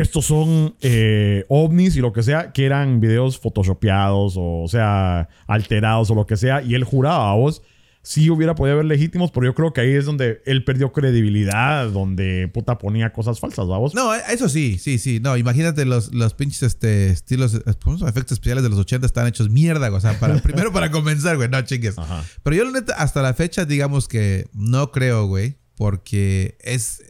estos 0.00 0.26
son 0.26 0.74
eh, 0.80 1.44
ovnis 1.48 1.96
y 1.96 2.00
lo 2.00 2.12
que 2.12 2.22
sea, 2.22 2.52
que 2.52 2.64
eran 2.64 3.00
videos 3.00 3.38
photoshopeados 3.38 4.36
o, 4.36 4.62
o 4.62 4.68
sea, 4.68 5.28
alterados 5.46 6.10
o 6.10 6.14
lo 6.14 6.26
que 6.26 6.36
sea. 6.36 6.62
Y 6.62 6.74
él 6.74 6.84
juraba 6.84 7.30
a 7.30 7.34
vos 7.34 7.62
sí 8.02 8.30
hubiera 8.30 8.54
podido 8.54 8.74
haber 8.74 8.86
legítimos, 8.86 9.30
pero 9.30 9.46
yo 9.46 9.54
creo 9.54 9.72
que 9.72 9.80
ahí 9.80 9.92
es 9.92 10.04
donde 10.04 10.42
él 10.44 10.64
perdió 10.64 10.92
credibilidad, 10.92 11.88
donde 11.88 12.48
puta 12.48 12.78
ponía 12.78 13.12
cosas 13.12 13.38
falsas, 13.38 13.66
vamos. 13.68 13.94
No, 13.94 14.12
eso 14.14 14.48
sí, 14.48 14.78
sí, 14.78 14.98
sí. 14.98 15.20
No, 15.20 15.36
imagínate 15.36 15.84
los, 15.84 16.12
los 16.12 16.34
pinches 16.34 16.62
este, 16.62 17.10
estilos, 17.10 17.60
¿cómo 17.82 17.96
se 17.96 18.00
llama? 18.00 18.10
efectos 18.10 18.32
especiales 18.32 18.64
de 18.64 18.70
los 18.70 18.78
80 18.78 19.06
están 19.06 19.26
hechos 19.28 19.50
mierda. 19.50 19.90
O 19.92 20.00
sea, 20.00 20.18
para, 20.18 20.36
primero 20.42 20.72
para 20.72 20.90
comenzar, 20.90 21.36
güey, 21.36 21.48
no 21.48 21.62
chingues. 21.62 21.96
Ajá. 21.96 22.24
Pero 22.42 22.56
yo, 22.56 22.64
la 22.64 22.72
neta, 22.72 22.94
hasta 22.94 23.22
la 23.22 23.34
fecha, 23.34 23.64
digamos 23.64 24.08
que 24.08 24.48
no 24.52 24.90
creo, 24.90 25.26
güey, 25.26 25.58
porque 25.76 26.58
es, 26.60 27.02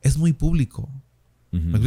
es 0.00 0.16
muy 0.16 0.32
público. 0.32 0.88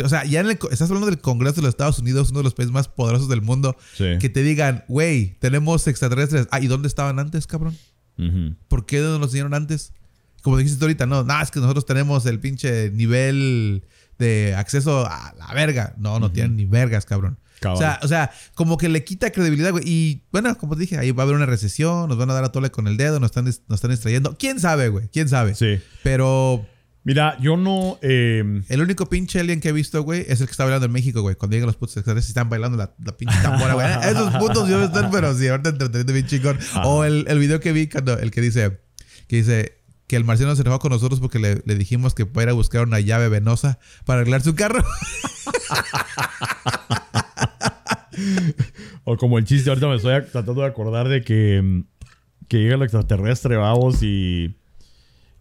O 0.04 0.10
sea, 0.10 0.26
ya 0.26 0.40
en 0.40 0.48
el, 0.48 0.52
estás 0.72 0.90
hablando 0.90 1.06
del 1.06 1.20
Congreso 1.20 1.56
de 1.58 1.62
los 1.62 1.70
Estados 1.70 2.00
Unidos, 2.00 2.32
uno 2.32 2.40
de 2.40 2.44
los 2.46 2.54
países 2.56 2.74
más 2.74 2.88
poderosos 2.88 3.30
del 3.30 3.42
mundo, 3.42 3.78
Sí. 3.96 4.06
que 4.20 4.28
te 4.30 4.42
digan, 4.42 4.84
güey, 4.88 5.36
tenemos 5.40 5.88
extraterrestres. 5.88 6.48
Ah, 6.52 6.60
¿y 6.60 6.68
dónde 6.68 6.88
estaban 6.88 7.20
antes, 7.20 7.46
cabrón? 7.48 7.78
¿Por 8.68 8.86
qué 8.86 9.00
no 9.00 9.10
nos 9.12 9.20
los 9.20 9.28
enseñaron 9.30 9.54
antes? 9.54 9.94
Como 10.44 10.58
dijiste 10.58 10.78
tú 10.80 10.86
ahorita, 10.86 11.06
no, 11.06 11.24
no, 11.24 11.42
es 11.42 11.52
que 11.52 11.60
nosotros 11.60 11.86
tenemos 11.86 12.26
el 12.26 12.40
pinche 12.40 12.90
nivel 12.92 13.84
de 14.20 14.56
acceso 14.56 15.06
a 15.08 15.34
la 15.38 15.54
verga. 15.54 15.94
No, 15.98 16.20
no 16.20 16.32
tienen 16.32 16.56
ni 16.56 16.66
vergas, 16.66 17.06
cabrón. 17.06 17.38
O 17.64 17.78
sea, 17.78 18.00
o 18.02 18.08
sea, 18.08 18.32
como 18.56 18.76
que 18.78 18.90
le 18.90 19.04
quita 19.04 19.30
credibilidad, 19.32 19.72
güey. 19.72 19.84
Y 19.88 20.24
bueno, 20.32 20.58
como 20.58 20.74
te 20.76 20.82
dije, 20.82 20.98
ahí 20.98 21.12
va 21.12 21.22
a 21.22 21.26
haber 21.26 21.36
una 21.36 21.46
recesión, 21.46 22.10
nos 22.10 22.18
van 22.18 22.30
a 22.32 22.34
dar 22.34 22.44
a 22.44 22.52
tole 22.52 22.72
con 22.72 22.88
el 22.88 22.98
dedo, 22.98 23.20
nos 23.20 23.28
están, 23.30 23.46
nos 23.46 23.60
están 23.70 23.92
distrayendo. 23.92 24.36
¿Quién 24.40 24.60
sabe, 24.60 24.90
güey? 24.90 25.08
¿Quién 25.10 25.30
sabe? 25.30 25.54
Sí. 25.54 25.80
Pero 26.02 26.66
Mira, 27.04 27.36
yo 27.40 27.58
no. 27.58 27.98
eh, 28.04 28.62
el 28.70 28.82
único 28.82 29.08
pinche 29.08 29.40
alien 29.40 29.60
que 29.60 29.70
he 29.70 29.72
visto, 29.72 30.02
güey, 30.04 30.24
es 30.28 30.40
el 30.40 30.46
que 30.48 30.52
está 30.52 30.66
bailando 30.66 30.86
en 30.86 30.92
México, 30.92 31.22
güey. 31.22 31.36
Cuando 31.36 31.56
llegan 31.56 31.66
los 31.68 31.76
putos 31.76 31.98
extraterrestres 31.98 32.30
y 32.30 32.34
están 32.34 32.50
bailando 32.50 32.78
la, 32.78 32.94
la 33.04 33.18
pinche 33.18 33.36
tambora, 33.42 33.74
güey. 33.74 33.88
Esos 34.12 34.36
putos 34.36 34.70
yo 34.70 34.84
están, 34.84 35.10
pero 35.10 35.34
sí, 35.36 35.48
ahorita 35.48 35.70
entreteniendo 35.70 36.14
bien 36.14 36.28
chingón. 36.28 36.60
O 36.84 37.04
el, 37.04 37.26
el 37.28 37.40
video 37.40 37.60
que 37.60 37.72
vi 37.72 37.88
cuando 37.88 38.20
el 38.20 38.30
que 38.30 38.42
dice, 38.42 38.80
que 39.28 39.38
dice 39.38 39.78
que 40.06 40.16
el 40.16 40.26
marciano 40.26 40.56
se 40.56 40.62
enojó 40.62 40.80
con 40.80 40.92
nosotros 40.92 41.20
porque 41.20 41.40
le, 41.40 41.62
le 41.66 41.76
dijimos 41.76 42.14
que 42.14 42.26
fuera 42.26 42.52
a 42.52 42.54
buscar 42.54 42.84
una 42.84 43.00
llave 43.00 43.30
venosa 43.30 43.80
para 44.06 44.22
arreglar 44.22 44.42
su 44.42 44.54
carro. 44.56 44.84
o 49.06 49.18
como 49.18 49.38
el 49.38 49.46
chiste, 49.46 49.70
ahorita 49.70 49.88
me 49.88 49.96
estoy 49.96 50.22
tratando 50.32 50.62
de 50.62 50.68
acordar 50.68 51.08
de 51.08 51.24
que, 51.24 51.62
mm, 51.64 51.84
que 52.48 52.58
llega 52.58 52.76
el 52.76 52.84
extraterrestre, 52.84 53.56
vamos, 53.56 54.04
y. 54.04 54.56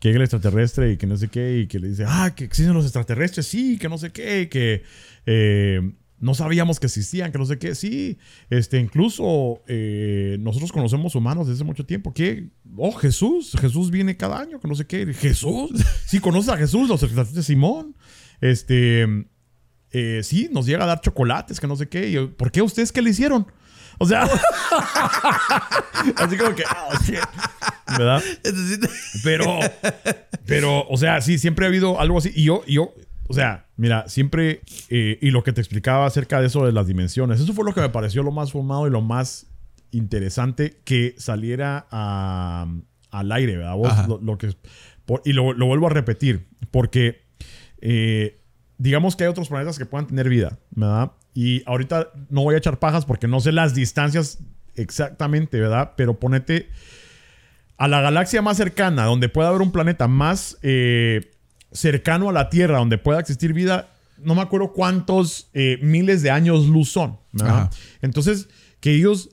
que 0.01 0.09
llega 0.09 0.16
el 0.16 0.24
extraterrestre 0.24 0.93
y 0.93 0.97
que 0.97 1.06
no 1.06 1.16
sé 1.16 1.28
qué, 1.28 1.60
y 1.60 1.66
que 1.66 1.78
le 1.78 1.89
dice, 1.89 2.05
ah, 2.09 2.32
que 2.35 2.44
existen 2.44 2.74
los 2.74 2.86
extraterrestres, 2.86 3.47
sí, 3.47 3.78
que 3.78 3.89
no 3.89 3.98
sé 3.98 4.10
qué, 4.10 4.48
que 4.48 4.82
eh, 5.27 5.93
no 6.18 6.35
sabíamos 6.35 6.81
que 6.81 6.86
existían, 6.86 7.31
que 7.32 7.39
no 7.39 7.44
sé 7.44 7.59
qué, 7.59 7.74
sí, 7.74 8.18
este, 8.48 8.78
incluso 8.78 9.62
eh, 9.68 10.39
nosotros 10.40 10.72
conocemos 10.72 11.14
humanos 11.14 11.47
desde 11.47 11.59
hace 11.59 11.64
mucho 11.64 11.85
tiempo, 11.85 12.14
que, 12.14 12.48
oh, 12.77 12.93
Jesús, 12.93 13.55
Jesús 13.60 13.90
viene 13.90 14.16
cada 14.16 14.40
año, 14.40 14.59
que 14.59 14.68
no 14.68 14.74
sé 14.74 14.86
qué, 14.86 15.12
Jesús, 15.12 15.70
sí, 16.06 16.18
conoces 16.18 16.48
a 16.48 16.56
Jesús, 16.56 16.89
los 16.89 17.02
extraterrestres 17.02 17.44
Simón, 17.44 17.94
este, 18.40 19.06
eh, 19.90 20.20
sí, 20.22 20.48
nos 20.51 20.64
llega 20.64 20.85
a 20.85 20.86
dar 20.86 21.02
chocolates, 21.02 21.60
que 21.60 21.66
no 21.66 21.77
sé 21.77 21.90
qué, 21.90 22.09
y 22.09 22.27
¿por 22.27 22.51
qué 22.51 22.62
ustedes 22.62 22.90
qué 22.90 23.02
le 23.02 23.10
hicieron? 23.10 23.47
O 24.02 24.06
sea, 24.06 24.22
así 26.16 26.36
como 26.36 26.55
que, 26.55 26.64
oh, 26.64 26.94
shit. 27.05 27.18
¿verdad? 27.98 28.22
Pero, 29.22 29.59
pero, 30.47 30.86
o 30.89 30.97
sea, 30.97 31.20
sí, 31.20 31.39
siempre 31.39 31.66
ha 31.66 31.68
habido 31.68 32.01
algo 32.01 32.18
así. 32.18 32.32
Y 32.35 32.44
yo, 32.44 32.62
yo 32.66 32.94
o 33.28 33.35
sea, 33.35 33.66
mira, 33.77 34.09
siempre, 34.09 34.62
eh, 34.89 35.18
y 35.20 35.31
lo 35.31 35.44
que 35.44 35.52
te 35.52 35.60
explicaba 35.60 36.06
acerca 36.06 36.40
de 36.40 36.47
eso 36.48 36.64
de 36.66 36.72
las 36.72 36.86
dimensiones, 36.86 37.40
eso 37.40 37.52
fue 37.52 37.64
lo 37.64 37.74
que 37.74 37.81
me 37.81 37.89
pareció 37.90 38.22
lo 38.22 38.32
más 38.32 38.52
fumado 38.52 38.86
y 38.86 38.90
lo 38.90 39.02
más 39.02 39.47
interesante 39.93 40.81
que 40.85 41.14
saliera 41.18 41.86
a- 41.90 42.66
al 43.10 43.32
aire, 43.32 43.56
¿verdad? 43.56 43.74
Vos, 43.77 44.09
lo, 44.09 44.18
lo 44.20 44.39
que, 44.39 44.55
por- 45.05 45.22
y 45.24 45.32
lo, 45.32 45.52
lo 45.52 45.66
vuelvo 45.66 45.86
a 45.86 45.90
repetir, 45.90 46.48
porque 46.70 47.22
eh, 47.81 48.40
digamos 48.78 49.14
que 49.14 49.24
hay 49.24 49.31
otros 49.31 49.48
planetas 49.48 49.78
que 49.78 49.86
puedan 49.86 50.06
tener 50.06 50.28
vida, 50.28 50.59
¿verdad? 50.70 51.12
Y 51.35 51.62
ahorita 51.66 52.11
no 52.28 52.43
voy 52.43 52.55
a 52.55 52.59
echar 52.59 52.78
pajas 52.78 53.05
porque 53.05 53.28
no 53.28 53.40
sé 53.40 53.52
las 53.52 53.74
distancias 53.74 54.39
exactamente, 54.74 55.61
¿verdad? 55.61 55.93
Pero 55.97 56.19
ponete 56.19 56.69
a 57.77 57.89
la 57.89 58.01
galaxia 58.01 58.43
más 58.43 58.57
cercana, 58.57 59.05
donde 59.05 59.28
pueda 59.28 59.48
haber 59.48 59.62
un 59.62 59.73
planeta 59.73 60.09
más 60.09 60.59
eh, 60.62 61.31
cercano 61.73 62.28
a 62.28 62.32
la 62.32 62.51
Tierra, 62.51 62.78
donde 62.78 62.98
pueda 62.98 63.20
existir 63.20 63.52
vida, 63.52 63.89
no 64.19 64.35
me 64.35 64.43
acuerdo 64.43 64.73
cuántos 64.73 65.48
eh, 65.55 65.78
miles 65.82 66.23
de 66.23 66.31
años 66.31 66.66
luz 66.66 66.90
son. 66.90 67.19
Entonces, 68.02 68.48
que 68.81 68.94
ellos 68.94 69.31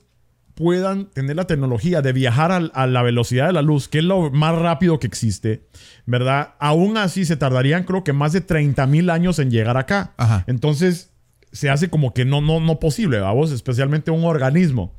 puedan 0.54 1.06
tener 1.10 1.36
la 1.36 1.46
tecnología 1.46 2.02
de 2.02 2.12
viajar 2.12 2.50
a, 2.50 2.86
la 2.86 3.02
velocidad 3.02 3.46
de 3.46 3.52
la 3.52 3.62
luz, 3.62 3.86
que 3.86 3.98
es 3.98 4.04
lo 4.04 4.30
más 4.30 4.56
rápido 4.56 4.98
que 4.98 5.06
existe, 5.06 5.68
¿verdad? 6.04 6.54
Aún 6.58 6.96
así 6.96 7.24
se 7.24 7.36
tardarían 7.36 7.84
creo 7.84 8.02
que 8.02 8.12
más 8.12 8.32
de 8.32 8.40
30 8.40 8.86
mil 8.86 9.10
años 9.10 9.38
en 9.38 9.52
llegar 9.52 9.76
acá. 9.76 10.14
Ajá. 10.16 10.42
Entonces 10.48 11.12
se 11.52 11.70
hace 11.70 11.88
como 11.90 12.14
que 12.14 12.24
no, 12.24 12.40
no, 12.40 12.60
no 12.60 12.78
posible, 12.78 13.18
vamos, 13.20 13.52
especialmente 13.52 14.10
un 14.10 14.24
organismo. 14.24 14.94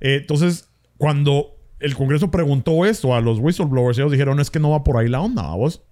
Eh, 0.00 0.18
entonces, 0.20 0.68
cuando 0.96 1.56
el 1.80 1.94
Congreso 1.94 2.30
preguntó 2.30 2.84
esto 2.84 3.14
a 3.14 3.20
los 3.20 3.38
whistleblowers, 3.38 3.98
ellos 3.98 4.12
dijeron, 4.12 4.40
es 4.40 4.50
que 4.50 4.58
no 4.58 4.70
va 4.70 4.84
por 4.84 4.96
ahí 4.96 5.08
la 5.08 5.20
onda, 5.20 5.42
vamos. 5.42 5.82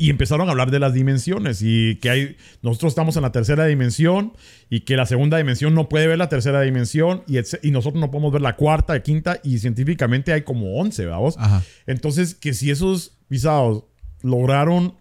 Y 0.00 0.10
empezaron 0.10 0.46
a 0.48 0.52
hablar 0.52 0.70
de 0.70 0.78
las 0.78 0.94
dimensiones 0.94 1.60
y 1.60 1.96
que 1.96 2.10
hay, 2.10 2.36
nosotros 2.62 2.92
estamos 2.92 3.16
en 3.16 3.22
la 3.22 3.32
tercera 3.32 3.66
dimensión 3.66 4.32
y 4.70 4.80
que 4.80 4.96
la 4.96 5.06
segunda 5.06 5.38
dimensión 5.38 5.74
no 5.74 5.88
puede 5.88 6.06
ver 6.06 6.18
la 6.18 6.28
tercera 6.28 6.60
dimensión 6.60 7.24
y, 7.26 7.38
y 7.38 7.70
nosotros 7.72 8.00
no 8.00 8.10
podemos 8.12 8.32
ver 8.32 8.42
la 8.42 8.54
cuarta, 8.54 9.02
quinta 9.02 9.40
y 9.42 9.58
científicamente 9.58 10.32
hay 10.32 10.42
como 10.42 10.78
11, 10.78 11.06
vamos. 11.06 11.34
Ajá. 11.36 11.64
Entonces, 11.86 12.36
que 12.36 12.54
si 12.54 12.70
esos 12.70 13.18
pisados 13.26 13.84
lograron 14.22 14.94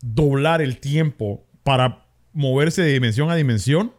doblar 0.00 0.62
el 0.62 0.78
tiempo 0.78 1.44
para 1.64 2.06
moverse 2.32 2.82
de 2.82 2.92
dimensión 2.92 3.30
a 3.30 3.36
dimensión, 3.36 3.92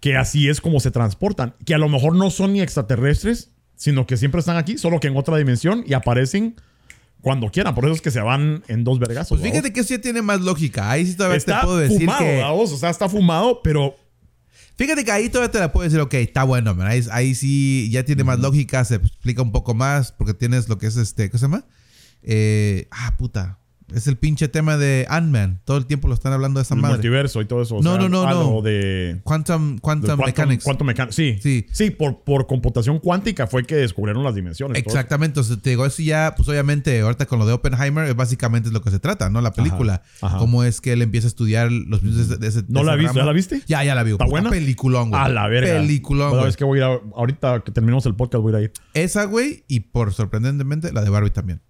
que 0.00 0.16
así 0.16 0.48
es 0.48 0.60
como 0.60 0.80
se 0.80 0.90
transportan. 0.90 1.54
Que 1.64 1.74
a 1.74 1.78
lo 1.78 1.88
mejor 1.88 2.14
no 2.14 2.30
son 2.30 2.52
ni 2.52 2.60
extraterrestres, 2.60 3.50
sino 3.76 4.06
que 4.06 4.16
siempre 4.16 4.40
están 4.40 4.56
aquí, 4.56 4.78
solo 4.78 5.00
que 5.00 5.08
en 5.08 5.16
otra 5.16 5.36
dimensión 5.36 5.84
y 5.86 5.94
aparecen 5.94 6.56
cuando 7.20 7.50
quieran. 7.50 7.74
Por 7.74 7.84
eso 7.84 7.94
es 7.94 8.00
que 8.00 8.10
se 8.10 8.20
van 8.20 8.62
en 8.68 8.84
dos 8.84 8.98
vergazos. 8.98 9.40
Pues 9.40 9.50
fíjate 9.50 9.72
que 9.72 9.80
eso 9.80 9.94
ya 9.94 10.00
tiene 10.00 10.22
más 10.22 10.40
lógica. 10.40 10.90
Ahí 10.90 11.06
sí 11.06 11.16
todavía 11.16 11.38
está 11.38 11.60
te 11.60 11.66
puedo 11.66 11.78
decir 11.78 12.00
fumado, 12.00 12.24
que. 12.24 12.40
¿vamos? 12.40 12.72
O 12.72 12.76
sea, 12.76 12.90
está 12.90 13.08
fumado, 13.08 13.60
pero 13.62 13.96
Fíjate 14.76 15.04
que 15.04 15.12
ahí 15.12 15.28
todavía 15.28 15.50
te 15.50 15.60
la 15.60 15.72
puedo 15.72 15.84
decir, 15.84 16.00
ok, 16.00 16.14
está 16.14 16.44
bueno, 16.44 16.74
man. 16.74 16.86
Ahí, 16.86 17.04
ahí 17.12 17.34
sí 17.34 17.90
ya 17.90 18.04
tiene 18.04 18.24
más 18.24 18.40
lógica, 18.40 18.84
se 18.84 18.96
explica 18.96 19.42
un 19.42 19.52
poco 19.52 19.74
más, 19.74 20.12
porque 20.12 20.34
tienes 20.34 20.68
lo 20.68 20.78
que 20.78 20.86
es 20.86 20.96
este, 20.96 21.30
¿qué 21.30 21.38
se 21.38 21.42
llama? 21.42 21.66
Eh, 22.22 22.88
ah, 22.90 23.14
puta. 23.18 23.58
Es 23.94 24.06
el 24.06 24.16
pinche 24.16 24.48
tema 24.48 24.76
de 24.76 25.06
Ant-Man. 25.08 25.60
Todo 25.64 25.76
el 25.76 25.86
tiempo 25.86 26.08
lo 26.08 26.14
están 26.14 26.32
hablando 26.32 26.58
de 26.60 26.62
esa 26.62 26.74
el 26.74 26.80
madre. 26.80 26.94
multiverso 26.96 27.40
y 27.40 27.44
todo 27.44 27.62
eso. 27.62 27.76
o 27.76 27.82
No, 27.82 27.92
sea, 27.92 28.00
no, 28.02 28.08
no, 28.08 28.26
ah, 28.26 28.32
no. 28.32 28.62
de... 28.62 29.20
Quantum, 29.24 29.78
quantum 29.78 30.18
Mechanics. 30.24 30.64
quantum 30.64 30.88
sí, 31.10 31.38
Sí. 31.40 31.66
sí. 31.72 31.90
por, 31.90 32.22
por 32.24 32.46
computación 32.46 32.98
cuántica 32.98 33.46
fue 33.46 33.64
que 33.64 33.76
descubrieron 33.76 34.24
las 34.24 34.34
dimensiones. 34.34 34.78
Exactamente, 34.78 35.40
o 35.40 35.42
sea, 35.42 35.56
te 35.56 35.70
digo, 35.70 35.84
eso 35.86 36.02
ya, 36.02 36.34
pues 36.36 36.48
obviamente, 36.48 37.00
ahorita 37.00 37.26
con 37.26 37.38
lo 37.38 37.46
de 37.46 37.52
Oppenheimer, 37.52 38.12
básicamente 38.14 38.68
es 38.68 38.72
lo 38.72 38.82
que 38.82 38.90
se 38.90 38.98
trata, 38.98 39.30
¿no? 39.30 39.40
La 39.40 39.52
película. 39.52 40.02
ajá. 40.20 40.38
Cómo 40.38 40.64
es 40.64 40.80
que 40.80 40.92
él 40.92 41.02
empieza 41.02 41.26
a 41.26 41.28
estudiar 41.28 41.70
los 41.70 42.02
de, 42.02 42.36
de 42.38 42.46
ese. 42.46 42.64
¿No 42.68 42.82
la 42.82 42.96
viste? 42.96 43.18
¿Ya 43.18 43.24
la 43.24 43.32
viste? 43.32 43.62
Ya, 43.66 43.84
ya 43.84 43.94
la 43.94 44.02
vi. 44.02 44.12
¿Está 44.12 44.26
buena? 44.26 44.50
Peliculón, 44.50 45.10
güey. 45.10 45.20
A 45.22 45.28
la 45.28 45.48
verga. 45.48 45.74
Peliculón, 45.80 46.30
güey. 46.30 46.48
es 46.48 46.56
que 46.56 46.64
voy 46.64 46.80
a 46.80 46.82
ir 46.82 46.88
a- 46.88 47.00
ahorita 47.16 47.60
que 47.64 47.72
terminemos 47.72 48.06
el 48.06 48.14
podcast 48.14 48.42
voy 48.42 48.52
a 48.54 48.58
ir 48.58 48.60
a 48.60 48.62
ir. 48.64 48.72
Esa, 48.94 49.24
güey, 49.24 49.64
y 49.68 49.80
por 49.80 50.12
sorprendentemente, 50.12 50.92
la 50.92 51.02
de 51.02 51.10
Barbie 51.10 51.30
también. 51.30 51.60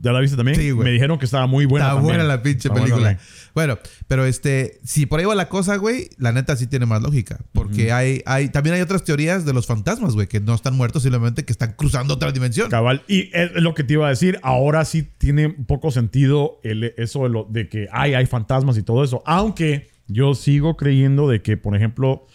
¿Ya 0.00 0.12
la 0.12 0.20
viste 0.20 0.36
también? 0.36 0.56
Sí, 0.56 0.70
güey. 0.70 0.86
Me 0.86 0.90
dijeron 0.92 1.18
que 1.18 1.26
estaba 1.26 1.46
muy 1.46 1.66
buena 1.66 1.86
Está 1.86 1.96
también. 1.96 2.16
buena 2.16 2.28
la 2.28 2.42
pinche 2.42 2.68
Está 2.68 2.80
película. 2.80 3.18
Bueno, 3.54 3.78
pero 4.08 4.24
este, 4.24 4.80
si 4.84 5.04
por 5.04 5.20
ahí 5.20 5.26
va 5.26 5.34
la 5.34 5.48
cosa, 5.48 5.76
güey, 5.76 6.08
la 6.16 6.32
neta 6.32 6.56
sí 6.56 6.66
tiene 6.66 6.86
más 6.86 7.02
lógica. 7.02 7.38
Porque 7.52 7.92
hay, 7.92 8.22
hay, 8.24 8.48
también 8.48 8.74
hay 8.74 8.80
otras 8.80 9.04
teorías 9.04 9.44
de 9.44 9.52
los 9.52 9.66
fantasmas, 9.66 10.14
güey, 10.14 10.26
que 10.26 10.40
no 10.40 10.54
están 10.54 10.74
muertos, 10.76 11.02
simplemente 11.02 11.44
que 11.44 11.52
están 11.52 11.72
cruzando 11.72 12.14
otra 12.14 12.32
dimensión. 12.32 12.70
Cabal. 12.70 13.02
Y 13.06 13.30
es 13.36 13.52
lo 13.54 13.74
que 13.74 13.84
te 13.84 13.92
iba 13.94 14.06
a 14.06 14.10
decir. 14.10 14.38
Ahora 14.42 14.84
sí 14.84 15.02
tiene 15.18 15.48
un 15.48 15.66
poco 15.66 15.90
sentido 15.90 16.60
el, 16.62 16.94
eso 16.96 17.24
de, 17.24 17.28
lo, 17.28 17.46
de 17.50 17.68
que 17.68 17.88
hay, 17.92 18.14
hay 18.14 18.26
fantasmas 18.26 18.78
y 18.78 18.82
todo 18.82 19.04
eso. 19.04 19.22
Aunque 19.26 19.90
yo 20.08 20.34
sigo 20.34 20.76
creyendo 20.76 21.28
de 21.28 21.42
que, 21.42 21.56
por 21.56 21.76
ejemplo, 21.76 22.26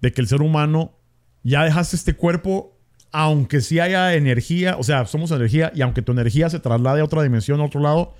de 0.00 0.12
que 0.12 0.20
el 0.20 0.28
ser 0.28 0.42
humano 0.42 0.98
ya 1.42 1.64
dejaste 1.64 1.96
este 1.96 2.14
cuerpo, 2.14 2.71
aunque 3.12 3.60
sí 3.60 3.78
haya 3.78 4.14
energía, 4.14 4.76
o 4.78 4.82
sea, 4.82 5.06
somos 5.06 5.30
energía, 5.30 5.70
y 5.74 5.82
aunque 5.82 6.02
tu 6.02 6.12
energía 6.12 6.48
se 6.50 6.58
traslade 6.58 7.00
a 7.00 7.04
otra 7.04 7.22
dimensión, 7.22 7.60
a 7.60 7.64
otro 7.64 7.80
lado, 7.80 8.14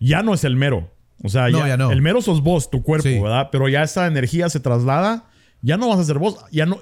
ya 0.00 0.22
no 0.22 0.34
es 0.34 0.44
el 0.44 0.56
mero. 0.56 0.90
O 1.22 1.28
sea, 1.28 1.48
No, 1.48 1.58
ya, 1.60 1.68
ya 1.68 1.76
no. 1.76 1.90
el 1.92 2.02
mero 2.02 2.20
sos 2.22 2.42
vos, 2.42 2.70
tu 2.70 2.82
cuerpo, 2.82 3.08
Sí. 3.08 3.18
¿verdad? 3.20 3.48
Pero 3.52 3.68
ya 3.68 3.82
esa 3.82 4.06
energía 4.06 4.48
se 4.48 4.60
traslada, 4.60 5.28
ya 5.62 5.76
no 5.76 5.88
vas 5.88 5.98
a 5.98 6.04
ser 6.04 6.18
vos, 6.18 6.38
ya 6.50 6.66
no. 6.66 6.78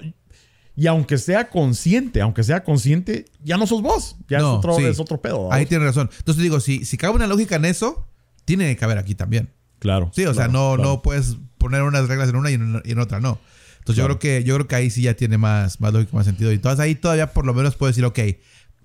Y 0.77 0.87
aunque 0.87 1.17
sea 1.17 1.49
consciente, 1.49 2.21
aunque 2.21 2.43
sea 2.43 2.63
consciente, 2.65 3.25
ya 3.43 3.55
no 3.57 3.65
sos 3.65 3.81
vos. 3.81 4.17
Ya 4.27 4.39
No, 4.39 4.53
es, 4.53 4.57
otro, 4.57 4.75
sí. 4.75 4.83
es 4.83 4.99
otro 4.99 5.21
pedo. 5.21 5.37
¿vamos? 5.43 5.53
Ahí 5.53 5.65
tienes 5.65 5.87
razón. 5.87 6.09
Entonces 6.17 6.43
digo, 6.43 6.59
si, 6.59 6.83
si 6.83 6.97
cabe 6.97 7.15
una 7.15 7.27
lógica 7.27 7.55
en 7.55 7.63
eso, 7.65 8.09
tiene 8.43 8.65
que 8.67 8.75
caber 8.75 8.97
aquí 8.97 9.15
también. 9.15 9.51
Claro. 9.79 10.11
Sí, 10.13 10.25
o 10.25 10.33
sea, 10.33 10.47
no, 10.49 10.75
claro. 10.75 10.83
no 10.83 11.01
puedes 11.01 11.37
poner 11.57 11.81
unas 11.83 12.07
reglas 12.09 12.27
en 12.29 12.35
una 12.35 12.51
y 12.51 12.55
en, 12.55 12.81
y 12.83 12.91
en 12.91 12.99
otra 12.99 13.21
no. 13.21 13.39
Entonces 13.85 14.01
Claro. 14.03 14.15
yo 14.15 14.19
creo 14.19 14.33
que 14.39 14.43
yo 14.43 14.55
creo 14.55 14.67
que 14.67 14.75
ahí 14.75 14.89
sí 14.89 15.03
ya 15.03 15.13
tiene 15.13 15.37
más, 15.37 15.79
más 15.79 15.93
lógica, 15.93 16.11
más 16.17 16.25
sentido. 16.25 16.51
Y 16.51 16.55
entonces 16.55 16.79
ahí 16.79 16.95
todavía 16.95 17.33
por 17.33 17.45
lo 17.45 17.53
menos 17.53 17.75
puedes 17.75 17.95
decir, 17.95 18.05
ok, 18.05 18.19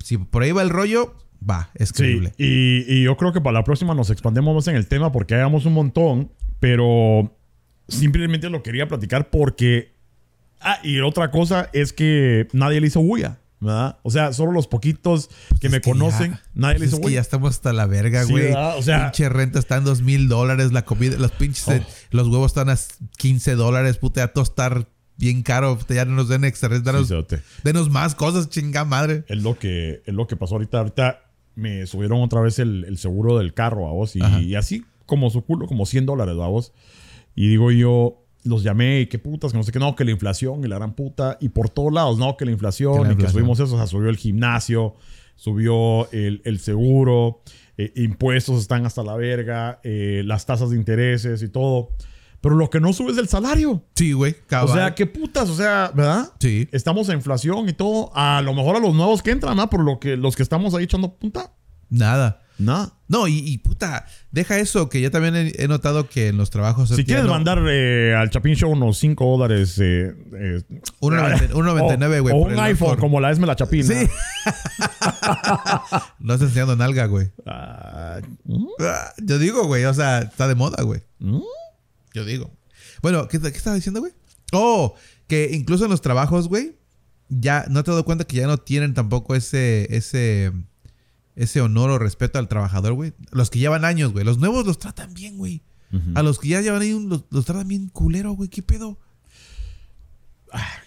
si 0.05 0.19
por 0.19 0.43
ahí 0.43 0.53
va 0.53 0.61
el 0.61 0.69
rollo, 0.69 1.15
va, 1.49 1.71
es 1.75 1.89
Sí, 1.89 1.95
creíble. 1.95 2.35
y, 2.37 2.85
y 2.87 3.03
yo 3.05 3.17
creo 3.17 3.33
que 3.33 3.41
para 3.41 3.55
la 3.55 3.65
próxima 3.65 3.95
nos 3.95 4.11
expandemos 4.11 4.55
más 4.55 4.69
en 4.69 4.77
el 4.77 4.87
tema 4.87 5.11
porque 5.11 5.35
hagamos 5.35 5.65
un 5.65 5.73
montón, 5.73 6.31
pero 6.59 7.35
simplemente 7.89 8.51
lo 8.51 8.63
quería 8.63 8.87
platicar 8.89 9.31
porque... 9.31 9.95
Ah, 10.61 10.79
y 10.83 11.01
otra 11.01 11.31
cosa 11.31 11.71
es 11.73 11.95
que 11.95 12.47
nadie 12.53 12.83
le 12.83 12.89
hizo 12.89 13.01
bulla, 13.01 13.39
¿verdad? 13.61 13.99
O 14.03 14.11
sea, 14.11 14.33
solo 14.33 14.53
los 14.53 14.67
poquitos 14.67 15.29
que 15.61 15.67
Es 15.67 15.73
me 15.73 15.81
que 15.81 15.91
conocen, 15.91 16.33
ya- 16.33 16.43
nadie 16.55 16.75
le 16.75 16.79
pues 16.81 16.89
hizo 16.89 16.97
es 16.97 17.01
que 17.01 17.07
bulla. 17.07 17.15
ya 17.17 17.21
estamos 17.21 17.51
hasta 17.51 17.73
la 17.73 17.87
verga, 17.87 18.25
Sí, 18.25 18.31
güey. 18.33 18.45
¿verdad? 18.45 18.79
O 18.79 18.83
sea- 18.83 19.05
pinche 19.13 19.29
renta 19.29 19.59
está 19.59 19.77
en 19.77 19.85
dos 19.85 20.03
mil 20.03 20.29
dólares, 20.29 20.73
la 20.73 20.85
comida, 20.85 21.17
los 21.19 21.33
pinches, 21.33 21.69
Oh. 21.69 21.85
los 22.11 22.29
huevos 22.29 22.51
están 22.53 22.69
a 22.71 22.79
15 23.19 23.55
dólares, 23.55 23.99
puta, 23.99 24.27
todo 24.29 24.45
está 24.45 24.87
bien 25.17 25.43
caro. 25.43 25.79
Ya 25.91 26.05
no 26.07 26.13
nos 26.13 26.29
den 26.29 26.45
extra, 26.45 26.71
denos, 26.79 27.13
denos 27.63 27.91
más 27.91 28.15
cosas, 28.15 28.49
chinga 28.49 28.85
madre. 28.87 29.25
es 29.29 29.43
lo 29.43 29.59
que 29.59 30.03
es 30.07 30.15
lo 30.15 30.27
que 30.27 30.37
pasó 30.37 30.55
ahorita. 30.55 30.79
Ahorita 30.79 31.21
me 31.55 31.87
subieron 31.87 32.23
otra 32.23 32.41
vez 32.41 32.59
el, 32.59 32.85
el 32.85 32.97
seguro 32.97 33.37
del 33.39 33.53
carro 33.53 33.87
a 33.89 33.93
vos 33.93 34.17
y 34.17 34.55
así 34.55 34.85
como 35.05 35.29
su 35.29 35.45
culo, 35.45 35.67
como 35.67 35.85
100 35.85 36.07
dólares 36.07 36.37
a 36.41 36.47
vos. 36.47 36.73
Y 37.35 37.49
digo 37.49 37.71
yo, 37.71 38.25
los 38.45 38.63
llamé 38.63 39.01
y 39.01 39.07
qué 39.07 39.19
putas, 39.19 39.53
que 39.53 39.59
no 39.59 39.65
sé 39.65 39.73
qué, 39.73 39.79
no, 39.79 39.95
que 39.95 40.05
la 40.05 40.11
inflación 40.13 40.65
y 40.65 40.69
la 40.69 40.77
gran 40.77 40.95
puta. 40.95 41.37
Y 41.41 41.51
por 41.51 41.69
todos 41.69 41.93
lados, 41.93 42.19
no, 42.19 42.37
que 42.37 42.45
la 42.45 42.53
inflación 42.53 43.03
Que 43.03 43.09
la 43.09 43.13
y 43.13 43.17
que 43.17 43.29
subimos 43.29 43.61
eso. 43.61 43.75
O 43.75 43.79
sea, 43.79 43.87
subió 43.87 44.09
el 44.09 44.17
gimnasio, 44.17 44.95
subió 45.37 46.11
el, 46.13 46.43
el 46.45 46.59
seguro, 46.61 47.43
eh, 47.77 47.93
impuestos 47.97 48.61
están 48.61 48.87
hasta 48.87 49.03
la 49.03 49.17
verga, 49.17 49.81
eh, 49.83 50.23
las 50.25 50.47
tasas 50.47 50.71
de 50.71 50.77
intereses 50.77 51.43
y 51.43 51.49
todo. 51.49 51.91
Pero 52.41 52.55
lo 52.55 52.71
que 52.71 52.81
no 52.81 52.93
sube 52.93 53.13
es 53.13 53.19
el 53.19 53.29
salario. 53.29 53.85
Sí, 53.95 54.13
güey, 54.13 54.35
O 54.63 54.69
sea, 54.69 54.95
qué 54.95 55.07
putas, 55.07 55.49
o 55.51 55.55
sea, 55.55 55.93
¿verdad? 55.95 56.33
Sí. 56.41 56.69
Estamos 56.73 57.09
en 57.11 57.17
inflación 57.17 57.69
y 57.69 57.75
todo. 57.75 58.11
A 58.15 58.41
lo 58.43 58.55
mejor 58.55 58.77
a 58.77 58.81
los 58.81 58.95
nuevos 58.95 59.23
que 59.23 59.31
entran, 59.31 59.57
¿no? 59.57 59.69
Por 59.69 59.85
lo 59.85 60.01
que 60.01 60.17
los 60.17 60.37
que 60.37 60.43
estamos 60.43 60.75
ahí 60.75 60.85
echando 60.85 61.15
punta. 61.15 61.53
Nada. 61.91 62.43
Nada. 62.61 62.93
No, 63.09 63.27
y, 63.27 63.39
y, 63.39 63.59
puta, 63.59 64.07
deja 64.31 64.59
eso, 64.59 64.89
que 64.89 65.01
yo 65.01 65.11
también 65.11 65.35
he, 65.35 65.53
he 65.59 65.67
notado 65.67 66.09
que 66.09 66.29
en 66.29 66.37
los 66.37 66.51
trabajos... 66.51 66.91
Si 66.91 67.05
quieres 67.05 67.25
no- 67.25 67.31
mandar 67.31 67.59
eh, 67.69 68.15
al 68.15 68.31
Chapin 68.31 68.55
Show 68.55 68.71
unos 68.71 68.99
5 68.99 69.25
dólares. 69.37 69.79
Eh, 69.81 70.15
eh, 70.35 70.63
1.99, 71.01 71.51
1.99, 71.53 72.21
güey, 72.21 72.35
O, 72.35 72.39
o 72.39 72.41
un 72.47 72.59
iPhone, 72.61 72.99
como 72.99 73.19
la 73.21 73.31
Esme 73.31 73.47
la 73.47 73.57
Chapina. 73.57 73.85
Sí. 73.85 74.09
no 76.21 76.35
estás 76.35 76.49
enseñando 76.49 76.77
nalga, 76.77 77.07
güey. 77.07 77.31
Ah, 77.47 78.21
Ah, 78.81 79.13
Yo 79.23 79.39
digo, 79.39 79.67
güey, 79.67 79.85
o 79.85 79.95
sea, 79.95 80.21
está 80.21 80.47
de 80.49 80.55
moda, 80.55 80.83
güey. 80.83 81.01
¿Mm? 81.19 81.41
Yo 82.15 82.25
digo. 82.25 82.51
Bueno, 83.03 83.29
¿qué, 83.29 83.41
qué 83.41 83.49
estaba 83.49 83.77
diciendo, 83.77 84.01
güey? 84.01 84.13
Oh, 84.53 84.95
que 85.27 85.51
incluso 85.53 85.85
en 85.85 85.91
los 85.91 86.01
trabajos, 86.03 86.49
güey, 86.49 86.77
ya 87.29 87.65
no 87.69 87.83
te 87.85 87.91
he 87.91 87.93
dado 87.93 88.05
cuenta 88.05 88.25
que 88.25 88.37
ya 88.37 88.47
no 88.47 88.59
tienen 88.59 88.95
tampoco 88.95 89.35
ese, 89.35 89.87
ese, 89.95 90.53
ese 91.37 91.61
honor 91.61 91.91
o 91.91 91.99
respeto 91.99 92.39
al 92.39 92.49
trabajador, 92.49 92.93
güey. 92.95 93.13
Los 93.33 93.51
que 93.51 93.59
llevan 93.59 93.85
años, 93.85 94.13
güey. 94.13 94.25
Los 94.25 94.39
nuevos 94.39 94.67
los 94.67 94.79
tratan 94.79 95.15
bien, 95.15 95.37
güey. 95.39 95.63
A 96.15 96.23
los 96.23 96.39
que 96.39 96.49
ya 96.49 96.61
llevan 96.61 96.83
ahí 96.83 96.93
un- 96.93 97.09
los, 97.09 97.25
los 97.31 97.45
tratan 97.45 97.67
bien 97.67 97.89
culero, 97.89 98.33
güey. 98.33 98.49
¿Qué 98.49 98.63
pedo? 98.63 98.99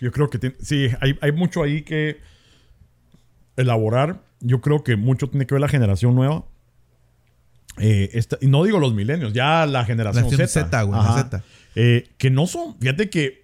Yo 0.01 0.11
creo 0.11 0.29
que 0.29 0.37
tiene- 0.39 0.55
sí, 0.61 0.87
hay, 1.01 1.17
hay 1.21 1.31
mucho 1.31 1.63
ahí 1.63 1.83
que 1.83 2.19
elaborar. 3.55 4.23
Yo 4.39 4.61
creo 4.61 4.83
que 4.83 4.95
mucho 4.95 5.29
tiene 5.29 5.45
que 5.45 5.55
ver 5.55 5.61
la 5.61 5.67
generación 5.69 6.15
nueva. 6.15 6.45
Eh, 7.77 8.09
esta- 8.13 8.37
y 8.41 8.47
no 8.47 8.63
digo 8.63 8.79
los 8.79 8.93
milenios, 8.93 9.33
ya 9.33 9.65
la 9.65 9.83
generación 9.85 10.25
La 10.25 10.29
generación 10.29 10.63
Z. 10.63 10.69
Z, 10.69 10.83
güey, 10.83 11.01
la. 11.01 11.13
Z. 11.15 11.43
Eh, 11.75 12.09
que 12.17 12.29
no 12.29 12.45
son, 12.47 12.77
fíjate 12.79 13.09
que. 13.09 13.43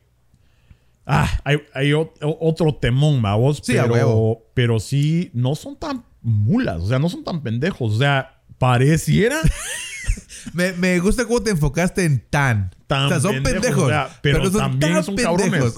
Ah, 1.05 1.27
hay, 1.43 1.57
hay 1.73 1.91
otro 1.93 2.75
temón, 2.75 3.21
vamos. 3.21 3.61
Sí, 3.63 3.73
pero, 3.73 3.91
huevo. 3.91 4.43
pero 4.53 4.79
sí, 4.79 5.31
no 5.33 5.55
son 5.55 5.75
tan 5.77 6.03
mulas, 6.21 6.81
o 6.81 6.87
sea, 6.87 6.99
no 6.99 7.09
son 7.09 7.23
tan 7.23 7.41
pendejos. 7.41 7.95
O 7.95 7.97
sea, 7.97 8.41
pareciera 8.57 9.39
Me, 10.53 10.73
me 10.73 10.99
gusta 10.99 11.25
cómo 11.25 11.41
te 11.41 11.51
enfocaste 11.51 12.05
en 12.05 12.19
tan. 12.29 12.71
tan 12.87 13.05
o 13.05 13.09
sea, 13.09 13.19
son 13.19 13.43
pendejos. 13.43 13.83
o 13.83 13.89
sea, 13.89 14.09
pero, 14.21 14.43
son 14.45 14.53
también 14.53 14.93
tan 14.93 15.03
son 15.03 15.15
cabrones. 15.15 15.73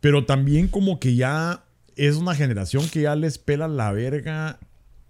Pero 0.00 0.24
también 0.24 0.68
como 0.68 0.98
que 0.98 1.14
ya 1.14 1.64
es 1.96 2.16
una 2.16 2.34
generación 2.34 2.88
que 2.88 3.02
ya 3.02 3.14
les 3.16 3.38
pela 3.38 3.68
la 3.68 3.92
verga 3.92 4.58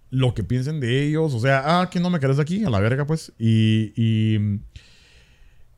lo 0.09 0.33
que 0.33 0.43
piensen 0.43 0.79
de 0.79 1.03
ellos. 1.03 1.33
O 1.33 1.39
sea, 1.39 1.81
ah, 1.81 1.89
que 1.89 1.99
no 1.99 2.09
me 2.09 2.19
querés 2.19 2.39
aquí, 2.39 2.63
a 2.63 2.69
la 2.69 2.79
verga, 2.79 3.05
pues. 3.05 3.31
Y, 3.39 3.93
y 3.95 4.59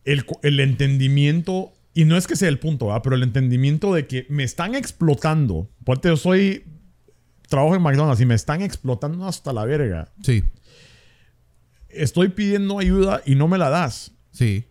el, 0.05 0.25
el 0.41 0.59
entendimiento, 0.59 1.73
y 1.93 2.05
no 2.05 2.17
es 2.17 2.25
que 2.25 2.35
sea 2.35 2.49
el 2.49 2.59
punto, 2.59 2.87
¿verdad? 2.87 3.01
pero 3.03 3.15
el 3.15 3.23
entendimiento 3.23 3.93
de 3.93 4.07
que 4.07 4.25
me 4.29 4.43
están 4.43 4.73
explotando. 4.73 5.69
Porque 5.83 6.07
yo 6.07 6.17
soy, 6.17 6.65
trabajo 7.47 7.75
en 7.75 7.81
McDonald's 7.81 8.21
y 8.21 8.25
me 8.25 8.35
están 8.35 8.61
explotando 8.61 9.27
hasta 9.27 9.53
la 9.53 9.65
verga. 9.65 10.09
Sí, 10.23 10.43
Estoy 11.89 12.29
pidiendo 12.29 12.79
ayuda 12.79 13.21
y 13.25 13.35
no 13.35 13.47
me 13.47 13.57
la 13.57 13.69
das. 13.69 14.11
sí. 14.31 14.65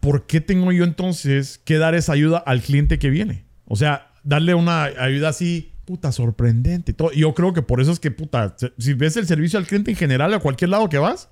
¿por 0.00 0.26
qué 0.28 0.40
tengo 0.40 0.70
yo 0.70 0.84
entonces 0.84 1.58
que 1.64 1.76
dar 1.76 1.96
esa 1.96 2.12
ayuda 2.12 2.38
al 2.38 2.60
cliente 2.62 3.00
que 3.00 3.10
viene? 3.10 3.44
O 3.64 3.74
sea, 3.74 4.12
darle 4.22 4.54
una 4.54 4.84
ayuda 4.84 5.30
así, 5.30 5.72
puta, 5.86 6.12
sorprendente. 6.12 6.92
todo. 6.92 7.10
Yo 7.12 7.34
creo 7.34 7.52
que 7.52 7.62
por 7.62 7.80
eso 7.80 7.90
es 7.90 7.98
que, 7.98 8.12
puta, 8.12 8.54
si 8.78 8.94
ves 8.94 9.16
el 9.16 9.26
servicio 9.26 9.58
al 9.58 9.66
cliente 9.66 9.90
en 9.90 9.96
general 9.96 10.32
a 10.32 10.38
cualquier 10.38 10.70
lado 10.70 10.88
que 10.88 10.98
vas, 10.98 11.28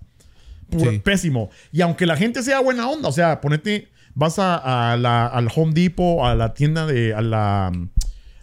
pura- 0.68 0.90
Sí. 0.90 0.98
pésimo. 0.98 1.48
Y 1.70 1.80
aunque 1.80 2.06
la 2.06 2.16
gente 2.16 2.42
sea 2.42 2.58
buena 2.58 2.88
onda, 2.88 3.08
o 3.08 3.12
sea, 3.12 3.40
ponete, 3.40 3.88
vas 4.14 4.40
a, 4.40 4.92
a 4.92 4.96
la- 4.96 5.28
al 5.28 5.48
Home 5.54 5.72
Depot, 5.72 6.24
a 6.26 6.34
la 6.34 6.52
tienda 6.52 6.86
de, 6.86 7.14
a 7.14 7.22
la 7.22 7.70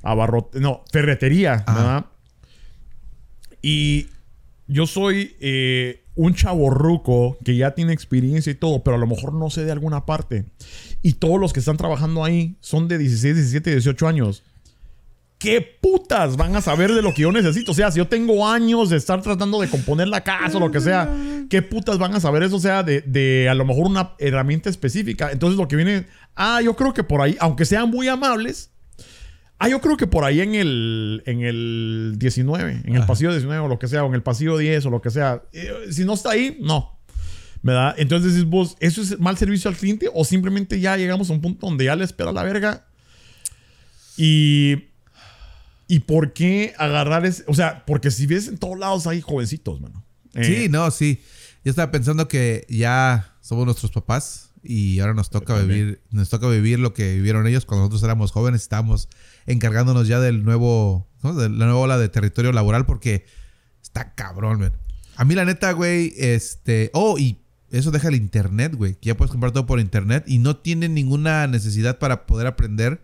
abarrote, 0.04 0.62
no, 0.62 0.86
ferretería, 0.92 1.66
Ajá. 1.68 1.74
¿verdad? 1.76 2.06
Y 3.64 4.08
yo 4.68 4.86
soy 4.86 5.36
eh, 5.40 6.04
un 6.16 6.36
chaborruco 6.36 7.38
que 7.44 7.56
ya 7.56 7.74
tiene 7.74 7.94
experiencia 7.94 8.52
y 8.52 8.56
todo, 8.56 8.84
pero 8.84 8.98
a 8.98 9.00
lo 9.00 9.08
mejor 9.08 9.34
no 9.34 9.50
sé 9.50 9.64
de 9.64 9.72
alguna 9.72 10.06
parte. 10.06 10.46
Y 11.02 11.14
todos 11.14 11.40
los 11.40 11.54
que 11.54 11.62
están 11.62 11.78
trabajando 11.78 12.24
ahí 12.24 12.58
son 12.60 12.88
de 12.88 12.98
16, 12.98 13.36
17, 13.36 13.72
18 13.72 14.08
años. 14.08 14.44
¿Qué 15.40 15.62
putas 15.62 16.38
van 16.38 16.56
a 16.56 16.62
saber 16.62 16.94
de 16.94 17.02
lo 17.02 17.14
que 17.14 17.24
yo 17.24 17.32
necesito? 17.32 17.72
O 17.72 17.76
sea, 17.76 17.92
si 17.92 17.98
yo 17.98 18.08
tengo 18.08 18.48
años 18.48 18.90
de 18.90 18.98
estar 18.98 19.22
tratando 19.22 19.60
de 19.60 19.70
componer 19.70 20.08
la 20.08 20.24
casa 20.24 20.58
o 20.58 20.60
lo 20.60 20.72
que 20.72 20.80
sea, 20.80 21.10
¿qué 21.50 21.62
putas 21.62 21.98
van 21.98 22.14
a 22.16 22.20
saber 22.20 22.44
eso? 22.44 22.58
O 22.58 22.60
sea, 22.60 22.84
de, 22.84 23.02
de 23.02 23.50
a 23.50 23.54
lo 23.54 23.66
mejor 23.66 23.88
una 23.88 24.14
herramienta 24.20 24.70
específica. 24.70 25.32
Entonces 25.32 25.58
lo 25.58 25.68
que 25.68 25.76
viene, 25.76 26.06
ah, 26.36 26.62
yo 26.62 26.76
creo 26.76 26.94
que 26.94 27.04
por 27.04 27.22
ahí, 27.22 27.36
aunque 27.40 27.66
sean 27.66 27.90
muy 27.90 28.08
amables, 28.08 28.73
Ah, 29.66 29.70
yo 29.70 29.80
creo 29.80 29.96
que 29.98 30.08
por 30.08 30.24
ahí 30.26 30.42
en 30.42 30.56
el, 30.56 31.24
en 31.26 31.42
el 31.42 32.16
19, 32.18 32.82
en 32.84 32.92
el 32.96 32.98
Ajá. 32.98 33.08
pasillo 33.08 33.32
19 33.32 33.60
o 33.66 33.68
lo 33.68 33.80
que 33.80 33.88
sea, 33.88 34.04
o 34.04 34.08
en 34.08 34.14
el 34.16 34.22
pasillo 34.24 34.58
10 34.58 34.86
o 34.86 34.90
lo 34.90 35.02
que 35.02 35.10
sea. 35.10 35.42
Eh, 35.54 35.72
si 35.92 36.04
no 36.04 36.14
está 36.16 36.32
ahí, 36.32 36.58
no. 36.60 37.00
¿Verdad? 37.62 37.96
Entonces 37.98 38.34
dices 38.34 38.50
vos, 38.50 38.76
¿eso 38.82 39.02
es 39.02 39.18
mal 39.20 39.38
servicio 39.38 39.70
al 39.70 39.78
cliente? 39.78 40.10
O 40.14 40.26
simplemente 40.26 40.80
ya 40.82 40.98
llegamos 40.98 41.30
a 41.30 41.34
un 41.34 41.40
punto 41.40 41.66
donde 41.68 41.86
ya 41.86 41.96
le 41.96 42.04
espera 42.04 42.32
la 42.34 42.44
verga. 42.44 42.86
Y. 44.18 44.90
¿Y 45.88 46.00
por 46.00 46.34
qué 46.34 46.74
agarrar 46.78 47.26
ese? 47.26 47.44
O 47.48 47.54
sea, 47.54 47.86
porque 47.86 48.10
si 48.10 48.26
ves 48.26 48.48
en 48.48 48.58
todos 48.58 48.78
lados 48.80 49.06
hay 49.08 49.22
jovencitos, 49.22 49.80
mano. 49.82 50.04
Eh, 50.34 50.44
Sí, 50.44 50.70
no, 50.70 50.90
sí. 50.92 51.22
Yo 51.64 51.70
estaba 51.70 51.92
pensando 51.92 52.28
que 52.28 52.66
ya 52.68 53.34
somos 53.42 53.66
nuestros 53.66 53.92
papás 53.92 54.50
y 54.64 55.00
ahora 55.00 55.14
nos 55.14 55.30
toca 55.30 55.60
vivir, 55.60 56.02
nos 56.12 56.30
toca 56.30 56.48
vivir 56.48 56.80
lo 56.80 56.94
que 56.94 57.16
vivieron 57.16 57.46
ellos 57.46 57.66
cuando 57.66 57.82
nosotros 57.82 58.04
éramos 58.04 58.32
jóvenes, 58.32 58.62
estábamos 58.62 59.10
encargándonos 59.46 60.08
ya 60.08 60.20
del 60.20 60.44
nuevo, 60.44 61.08
¿no? 61.22 61.34
de 61.34 61.50
la 61.50 61.66
nueva 61.66 61.80
ola 61.80 61.98
de 61.98 62.08
territorio 62.10 62.54
laboral 62.54 62.86
porque 62.86 63.26
está 63.82 64.14
cabrón, 64.16 64.60
man. 64.62 64.74
A 65.16 65.26
mí 65.26 65.36
la 65.36 65.46
neta, 65.46 65.72
güey, 65.74 66.14
este, 66.18 66.90
oh, 66.94 67.20
y 67.20 67.40
eso 67.70 67.92
deja 67.92 68.08
el 68.08 68.16
internet, 68.16 68.74
güey, 68.76 68.96
que 68.96 69.08
ya 69.08 69.18
puedes 69.18 69.32
comprar 69.32 69.52
todo 69.52 69.66
por 69.66 69.80
internet 69.80 70.24
y 70.28 70.40
no 70.40 70.56
tienen 70.56 70.94
ninguna 70.94 71.46
necesidad 71.48 72.00
para 72.00 72.26
poder 72.26 72.48
aprender 72.48 73.04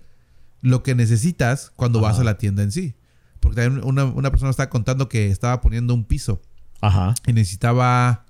lo 0.61 0.81
que 0.81 0.95
necesitas 0.95 1.71
cuando 1.75 1.99
vas 1.99 2.19
a 2.19 2.23
la 2.23 2.37
tienda 2.37 2.63
en 2.63 2.71
sí. 2.71 2.95
Porque 3.39 3.61
también 3.61 3.85
una, 3.85 4.05
una 4.05 4.31
persona 4.31 4.51
estaba 4.51 4.69
contando 4.69 5.09
que 5.09 5.27
estaba 5.29 5.61
poniendo 5.61 5.93
un 5.93 6.05
piso 6.05 6.41
Ajá. 6.81 7.15
y 7.25 7.33
necesitaba 7.33 8.25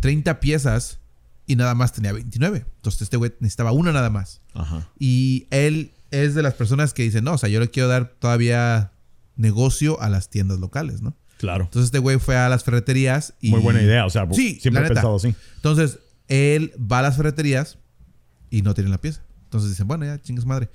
30 0.00 0.40
piezas 0.40 1.01
y 1.46 1.56
nada 1.56 1.74
más 1.74 1.92
tenía 1.92 2.12
29. 2.12 2.64
Entonces 2.76 3.02
este 3.02 3.16
güey 3.16 3.32
necesitaba 3.40 3.72
una 3.72 3.92
nada 3.92 4.10
más. 4.10 4.40
Ajá. 4.54 4.88
Y 4.98 5.46
él 5.50 5.92
es 6.10 6.34
de 6.34 6.42
las 6.42 6.54
personas 6.54 6.94
que 6.94 7.02
dicen, 7.02 7.24
no, 7.24 7.34
o 7.34 7.38
sea, 7.38 7.48
yo 7.48 7.60
le 7.60 7.68
quiero 7.68 7.88
dar 7.88 8.14
todavía 8.18 8.92
negocio 9.36 10.00
a 10.00 10.08
las 10.08 10.28
tiendas 10.28 10.60
locales, 10.60 11.02
¿no? 11.02 11.16
Claro. 11.38 11.64
Entonces 11.64 11.86
este 11.86 11.98
güey 11.98 12.18
fue 12.18 12.36
a 12.36 12.48
las 12.48 12.62
ferreterías 12.62 13.34
y... 13.40 13.50
Muy 13.50 13.60
buena 13.60 13.82
idea. 13.82 14.06
O 14.06 14.10
sea, 14.10 14.28
Sí, 14.32 14.58
siempre 14.60 14.84
he 14.84 14.88
pensado 14.88 15.16
así. 15.16 15.34
Entonces 15.56 15.98
él 16.28 16.72
va 16.78 17.00
a 17.00 17.02
las 17.02 17.16
ferreterías 17.16 17.78
y 18.50 18.62
no 18.62 18.74
tienen 18.74 18.92
la 18.92 19.00
pieza. 19.00 19.22
Entonces 19.44 19.70
dicen, 19.70 19.88
bueno, 19.88 20.04
ya, 20.04 20.20
chingas 20.20 20.46
madre. 20.46 20.70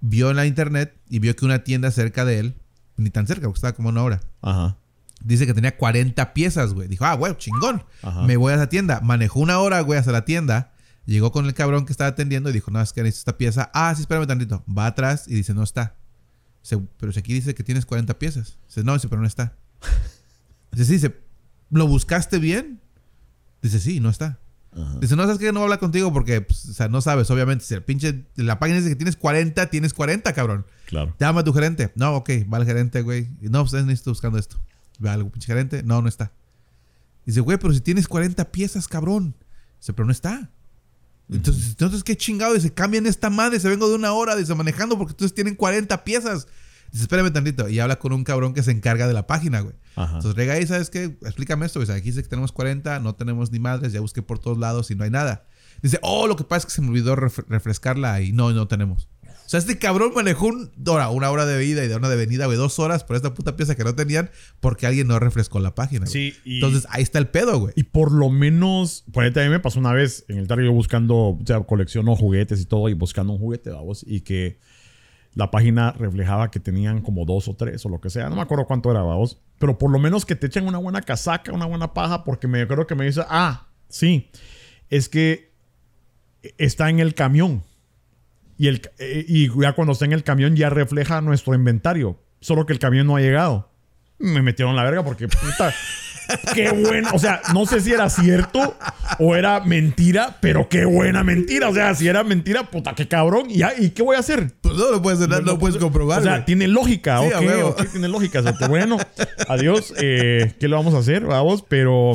Vio 0.00 0.30
en 0.30 0.36
la 0.36 0.46
internet 0.46 0.96
y 1.08 1.18
vio 1.18 1.34
que 1.36 1.44
una 1.44 1.64
tienda 1.64 1.90
cerca 1.90 2.24
de 2.24 2.40
él, 2.40 2.56
ni 2.96 3.10
tan 3.10 3.26
cerca, 3.26 3.46
porque 3.46 3.58
estaba 3.58 3.74
como 3.74 3.88
una 3.90 4.02
hora, 4.02 4.20
Ajá. 4.42 4.76
Dice 5.20 5.46
que 5.46 5.54
tenía 5.54 5.76
40 5.76 6.32
piezas, 6.32 6.74
güey. 6.74 6.88
Dijo, 6.88 7.04
ah, 7.04 7.14
güey, 7.14 7.36
chingón. 7.36 7.84
Ajá. 8.02 8.22
Me 8.22 8.36
voy 8.36 8.52
a 8.52 8.56
esa 8.56 8.68
tienda. 8.68 9.00
Manejó 9.02 9.40
una 9.40 9.58
hora, 9.58 9.80
güey, 9.80 9.98
hasta 9.98 10.12
la 10.12 10.24
tienda. 10.24 10.72
Llegó 11.06 11.32
con 11.32 11.46
el 11.46 11.54
cabrón 11.54 11.86
que 11.86 11.92
estaba 11.92 12.08
atendiendo 12.08 12.50
y 12.50 12.52
dijo, 12.52 12.70
no, 12.70 12.80
es 12.80 12.92
que 12.92 13.02
necesito 13.02 13.30
esta 13.30 13.38
pieza. 13.38 13.70
Ah, 13.72 13.94
sí, 13.94 14.02
espérame 14.02 14.26
tantito. 14.26 14.62
Va 14.66 14.86
atrás 14.86 15.24
y 15.26 15.34
dice, 15.34 15.54
no 15.54 15.62
está. 15.62 15.96
Dice, 16.62 16.78
pero 16.98 17.12
si 17.12 17.18
aquí 17.18 17.32
dice 17.32 17.54
que 17.54 17.64
tienes 17.64 17.86
40 17.86 18.18
piezas. 18.18 18.58
Dice, 18.66 18.84
no, 18.84 18.92
dice, 18.92 19.08
pero 19.08 19.20
no 19.20 19.26
está. 19.26 19.54
Dice, 20.70 20.84
sí, 20.84 20.92
dice, 20.92 21.16
¿lo 21.70 21.86
buscaste 21.86 22.38
bien? 22.38 22.82
Dice, 23.62 23.80
sí, 23.80 24.00
no 24.00 24.10
está. 24.10 24.38
Ajá. 24.72 24.98
Dice, 25.00 25.16
no, 25.16 25.22
¿sabes 25.22 25.38
qué? 25.38 25.46
No 25.46 25.54
voy 25.54 25.60
a 25.60 25.64
hablar 25.64 25.78
contigo 25.78 26.12
porque, 26.12 26.42
pues, 26.42 26.66
o 26.66 26.74
sea, 26.74 26.88
no 26.88 27.00
sabes, 27.00 27.30
obviamente. 27.30 27.64
Si 27.64 27.72
el 27.72 27.82
pinche, 27.82 28.26
la 28.36 28.58
página 28.58 28.76
dice 28.76 28.90
que 28.90 28.96
tienes 28.96 29.16
40, 29.16 29.70
tienes 29.70 29.94
40, 29.94 30.30
cabrón. 30.34 30.66
Claro. 30.84 31.16
Llama 31.18 31.40
a 31.40 31.44
tu 31.44 31.54
gerente. 31.54 31.90
No, 31.94 32.16
ok, 32.16 32.30
va 32.52 32.58
el 32.58 32.66
gerente, 32.66 33.00
güey. 33.00 33.28
No, 33.40 33.64
pues 33.64 33.72
necesito 33.86 34.10
buscando 34.10 34.38
esto. 34.38 34.58
Va 35.04 35.12
al 35.12 35.28
pinche 35.30 35.46
gerente. 35.46 35.82
No, 35.82 36.02
no 36.02 36.08
está. 36.08 36.32
Dice, 37.26 37.40
güey, 37.40 37.58
pero 37.58 37.72
si 37.74 37.80
tienes 37.80 38.08
40 38.08 38.50
piezas, 38.50 38.88
cabrón. 38.88 39.34
Dice, 39.80 39.92
pero 39.92 40.06
no 40.06 40.12
está. 40.12 40.50
Entonces, 41.30 41.68
entonces 41.70 42.02
qué 42.04 42.16
chingado. 42.16 42.54
Dice, 42.54 42.72
cambian 42.72 43.06
esta 43.06 43.28
madre. 43.30 43.60
Se 43.60 43.68
vengo 43.68 43.88
de 43.88 43.94
una 43.94 44.12
hora, 44.12 44.34
dice, 44.36 44.54
manejando 44.54 44.96
porque 44.96 45.12
entonces 45.12 45.34
tienen 45.34 45.54
40 45.54 46.04
piezas. 46.04 46.46
Dice, 46.90 47.04
espérame 47.04 47.30
tantito. 47.32 47.68
Y 47.68 47.80
habla 47.80 47.98
con 47.98 48.12
un 48.14 48.24
cabrón 48.24 48.54
que 48.54 48.62
se 48.62 48.70
encarga 48.70 49.06
de 49.06 49.12
la 49.12 49.26
página, 49.26 49.60
güey. 49.60 49.74
Ajá. 49.94 50.16
Entonces 50.16 50.38
llega 50.38 50.54
ahí, 50.54 50.66
¿sabes 50.66 50.88
qué? 50.88 51.04
Explícame 51.22 51.66
esto. 51.66 51.80
Dice, 51.80 51.92
aquí 51.92 52.06
dice 52.10 52.22
que 52.22 52.28
tenemos 52.28 52.50
40, 52.52 52.98
no 53.00 53.14
tenemos 53.14 53.52
ni 53.52 53.58
madres, 53.58 53.92
ya 53.92 54.00
busqué 54.00 54.22
por 54.22 54.38
todos 54.38 54.56
lados 54.56 54.90
y 54.90 54.94
no 54.94 55.04
hay 55.04 55.10
nada. 55.10 55.44
Dice, 55.82 55.98
oh, 56.02 56.26
lo 56.26 56.34
que 56.34 56.44
pasa 56.44 56.60
es 56.60 56.66
que 56.66 56.72
se 56.72 56.80
me 56.80 56.88
olvidó 56.88 57.14
ref- 57.14 57.44
refrescarla 57.46 58.20
y 58.22 58.32
no, 58.32 58.50
no 58.52 58.66
tenemos. 58.66 59.06
O 59.48 59.50
sea, 59.50 59.60
este 59.60 59.78
cabrón 59.78 60.12
manejó 60.14 60.48
un 60.48 60.70
hora, 60.86 61.08
una 61.08 61.30
hora 61.30 61.46
de 61.46 61.64
ida 61.64 61.82
y 61.82 61.88
de 61.88 61.96
una 61.96 62.10
de 62.10 62.16
venida, 62.16 62.44
güey, 62.44 62.58
dos 62.58 62.78
horas 62.78 63.02
por 63.02 63.16
esta 63.16 63.32
puta 63.32 63.56
pieza 63.56 63.74
que 63.74 63.82
no 63.82 63.94
tenían 63.94 64.28
porque 64.60 64.86
alguien 64.86 65.08
no 65.08 65.18
refrescó 65.18 65.58
la 65.58 65.74
página. 65.74 66.00
güey. 66.00 66.12
Sí, 66.12 66.34
y- 66.44 66.56
Entonces 66.56 66.86
ahí 66.90 67.02
está 67.02 67.18
el 67.18 67.28
pedo, 67.28 67.58
güey. 67.58 67.72
Y 67.74 67.84
por 67.84 68.12
lo 68.12 68.28
menos, 68.28 69.04
por 69.10 69.24
ahí 69.24 69.32
también 69.32 69.52
me 69.52 69.58
pasó 69.60 69.80
una 69.80 69.94
vez 69.94 70.26
en 70.28 70.36
el 70.36 70.46
Target 70.48 70.68
buscando, 70.68 71.16
o 71.16 71.38
sea, 71.46 71.60
colecciono 71.60 72.14
juguetes 72.14 72.60
y 72.60 72.66
todo, 72.66 72.90
y 72.90 72.92
buscando 72.92 73.32
un 73.32 73.38
juguete, 73.38 73.70
vamos, 73.70 74.04
y 74.06 74.20
que 74.20 74.58
la 75.34 75.50
página 75.50 75.92
reflejaba 75.92 76.50
que 76.50 76.60
tenían 76.60 77.00
como 77.00 77.24
dos 77.24 77.48
o 77.48 77.54
tres 77.56 77.86
o 77.86 77.88
lo 77.88 78.02
que 78.02 78.10
sea, 78.10 78.28
no 78.28 78.36
me 78.36 78.42
acuerdo 78.42 78.66
cuánto 78.66 78.90
era, 78.90 79.00
vamos, 79.00 79.40
pero 79.58 79.78
por 79.78 79.90
lo 79.90 79.98
menos 79.98 80.26
que 80.26 80.34
te 80.36 80.48
echen 80.48 80.66
una 80.66 80.76
buena 80.76 81.00
casaca, 81.00 81.52
una 81.52 81.64
buena 81.64 81.94
paja, 81.94 82.22
porque 82.22 82.48
me 82.48 82.66
creo 82.66 82.86
que 82.86 82.94
me 82.94 83.06
dice, 83.06 83.22
ah, 83.28 83.66
sí, 83.88 84.30
es 84.90 85.08
que 85.08 85.52
está 86.58 86.90
en 86.90 86.98
el 87.00 87.14
camión. 87.14 87.62
Y, 88.58 88.66
el, 88.68 88.82
eh, 88.98 89.24
y 89.26 89.48
ya 89.62 89.72
cuando 89.72 89.92
está 89.92 90.04
en 90.04 90.12
el 90.12 90.24
camión 90.24 90.56
ya 90.56 90.68
refleja 90.68 91.20
nuestro 91.20 91.54
inventario, 91.54 92.18
solo 92.40 92.66
que 92.66 92.72
el 92.72 92.78
camión 92.78 93.06
no 93.06 93.16
ha 93.16 93.20
llegado. 93.20 93.70
me 94.18 94.42
metieron 94.42 94.74
la 94.76 94.82
verga 94.84 95.04
porque 95.04 95.28
puta. 95.28 95.72
Qué 96.54 96.70
bueno, 96.72 97.08
o 97.14 97.18
sea, 97.18 97.40
no 97.54 97.64
sé 97.64 97.80
si 97.80 97.90
era 97.90 98.10
cierto 98.10 98.76
o 99.18 99.34
era 99.34 99.60
mentira, 99.60 100.36
pero 100.42 100.68
qué 100.68 100.84
buena 100.84 101.24
mentira. 101.24 101.70
O 101.70 101.72
sea, 101.72 101.94
si 101.94 102.06
era 102.06 102.22
mentira, 102.22 102.64
puta, 102.70 102.94
qué 102.94 103.08
cabrón. 103.08 103.46
¿Y, 103.48 103.62
¿y 103.82 103.90
qué 103.90 104.02
voy 104.02 104.14
a 104.16 104.18
hacer? 104.18 104.52
Pues 104.60 104.74
no 104.76 104.90
lo 104.90 105.00
puedes, 105.00 105.26
no, 105.26 105.40
lo 105.40 105.58
puedes 105.58 105.78
comprobar. 105.78 106.20
O 106.20 106.22
sea, 106.22 106.44
tiene 106.44 106.68
lógica, 106.68 107.20
Sí, 107.22 107.28
ok, 107.28 107.32
a 107.34 107.40
huevo. 107.40 107.68
ok, 107.70 107.86
tiene 107.92 108.08
lógica. 108.08 108.40
O 108.40 108.42
sea, 108.42 108.68
bueno, 108.68 108.98
adiós. 109.48 109.94
eh, 109.96 110.52
¿Qué 110.60 110.68
le 110.68 110.74
vamos 110.74 110.92
a 110.92 110.98
hacer, 110.98 111.24
vamos? 111.24 111.64
Pero 111.66 112.12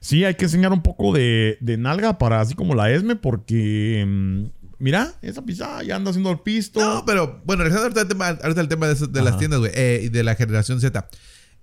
sí, 0.00 0.22
hay 0.26 0.34
que 0.34 0.44
enseñar 0.44 0.72
un 0.74 0.82
poco 0.82 1.14
de, 1.14 1.56
de 1.62 1.78
nalga 1.78 2.18
para 2.18 2.42
así 2.42 2.54
como 2.54 2.74
la 2.74 2.90
ESME, 2.90 3.16
porque 3.16 4.04
mm, 4.06 4.44
mira, 4.84 5.14
esa 5.22 5.42
pisada 5.42 5.82
ya 5.82 5.96
anda 5.96 6.10
haciendo 6.10 6.30
el 6.30 6.40
pisto. 6.40 6.78
No, 6.78 7.04
pero 7.06 7.40
bueno, 7.46 7.62
regresando 7.62 7.84
ahorita 7.84 8.02
al 8.02 8.08
tema, 8.08 8.28
ahorita 8.28 8.60
al 8.60 8.68
tema 8.68 8.86
de, 8.86 8.92
eso- 8.92 9.06
de 9.06 9.22
las 9.22 9.38
tiendas, 9.38 9.60
güey, 9.60 9.72
eh, 9.74 10.02
y 10.04 10.08
de 10.10 10.22
la 10.22 10.34
generación 10.34 10.78
Z. 10.80 11.08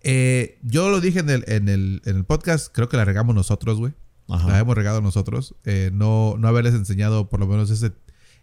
Eh, 0.01 0.57
yo 0.63 0.89
lo 0.89 0.99
dije 0.99 1.19
en 1.19 1.29
el, 1.29 1.43
en, 1.47 1.69
el, 1.69 2.01
en 2.05 2.17
el 2.17 2.25
podcast, 2.25 2.73
creo 2.73 2.89
que 2.89 2.97
la 2.97 3.05
regamos 3.05 3.35
nosotros, 3.35 3.77
güey. 3.77 3.93
La 4.27 4.57
hemos 4.59 4.75
regado 4.75 5.01
nosotros. 5.01 5.53
Eh, 5.65 5.91
no, 5.93 6.35
no 6.39 6.47
haberles 6.47 6.73
enseñado 6.73 7.29
por 7.29 7.39
lo 7.39 7.45
menos 7.47 7.69
ese, 7.69 7.91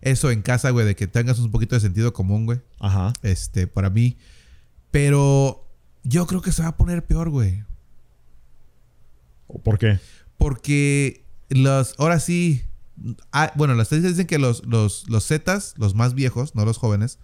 eso 0.03 0.31
en 0.31 0.43
casa, 0.43 0.71
güey, 0.71 0.87
de 0.87 0.95
que 0.95 1.07
tengas 1.09 1.39
un 1.41 1.51
poquito 1.51 1.75
de 1.75 1.81
sentido 1.81 2.13
común, 2.13 2.45
güey. 2.47 2.61
Ajá. 2.79 3.13
Este, 3.23 3.67
para 3.67 3.89
mí. 3.91 4.17
Pero 4.93 5.67
yo 6.05 6.27
creo 6.27 6.41
que 6.43 6.53
se 6.53 6.63
va 6.63 6.69
a 6.69 6.77
poner 6.77 7.05
peor, 7.05 7.31
güey. 7.31 7.65
¿Por 9.65 9.79
qué? 9.79 9.99
Porque 10.37 11.25
los, 11.49 11.95
ahora 11.99 12.21
sí, 12.21 12.63
ah, 13.33 13.53
bueno, 13.57 13.75
las 13.75 13.87
estadísticas 13.87 14.17
dicen 14.17 14.27
que 14.27 14.39
los, 14.39 14.65
los, 14.67 15.09
los 15.09 15.27
Zetas, 15.27 15.75
los 15.77 15.95
más 15.95 16.15
viejos, 16.15 16.55
no 16.55 16.65
los 16.65 16.79
jóvenes, 16.79 17.19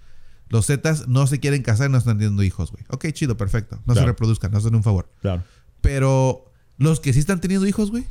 los 0.48 0.66
Zetas 0.66 1.08
no 1.08 1.26
se 1.26 1.40
quieren 1.40 1.62
casar 1.62 1.88
y 1.88 1.92
no 1.92 1.98
están 1.98 2.18
teniendo 2.18 2.42
hijos, 2.42 2.70
güey. 2.70 2.84
Ok, 2.88 3.06
chido, 3.12 3.36
perfecto. 3.36 3.80
No 3.86 3.94
se 3.94 4.04
reproduzcan, 4.04 4.52
no 4.52 4.58
hacen 4.58 4.74
un 4.74 4.82
favor. 4.82 5.10
Claro. 5.20 5.42
Pero 5.80 6.52
los 6.76 7.00
que 7.00 7.12
sí 7.12 7.18
están 7.18 7.40
teniendo 7.40 7.66
hijos, 7.66 7.90
güey. 7.90 8.06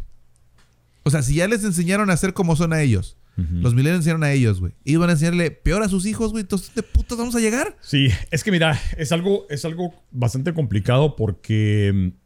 O 1.04 1.10
sea, 1.10 1.22
si 1.22 1.36
ya 1.36 1.48
les 1.48 1.64
enseñaron 1.64 2.10
a 2.10 2.18
ser 2.18 2.34
como 2.34 2.56
son 2.56 2.74
a 2.74 2.82
ellos, 2.82 3.18
los 3.36 3.74
millennials 3.74 4.02
enseñaron 4.02 4.24
a 4.24 4.32
ellos, 4.32 4.60
güey. 4.60 4.74
Y 4.84 4.96
van 4.96 5.10
a 5.10 5.14
enseñarle 5.14 5.50
peor 5.52 5.82
a 5.82 5.90
sus 5.90 6.06
hijos, 6.06 6.32
güey. 6.32 6.42
Entonces, 6.42 6.74
¿de 6.76 6.84
putas 6.84 7.18
vamos 7.18 7.36
a 7.36 7.40
llegar? 7.40 7.78
Sí, 7.82 8.10
es 8.30 8.44
que 8.44 8.52
mira, 8.52 8.80
es 8.98 9.12
algo, 9.12 9.48
es 9.50 9.66
algo 9.66 9.94
bastante 10.12 10.54
complicado 10.54 11.16
porque 11.16 11.92
mm, 11.94 12.23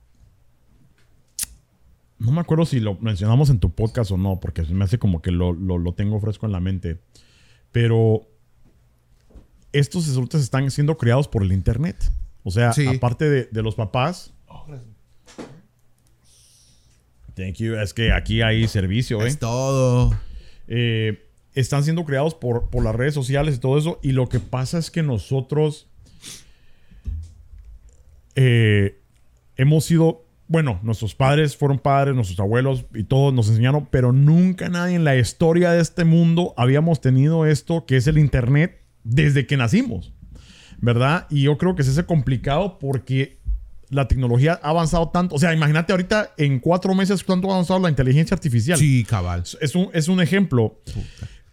no 2.20 2.32
me 2.32 2.42
acuerdo 2.42 2.66
si 2.66 2.80
lo 2.80 2.96
mencionamos 2.96 3.50
en 3.50 3.60
tu 3.60 3.72
podcast 3.74 4.12
o 4.12 4.18
no, 4.18 4.40
porque 4.40 4.64
me 4.64 4.84
hace 4.86 4.98
como 5.00 5.22
que 5.22 5.32
lo, 5.32 5.54
lo- 5.54 5.78
lo 5.78 5.94
tengo 5.94 6.20
fresco 6.20 6.46
en 6.46 6.52
la 6.52 6.60
mente. 6.60 7.00
Pero 7.72 8.28
estos 9.72 10.10
adultos 10.10 10.42
están 10.42 10.70
siendo 10.72 10.98
criados 10.98 11.28
por 11.28 11.44
el 11.44 11.52
internet. 11.52 12.12
O 12.44 12.50
sea, 12.52 12.74
Sí. 12.74 12.88
aparte 12.88 13.30
de, 13.30 13.46
de 13.52 13.62
los 13.62 13.76
papás. 13.76 14.34
Thank 17.36 17.56
you. 17.58 17.76
Es 17.76 17.94
que 17.94 18.12
aquí 18.12 18.42
hay 18.42 18.68
servicio, 18.68 19.22
¿eh? 19.24 19.28
Es 19.28 19.38
todo. 19.38 20.18
eh, 20.68 21.24
están 21.54 21.84
siendo 21.84 22.04
creados 22.06 22.34
por, 22.36 22.70
por 22.70 22.84
las 22.84 22.96
redes 22.96 23.14
sociales 23.14 23.56
y 23.56 23.60
todo 23.60 23.78
eso. 23.78 24.00
Y 24.02 24.12
lo 24.14 24.28
que 24.30 24.40
pasa 24.40 24.78
es 24.80 24.90
que 24.92 25.04
nosotros 25.04 25.88
eh, 28.36 29.00
hemos 29.56 29.86
sido, 29.86 30.27
bueno, 30.48 30.80
nuestros 30.84 31.14
padres 31.16 31.58
fueron 31.58 31.80
padres, 31.80 32.16
nuestros 32.16 32.40
abuelos 32.40 32.86
y 32.94 33.04
todos 33.04 33.34
nos 33.34 33.50
enseñaron, 33.50 33.88
pero 33.92 34.14
nunca 34.14 34.70
nadie 34.70 34.96
en 34.96 35.04
la 35.04 35.16
historia 35.18 35.72
de 35.72 35.82
este 35.82 36.06
mundo 36.06 36.54
habíamos 36.58 37.02
tenido 37.02 37.46
esto 37.46 37.86
que 37.86 37.98
es 37.98 38.08
el 38.08 38.18
Internet 38.18 38.82
desde 39.04 39.46
que 39.46 39.58
nacimos, 39.58 40.14
¿verdad? 40.80 41.28
Y 41.30 41.44
yo 41.44 41.58
creo 41.58 41.76
que 41.76 41.84
se 41.84 41.92
hace 41.92 42.06
complicado 42.06 42.80
porque 42.80 43.38
la 43.90 44.08
tecnología 44.08 44.60
ha 44.64 44.70
avanzado 44.70 45.10
tanto. 45.10 45.36
O 45.36 45.40
sea, 45.40 45.54
imagínate 45.54 45.94
ahorita 45.94 46.34
en 46.38 46.60
cuatro 46.60 46.94
meses 46.94 47.24
cuánto 47.24 47.50
ha 47.50 47.54
avanzado 47.54 47.80
la 47.80 47.90
inteligencia 47.90 48.36
artificial 48.36 48.78
Sí, 48.78 49.06
cabal. 49.06 49.44
es 49.62 49.76
un, 49.76 49.90
es 49.94 50.08
un 50.08 50.22
ejemplo. 50.22 50.82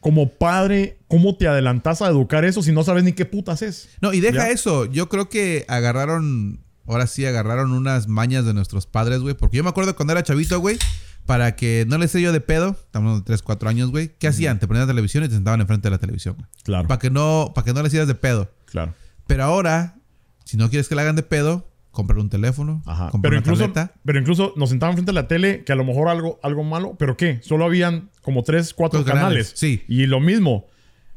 Como 0.01 0.29
padre, 0.29 0.99
¿cómo 1.09 1.37
te 1.37 1.47
adelantas 1.49 2.03
a 2.03 2.09
educar 2.09 2.45
eso 2.45 2.63
si 2.63 2.73
no 2.73 2.83
sabes 2.85 3.05
ni 3.05 3.13
qué 3.13 3.25
putas 3.25 3.63
es? 3.63 3.89
No, 4.03 4.13
y 4.13 4.21
deja 4.21 4.49
¿Ya? 4.49 4.51
eso. 4.51 4.85
Yo 4.85 5.09
creo 5.09 5.29
que 5.31 5.65
agarraron, 5.67 6.64
ahora 6.87 7.07
sí, 7.07 7.25
agarraron 7.27 7.73
unas 7.73 8.09
mañas 8.09 8.45
de 8.45 8.55
nuestros 8.55 8.87
padres, 8.87 9.21
güey. 9.21 9.35
Porque 9.35 9.57
yo 9.57 9.65
me 9.65 9.71
acuerdo 9.71 9.95
cuando 9.97 10.13
era 10.13 10.23
chavito, 10.23 10.59
güey, 10.61 10.79
para 11.27 11.57
que 11.57 11.85
no 11.89 11.97
les 11.99 12.11
sé 12.11 12.21
yo 12.21 12.33
de 12.33 12.41
pedo, 12.41 12.71
estamos 12.85 13.21
de 13.21 13.25
3, 13.25 13.43
4 13.43 13.69
años, 13.69 13.91
güey. 13.91 14.13
¿Qué 14.19 14.29
hacían? 14.29 14.59
Te 14.59 14.67
ponían 14.67 14.87
la 14.87 14.93
televisión 14.93 15.25
y 15.25 15.29
te 15.29 15.35
sentaban 15.35 15.61
enfrente 15.61 15.87
de 15.87 15.91
la 15.93 15.99
televisión, 15.99 16.35
güey. 16.37 16.47
Claro, 16.65 16.87
Para 16.89 16.99
que 16.99 17.11
no, 17.11 17.53
para 17.55 17.65
que 17.65 17.73
no 17.73 17.83
les 17.83 17.89
hicieras 17.91 18.09
de 18.09 18.15
pedo. 18.15 18.51
claro. 18.67 18.95
Pero 19.27 19.45
ahora, 19.45 19.97
si 20.45 20.59
no 20.59 20.69
quieres 20.69 20.87
que 20.87 20.95
le 20.95 21.01
hagan 21.01 21.17
de 21.17 21.23
pedo, 21.23 21.67
comprar 21.91 22.19
un 22.19 22.29
teléfono, 22.29 22.83
Ajá. 22.85 23.09
comprar 23.09 23.31
Pero 23.31 23.37
una 23.39 23.47
incluso, 23.47 23.73
tableta. 23.73 23.95
pero 24.05 24.19
incluso 24.21 24.53
nos 24.57 24.69
sentaban 24.69 24.97
frente 24.97 25.13
a 25.13 25.15
la 25.15 25.29
tele, 25.29 25.65
que 25.65 25.73
a 25.73 25.77
lo 25.77 25.85
mejor 25.85 26.09
algo, 26.09 26.39
algo 26.43 26.63
malo, 26.63 26.95
pero 26.99 27.17
¿qué? 27.17 27.39
Solo 27.43 27.65
habían 27.65 28.11
como 28.21 28.43
tres, 28.43 28.75
cuatro 28.75 28.99
Cuatro 29.01 29.15
canales. 29.15 29.53
canales, 29.53 29.53
sí. 29.59 29.83
Y 29.89 30.05
lo 30.07 30.21
mismo. 30.21 30.67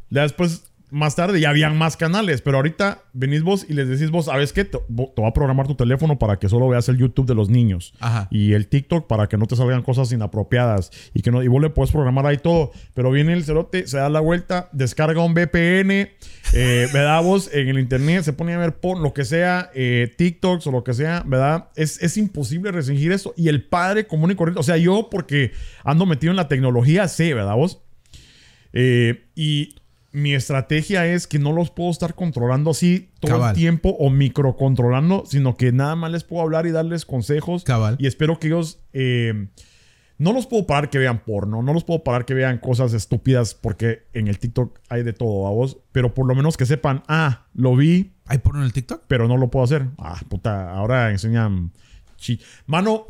Ya 0.10 0.22
después, 0.22 0.67
más 0.90 1.16
tarde, 1.16 1.40
ya 1.42 1.50
habían 1.50 1.78
más 1.78 1.98
canales. 1.98 2.42
Pero 2.42 2.58
ahorita 2.58 3.04
venís 3.14 3.44
vos 3.44 3.66
y 3.68 3.74
les 3.74 3.88
decís 3.90 4.10
vos, 4.10 4.26
¿sabes 4.26 4.54
qué? 4.54 4.64
Te, 4.66 4.78
vo- 4.90 5.14
te 5.14 5.22
voy 5.22 5.30
a 5.30 5.34
programar 5.34 5.68
tu 5.68 5.76
teléfono 5.76 6.18
para 6.18 6.40
que 6.40 6.48
solo 6.50 6.68
veas 6.70 6.88
el 6.90 6.98
YouTube 6.98 7.26
de 7.28 7.36
los 7.36 7.50
niños. 7.50 7.94
Ajá. 8.00 8.28
Y 8.32 8.54
el 8.54 8.68
TikTok 8.68 9.08
para 9.08 9.28
que 9.28 9.38
no 9.38 9.46
te 9.48 9.56
salgan 9.56 9.82
cosas 9.82 10.12
inapropiadas. 10.12 10.92
Y 11.14 11.22
que 11.22 11.32
no, 11.32 11.44
y 11.44 11.48
vos 11.48 11.62
le 11.62 11.70
puedes 11.70 11.92
programar 11.92 12.26
ahí 12.26 12.38
todo. 12.38 12.72
Pero 12.94 13.12
viene 13.12 13.34
el 13.34 13.44
cerote, 13.44 13.86
se 13.88 13.98
da 13.98 14.10
la 14.10 14.20
vuelta, 14.20 14.70
descarga 14.72 15.22
un 15.24 15.34
VPN, 15.34 15.92
eh, 15.92 16.10
¿verdad? 16.94 17.22
Vos 17.24 17.50
en 17.54 17.68
el 17.68 17.80
internet 17.80 18.24
se 18.24 18.34
pone 18.34 18.54
a 18.54 18.58
ver 18.58 18.80
por 18.80 19.00
lo 19.00 19.14
que 19.14 19.26
sea, 19.26 19.70
eh, 19.76 20.14
TikToks 20.18 20.68
o 20.68 20.72
lo 20.72 20.84
que 20.84 20.94
sea, 20.94 21.24
¿verdad? 21.26 21.70
Es, 21.76 22.02
es 22.02 22.16
imposible 22.18 22.72
restringir 22.72 23.12
eso. 23.12 23.34
Y 23.36 23.50
el 23.50 23.64
padre 23.64 24.08
común 24.08 24.32
y 24.32 24.36
corriente, 24.36 24.60
o 24.60 24.64
sea, 24.64 24.78
yo 24.78 25.10
porque 25.12 25.52
ando 25.84 26.06
metido 26.06 26.32
en 26.32 26.38
la 26.38 26.48
tecnología, 26.48 27.08
sé, 27.08 27.34
¿verdad? 27.34 27.56
Vos. 27.56 27.82
Eh, 28.74 29.26
y 29.36 29.76
mi 30.12 30.34
estrategia 30.34 31.06
es 31.06 31.28
que 31.28 31.38
no 31.40 31.52
los 31.52 31.70
puedo 31.70 31.92
estar 31.92 32.16
controlando 32.16 32.72
así 32.72 33.10
todo 33.20 33.34
Cabal. 33.34 33.50
el 33.52 33.56
tiempo 33.56 33.90
o 34.00 34.10
microcontrolando, 34.10 35.24
sino 35.28 35.56
que 35.58 35.72
nada 35.72 35.96
más 35.96 36.12
les 36.12 36.24
puedo 36.24 36.42
hablar 36.42 36.66
y 36.66 36.72
darles 36.72 37.06
consejos. 37.06 37.64
Cabal. 37.64 37.96
Y 38.00 38.08
espero 38.08 38.40
que 38.40 38.48
ellos... 38.48 38.80
eh, 38.94 39.48
no 40.20 40.34
los 40.34 40.48
puedo 40.48 40.66
parar 40.66 40.90
que 40.90 40.98
vean 40.98 41.24
porno, 41.24 41.62
no 41.62 41.74
los 41.74 41.84
puedo 41.84 42.04
parar 42.04 42.26
que 42.26 42.34
vean 42.34 42.58
cosas 42.58 42.92
estúpidas 42.94 43.54
porque 43.54 44.08
en 44.14 44.28
el 44.28 44.40
TikTok 44.40 44.80
hay 44.90 45.04
de 45.04 45.14
todo, 45.14 45.46
a 45.46 45.52
vos, 45.52 45.78
pero 45.92 46.16
por 46.16 46.26
lo 46.26 46.34
menos 46.34 46.58
que 46.58 46.66
sepan, 46.66 47.04
ah, 47.08 47.46
lo 47.54 47.76
vi, 47.76 48.14
¿Hay 48.26 48.40
porno 48.40 48.62
en 48.62 48.66
el 48.66 48.74
TikTok? 48.74 49.04
pero 49.08 49.28
no 49.28 49.38
lo 49.38 49.52
puedo 49.52 49.64
hacer. 49.66 49.86
Ah, 50.00 50.20
puta, 50.28 50.72
ahora 50.72 51.12
enseñan... 51.12 51.72
Mano, 52.66 53.06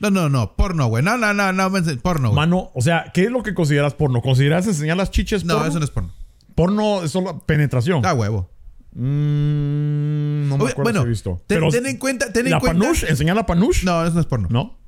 No, 0.00 0.10
no, 0.10 0.28
no. 0.28 0.54
Porno, 0.54 0.88
güey. 0.88 1.02
No, 1.02 1.16
no, 1.16 1.32
no, 1.32 1.50
no. 1.52 1.70
Porno, 2.02 2.28
güey. 2.28 2.36
mano, 2.36 2.70
o 2.74 2.82
sea, 2.82 3.10
¿qué 3.14 3.22
es 3.24 3.30
lo 3.30 3.42
que 3.42 3.54
consideras 3.54 3.94
porno? 3.94 4.20
¿Consideras 4.20 4.66
enseñar 4.66 4.98
las 4.98 5.10
chiches 5.10 5.46
No, 5.46 5.54
porno? 5.54 5.68
eso 5.70 5.78
no 5.78 5.84
es 5.86 5.90
porno. 5.90 6.12
Porno 6.54 7.02
es 7.02 7.10
solo 7.10 7.40
penetración. 7.46 8.02
Da 8.02 8.14
huevo. 8.14 8.50
Mm, 8.92 10.48
no 10.48 10.58
me 10.58 10.64
acuerdo 10.70 10.82
bueno, 10.84 11.00
si 11.00 11.06
he 11.06 11.08
visto. 11.10 11.42
ten, 11.46 11.58
Pero 11.58 11.68
ten 11.70 11.86
en 11.86 11.96
cuenta, 11.98 12.32
ten 12.32 12.46
en 12.46 12.52
¿La 12.52 12.60
cuenta. 12.60 12.78
panush? 12.80 13.04
¿Enseñar 13.04 13.36
la 13.36 13.46
panush? 13.46 13.84
No, 13.84 14.04
eso 14.04 14.14
no 14.14 14.20
es 14.20 14.26
porno. 14.26 14.48
¿No? 14.50 14.78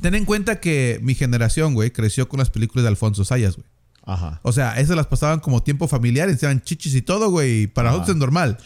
Ten 0.00 0.14
en 0.14 0.24
cuenta 0.24 0.60
que 0.60 0.98
mi 1.02 1.14
generación, 1.14 1.74
güey, 1.74 1.90
creció 1.90 2.28
con 2.28 2.38
las 2.38 2.50
películas 2.50 2.84
de 2.84 2.88
Alfonso 2.88 3.24
Sayas, 3.24 3.56
güey. 3.56 3.66
Ajá. 4.04 4.40
O 4.42 4.52
sea, 4.52 4.78
esas 4.80 4.96
las 4.96 5.06
pasaban 5.06 5.40
como 5.40 5.62
tiempo 5.62 5.86
familiar, 5.88 6.28
enseñaban 6.30 6.62
chichis 6.62 6.94
y 6.94 7.02
todo, 7.02 7.30
güey. 7.30 7.62
y 7.62 7.66
Para 7.66 7.90
Ajá. 7.90 7.98
nosotros 7.98 8.16
es 8.16 8.20
normal. 8.20 8.58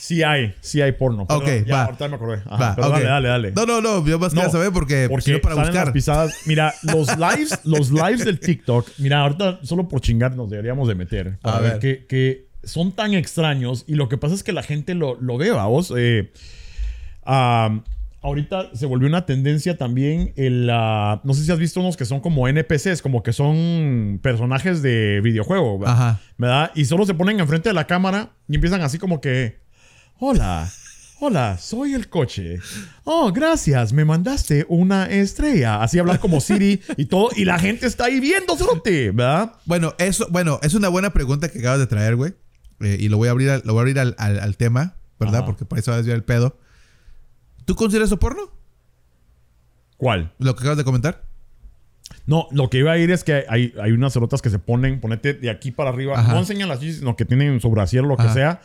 Sí 0.00 0.22
hay, 0.22 0.54
sí 0.60 0.80
hay 0.80 0.92
porno. 0.92 1.26
Ok, 1.28 1.46
ya, 1.66 1.74
va. 1.74 1.84
Ahorita 1.84 2.08
me 2.08 2.14
acordé. 2.16 2.42
Ajá, 2.46 2.56
Va, 2.70 2.74
pero 2.76 2.86
ok. 2.88 2.92
dale, 2.94 3.04
dale, 3.06 3.28
dale. 3.28 3.52
No, 3.52 3.66
no, 3.66 3.80
no. 3.80 4.06
Yo 4.06 4.18
más 4.18 4.32
quería 4.32 4.48
saber 4.50 4.72
porque, 4.72 5.06
porque 5.10 5.32
no 5.32 5.40
para 5.40 5.54
salen 5.56 5.74
las 5.74 5.82
buscar. 5.82 5.92
pisadas. 5.92 6.34
Mira, 6.46 6.74
los 6.82 7.08
lives, 7.18 7.60
los 7.64 7.90
lives 7.90 8.24
del 8.24 8.38
TikTok, 8.40 8.88
mira, 8.98 9.20
ahorita 9.20 9.60
solo 9.62 9.88
por 9.88 10.00
chingar 10.00 10.34
nos 10.36 10.48
deberíamos 10.50 10.88
de 10.88 10.94
meter. 10.94 11.38
Para 11.40 11.56
A 11.56 11.60
ver, 11.60 11.70
ver. 11.72 11.80
Que, 11.80 12.06
que 12.06 12.48
son 12.64 12.92
tan 12.92 13.14
extraños 13.14 13.84
y 13.86 13.94
lo 13.94 14.08
que 14.08 14.16
pasa 14.18 14.34
es 14.34 14.42
que 14.42 14.52
la 14.52 14.62
gente 14.62 14.94
lo, 14.94 15.16
lo 15.20 15.36
ve, 15.38 15.50
vos. 15.50 15.92
Eh, 15.96 16.32
ah, 17.24 17.80
ahorita 18.20 18.74
se 18.74 18.86
volvió 18.86 19.08
una 19.08 19.26
tendencia 19.26 19.76
también 19.78 20.32
el... 20.36 20.68
ah, 20.72 21.20
no 21.24 21.34
sé 21.34 21.44
si 21.44 21.52
has 21.52 21.58
visto 21.58 21.80
unos 21.80 21.96
que 21.96 22.04
son 22.04 22.20
como 22.20 22.48
NPCs, 22.48 23.00
como 23.02 23.22
que 23.22 23.32
son 23.32 24.18
personajes 24.22 24.82
de 24.82 25.20
videojuego, 25.22 25.78
¿verdad? 25.78 25.94
Ajá. 25.94 26.20
¿verdad? 26.36 26.70
Y 26.74 26.84
solo 26.86 27.06
se 27.06 27.14
ponen 27.14 27.40
enfrente 27.40 27.68
de 27.68 27.74
la 27.74 27.86
cámara 27.86 28.30
y 28.48 28.56
empiezan 28.56 28.80
así 28.82 28.98
como 28.98 29.20
que... 29.20 29.66
Hola, 30.20 30.68
hola, 31.20 31.58
soy 31.58 31.94
el 31.94 32.08
coche. 32.08 32.58
Oh, 33.04 33.32
gracias, 33.32 33.92
me 33.92 34.04
mandaste 34.04 34.66
una 34.68 35.06
estrella. 35.06 35.82
Así 35.82 35.98
hablar 35.98 36.18
como 36.18 36.40
Siri 36.40 36.80
y 36.96 37.06
todo. 37.06 37.28
Y 37.36 37.44
la 37.44 37.58
gente 37.58 37.86
está 37.86 38.06
ahí 38.06 38.18
viendo, 38.20 38.56
cerote, 38.56 39.10
¿verdad? 39.12 39.52
Bueno, 39.64 39.94
eso, 39.98 40.26
bueno, 40.30 40.58
es 40.62 40.74
una 40.74 40.88
buena 40.88 41.10
pregunta 41.12 41.48
que 41.50 41.60
acabas 41.60 41.78
de 41.78 41.86
traer, 41.86 42.16
güey. 42.16 42.34
Eh, 42.80 42.96
y 43.00 43.08
lo 43.08 43.16
voy 43.16 43.28
a 43.28 43.32
abrir, 43.32 43.50
al, 43.50 43.62
lo 43.64 43.72
voy 43.74 43.80
a 43.80 43.82
abrir 43.82 43.98
al, 44.00 44.14
al- 44.18 44.40
al 44.40 44.56
tema, 44.56 44.96
¿verdad? 45.20 45.38
Ajá. 45.38 45.46
Porque 45.46 45.64
por 45.64 45.78
eso 45.78 45.90
va 45.90 45.96
a 45.96 45.98
desviar 45.98 46.16
el 46.16 46.24
pedo. 46.24 46.58
¿Tú 47.64 47.74
consideras 47.76 48.08
eso 48.08 48.18
porno? 48.18 48.50
¿Cuál? 49.96 50.32
Lo 50.38 50.54
que 50.54 50.60
acabas 50.60 50.78
de 50.78 50.84
comentar. 50.84 51.24
No, 52.26 52.46
lo 52.52 52.70
que 52.70 52.78
iba 52.78 52.92
a 52.92 52.98
ir 52.98 53.10
es 53.10 53.24
que 53.24 53.44
hay, 53.48 53.74
hay 53.82 53.92
unas 53.92 54.12
cerotas 54.12 54.42
que 54.42 54.50
se 54.50 54.58
ponen, 54.58 55.00
ponete 55.00 55.34
de 55.34 55.50
aquí 55.50 55.70
para 55.70 55.90
arriba. 55.90 56.18
Ajá. 56.18 56.32
No 56.32 56.38
enseñan 56.40 56.68
las 56.68 56.80
sino 56.80 57.16
que 57.16 57.24
tienen 57.24 57.60
sobre 57.60 57.82
lo 58.02 58.16
que 58.16 58.22
Ajá. 58.22 58.34
sea. 58.34 58.60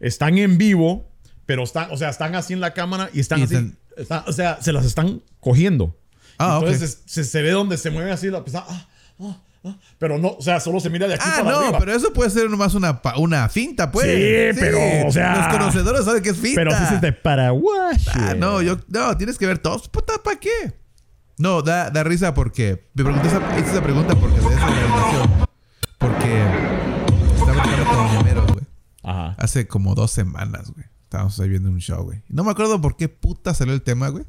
Están 0.00 0.38
en 0.38 0.58
vivo, 0.58 1.10
pero 1.46 1.62
están, 1.64 1.90
o 1.90 1.96
sea, 1.96 2.10
están 2.10 2.34
así 2.34 2.52
en 2.52 2.60
la 2.60 2.74
cámara 2.74 3.08
y 3.12 3.20
están 3.20 3.40
Y 3.40 3.42
así. 3.44 3.54
están- 3.54 3.78
está- 3.96 4.24
o 4.26 4.32
sea, 4.32 4.60
se 4.62 4.72
las 4.72 4.84
están 4.84 5.22
cogiendo. 5.40 5.96
Ah, 6.38 6.58
Entonces 6.62 7.02
se, 7.06 7.24
se 7.24 7.42
ve 7.42 7.50
donde 7.50 7.78
se 7.78 7.90
mueve 7.90 8.12
así 8.12 8.28
la 8.28 8.44
pesada. 8.44 8.66
ah, 8.68 8.86
ah, 9.20 9.36
ah, 9.64 9.76
pero 9.98 10.18
no, 10.18 10.32
o 10.38 10.42
sea, 10.42 10.60
solo 10.60 10.80
se 10.80 10.90
mira 10.90 11.06
de 11.08 11.14
aquí 11.14 11.24
Ah, 11.26 11.38
para 11.42 11.50
no, 11.50 11.58
arriba. 11.60 11.78
pero 11.78 11.92
eso 11.94 12.12
puede 12.12 12.28
ser 12.30 12.50
nomás 12.50 12.74
una, 12.74 13.00
una 13.16 13.48
finta, 13.48 13.90
pues. 13.90 14.06
Sí, 14.06 14.60
pero, 14.60 14.78
o 15.08 15.12
sea- 15.12 15.36
Los 15.48 15.56
conocedores 15.58 16.04
saben 16.04 16.22
que 16.22 16.30
es 16.30 16.36
finta. 16.36 16.60
Pero 16.60 16.72
sí 16.72 16.94
es 16.94 17.00
de 17.00 17.12
Paraguay. 17.12 17.96
Ah, 18.14 18.34
no, 18.36 18.60
yo, 18.60 18.76
no, 18.88 19.16
tienes 19.16 19.38
que 19.38 19.46
ver 19.46 19.58
todos. 19.58 19.88
Puta, 19.88 20.14
¿para 20.22 20.38
qué? 20.38 20.74
No, 21.38 21.62
da, 21.62 21.90
da 21.90 22.02
risa 22.04 22.34
porque. 22.34 22.88
Me 22.94 23.04
pregunté 23.04 23.28
esa, 23.28 23.40
hice 23.58 23.70
esa 23.70 23.82
pregunta 23.82 24.14
porque 24.14 24.40
de 24.40 24.46
esa. 24.54 25.46
Porque 25.98 26.42
Ajá. 29.06 29.36
Hace 29.38 29.68
como 29.68 29.94
dos 29.94 30.10
semanas, 30.10 30.72
güey. 30.72 30.84
Estábamos 31.04 31.38
ahí 31.38 31.48
viendo 31.48 31.70
un 31.70 31.78
show, 31.78 32.02
güey. 32.02 32.24
No 32.28 32.42
me 32.42 32.50
acuerdo 32.50 32.80
por 32.80 32.96
qué 32.96 33.08
puta 33.08 33.54
salió 33.54 33.72
el 33.72 33.82
tema, 33.82 34.08
güey. 34.08 34.24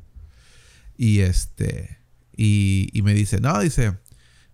Y 0.95 1.21
este. 1.21 1.97
Y, 2.35 2.89
y 2.93 3.01
me 3.01 3.15
dice, 3.15 3.41
no, 3.41 3.59
dice, 3.59 3.97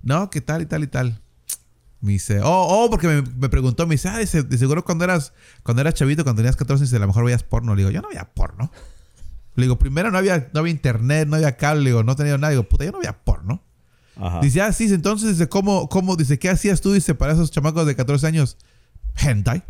no, 0.02 0.30
¿qué 0.30 0.40
tal 0.40 0.62
y 0.62 0.66
tal 0.66 0.84
y 0.84 0.88
tal? 0.88 1.22
Me 2.00 2.14
dice, 2.14 2.40
oh, 2.42 2.68
oh, 2.70 2.90
porque 2.90 3.08
me, 3.08 3.22
me 3.22 3.50
preguntó, 3.50 3.86
me 3.86 3.96
dice, 3.96 4.08
ah, 4.08 4.18
dice, 4.18 4.44
de 4.44 4.58
seguro 4.58 4.86
cuando 4.86 5.04
eras, 5.04 5.34
cuando 5.64 5.82
eras 5.82 5.94
chavito, 5.96 6.24
cuando 6.24 6.40
tenías 6.40 6.56
14, 6.56 6.86
dice, 6.86 6.96
a 6.96 7.00
lo 7.00 7.08
mejor 7.08 7.26
veías 7.26 7.44
porno. 7.44 7.76
Le 7.76 7.82
digo, 7.82 7.92
yo 7.92 8.02
no 8.02 8.08
veía 8.08 8.34
porno. 8.34 8.72
Le 9.56 9.64
digo, 9.64 9.78
primero 9.78 10.10
no 10.10 10.18
había, 10.18 10.50
no 10.54 10.62
había 10.62 10.72
internet, 10.72 11.28
no 11.28 11.36
había 11.36 11.58
cable, 11.58 11.84
le 11.84 11.90
digo, 11.90 12.04
no 12.04 12.16
tenía 12.16 12.38
nada. 12.38 12.52
Le 12.52 12.56
digo, 12.56 12.70
puta, 12.70 12.86
yo 12.86 12.94
no 12.94 13.00
veía 13.00 13.22
porno. 13.26 13.62
Ajá. 14.16 14.40
Dice, 14.40 14.62
ah, 14.62 14.72
sí, 14.72 14.86
entonces, 14.86 15.32
dice, 15.32 15.50
¿cómo, 15.50 15.90
cómo, 15.90 16.16
dice, 16.16 16.40
qué 16.40 16.50
hacías 16.50 16.80
tú, 16.80 16.94
dice, 16.94 17.14
para 17.14 17.34
esos 17.34 17.52
chamacos 17.52 17.86
de 17.86 17.98
14 17.98 18.26
años? 18.26 18.58
Hentai. 19.16 19.64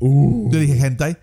Uh. 0.00 0.50
Yo 0.52 0.58
dije, 0.60 0.78
hentai. 0.86 1.16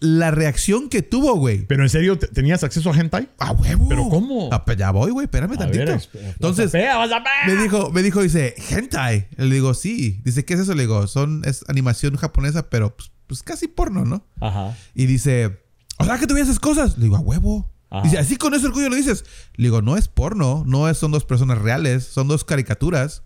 La 0.00 0.32
reacción 0.32 0.88
que 0.88 1.00
tuvo, 1.02 1.36
güey. 1.36 1.64
Pero 1.66 1.84
en 1.84 1.88
serio, 1.88 2.18
¿te- 2.18 2.26
¿tenías 2.26 2.64
acceso 2.64 2.90
a 2.90 2.96
hentai? 2.98 3.28
¡A 3.38 3.52
huevo! 3.52 3.88
¿Pero 3.88 4.08
cómo? 4.08 4.48
Ah, 4.50 4.64
pues 4.64 4.76
ya 4.76 4.90
voy, 4.90 5.12
güey, 5.12 5.26
espérame 5.26 5.52
A 5.52 5.58
tantito. 5.58 5.84
ver, 5.84 6.00
Entonces, 6.12 6.72
vas 6.72 7.12
a 7.12 7.20
ver, 7.20 7.56
me 7.56 7.62
dijo, 7.62 7.90
me 7.92 8.02
dijo, 8.02 8.20
dice, 8.20 8.56
hentai. 8.70 9.28
Le 9.36 9.54
digo, 9.54 9.74
sí. 9.74 10.20
Dice, 10.24 10.44
¿qué 10.44 10.54
es 10.54 10.60
eso? 10.60 10.74
Le 10.74 10.82
digo, 10.82 11.06
son, 11.06 11.42
es 11.44 11.64
animación 11.68 12.16
japonesa, 12.16 12.68
pero 12.68 12.96
pues, 12.96 13.12
pues 13.28 13.44
casi 13.44 13.68
porno, 13.68 14.04
¿no? 14.04 14.26
Ajá. 14.40 14.76
Y 14.92 15.06
dice, 15.06 15.60
o 15.98 16.04
sea, 16.04 16.18
que 16.18 16.26
tú 16.26 16.36
esas 16.36 16.58
cosas. 16.58 16.98
Le 16.98 17.04
digo, 17.04 17.16
a 17.16 17.20
huevo. 17.20 17.70
Ajá. 17.88 18.02
Dice, 18.02 18.18
así 18.18 18.34
con 18.34 18.54
ese 18.54 18.66
orgullo 18.66 18.88
lo 18.88 18.96
dices. 18.96 19.24
Le 19.54 19.66
digo, 19.66 19.82
no 19.82 19.96
es 19.96 20.08
porno, 20.08 20.64
no 20.66 20.88
es, 20.88 20.98
son 20.98 21.12
dos 21.12 21.24
personas 21.24 21.58
reales, 21.58 22.02
son 22.02 22.26
dos 22.26 22.42
caricaturas. 22.42 23.22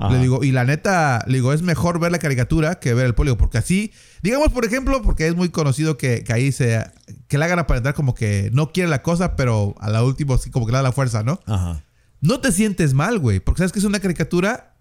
Ajá. 0.00 0.14
Le 0.14 0.18
digo, 0.20 0.42
y 0.42 0.50
la 0.50 0.64
neta, 0.64 1.22
le 1.26 1.34
digo, 1.34 1.52
es 1.52 1.62
mejor 1.62 2.00
ver 2.00 2.10
la 2.10 2.18
caricatura 2.18 2.80
que 2.80 2.94
ver 2.94 3.06
el 3.06 3.14
polio, 3.14 3.36
porque 3.36 3.58
así, 3.58 3.92
digamos, 4.22 4.48
por 4.48 4.64
ejemplo, 4.64 5.02
porque 5.02 5.26
es 5.26 5.36
muy 5.36 5.50
conocido 5.50 5.98
que, 5.98 6.24
que 6.24 6.32
ahí 6.32 6.52
se, 6.52 6.84
que 7.28 7.38
le 7.38 7.44
hagan 7.44 7.58
aparentar 7.58 7.94
como 7.94 8.14
que 8.14 8.50
no 8.52 8.72
quiere 8.72 8.88
la 8.88 9.02
cosa, 9.02 9.36
pero 9.36 9.74
a 9.78 9.90
la 9.90 10.02
última 10.02 10.36
sí 10.38 10.50
como 10.50 10.66
que 10.66 10.72
le 10.72 10.78
da 10.78 10.82
la 10.82 10.92
fuerza, 10.92 11.22
¿no? 11.22 11.40
Ajá. 11.46 11.84
No 12.22 12.40
te 12.40 12.50
sientes 12.50 12.94
mal, 12.94 13.18
güey, 13.18 13.40
porque 13.40 13.58
sabes 13.58 13.72
que 13.72 13.78
es 13.78 13.84
una 13.84 14.00
caricatura 14.00 14.74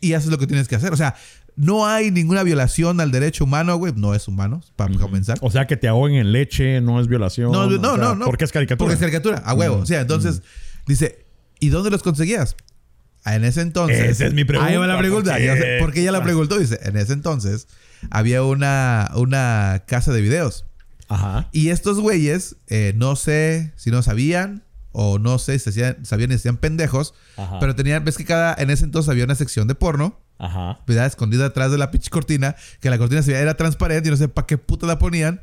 y 0.00 0.12
haces 0.12 0.30
lo 0.30 0.38
que 0.38 0.46
tienes 0.46 0.68
que 0.68 0.76
hacer. 0.76 0.92
O 0.92 0.96
sea, 0.96 1.14
no 1.56 1.86
hay 1.86 2.10
ninguna 2.10 2.42
violación 2.42 3.00
al 3.00 3.10
derecho 3.10 3.44
humano, 3.44 3.76
güey. 3.76 3.92
No 3.96 4.14
es 4.14 4.28
humano, 4.28 4.62
para 4.76 4.94
comenzar. 4.94 5.38
O 5.40 5.50
sea, 5.50 5.66
que 5.66 5.76
te 5.76 5.88
ahoguen 5.88 6.16
en 6.16 6.32
leche 6.32 6.80
no 6.80 7.00
es 7.00 7.08
violación. 7.08 7.50
No, 7.50 7.60
o 7.62 7.70
no, 7.70 7.94
sea, 7.94 8.04
no, 8.04 8.14
no. 8.14 8.24
Porque 8.26 8.44
es 8.44 8.52
caricatura. 8.52 8.78
Porque 8.78 8.94
es 8.94 9.00
caricatura, 9.00 9.38
a 9.38 9.54
huevo. 9.54 9.78
O 9.78 9.86
sea, 9.86 10.02
entonces, 10.02 10.42
dice, 10.86 11.24
¿y 11.58 11.70
dónde 11.70 11.90
los 11.90 12.02
conseguías? 12.02 12.56
Ah, 13.26 13.34
En 13.36 13.44
ese 13.44 13.60
entonces. 13.60 13.98
Esa 14.10 14.26
es 14.26 14.34
mi 14.34 14.44
pregunta, 14.44 14.70
Ahí 14.70 14.76
va 14.78 14.86
la 14.86 14.96
pregunta. 14.98 15.32
¿por 15.32 15.40
qué? 15.40 15.76
Porque 15.80 16.00
ella 16.00 16.12
la 16.12 16.22
preguntó. 16.22 16.58
Dice, 16.58 16.78
en 16.82 16.96
ese 16.96 17.12
entonces 17.12 17.66
había 18.10 18.42
una, 18.42 19.10
una 19.16 19.82
casa 19.86 20.12
de 20.12 20.20
videos. 20.20 20.64
Ajá. 21.08 21.48
Y 21.52 21.68
estos 21.70 21.98
güeyes, 22.00 22.56
eh, 22.68 22.92
no 22.96 23.16
sé 23.16 23.72
si 23.76 23.90
no 23.90 24.02
sabían 24.02 24.62
o 24.92 25.18
no 25.18 25.38
sé 25.38 25.58
si 25.58 25.70
hacían- 25.70 26.04
sabían 26.06 26.30
y 26.32 26.34
hacían 26.36 26.56
pendejos. 26.56 27.14
Ajá. 27.36 27.58
Pero 27.60 27.74
tenían, 27.74 28.04
ves 28.04 28.16
que 28.16 28.24
cada, 28.24 28.54
en 28.58 28.70
ese 28.70 28.84
entonces 28.84 29.08
había 29.10 29.24
una 29.24 29.34
sección 29.34 29.66
de 29.68 29.74
porno. 29.74 30.20
Ajá. 30.38 30.80
¿verdad? 30.86 31.06
Escondida 31.06 31.46
atrás 31.46 31.70
de 31.72 31.78
la 31.78 31.90
pinche 31.90 32.10
cortina, 32.10 32.56
que 32.80 32.90
la 32.90 32.98
cortina 32.98 33.22
se 33.22 33.30
veía, 33.32 33.40
era 33.42 33.56
transparente 33.56 34.08
y 34.08 34.10
no 34.10 34.18
sé 34.18 34.28
para 34.28 34.46
qué 34.46 34.58
puta 34.58 34.86
la 34.86 34.98
ponían. 34.98 35.40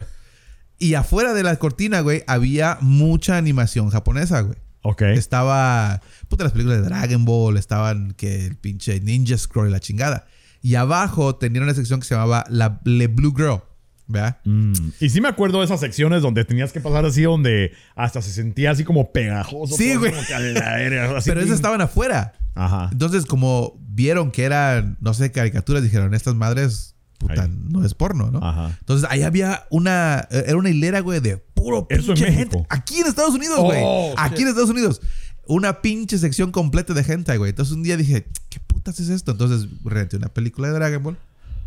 Y 0.80 0.94
afuera 0.96 1.34
de 1.34 1.44
la 1.44 1.56
cortina, 1.58 2.02
güey, 2.02 2.24
había 2.28 2.78
mucha 2.82 3.38
animación 3.38 3.90
japonesa, 3.90 4.42
güey. 4.42 4.58
Ok. 4.84 5.02
Estaba, 5.02 6.02
puta, 6.28 6.44
las 6.44 6.54
películas 6.54 6.80
de 6.80 6.86
Dragon 6.86 7.26
Ball, 7.26 7.58
estaban 7.58 8.14
que 8.14 8.46
el 8.46 8.56
pinche 8.56 9.00
Ninja 9.00 9.38
Scroll 9.38 9.70
y 9.70 9.72
la 9.72 9.80
chingada. 9.80 10.28
Y 10.62 10.76
abajo 10.76 11.36
tenían 11.36 11.64
una 11.64 11.74
sección 11.74 12.00
que 12.00 12.06
se 12.06 12.16
llamaba 12.16 12.46
la 12.50 12.80
Le 12.84 13.08
Blue 13.08 13.34
Girl, 13.36 13.62
¿verdad? 14.08 14.38
Mm. 14.46 14.74
Y 15.00 15.10
sí 15.10 15.20
me 15.20 15.30
acuerdo 15.30 15.60
de 15.60 15.66
esas 15.66 15.80
secciones 15.80 16.22
donde 16.22 16.46
tenías 16.46 16.72
que 16.72 16.80
pasar 16.80 17.06
así, 17.06 17.24
donde 17.24 17.74
hasta 17.96 18.22
se 18.22 18.32
sentía 18.32 18.72
así 18.72 18.84
como 18.84 19.12
pegajoso. 19.12 19.76
Sí, 19.76 19.96
güey. 19.96 20.12
que 20.12 21.22
Pero 21.26 21.42
esas 21.42 21.56
estaban 21.56 21.82
afuera. 21.82 22.34
Ajá. 22.56 22.90
Entonces, 22.92 23.26
como 23.26 23.78
vieron 23.90 24.32
que 24.32 24.44
eran, 24.44 24.98
no 25.00 25.14
sé, 25.14 25.32
caricaturas, 25.32 25.84
dijeron, 25.84 26.14
estas 26.14 26.36
madres, 26.36 26.93
puta, 27.28 27.48
no 27.48 27.84
es 27.86 27.94
porno, 27.94 28.32
¿no? 28.32 28.40
Ajá. 28.46 28.76
Entonces, 28.80 29.08
ahí 29.10 29.24
había 29.24 29.66
una, 29.70 30.28
eh, 30.32 30.44
era 30.48 30.58
una 30.58 30.70
hilera, 30.70 31.00
güey, 31.02 31.20
de 31.20 31.38
puro 31.38 31.88
Eso 31.90 32.12
en 32.12 32.18
pinche 32.18 32.26
México. 32.32 32.58
gente. 32.60 32.68
Aquí 32.70 33.00
en 33.00 33.08
Estados 33.08 33.34
Unidos, 33.36 33.60
güey. 33.60 33.82
Oh, 33.84 34.14
Aquí 34.18 34.36
shit. 34.36 34.42
en 34.44 34.48
Estados 34.50 34.70
Unidos. 34.70 35.02
Una 35.46 35.82
pinche 35.82 36.18
sección 36.18 36.52
completa 36.52 36.94
de 36.94 37.04
gente, 37.04 37.36
güey. 37.38 37.50
Entonces, 37.50 37.74
un 37.74 37.84
día 37.84 37.98
dije, 37.98 38.28
¿qué 38.50 38.60
putas 38.60 39.00
es 39.00 39.10
esto? 39.10 39.32
Entonces, 39.32 39.68
renté 39.84 40.18
una 40.18 40.30
película 40.30 40.68
de 40.70 40.74
Dragon 40.76 41.04
Ball 41.04 41.18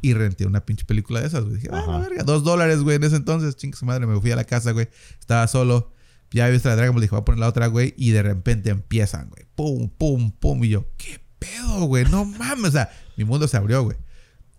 y 0.03 0.15
renté 0.15 0.47
una 0.47 0.65
pinche 0.65 0.85
película 0.85 1.21
de 1.21 1.27
esas, 1.27 1.43
güey. 1.45 1.57
Dije, 1.57 1.69
ah, 1.73 1.99
verga, 1.99 2.23
dos 2.23 2.45
dólares, 2.45 2.81
güey, 2.81 2.97
en 2.97 3.05
ese 3.05 3.17
entonces. 3.17 3.57
Chingue 3.57 3.77
su 3.77 3.85
madre, 3.85 4.07
me 4.07 4.19
fui 4.21 4.31
a 4.31 4.37
la 4.37 4.45
casa, 4.45 4.73
güey. 4.73 4.89
Estaba 5.19 5.47
solo. 5.49 5.93
Ya 6.33 6.45
había 6.45 6.55
visto 6.55 6.69
la 6.69 6.77
Dragon 6.77 6.95
Ball, 6.95 7.03
dije, 7.03 7.13
voy 7.13 7.21
a 7.21 7.25
poner 7.25 7.39
la 7.39 7.49
otra, 7.49 7.67
güey. 7.69 7.95
Y 7.97 8.11
de 8.11 8.23
repente 8.23 8.71
empiezan, 8.71 9.29
güey. 9.29 9.47
Pum, 9.55 9.89
pum, 9.89 10.31
pum. 10.33 10.65
Y 10.65 10.69
yo, 10.71 10.87
¿qué 10.97 11.21
pedo, 11.39 11.85
güey? 11.85 12.05
No 12.07 12.25
mames. 12.25 12.69
O 12.71 12.73
sea, 12.73 12.91
mi 13.17 13.25
mundo 13.25 13.47
se 13.47 13.57
abrió, 13.57 13.83
güey. 13.85 13.97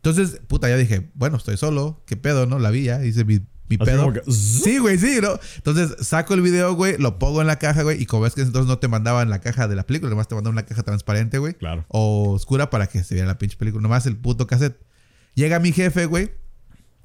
Entonces, 0.10 0.42
puta, 0.48 0.70
ya 0.70 0.78
dije, 0.78 1.10
bueno, 1.16 1.38
estoy 1.38 1.58
solo. 1.58 2.02
¿Qué 2.06 2.16
pedo, 2.18 2.46
no? 2.46 2.60
La 2.60 2.72
vi 2.72 2.84
ya. 2.84 3.04
Hice 3.04 3.26
mi, 3.26 3.40
mi 3.70 3.78
pedo. 3.78 4.14
que. 4.14 4.22
Sí, 4.32 4.78
güey, 4.78 4.98
sí, 4.98 5.20
¿no? 5.22 5.40
Entonces, 5.58 6.06
saco 6.08 6.34
el 6.34 6.42
video, 6.42 6.74
güey. 6.76 6.98
Lo 6.98 7.20
pongo 7.20 7.42
en 7.42 7.48
la 7.48 7.60
caja, 7.60 7.84
güey. 7.84 8.02
Y 8.02 8.06
como 8.06 8.24
ves 8.24 8.34
que 8.34 8.42
entonces 8.42 8.68
no 8.68 8.80
te 8.80 8.88
mandaban 8.88 9.30
la 9.30 9.40
caja 9.42 9.68
de 9.68 9.76
la 9.76 9.86
película. 9.86 10.10
Nomás 10.10 10.28
te 10.28 10.36
mandaban 10.36 10.54
una 10.54 10.66
caja 10.66 10.84
transparente, 10.84 11.38
güey. 11.38 11.54
Claro. 11.56 11.86
O 11.90 12.32
oscura 12.32 12.70
para 12.70 12.88
que 12.88 13.04
se 13.04 13.16
viera 13.16 13.28
la 13.28 13.38
pinche 13.38 13.58
película. 13.58 13.82
Nomás 13.82 14.06
el 14.06 14.18
puto 14.18 14.48
cassette. 14.48 14.80
Llega 15.36 15.60
mi 15.60 15.72
jefe, 15.72 16.06
güey. 16.06 16.32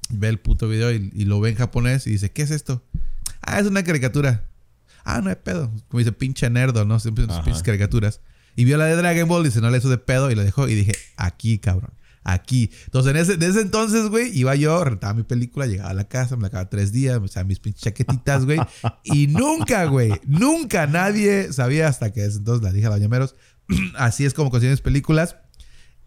Ve 0.09 0.27
el 0.29 0.39
puto 0.39 0.67
video 0.67 0.91
y, 0.91 1.11
y 1.13 1.25
lo 1.25 1.39
ve 1.39 1.49
en 1.49 1.55
japonés 1.55 2.07
y 2.07 2.11
dice, 2.11 2.31
¿qué 2.31 2.41
es 2.43 2.51
esto? 2.51 2.83
Ah, 3.41 3.59
es 3.59 3.67
una 3.67 3.83
caricatura. 3.83 4.43
Ah, 5.03 5.21
no 5.21 5.29
hay 5.29 5.35
pedo. 5.35 5.71
Como 5.89 5.99
dice, 5.99 6.11
pinche 6.13 6.49
nerdo, 6.49 6.85
¿no? 6.85 6.99
Siempre 6.99 7.25
Ajá. 7.27 7.43
pinches 7.43 7.63
caricaturas. 7.63 8.21
Y 8.55 8.65
vio 8.65 8.77
la 8.77 8.85
de 8.85 8.95
Dragon 8.95 9.27
Ball 9.27 9.41
y 9.41 9.49
dice, 9.49 9.61
no 9.61 9.69
le 9.69 9.77
hizo 9.79 9.89
de 9.89 9.97
pedo 9.97 10.31
y 10.31 10.35
lo 10.35 10.43
dejó. 10.43 10.67
Y 10.67 10.75
dije, 10.75 10.93
aquí, 11.17 11.57
cabrón. 11.57 11.91
Aquí. 12.23 12.71
Entonces, 12.85 13.11
en 13.11 13.17
ese, 13.17 13.33
ese 13.33 13.61
entonces, 13.61 14.07
güey, 14.09 14.37
iba 14.37 14.55
yo, 14.55 14.83
rentaba 14.83 15.13
mi 15.13 15.23
película, 15.23 15.65
llegaba 15.65 15.89
a 15.89 15.93
la 15.93 16.07
casa, 16.07 16.35
me 16.35 16.43
la 16.43 16.47
acababa 16.47 16.69
tres 16.69 16.91
días, 16.91 17.19
me 17.19 17.27
echaba 17.27 17.43
mis 17.43 17.59
pinches 17.59 17.83
chaquetitas, 17.83 18.45
güey. 18.45 18.59
y 19.03 19.27
nunca, 19.27 19.85
güey, 19.85 20.11
nunca 20.25 20.87
nadie 20.87 21.51
sabía 21.51 21.87
hasta 21.87 22.13
que 22.13 22.21
desde 22.21 22.39
entonces 22.39 22.63
la 22.63 22.71
dije 22.71 22.87
a 22.87 22.91
los 22.91 22.99
llameros. 22.99 23.35
Así 23.97 24.25
es 24.25 24.33
como 24.33 24.51
consigues 24.51 24.81
películas. 24.81 25.37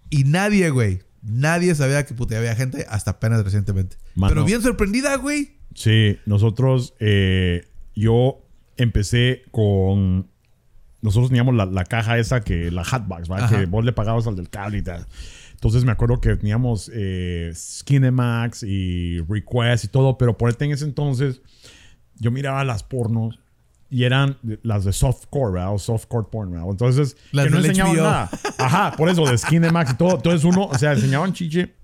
Y 0.08 0.24
nadie, 0.24 0.70
güey, 0.70 1.02
nadie 1.22 1.74
sabía 1.74 2.06
que 2.06 2.14
puta 2.14 2.38
había 2.38 2.54
gente 2.54 2.86
hasta 2.88 3.12
apenas 3.12 3.44
recientemente. 3.44 3.96
Mano. 4.14 4.32
Pero 4.32 4.44
bien 4.44 4.62
sorprendida, 4.62 5.16
güey. 5.16 5.56
Sí, 5.74 6.18
nosotros, 6.26 6.94
eh, 7.00 7.66
yo 7.94 8.42
empecé 8.76 9.42
con. 9.50 10.30
Nosotros 11.02 11.28
teníamos 11.28 11.54
la, 11.54 11.66
la 11.66 11.84
caja 11.84 12.18
esa 12.18 12.40
que, 12.40 12.70
la 12.70 12.82
Hatbox, 12.82 13.28
¿verdad? 13.28 13.44
Ajá. 13.44 13.60
Que 13.60 13.66
vos 13.66 13.84
le 13.84 13.92
pagabas 13.92 14.26
al 14.26 14.36
del 14.36 14.48
cable 14.48 14.78
y 14.78 14.82
tal. 14.82 15.06
Entonces 15.56 15.84
me 15.84 15.92
acuerdo 15.92 16.20
que 16.20 16.36
teníamos 16.36 16.90
eh, 16.92 17.50
Skinemax 17.54 18.62
y 18.62 19.20
Request 19.22 19.84
y 19.84 19.88
todo, 19.88 20.18
pero 20.18 20.36
por 20.36 20.54
en 20.62 20.70
ese 20.70 20.84
entonces 20.84 21.40
yo 22.16 22.30
miraba 22.30 22.62
las 22.62 22.82
pornos 22.82 23.38
y 23.88 24.04
eran 24.04 24.36
las 24.62 24.84
de 24.84 24.92
softcore, 24.92 25.52
¿verdad? 25.52 25.72
O 25.72 25.78
softcore 25.78 26.26
porn, 26.30 26.50
¿verdad? 26.50 26.66
Entonces, 26.70 27.16
Las 27.32 27.46
que 27.46 27.50
no 27.52 27.58
enseñaban 27.58 27.96
HBO. 27.96 28.02
nada. 28.02 28.30
Ajá, 28.58 28.92
por 28.96 29.08
eso, 29.08 29.24
de 29.24 29.38
Skinemax 29.38 29.92
y 29.92 29.96
todo. 29.96 30.16
Entonces 30.16 30.44
uno, 30.44 30.66
o 30.66 30.76
sea, 30.78 30.92
enseñaban 30.92 31.32
chiche, 31.32 31.74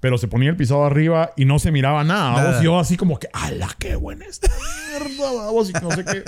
pero 0.00 0.16
se 0.16 0.26
ponía 0.26 0.48
el 0.48 0.56
pisado 0.56 0.84
arriba 0.84 1.32
y 1.36 1.44
no 1.44 1.58
se 1.58 1.70
miraba 1.70 2.04
nada. 2.04 2.30
Nada. 2.32 2.44
¿vamos? 2.44 2.62
Yo 2.62 2.78
así 2.78 2.96
como 2.96 3.18
que, 3.18 3.28
¡ala, 3.34 3.68
qué 3.78 3.94
buena 3.94 4.24
esta 4.24 4.48
mierda! 4.48 5.32
vamos", 5.32 5.68
Y 5.68 5.72
no 5.74 5.90
sé 5.90 6.04
qué. 6.04 6.24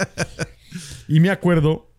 Y 1.09 1.21
me 1.21 1.31
acuerdo 1.31 1.90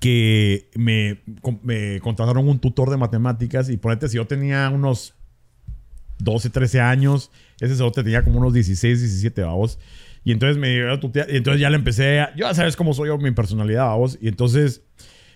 que 0.00 0.70
me, 0.76 1.22
con- 1.40 1.60
me 1.62 2.00
contrataron 2.00 2.48
un 2.48 2.58
tutor 2.58 2.90
de 2.90 2.96
matemáticas 2.96 3.68
y 3.70 3.76
ponete, 3.76 4.08
si 4.08 4.16
yo 4.16 4.26
tenía 4.26 4.68
unos 4.70 5.14
12, 6.18 6.50
13 6.50 6.80
años, 6.80 7.30
ese 7.60 7.76
cerote 7.76 8.02
tenía 8.02 8.22
como 8.24 8.38
unos 8.38 8.52
16, 8.54 9.00
17, 9.00 9.42
vamos. 9.42 9.78
Y 10.24 10.32
entonces 10.32 10.56
me 10.56 10.72
iba 10.74 10.92
a 10.92 11.00
tutear, 11.00 11.28
y 11.30 11.36
entonces 11.36 11.60
ya 11.60 11.68
le 11.70 11.76
empecé 11.76 12.20
a, 12.20 12.34
yo 12.34 12.46
ya 12.46 12.54
sabes 12.54 12.76
cómo 12.76 12.94
soy 12.94 13.08
yo, 13.08 13.18
mi 13.18 13.30
personalidad, 13.32 13.86
vamos. 13.86 14.16
Y 14.20 14.28
entonces 14.28 14.82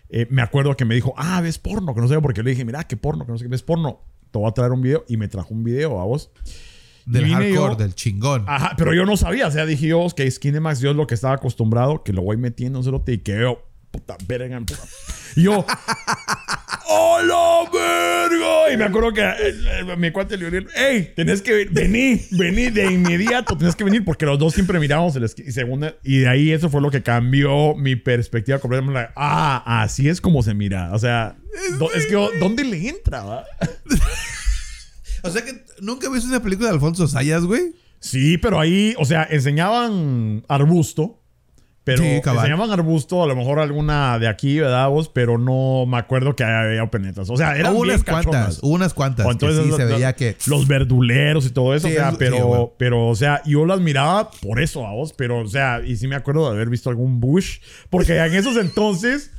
eh, 0.08 0.26
me 0.30 0.40
acuerdo 0.40 0.74
que 0.76 0.84
me 0.86 0.94
dijo, 0.94 1.12
ah, 1.16 1.40
ves 1.42 1.58
porno, 1.58 1.94
que 1.94 2.00
no 2.00 2.08
sé 2.08 2.18
por 2.20 2.32
qué 2.32 2.42
le 2.42 2.50
dije, 2.50 2.64
mira, 2.64 2.84
qué 2.84 2.96
porno, 2.96 3.26
que 3.26 3.32
no 3.32 3.38
sé 3.38 3.44
qué, 3.44 3.48
ves 3.50 3.62
porno, 3.62 4.00
te 4.30 4.38
voy 4.38 4.48
a 4.48 4.52
traer 4.52 4.72
un 4.72 4.80
video. 4.80 5.04
Y 5.08 5.16
me 5.18 5.28
trajo 5.28 5.52
un 5.52 5.62
video, 5.64 5.96
vamos. 5.96 6.30
Del 7.04 7.24
hardcore, 7.34 7.72
yo- 7.72 7.76
del 7.76 7.94
chingón. 7.94 8.44
Ajá, 8.46 8.74
pero 8.78 8.94
yo 8.94 9.04
no 9.04 9.16
sabía. 9.18 9.46
O 9.46 9.50
sea, 9.50 9.66
dije 9.66 9.88
yo, 9.88 10.00
ok, 10.00 10.20
Skinemax, 10.30 10.80
yo 10.80 10.90
es 10.90 10.96
lo 10.96 11.06
que 11.06 11.14
estaba 11.14 11.34
acostumbrado, 11.34 12.02
que 12.02 12.12
lo 12.14 12.22
voy 12.22 12.36
metiendo, 12.38 12.82
cerote, 12.82 13.12
y 13.14 13.18
que 13.18 13.38
yo, 13.40 13.62
puta, 13.98 14.16
verga. 14.26 14.60
Y 15.36 15.42
yo, 15.42 15.64
¡Hola, 16.90 17.68
verga! 17.72 18.72
Y 18.72 18.76
me 18.76 18.84
acuerdo 18.84 19.12
que 19.12 19.20
eh, 19.22 19.34
eh, 19.90 19.96
mi 19.96 20.10
cuate 20.10 20.36
le 20.36 20.50
dijo, 20.50 20.70
¡Ey! 20.76 21.12
Tenés 21.14 21.42
que 21.42 21.66
venir, 21.66 22.20
venir 22.32 22.72
de 22.72 22.92
inmediato, 22.92 23.56
tenés 23.56 23.76
que 23.76 23.84
venir, 23.84 24.04
porque 24.04 24.24
los 24.26 24.38
dos 24.38 24.54
siempre 24.54 24.78
mirábamos 24.78 25.16
el. 25.16 25.24
Y 25.24 25.52
segunda, 25.52 25.94
y 26.02 26.18
de 26.20 26.28
ahí 26.28 26.52
eso 26.52 26.70
fue 26.70 26.80
lo 26.80 26.90
que 26.90 27.02
cambió 27.02 27.74
mi 27.74 27.96
perspectiva 27.96 28.58
completamente. 28.58 29.10
Ah, 29.16 29.82
así 29.82 30.08
es 30.08 30.20
como 30.20 30.42
se 30.42 30.54
mira. 30.54 30.92
O 30.94 30.98
sea, 30.98 31.36
do- 31.78 31.92
es 31.92 32.06
que, 32.06 32.14
¿dónde 32.38 32.64
le 32.64 32.88
entra, 32.88 33.22
va? 33.24 33.44
O 35.24 35.30
sea 35.30 35.44
que 35.44 35.64
nunca 35.80 36.08
viste 36.08 36.28
una 36.28 36.40
película 36.40 36.68
de 36.68 36.74
Alfonso 36.74 37.08
Sayas, 37.08 37.42
güey. 37.44 37.74
Sí, 37.98 38.38
pero 38.38 38.60
ahí, 38.60 38.94
o 38.98 39.04
sea, 39.04 39.26
enseñaban 39.28 40.44
arbusto. 40.48 41.17
Pero 41.88 42.02
Sí, 42.02 42.20
cabal. 42.22 42.44
enseñaban 42.46 42.70
arbusto, 42.70 43.22
a 43.22 43.26
lo 43.26 43.34
mejor 43.34 43.58
alguna 43.60 44.18
de 44.18 44.28
aquí, 44.28 44.58
¿verdad? 44.60 44.88
vos? 44.88 45.08
Pero 45.08 45.38
no 45.38 45.86
me 45.86 45.96
acuerdo 45.96 46.36
que 46.36 46.44
había 46.44 46.84
penetas. 46.90 47.30
O 47.30 47.36
sea, 47.36 47.56
eran 47.56 47.72
Hubo 47.74 47.80
unas 47.80 48.04
cachonas. 48.04 48.26
cuantas, 48.26 48.58
hubo 48.62 48.74
unas 48.74 48.94
cuantas. 48.94 49.24
O 49.26 49.28
que 49.28 49.32
entonces 49.32 49.64
sí 49.64 49.72
se 49.72 49.84
veía 49.86 50.12
que. 50.14 50.36
Los 50.46 50.68
verduleros 50.68 51.46
y 51.46 51.50
todo 51.50 51.74
eso. 51.74 51.88
Sí, 51.88 51.94
o 51.94 51.96
sea, 51.96 52.12
pero, 52.18 52.74
pero, 52.78 53.06
o 53.08 53.14
sea, 53.14 53.42
yo 53.46 53.64
las 53.64 53.80
miraba 53.80 54.30
por 54.30 54.60
eso, 54.60 54.86
a 54.86 54.92
vos. 54.92 55.14
Pero, 55.16 55.40
o 55.40 55.48
sea, 55.48 55.80
y 55.84 55.96
sí 55.96 56.06
me 56.08 56.16
acuerdo 56.16 56.48
de 56.48 56.56
haber 56.56 56.68
visto 56.68 56.90
algún 56.90 57.20
Bush. 57.20 57.58
Porque 57.88 58.16
en 58.18 58.34
esos 58.34 58.56
entonces 58.56 59.30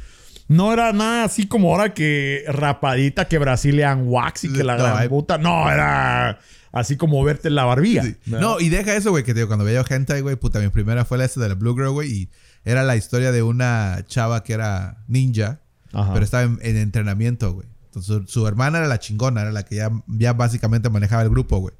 no 0.48 0.74
era 0.74 0.92
nada 0.94 1.26
así 1.26 1.46
como 1.48 1.70
ahora 1.72 1.94
que 1.94 2.44
rapadita, 2.48 3.28
que 3.28 3.38
Brazilian 3.38 4.04
Wax 4.08 4.46
y 4.46 4.54
que 4.54 4.64
la 4.64 4.78
No, 4.78 4.84
gran 4.84 5.08
puta. 5.10 5.38
No, 5.38 5.70
era 5.72 6.40
así 6.72 6.98
como 6.98 7.24
verte 7.24 7.50
la 7.50 7.66
barbilla. 7.66 8.04
No, 8.26 8.60
y 8.60 8.70
deja 8.70 8.96
eso, 8.96 9.12
güey, 9.12 9.24
que 9.24 9.34
te 9.34 9.40
digo, 9.40 9.48
cuando 9.48 9.66
veía 9.66 9.84
gente, 9.84 10.20
güey, 10.22 10.36
puta, 10.36 10.60
mi 10.60 10.70
primera 10.70 11.06
fue 11.06 11.18
la 11.18 11.28
de 11.28 11.50
la 11.50 11.56
Blue 11.56 11.76
Girl, 11.76 11.92
güey, 11.92 12.12
y 12.12 12.30
era 12.66 12.84
la 12.84 12.96
historia 12.96 13.32
de 13.32 13.44
una 13.44 14.04
chava 14.08 14.44
que 14.44 14.54
era 14.54 15.04
ninja, 15.08 15.62
Ajá. 15.94 16.14
pero 16.14 16.24
estaba 16.26 16.44
en, 16.44 16.60
en 16.62 16.78
entrenamiento, 16.78 17.54
güey. 17.54 17.68
Entonces, 17.90 18.32
su, 18.32 18.46
hermana 18.48 18.78
era 18.78 18.88
la 18.88 19.00
chingona, 19.00 19.42
era 19.42 19.52
la 19.52 19.64
que 19.64 19.78
ya, 19.78 19.92
ya 20.08 20.34
básicamente 20.34 20.90
manejaba 20.90 21.24
el 21.24 21.30
grupo, 21.30 21.58
güey. 21.58 21.74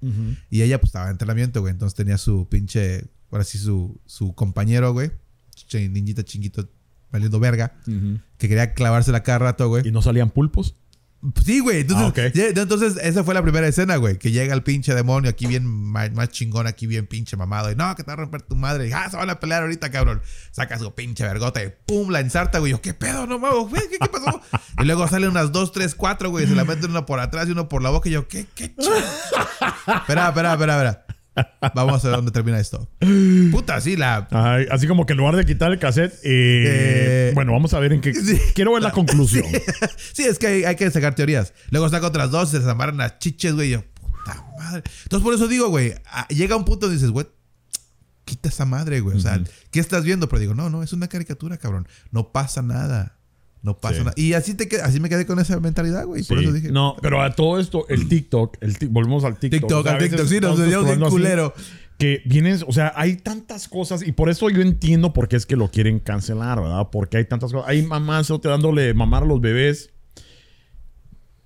Y 0.50 0.64
ella, 0.64 0.80
pues, 0.80 0.90
estaba 0.90 1.06
en 1.06 1.12
entrenamiento, 1.12 1.62
güey. 1.62 1.72
Entonces 1.72 1.96
tenía 1.96 2.18
su 2.18 2.48
pinche, 2.50 3.06
ahora 3.32 3.44
sí, 3.44 3.60
su, 3.60 4.00
su 4.08 4.34
compañero, 4.34 4.92
güey. 4.92 5.12
Ninjita 5.72 6.24
chinguito, 6.24 6.68
valiendo 7.12 7.40
verga. 7.40 7.76
Que 8.38 8.50
quería 8.50 8.74
clavársela 8.74 9.22
cada 9.22 9.38
rato, 9.40 9.68
güey. 9.68 9.88
¿Y 9.88 9.92
no 9.92 10.02
salían 10.02 10.32
pulpos? 10.32 10.76
Sí, 11.46 11.60
güey. 11.60 11.82
Entonces, 11.82 12.14
Ah, 12.28 12.32
ya- 12.34 12.62
entonces, 12.62 12.96
esa 13.02 13.24
fue 13.26 13.34
la 13.34 13.42
primera 13.42 13.68
escena, 13.68 13.98
güey. 13.98 14.18
Que 14.18 14.32
llega 14.32 14.54
el 14.54 14.64
pinche 14.64 14.96
demonio 14.96 15.30
aquí 15.30 15.48
bien 15.48 15.66
más, 15.66 16.30
chingón, 16.30 16.66
aquí 16.66 16.88
bien 16.88 17.08
pinche 17.08 17.36
mamado. 17.36 17.70
Y 17.72 17.76
no, 17.76 17.94
que 17.96 18.04
te 18.04 18.08
va 18.08 18.14
a 18.14 18.18
romper 18.18 18.42
tu 18.42 18.56
madre. 18.56 18.88
Y, 18.88 18.94
ah, 18.94 19.10
se 19.10 19.18
van 19.18 19.30
a 19.30 19.40
pelear 19.40 19.64
ahorita, 19.64 19.92
cabrón. 19.92 20.22
Saca 20.52 20.80
su 20.80 20.96
pinche 20.96 21.26
vergota 21.26 21.62
y 21.62 21.74
pum, 21.86 22.10
la 22.10 22.22
ensarta, 22.22 22.60
güey. 22.60 22.72
Yo, 22.72 22.82
¿qué 22.82 22.94
pedo? 22.94 23.28
No 23.28 23.38
mames, 23.38 23.70
güey. 23.70 23.82
¿Qué, 23.90 23.98
qué 24.00 24.08
pasó? 24.08 24.42
y 24.80 24.86
luego 24.86 25.08
salen 25.10 25.30
unas 25.32 25.52
dos, 25.52 25.74
tres, 25.74 25.94
cuatro, 25.94 26.30
güey. 26.30 26.48
Se 26.48 26.56
la 26.56 26.64
meten 26.64 26.92
uno 26.92 27.06
por 27.06 27.20
atrás 27.20 27.50
y 27.50 27.52
uno 27.52 27.68
por 27.68 27.82
la 27.84 27.90
boca. 27.90 28.08
Y 28.08 28.14
yo, 28.14 28.28
¿qué, 28.30 28.46
qué 28.56 28.74
chido? 28.76 28.96
espera, 28.98 30.30
espera, 30.30 30.54
espera, 30.54 30.54
espera. 30.78 31.06
Vamos 31.74 32.04
a 32.04 32.08
ver 32.10 32.18
dónde 32.18 32.32
termina 32.32 32.60
esto. 32.60 32.90
Puta, 33.52 33.80
sí, 33.82 33.96
la. 33.96 34.28
Ay, 34.32 34.66
así 34.72 34.88
como 34.88 35.06
que 35.06 35.14
en 35.14 35.20
lugar 35.20 35.36
de 35.36 35.46
quitar 35.46 35.72
el 35.72 35.80
cassette, 35.80 36.14
eh, 36.24 37.30
Eh, 37.30 37.32
bueno, 37.34 37.54
vamos 37.54 37.74
a 37.74 37.80
ver 37.80 37.94
en 37.94 38.02
qué. 38.02 38.14
sí. 38.14 38.38
Quiero 38.56 38.74
ver 38.74 38.84
la 38.84 38.92
conclusión. 38.94 39.46
Sí, 40.14 40.24
es 40.24 40.38
que 40.40 40.48
hay, 40.48 40.64
hay 40.66 40.76
que 40.76 40.90
sacar 40.92 41.16
teorías. 41.16 41.54
Luego 41.70 41.88
saca 41.90 42.08
otras 42.08 42.30
dos, 42.32 42.50
se 42.50 42.60
desamarran 42.60 42.98
las 42.98 43.20
chiches, 43.20 43.54
güey. 43.54 43.70
y 43.70 43.72
yo, 43.72 43.84
puta 43.94 44.46
madre. 44.58 44.84
Entonces, 45.04 45.24
por 45.24 45.34
eso 45.34 45.48
digo, 45.48 45.70
güey, 45.70 45.94
ah, 46.12 46.28
llega 46.28 46.56
un 46.58 46.66
punto 46.66 46.88
donde 46.88 46.96
dices, 46.98 47.12
güey, 47.12 47.28
quita 48.26 48.50
esa 48.50 48.66
madre, 48.66 49.00
güey. 49.00 49.16
O 49.18 49.20
sea, 49.20 49.42
¿qué 49.72 49.80
estás 49.80 50.04
viendo? 50.04 50.28
Pero 50.28 50.40
digo, 50.42 50.56
no, 50.56 50.70
no, 50.70 50.84
es 50.84 50.92
una 50.94 51.08
caricatura, 51.08 51.58
cabrón. 51.58 51.88
No 52.12 52.32
pasa 52.34 52.62
nada. 52.62 53.18
No 53.62 53.78
pasa 53.78 53.96
Sí. 53.96 54.00
nada. 54.02 54.14
Y 54.16 54.34
así, 54.34 54.54
te 54.54 54.82
así 54.82 55.00
me 55.00 55.10
quedé 55.10 55.26
con 55.26 55.40
esa 55.40 55.60
mentalidad, 55.60 56.06
güey. 56.06 56.24
Por 56.24 56.40
eso 56.40 56.54
dije, 56.54 56.72
No, 56.72 56.96
pero 57.02 57.22
a 57.22 57.34
todo 57.36 57.60
esto, 57.60 57.86
el 57.90 58.08
TikTok, 58.08 58.58
el 58.62 58.76
volvemos 58.90 59.24
al 59.24 59.38
TikTok. 59.38 59.62
TikTok, 59.62 59.80
O 59.80 59.84
sea, 59.84 59.92
al 59.94 60.00
TikTok, 60.00 60.28
sí, 60.28 60.40
nos 60.40 60.58
scrollando 60.58 61.06
así, 61.06 61.16
culero. 61.16 61.54
Que 61.98 62.22
vienes, 62.26 62.64
o 62.66 62.72
sea, 62.72 62.94
hay 62.96 63.18
tantas 63.18 63.68
cosas 63.68 64.08
y 64.08 64.14
por 64.14 64.30
eso 64.30 64.50
yo 64.50 64.62
entiendo 64.62 65.12
por 65.12 65.28
qué 65.28 65.36
es 65.36 65.46
que 65.46 65.58
lo 65.58 65.70
quieren 65.70 66.00
cancelar, 66.00 66.62
¿verdad? 66.62 66.88
Porque 66.90 67.18
hay 67.18 67.26
tantas 67.26 67.52
cosas. 67.52 67.68
Hay 67.70 67.82
mamás 67.82 68.32
te 68.42 68.48
dándole 68.48 68.94
mamar 68.94 69.24
a 69.24 69.26
los 69.26 69.42
bebés 69.42 69.92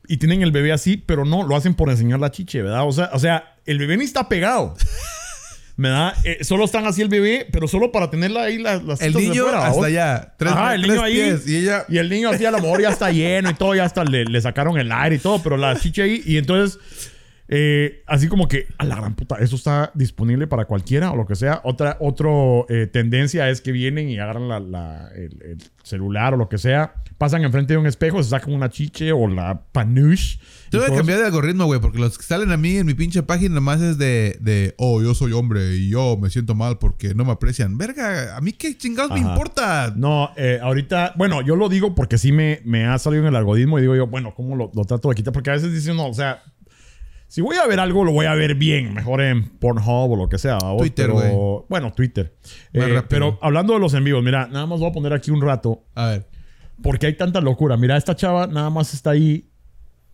y 0.08 0.18
tienen 0.18 0.44
el 0.44 0.52
bebé 0.52 0.72
así, 0.72 0.98
pero 0.98 1.26
no, 1.26 1.42
lo 1.42 1.56
hacen 1.56 1.74
por 1.74 1.90
enseñar 1.90 2.20
la 2.20 2.30
chiche, 2.30 2.62
¿verdad? 2.62 2.88
O 2.88 2.92
sea, 2.92 3.10
o 3.14 3.20
sea 3.20 3.56
el 3.66 3.80
bebé 3.80 3.98
ni 3.98 4.04
está 4.04 4.30
pegado. 4.30 4.76
¿Verdad? 5.76 6.14
Eh, 6.24 6.44
solo 6.44 6.66
están 6.66 6.86
así 6.86 7.02
el 7.02 7.10
bebé, 7.10 7.48
pero 7.52 7.68
solo 7.68 7.92
para 7.92 8.10
tenerla 8.12 8.44
ahí 8.44 8.60
las, 8.60 8.84
las 8.84 9.02
El 9.02 9.14
niño 9.16 9.44
fuera, 9.44 9.66
hasta 9.68 9.86
allá. 9.88 10.34
Tres, 10.38 10.52
Ajá, 10.52 10.76
el 10.76 10.82
tres 10.84 10.94
niño 10.94 11.04
ahí. 11.04 11.14
pies, 11.16 11.48
y 11.48 11.58
ella. 11.58 11.86
Y 11.90 11.98
el 11.98 12.10
niño 12.10 12.30
así 12.30 12.46
a 12.46 12.52
lo 12.52 12.60
mejor 12.60 12.82
ya 12.82 12.90
está 12.90 13.10
lleno 13.12 13.50
y 13.50 13.54
todo, 13.56 13.74
ya 13.74 13.86
hasta 13.86 14.04
le, 14.04 14.26
le 14.26 14.40
sacaron 14.42 14.78
el 14.78 14.92
aire 14.92 15.16
y 15.16 15.20
todo, 15.20 15.42
pero 15.42 15.58
la 15.58 15.76
chicha 15.80 16.04
ahí. 16.04 16.22
Y 16.26 16.38
entonces, 16.38 16.80
eh, 17.48 18.04
así 18.06 18.28
como 18.28 18.48
que, 18.48 18.68
a 18.78 18.86
la 18.86 18.96
gran 18.98 19.16
puta, 19.16 19.38
eso 19.40 19.56
está 19.56 19.92
disponible 19.96 20.46
para 20.48 20.66
cualquiera 20.66 21.12
o 21.12 21.16
lo 21.16 21.26
que 21.26 21.36
sea. 21.36 21.60
Otra 21.64 21.98
otro, 22.00 22.68
eh, 22.70 22.86
tendencia 22.88 23.50
es 23.50 23.60
que 23.62 23.72
vienen 23.72 24.10
y 24.10 24.20
agarran 24.20 24.48
la- 24.48 24.60
la- 24.60 25.10
el, 25.16 25.42
el 25.42 25.58
celular 25.84 26.36
o 26.36 26.38
lo 26.38 26.50
que 26.50 26.58
sea, 26.60 26.94
pasan 27.18 27.44
enfrente 27.44 27.74
de 27.74 27.80
un 27.80 27.88
espejo, 27.88 28.22
se 28.22 28.30
sacan 28.30 28.54
una 28.54 28.70
chiche 28.70 29.12
o 29.12 29.28
la 29.28 29.60
panuche. 29.72 30.38
Y 30.78 30.80
Tengo 30.80 30.84
que 30.86 30.88
todos- 30.90 30.98
cambiar 31.00 31.20
de 31.20 31.26
algoritmo, 31.26 31.66
güey, 31.66 31.80
porque 31.80 32.00
los 32.00 32.18
que 32.18 32.24
salen 32.24 32.52
a 32.52 32.58
mí 32.58 32.78
en 32.78 32.86
mi 32.86 32.94
pinche 32.94 33.24
página 33.24 33.56
nomás 33.56 33.82
es 33.82 33.98
de, 33.98 34.38
de, 34.42 34.74
oh, 34.78 35.02
yo 35.02 35.14
soy 35.14 35.32
hombre 35.34 35.76
y 35.76 35.90
yo 35.90 36.18
me 36.18 36.30
siento 36.30 36.56
mal 36.56 36.78
porque 36.80 37.14
no 37.14 37.24
me 37.26 37.32
aprecian. 37.32 37.78
Verga, 37.78 38.36
a 38.36 38.42
mí 38.42 38.54
qué 38.54 38.78
chingados 38.78 39.12
me 39.12 39.20
importa. 39.20 39.94
No, 39.96 40.32
eh, 40.36 40.60
ahorita, 40.62 41.14
bueno, 41.18 41.42
yo 41.42 41.56
lo 41.56 41.70
digo 41.70 41.94
porque 41.96 42.18
sí 42.18 42.32
me, 42.32 42.62
me 42.66 42.86
ha 42.86 42.98
salido 42.98 43.22
en 43.24 43.30
el 43.30 43.36
algoritmo 43.36 43.78
y 43.78 43.82
digo 43.82 43.96
yo, 43.96 44.08
bueno, 44.08 44.34
¿cómo 44.36 44.56
lo, 44.56 44.72
lo 44.74 44.84
trato 44.86 45.10
de 45.10 45.16
quitar? 45.16 45.32
Porque 45.34 45.50
a 45.52 45.54
veces 45.54 45.72
dicen, 45.72 45.96
no, 45.96 46.08
o 46.08 46.14
sea, 46.14 46.42
si 47.28 47.42
voy 47.42 47.56
a 47.58 47.66
ver 47.66 47.80
algo, 47.80 48.04
lo 48.04 48.12
voy 48.12 48.28
a 48.28 48.36
ver 48.36 48.54
bien, 48.56 48.94
mejor 48.94 49.20
en 49.22 49.50
Pornhub 49.58 50.12
o 50.12 50.16
lo 50.16 50.30
que 50.30 50.38
sea. 50.38 50.58
Twitter, 50.78 51.12
güey. 51.12 51.32
Bueno, 51.68 51.92
Twitter. 51.92 52.36
Eh, 52.74 53.02
pero 53.10 53.40
hablando 53.42 53.74
de 53.74 53.80
los 53.80 53.94
en 53.96 54.04
vivos, 54.04 54.24
mira, 54.24 54.48
nada 54.48 54.68
más 54.68 54.80
voy 54.80 54.90
a 54.90 54.94
poner 54.94 55.14
aquí 55.14 55.32
un 55.32 55.42
rato 55.42 55.84
A 55.96 56.08
ver. 56.10 56.28
porque 56.84 57.08
hay 57.08 57.18
tanta 57.18 57.42
locura. 57.42 57.76
Mira, 57.76 57.98
esta 57.98 58.16
chava 58.16 58.46
nada 58.46 58.70
más 58.70 58.94
está 58.94 59.10
ahí, 59.12 59.50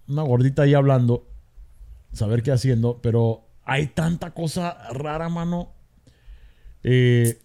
una 0.09 0.23
gordita 0.23 0.63
ahí 0.63 0.73
hablando, 0.73 1.27
saber 2.13 2.43
qué 2.43 2.51
haciendo, 2.51 2.99
pero 3.01 3.47
hay 3.63 3.87
tanta 3.87 4.31
cosa 4.31 4.77
rara, 4.91 5.29
mano. 5.29 5.71
Eh, 6.83 7.39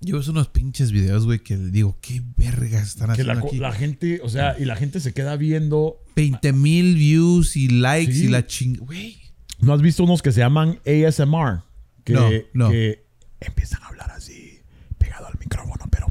Yo 0.00 0.18
veo 0.20 0.30
unos 0.30 0.48
pinches 0.48 0.92
videos, 0.92 1.24
güey, 1.24 1.38
que 1.40 1.56
digo, 1.56 1.96
¿qué 2.00 2.22
vergas 2.36 2.88
están 2.88 3.06
que 3.08 3.12
haciendo 3.22 3.34
la, 3.34 3.40
aquí? 3.40 3.56
la 3.58 3.72
gente, 3.72 4.20
o 4.22 4.28
sea, 4.28 4.56
y 4.58 4.64
la 4.64 4.76
gente 4.76 5.00
se 5.00 5.12
queda 5.12 5.36
viendo 5.36 6.00
20 6.14 6.52
mil 6.52 6.94
views 6.94 7.56
y 7.56 7.68
likes 7.68 8.12
Sí. 8.12 8.24
y 8.26 8.28
la 8.28 8.46
ching... 8.46 8.76
Güey. 8.78 9.20
¿No 9.60 9.72
has 9.72 9.80
visto 9.80 10.04
unos 10.04 10.20
que 10.22 10.32
se 10.32 10.40
llaman 10.40 10.80
ASMR? 10.86 11.62
Que, 12.04 12.12
No, 12.12 12.28
no. 12.52 12.70
que 12.70 13.06
empiezan 13.40 13.82
a 13.82 13.86
hablar 13.86 14.10
así, 14.10 14.60
pegado 14.98 15.26
al 15.26 15.38
micrófono, 15.38 15.86
pero, 15.90 16.06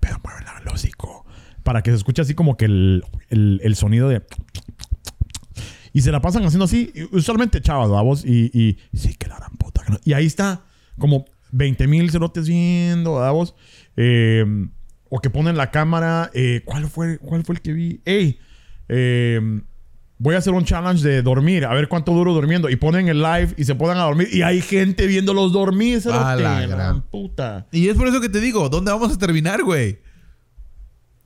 pero 0.00 0.20
mueven 0.24 0.44
el 0.60 0.68
hocico. 0.68 1.21
Para 1.62 1.82
que 1.82 1.90
se 1.90 1.96
escuche 1.96 2.22
así 2.22 2.34
como 2.34 2.56
que 2.56 2.64
el, 2.66 3.04
el- 3.28 3.60
el 3.62 3.76
sonido 3.76 4.08
de... 4.08 4.22
Y 5.92 6.00
se 6.00 6.10
la 6.10 6.20
pasan 6.22 6.44
haciendo 6.44 6.64
así, 6.64 6.90
usualmente 7.12 7.60
chavas, 7.60 7.90
vamos, 7.90 8.24
y, 8.24 8.50
y 8.58 8.78
sí, 8.96 9.14
que 9.14 9.28
la 9.28 9.36
gran 9.36 9.52
puta. 9.56 9.82
que 9.84 9.92
no- 9.92 9.98
Y 10.04 10.14
ahí 10.14 10.24
está, 10.26 10.62
como 10.98 11.26
20 11.50 11.86
mil 11.86 12.10
cerotes 12.10 12.48
viendo, 12.48 13.14
vamos. 13.14 13.54
Eh, 13.96 14.44
o 15.10 15.20
que 15.20 15.28
ponen 15.28 15.56
la 15.58 15.70
cámara. 15.70 16.30
eh, 16.32 16.62
¿cuál, 16.64 16.86
fue, 16.88 17.18
¿Cuál 17.18 17.44
fue 17.44 17.56
el 17.56 17.60
que 17.60 17.72
vi? 17.74 18.00
¡Ey! 18.06 18.38
Eh, 18.88 19.60
voy 20.16 20.34
a 20.34 20.38
hacer 20.38 20.54
un 20.54 20.64
challenge 20.64 21.06
de 21.06 21.20
dormir, 21.20 21.66
a 21.66 21.74
ver 21.74 21.88
cuánto 21.88 22.12
duro 22.12 22.32
durmiendo. 22.32 22.70
Y 22.70 22.76
ponen 22.76 23.08
el 23.08 23.18
live 23.20 23.48
y 23.58 23.64
se 23.64 23.74
ponen 23.74 23.98
a 23.98 24.04
dormir. 24.04 24.28
Y 24.32 24.40
hay 24.40 24.62
gente 24.62 25.06
viéndolos 25.06 25.52
dormir, 25.52 26.00
cerote, 26.00 26.24
A 26.24 26.36
la 26.36 26.66
gran 26.66 27.02
puta. 27.02 27.66
Y 27.70 27.88
es 27.88 27.96
por 27.98 28.08
eso 28.08 28.22
que 28.22 28.30
te 28.30 28.40
digo, 28.40 28.70
¿dónde 28.70 28.90
vamos 28.90 29.12
a 29.12 29.18
terminar, 29.18 29.62
güey? 29.62 29.98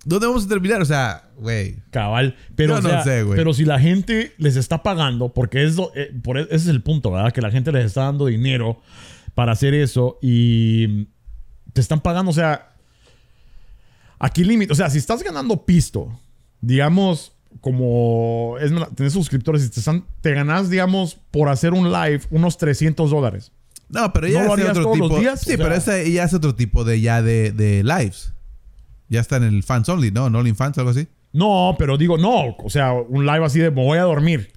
¿Dónde 0.08 0.26
vamos 0.28 0.44
a 0.44 0.48
terminar? 0.48 0.80
O 0.80 0.84
sea, 0.84 1.28
güey. 1.36 1.76
Cabal. 1.90 2.36
Pero, 2.54 2.80
Yo 2.80 2.88
o 2.88 2.92
no 2.92 3.02
sé, 3.02 3.24
güey. 3.24 3.36
pero 3.36 3.52
si 3.52 3.64
la 3.64 3.80
gente 3.80 4.32
les 4.38 4.54
está 4.56 4.82
pagando, 4.82 5.34
porque 5.34 5.64
eso, 5.64 5.90
eh, 5.96 6.12
por, 6.22 6.38
e- 6.38 6.42
ese 6.42 6.54
es 6.54 6.66
el 6.68 6.80
punto, 6.80 7.10
¿verdad? 7.10 7.32
Que 7.32 7.40
la 7.42 7.50
gente 7.50 7.72
les 7.72 7.84
está 7.86 8.02
dando 8.04 8.26
dinero 8.26 8.80
para 9.34 9.50
hacer 9.52 9.74
eso 9.74 10.18
y 10.22 11.08
te 11.72 11.80
están 11.80 12.00
pagando, 12.00 12.30
o 12.30 12.34
sea, 12.34 12.72
aquí 14.18 14.44
límite, 14.44 14.72
o 14.72 14.76
sea, 14.76 14.88
si 14.90 14.98
estás 14.98 15.22
ganando 15.22 15.64
pisto, 15.66 16.18
digamos, 16.60 17.32
como 17.60 18.56
es, 18.60 18.70
tenés 18.94 19.12
suscriptores 19.12 19.64
y 19.66 19.70
te, 19.70 19.80
están, 19.80 20.04
te 20.20 20.32
ganas, 20.32 20.70
digamos, 20.70 21.18
por 21.30 21.48
hacer 21.48 21.72
un 21.72 21.90
live 21.92 22.20
unos 22.30 22.56
300 22.58 23.10
dólares. 23.10 23.52
No, 23.88 24.12
pero 24.12 24.26
¿No 24.28 24.32
ya 24.32 24.44
es 24.44 24.50
otro 24.70 24.82
todos 24.84 24.98
los 24.98 25.08
tipo. 25.08 25.20
días? 25.20 25.40
Sí, 25.40 25.54
O 25.54 25.56
sea- 25.56 25.64
pero 25.64 25.74
ese 25.76 26.12
ya 26.12 26.24
es 26.24 26.34
otro 26.34 26.54
tipo 26.54 26.84
de 26.84 27.00
ya 27.00 27.22
de, 27.22 27.52
de 27.52 27.82
lives. 27.84 28.32
Ya 29.08 29.20
está 29.20 29.36
en 29.36 29.44
el 29.44 29.62
fans 29.62 29.88
only, 29.88 30.10
¿no? 30.10 30.30
No 30.30 30.42
fans 30.54 30.78
algo 30.78 30.90
así. 30.90 31.06
No, 31.32 31.76
pero 31.78 31.96
digo, 31.98 32.16
no, 32.18 32.56
o 32.56 32.70
sea, 32.70 32.92
un 32.94 33.26
live 33.26 33.44
así 33.44 33.58
de 33.58 33.70
me 33.70 33.82
voy 33.84 33.98
a 33.98 34.02
dormir. 34.02 34.52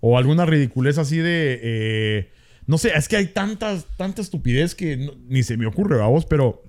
O 0.00 0.18
alguna 0.18 0.46
ridiculez 0.46 0.98
así 0.98 1.16
de. 1.18 1.58
eh, 1.62 2.32
no 2.66 2.76
sé, 2.78 2.92
es 2.94 3.08
que 3.08 3.16
hay 3.16 3.28
tantas, 3.28 3.86
tanta 3.96 4.20
estupidez 4.20 4.74
que 4.74 4.96
no- 4.96 5.12
ni 5.26 5.42
se 5.42 5.56
me 5.56 5.66
ocurre, 5.66 5.96
vamos, 5.96 6.26
pero. 6.26 6.62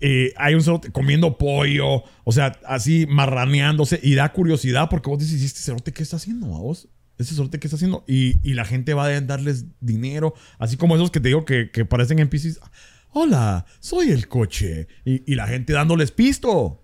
eh, 0.00 0.32
hay 0.36 0.54
un 0.54 0.62
cerote 0.62 0.90
comiendo 0.92 1.38
pollo, 1.38 2.02
o 2.24 2.32
sea, 2.32 2.58
así 2.66 3.06
marraneándose 3.08 3.98
y 4.02 4.14
da 4.14 4.30
curiosidad 4.32 4.88
porque 4.90 5.08
vos 5.08 5.18
dices, 5.18 5.40
¿y 5.40 5.44
este 5.46 5.60
cerote 5.60 5.92
qué 5.92 6.02
está 6.02 6.16
haciendo, 6.16 6.46
vos? 6.48 6.88
Ese 7.18 7.34
cerote 7.34 7.58
qué 7.58 7.66
está 7.66 7.76
haciendo 7.76 8.04
y, 8.06 8.36
y 8.48 8.54
la 8.54 8.66
gente 8.66 8.92
va 8.92 9.06
a 9.06 9.20
darles 9.22 9.64
dinero, 9.80 10.34
así 10.58 10.76
como 10.76 10.96
esos 10.96 11.10
que 11.10 11.20
te 11.20 11.28
digo 11.28 11.44
que, 11.46 11.70
que 11.70 11.84
parecen 11.86 12.18
NPCs. 12.18 12.60
Hola, 13.18 13.64
soy 13.80 14.10
el 14.10 14.28
coche. 14.28 14.88
Y, 15.06 15.32
y 15.32 15.36
la 15.36 15.46
gente 15.46 15.72
dándoles 15.72 16.10
pisto. 16.12 16.82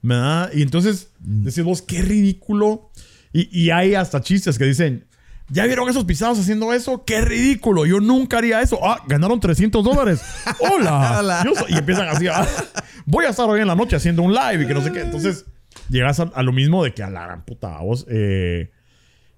¿Verdad? 0.00 0.50
Y 0.54 0.62
entonces 0.62 1.10
decís 1.20 1.62
vos, 1.62 1.82
qué 1.82 2.00
ridículo. 2.00 2.90
Y, 3.34 3.48
y 3.64 3.68
hay 3.70 3.94
hasta 3.94 4.22
chistes 4.22 4.56
que 4.56 4.64
dicen, 4.64 5.06
¿ya 5.50 5.66
vieron 5.66 5.90
esos 5.90 6.04
pisados 6.04 6.38
haciendo 6.38 6.72
eso? 6.72 7.04
¡Qué 7.04 7.20
ridículo! 7.20 7.84
Yo 7.84 8.00
nunca 8.00 8.38
haría 8.38 8.62
eso. 8.62 8.78
Ah, 8.82 9.02
ganaron 9.06 9.38
300 9.38 9.84
dólares. 9.84 10.22
¡Hola! 10.58 11.18
Hola. 11.18 11.42
Yo 11.44 11.54
soy- 11.54 11.70
y 11.74 11.76
empiezan 11.76 12.08
así, 12.08 12.28
"Ah, 12.28 12.48
voy 13.04 13.26
a 13.26 13.28
estar 13.28 13.46
hoy 13.46 13.60
en 13.60 13.66
la 13.66 13.74
noche 13.74 13.96
haciendo 13.96 14.22
un 14.22 14.32
live 14.32 14.64
y 14.64 14.66
que 14.66 14.72
no 14.72 14.80
sé 14.82 14.90
qué. 14.90 15.00
Entonces 15.02 15.44
llegas 15.90 16.18
a, 16.18 16.30
a 16.34 16.42
lo 16.42 16.52
mismo 16.52 16.82
de 16.82 16.94
que 16.94 17.02
a 17.02 17.10
la 17.10 17.26
gran 17.26 17.44
puta 17.44 17.76
vos, 17.82 18.06
eh, 18.08 18.70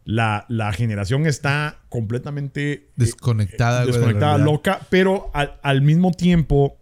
la, 0.09 0.47
la 0.49 0.73
generación 0.73 1.27
está 1.27 1.83
completamente 1.91 2.73
eh, 2.73 2.91
Desconectada, 2.97 3.81
de 3.81 3.89
desconectada, 3.89 4.39
loca, 4.39 4.81
pero 4.89 5.31
al, 5.35 5.61
al 5.63 5.83
mismo 5.83 6.13
tiempo, 6.13 6.79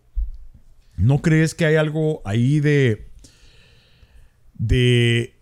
¿no 0.96 1.22
crees 1.22 1.56
que 1.56 1.66
hay 1.66 1.74
algo 1.74 2.22
ahí 2.24 2.60
de. 2.60 3.08
de. 4.54 5.34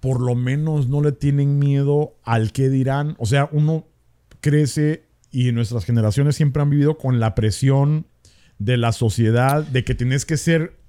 por 0.00 0.20
lo 0.20 0.34
menos 0.34 0.88
no 0.88 1.02
le 1.02 1.12
tienen 1.12 1.60
miedo 1.60 2.16
al 2.24 2.50
que 2.50 2.68
dirán? 2.68 3.14
O 3.20 3.26
sea, 3.26 3.48
uno 3.52 3.86
crece 4.40 5.04
y 5.30 5.52
nuestras 5.52 5.84
generaciones 5.84 6.34
siempre 6.34 6.62
han 6.62 6.70
vivido 6.70 6.98
con 6.98 7.20
la 7.20 7.36
presión 7.36 8.08
de 8.58 8.76
la 8.76 8.90
sociedad 8.90 9.62
de 9.62 9.84
que 9.84 9.94
tienes 9.94 10.26
que 10.26 10.36
ser 10.36 10.80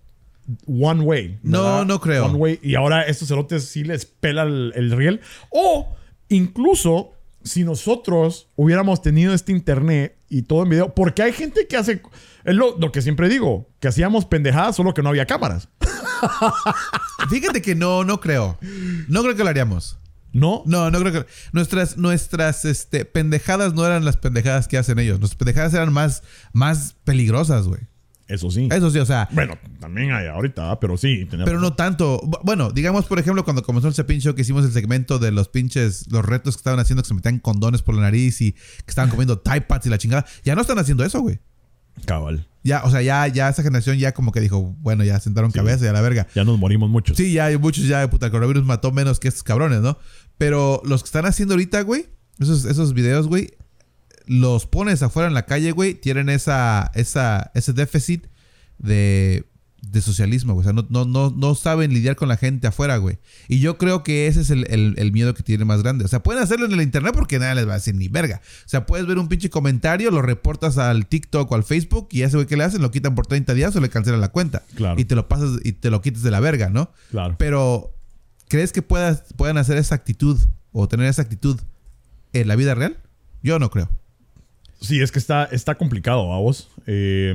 one 0.67 1.03
way. 1.03 1.37
No, 1.43 1.85
no 1.85 2.01
creo. 2.01 2.25
One 2.25 2.37
way. 2.39 2.59
Y 2.63 2.73
ahora 2.73 3.03
estos 3.03 3.27
cerotes 3.27 3.65
sí 3.65 3.83
les 3.83 4.07
pela 4.07 4.41
el, 4.41 4.73
el 4.75 4.89
riel. 4.89 5.21
O 5.51 5.95
incluso 6.29 7.11
si 7.43 7.63
nosotros 7.63 8.49
hubiéramos 8.55 9.01
tenido 9.01 9.33
este 9.33 9.51
internet 9.51 10.17
y 10.29 10.41
todo 10.43 10.63
en 10.63 10.69
video, 10.69 10.95
porque 10.95 11.21
hay 11.21 11.31
gente 11.31 11.67
que 11.67 11.77
hace, 11.77 12.01
es 12.43 12.55
lo, 12.55 12.77
lo 12.77 12.91
que 12.91 13.01
siempre 13.01 13.29
digo, 13.29 13.69
que 13.79 13.87
hacíamos 13.87 14.25
pendejadas 14.25 14.75
solo 14.75 14.93
que 14.93 15.03
no 15.03 15.09
había 15.09 15.25
cámaras. 15.25 15.69
Fíjate 17.29 17.61
que 17.61 17.75
no, 17.75 18.03
no 18.03 18.19
creo. 18.19 18.57
No 19.07 19.21
creo 19.21 19.35
que 19.35 19.43
lo 19.43 19.49
haríamos. 19.49 19.99
¿No? 20.33 20.63
No, 20.65 20.91
no 20.91 20.99
creo 20.99 21.13
que. 21.13 21.25
Nuestras, 21.53 21.97
nuestras 21.97 22.65
este, 22.65 23.05
pendejadas 23.05 23.73
no 23.73 23.85
eran 23.85 24.03
las 24.03 24.17
pendejadas 24.17 24.67
que 24.67 24.77
hacen 24.77 24.99
ellos. 24.99 25.19
Nuestras 25.19 25.37
pendejadas 25.37 25.73
eran 25.73 25.93
más, 25.93 26.23
más 26.51 26.97
peligrosas, 27.05 27.67
güey. 27.67 27.81
Eso 28.27 28.49
sí. 28.49 28.67
Eso 28.71 28.89
sí, 28.89 28.97
o 28.99 29.05
sea. 29.05 29.29
Bueno, 29.31 29.55
también 29.79 30.11
hay 30.11 30.27
ahorita, 30.27 30.71
¿ah? 30.71 30.79
pero 30.79 30.97
sí. 30.97 31.27
Pero 31.29 31.59
no 31.59 31.73
tanto. 31.73 32.19
Bu- 32.21 32.39
Bueno, 32.43 32.71
digamos, 32.71 33.05
por 33.05 33.19
ejemplo, 33.19 33.43
cuando 33.43 33.61
comenzó 33.61 33.87
el 33.87 33.93
Cepin 33.93 34.19
Show, 34.19 34.33
que 34.33 34.41
hicimos 34.41 34.65
el 34.65 34.71
segmento 34.71 35.19
de 35.19 35.31
los 35.31 35.47
pinches, 35.47 36.07
los 36.11 36.25
retos 36.25 36.55
que 36.55 36.59
estaban 36.61 36.79
haciendo, 36.79 37.03
que 37.03 37.07
se 37.07 37.13
metían 37.13 37.37
condones 37.39 37.81
por 37.83 37.93
la 37.95 38.01
nariz 38.01 38.41
y 38.41 38.53
que 38.53 38.59
estaban 38.87 39.09
comiendo 39.11 39.37
Tide 39.39 39.61
Pads 39.61 39.85
y 39.85 39.89
la 39.89 39.97
chingada. 39.99 40.25
Ya 40.43 40.55
no 40.55 40.61
están 40.61 40.79
haciendo 40.79 41.03
eso, 41.05 41.21
güey. 41.21 41.39
Cabal. 42.05 42.47
Ya, 42.63 42.83
o 42.83 42.89
sea, 42.89 43.01
ya, 43.03 43.27
ya 43.27 43.47
esa 43.47 43.61
generación 43.61 43.97
ya 43.99 44.11
como 44.13 44.31
que 44.31 44.41
dijo, 44.41 44.75
bueno, 44.79 45.03
ya 45.03 45.19
sentaron 45.19 45.51
cabeza 45.51 45.85
y 45.85 45.87
a 45.87 45.93
la 45.93 46.01
verga. 46.01 46.27
Ya 46.33 46.43
nos 46.43 46.57
morimos 46.57 46.89
muchos. 46.89 47.15
Sí, 47.15 47.31
ya 47.31 47.45
hay 47.45 47.57
muchos, 47.59 47.85
ya, 47.87 48.09
puta, 48.09 48.25
el 48.25 48.31
coronavirus 48.31 48.65
mató 48.65 48.91
menos 48.91 49.19
que 49.19 49.27
estos 49.27 49.43
cabrones, 49.43 49.81
¿no? 49.81 49.97
Pero 50.39 50.81
los 50.83 51.03
que 51.03 51.07
están 51.07 51.25
haciendo 51.25 51.53
ahorita, 51.53 51.81
güey, 51.81 52.07
esos, 52.39 52.65
esos 52.65 52.93
videos, 52.95 53.27
güey, 53.27 53.51
los 54.27 54.65
pones 54.65 55.01
afuera 55.03 55.27
en 55.27 55.33
la 55.33 55.45
calle, 55.45 55.71
güey, 55.71 55.93
tienen 55.93 56.29
esa, 56.29 56.91
esa, 56.95 57.51
ese 57.53 57.73
déficit 57.73 58.25
de, 58.77 59.45
de 59.81 60.01
socialismo, 60.01 60.53
güey. 60.53 60.61
O 60.61 60.63
sea, 60.63 60.73
no, 60.73 60.85
no, 60.89 61.05
no, 61.05 61.33
no 61.35 61.55
saben 61.55 61.93
lidiar 61.93 62.15
con 62.15 62.27
la 62.27 62.37
gente 62.37 62.67
afuera, 62.67 62.97
güey. 62.97 63.19
Y 63.47 63.59
yo 63.59 63.77
creo 63.77 64.03
que 64.03 64.27
ese 64.27 64.41
es 64.41 64.49
el, 64.49 64.65
el- 64.71 64.95
el 64.97 65.11
miedo 65.11 65.33
que 65.33 65.43
tienen 65.43 65.67
más 65.67 65.83
grande. 65.83 66.05
O 66.05 66.07
sea, 66.07 66.23
pueden 66.23 66.41
hacerlo 66.41 66.65
en 66.65 66.73
el 66.73 66.81
internet 66.81 67.13
porque 67.15 67.39
nadie 67.39 67.55
les 67.55 67.67
va 67.67 67.71
a 67.73 67.75
decir 67.75 67.93
ni 67.95 68.07
verga. 68.07 68.41
O 68.65 68.69
sea, 68.69 68.85
puedes 68.85 69.05
ver 69.07 69.17
un 69.19 69.27
pinche 69.27 69.49
comentario, 69.49 70.11
lo 70.11 70.21
reportas 70.21 70.77
al 70.77 71.05
TikTok 71.07 71.51
o 71.51 71.55
al 71.55 71.63
Facebook 71.63 72.07
y 72.11 72.23
ese 72.23 72.35
güey 72.37 72.47
que 72.47 72.57
le 72.57 72.63
hacen 72.63 72.81
lo 72.81 72.91
quitan 72.91 73.15
por 73.15 73.27
30 73.27 73.53
días 73.53 73.75
o 73.75 73.79
le 73.81 73.89
cancelan 73.89 74.21
la 74.21 74.29
cuenta. 74.29 74.63
Claro. 74.75 74.99
Y 74.99 75.05
te 75.05 75.15
lo 75.15 75.27
pasas 75.27 75.59
y 75.63 75.73
te 75.73 75.89
lo 75.91 76.01
quitas 76.01 76.23
de 76.23 76.31
la 76.31 76.39
verga, 76.39 76.69
¿no? 76.69 76.91
Claro. 77.11 77.35
Pero, 77.37 77.95
¿crees 78.47 78.71
que 78.71 78.81
puedas, 78.81 79.23
puedan 79.37 79.57
hacer 79.57 79.77
esa 79.77 79.95
actitud 79.95 80.37
o 80.71 80.87
tener 80.87 81.05
esa 81.07 81.21
actitud 81.21 81.59
en 82.33 82.47
la 82.47 82.55
vida 82.55 82.75
real? 82.75 82.97
Yo 83.43 83.59
no 83.59 83.69
creo. 83.69 83.89
Sí, 84.85 85.01
es 85.01 85.11
que 85.11 85.19
está, 85.19 85.45
está 85.45 85.75
complicado, 85.75 86.29
vamos. 86.29 86.69
Eh, 86.87 87.33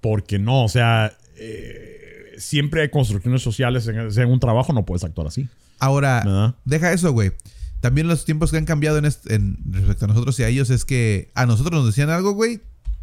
porque 0.00 0.38
no, 0.38 0.64
o 0.64 0.68
sea, 0.68 1.16
eh, 1.36 2.34
siempre 2.38 2.82
hay 2.82 2.88
construcciones 2.90 3.42
sociales 3.42 3.86
en, 3.88 3.96
en 3.98 4.28
un 4.30 4.40
trabajo, 4.40 4.72
no 4.72 4.84
puedes 4.84 5.04
actuar 5.04 5.26
así. 5.28 5.48
Ahora, 5.78 6.22
¿Verdad? 6.24 6.54
deja 6.64 6.92
eso, 6.92 7.12
güey. 7.12 7.32
También 7.80 8.08
los 8.08 8.24
tiempos 8.24 8.50
que 8.50 8.56
han 8.56 8.64
cambiado 8.64 8.98
en, 8.98 9.04
en- 9.26 9.58
respecto 9.70 10.06
a 10.06 10.08
nosotros 10.08 10.38
y 10.40 10.42
a 10.44 10.48
ellos 10.48 10.70
es 10.70 10.84
que 10.84 11.30
a 11.34 11.46
nosotros 11.46 11.72
nos 11.74 11.86
decían 11.86 12.10
algo, 12.10 12.32
güey. 12.32 12.60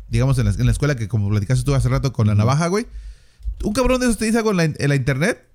Digamos 0.10 0.38
en 0.40 0.46
la, 0.46 0.52
en 0.52 0.66
la 0.66 0.72
escuela 0.72 0.96
que 0.96 1.08
como 1.08 1.30
platicaste 1.30 1.64
tú 1.64 1.74
hace 1.76 1.88
rato 1.90 2.12
con 2.14 2.28
la 2.28 2.36
navaja, 2.36 2.68
güey. 2.68 2.86
Un 3.64 3.74
cabrón 3.74 4.00
de 4.00 4.08
esos 4.08 4.18
te 4.18 4.26
dice 4.26 4.40
algo 4.40 4.52
en 4.52 4.58
la, 4.58 4.64
en 4.64 4.90
la 4.90 4.96
internet, 4.96 5.46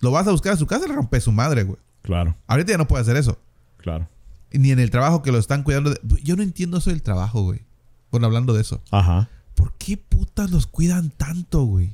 lo 0.00 0.10
vas 0.12 0.26
a 0.28 0.30
buscar 0.30 0.52
a 0.52 0.56
su 0.56 0.66
casa 0.66 0.86
y 0.86 0.88
le 0.88 0.94
rompes 0.94 1.24
su 1.24 1.32
madre, 1.32 1.64
güey. 1.64 1.78
Claro, 2.02 2.36
Ahorita 2.46 2.70
ya 2.72 2.78
no 2.78 2.86
puede 2.86 3.02
hacer 3.02 3.16
eso. 3.16 3.38
claro. 3.78 4.08
Ni 4.52 4.70
en 4.70 4.78
el 4.78 4.90
trabajo 4.90 5.22
que 5.22 5.32
lo 5.32 5.38
están 5.38 5.62
cuidando. 5.62 5.90
de- 5.90 6.00
Yo 6.22 6.36
no 6.36 6.42
entiendo 6.42 6.78
eso 6.78 6.90
del 6.90 7.02
trabajo, 7.02 7.42
güey. 7.42 7.60
Bueno, 8.10 8.26
hablando 8.26 8.52
de 8.54 8.60
eso. 8.62 8.82
Ajá. 8.90 9.28
¿Por 9.54 9.72
qué 9.74 9.96
putas 9.96 10.50
los 10.50 10.66
cuidan 10.66 11.10
tanto, 11.10 11.64
güey? 11.64 11.90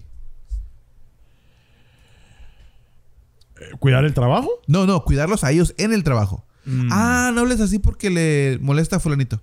¿Cuidar 3.78 4.04
el 4.04 4.14
trabajo? 4.14 4.50
No, 4.66 4.86
no, 4.86 5.04
cuidarlos 5.04 5.44
a 5.44 5.50
ellos 5.52 5.74
en 5.78 5.92
el 5.92 6.02
trabajo. 6.02 6.44
Mm. 6.64 6.88
Ah, 6.90 7.30
no 7.34 7.42
hables 7.42 7.60
así 7.60 7.78
porque 7.78 8.10
le 8.10 8.58
molesta 8.60 8.96
a 8.96 9.00
fulanito. 9.00 9.40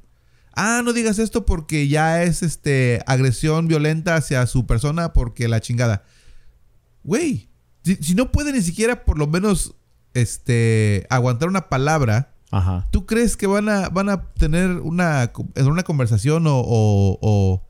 Ah, 0.55 0.81
no 0.83 0.91
digas 0.93 1.19
esto 1.19 1.45
porque 1.45 1.87
ya 1.87 2.23
es 2.23 2.43
este 2.43 3.01
agresión 3.07 3.67
violenta 3.67 4.15
hacia 4.15 4.45
su 4.45 4.65
persona 4.65 5.13
porque 5.13 5.47
la 5.47 5.61
chingada. 5.61 6.03
Güey, 7.03 7.47
si, 7.83 7.95
si 7.97 8.13
no 8.15 8.31
puede 8.31 8.51
ni 8.51 8.61
siquiera 8.61 9.05
por 9.05 9.17
lo 9.17 9.27
menos 9.27 9.75
este 10.13 11.07
aguantar 11.09 11.47
una 11.47 11.69
palabra, 11.69 12.33
Ajá. 12.51 12.87
¿tú 12.91 13.05
crees 13.05 13.37
que 13.37 13.45
van 13.47 13.69
a, 13.69 13.89
van 13.89 14.09
a 14.09 14.31
tener 14.33 14.71
una, 14.71 15.31
una 15.63 15.83
conversación 15.83 16.47
o, 16.47 16.57
o- 16.59 17.19
o 17.21 17.65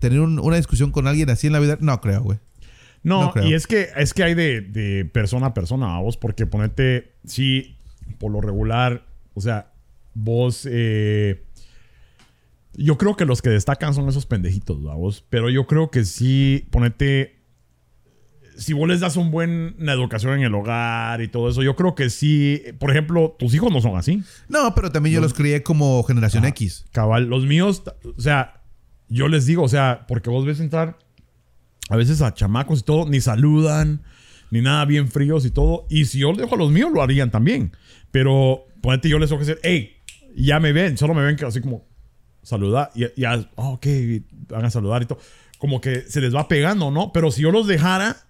tener 0.00 0.20
un- 0.20 0.38
una 0.40 0.56
discusión 0.56 0.90
con 0.90 1.06
alguien 1.06 1.30
así 1.30 1.46
en 1.46 1.52
la 1.52 1.60
vida? 1.60 1.78
No 1.80 2.00
creo, 2.00 2.22
güey. 2.22 2.38
No, 3.04 3.32
y 3.44 3.54
es 3.54 3.66
que, 3.68 3.88
es 3.96 4.12
que 4.12 4.24
hay 4.24 4.34
de, 4.34 4.60
de 4.60 5.04
persona 5.04 5.46
a 5.46 5.54
persona, 5.54 5.98
vos, 6.00 6.16
porque 6.16 6.46
ponete, 6.46 7.12
sí, 7.24 7.76
por 8.18 8.32
lo 8.32 8.40
regular, 8.40 9.06
o 9.34 9.40
sea, 9.40 9.70
vos, 10.14 10.66
eh, 10.70 11.44
yo 12.74 12.98
creo 12.98 13.16
que 13.16 13.24
los 13.24 13.40
que 13.40 13.50
destacan 13.50 13.94
son 13.94 14.08
esos 14.08 14.26
pendejitos, 14.26 14.82
vos, 14.82 15.24
pero 15.30 15.48
yo 15.48 15.66
creo 15.66 15.90
que 15.90 16.04
sí, 16.04 16.66
ponete, 16.70 17.37
si 18.58 18.72
vos 18.74 18.86
les 18.88 19.00
das 19.00 19.16
un 19.16 19.30
buen 19.30 19.76
una 19.78 19.92
educación 19.92 20.34
en 20.34 20.42
el 20.42 20.54
hogar 20.54 21.22
y 21.22 21.28
todo 21.28 21.48
eso, 21.48 21.62
yo 21.62 21.76
creo 21.76 21.94
que 21.94 22.10
sí, 22.10 22.62
por 22.78 22.90
ejemplo, 22.90 23.34
tus 23.38 23.54
hijos 23.54 23.72
no 23.72 23.80
son 23.80 23.96
así. 23.96 24.22
No, 24.48 24.74
pero 24.74 24.90
también 24.92 25.14
yo 25.14 25.20
los 25.20 25.32
crié 25.32 25.62
como 25.62 26.02
generación 26.02 26.44
Ah. 26.44 26.48
X. 26.48 26.84
Cabal, 26.92 27.28
los 27.28 27.46
míos, 27.46 27.82
o 28.16 28.20
sea, 28.20 28.62
yo 29.08 29.28
les 29.28 29.46
digo, 29.46 29.62
o 29.62 29.68
sea, 29.68 30.04
porque 30.06 30.28
vos 30.28 30.44
ves 30.44 30.60
entrar 30.60 30.98
a 31.88 31.96
veces 31.96 32.20
a 32.20 32.34
chamacos 32.34 32.80
y 32.80 32.82
todo, 32.82 33.08
ni 33.08 33.20
saludan, 33.20 34.02
ni 34.50 34.60
nada 34.60 34.84
bien 34.84 35.08
fríos 35.08 35.46
y 35.46 35.50
todo. 35.50 35.86
Y 35.88 36.04
si 36.04 36.18
yo 36.18 36.30
les 36.32 36.38
dejo 36.42 36.54
a 36.54 36.58
los 36.58 36.70
míos, 36.70 36.90
lo 36.92 37.00
harían 37.02 37.30
también. 37.30 37.72
Pero, 38.10 38.66
ponete, 38.82 39.08
yo 39.08 39.18
les 39.18 39.30
tengo 39.30 39.40
que 39.40 39.46
decir, 39.46 39.60
hey, 39.62 39.96
ya 40.36 40.60
me 40.60 40.72
ven, 40.72 40.98
solo 40.98 41.14
me 41.14 41.22
ven 41.22 41.36
que 41.36 41.46
así 41.46 41.60
como 41.60 41.86
saludar, 42.42 42.90
y 42.94 43.06
ya, 43.20 43.32
ah, 43.56 43.68
ok, 43.70 43.86
van 44.48 44.64
a 44.64 44.70
saludar 44.70 45.02
y 45.02 45.06
todo. 45.06 45.18
Como 45.58 45.80
que 45.80 46.02
se 46.02 46.20
les 46.20 46.34
va 46.34 46.46
pegando, 46.48 46.90
¿no? 46.90 47.12
Pero 47.12 47.30
si 47.30 47.42
yo 47.42 47.50
los 47.50 47.66
dejara, 47.66 48.27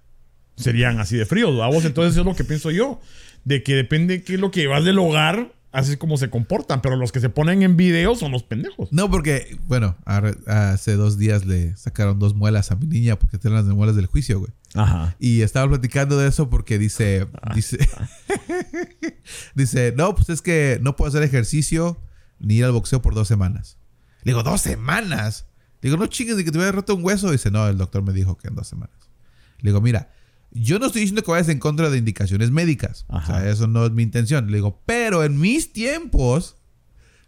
serían 0.58 1.00
así 1.00 1.16
de 1.16 1.26
fríos, 1.26 1.56
vamos. 1.56 1.84
Entonces, 1.84 2.12
eso 2.12 2.20
es 2.20 2.26
lo 2.26 2.34
que 2.34 2.44
pienso 2.44 2.70
yo. 2.70 3.00
De 3.44 3.62
que 3.62 3.74
depende 3.74 4.22
qué 4.22 4.34
es 4.34 4.40
lo 4.40 4.50
que 4.50 4.60
llevas 4.60 4.84
del 4.84 4.98
hogar, 4.98 5.52
así 5.72 5.92
es 5.92 5.96
como 5.96 6.16
se 6.16 6.28
comportan. 6.28 6.82
Pero 6.82 6.96
los 6.96 7.12
que 7.12 7.20
se 7.20 7.30
ponen 7.30 7.62
en 7.62 7.76
video 7.76 8.14
son 8.14 8.32
los 8.32 8.42
pendejos. 8.42 8.92
No, 8.92 9.10
porque, 9.10 9.56
bueno, 9.66 9.96
hace 10.04 10.96
dos 10.96 11.18
días 11.18 11.46
le 11.46 11.76
sacaron 11.76 12.18
dos 12.18 12.34
muelas 12.34 12.70
a 12.72 12.76
mi 12.76 12.86
niña 12.86 13.18
porque 13.18 13.38
tienen 13.38 13.64
las 13.64 13.74
muelas 13.74 13.96
del 13.96 14.06
juicio, 14.06 14.40
güey. 14.40 14.52
Ajá. 14.74 15.16
Y 15.18 15.42
estaba 15.42 15.68
platicando 15.68 16.18
de 16.18 16.28
eso 16.28 16.50
porque 16.50 16.78
dice, 16.78 17.26
dice, 17.54 17.78
dice, 19.54 19.94
no, 19.96 20.14
pues 20.14 20.28
es 20.28 20.42
que 20.42 20.78
no 20.82 20.96
puedo 20.96 21.08
hacer 21.08 21.22
ejercicio 21.22 22.02
ni 22.38 22.56
ir 22.56 22.64
al 22.64 22.72
boxeo 22.72 23.00
por 23.00 23.14
dos 23.14 23.28
semanas. 23.28 23.78
Le 24.24 24.32
digo, 24.32 24.42
¿dos 24.42 24.60
semanas? 24.60 25.46
Le 25.80 25.90
digo, 25.90 25.96
no 25.96 26.06
chingues 26.08 26.36
de 26.36 26.44
que 26.44 26.50
te 26.50 26.58
hubiera 26.58 26.72
roto 26.72 26.94
un 26.94 27.04
hueso. 27.04 27.30
Dice, 27.30 27.50
no, 27.50 27.66
el 27.68 27.78
doctor 27.78 28.02
me 28.02 28.12
dijo 28.12 28.36
que 28.36 28.48
en 28.48 28.56
dos 28.56 28.66
semanas. 28.66 28.96
Le 29.60 29.70
digo, 29.70 29.80
mira, 29.80 30.10
yo 30.50 30.78
no 30.78 30.86
estoy 30.86 31.02
diciendo 31.02 31.22
que 31.22 31.30
vayas 31.30 31.48
en 31.48 31.58
contra 31.58 31.90
de 31.90 31.98
indicaciones 31.98 32.50
médicas. 32.50 33.04
O 33.08 33.16
Ajá. 33.16 33.40
sea, 33.40 33.50
eso 33.50 33.66
no 33.66 33.84
es 33.86 33.92
mi 33.92 34.02
intención. 34.02 34.46
Le 34.50 34.56
digo, 34.58 34.82
pero 34.86 35.24
en 35.24 35.38
mis 35.38 35.72
tiempos, 35.72 36.56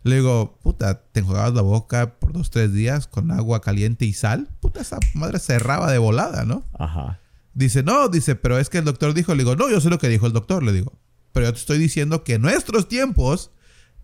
le 0.02 0.16
digo, 0.16 0.58
puta, 0.62 1.02
te 1.12 1.20
enjuagabas 1.20 1.54
la 1.54 1.62
boca 1.62 2.18
por 2.18 2.32
dos, 2.32 2.50
tres 2.50 2.72
días 2.72 3.06
con 3.06 3.30
agua 3.30 3.60
caliente 3.60 4.04
y 4.06 4.12
sal. 4.12 4.48
Puta, 4.60 4.80
esa 4.80 4.98
madre 5.14 5.38
cerraba 5.38 5.90
de 5.92 5.98
volada, 5.98 6.44
¿no? 6.44 6.64
Ajá. 6.78 7.20
Dice, 7.52 7.82
no, 7.82 8.08
dice, 8.08 8.36
pero 8.36 8.58
es 8.58 8.70
que 8.70 8.78
el 8.78 8.84
doctor 8.84 9.12
dijo, 9.12 9.34
le 9.34 9.42
digo, 9.44 9.56
no, 9.56 9.68
yo 9.68 9.80
sé 9.80 9.90
lo 9.90 9.98
que 9.98 10.08
dijo 10.08 10.26
el 10.26 10.32
doctor, 10.32 10.62
le 10.62 10.72
digo. 10.72 10.98
Pero 11.32 11.46
yo 11.46 11.52
te 11.52 11.58
estoy 11.58 11.78
diciendo 11.78 12.24
que 12.24 12.34
en 12.34 12.42
nuestros 12.42 12.88
tiempos 12.88 13.50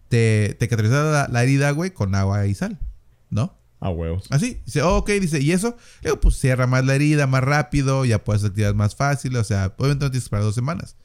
te, 0.09 0.55
te 0.59 0.69
cauterizaba 0.69 1.11
la, 1.11 1.29
la 1.29 1.43
herida, 1.43 1.71
güey, 1.71 1.91
con 1.93 2.15
agua 2.15 2.47
y 2.47 2.55
sal. 2.55 2.79
A 3.81 3.91
huevos. 3.91 4.25
Así, 4.31 4.61
dice, 4.65 4.83
oh, 4.83 4.97
ok, 4.99 5.11
dice, 5.21 5.41
¿y 5.41 5.53
eso? 5.53 5.77
Le 6.03 6.11
digo, 6.11 6.21
pues 6.21 6.37
cierra 6.39 6.67
más 6.67 6.85
la 6.85 6.95
herida, 6.95 7.27
más 7.27 7.45
rápido, 7.45 8.05
ya 8.05 8.23
puedes 8.25 8.43
actividades 8.45 8.75
más 8.77 8.97
fáciles, 8.97 9.39
o 9.41 9.45
sea, 9.45 9.75
obviamente 9.77 10.05
no 10.07 10.11
tienes 10.11 10.25
que 10.25 10.27
esperar 10.27 10.45
dos 10.45 10.55
semanas. 10.55 10.97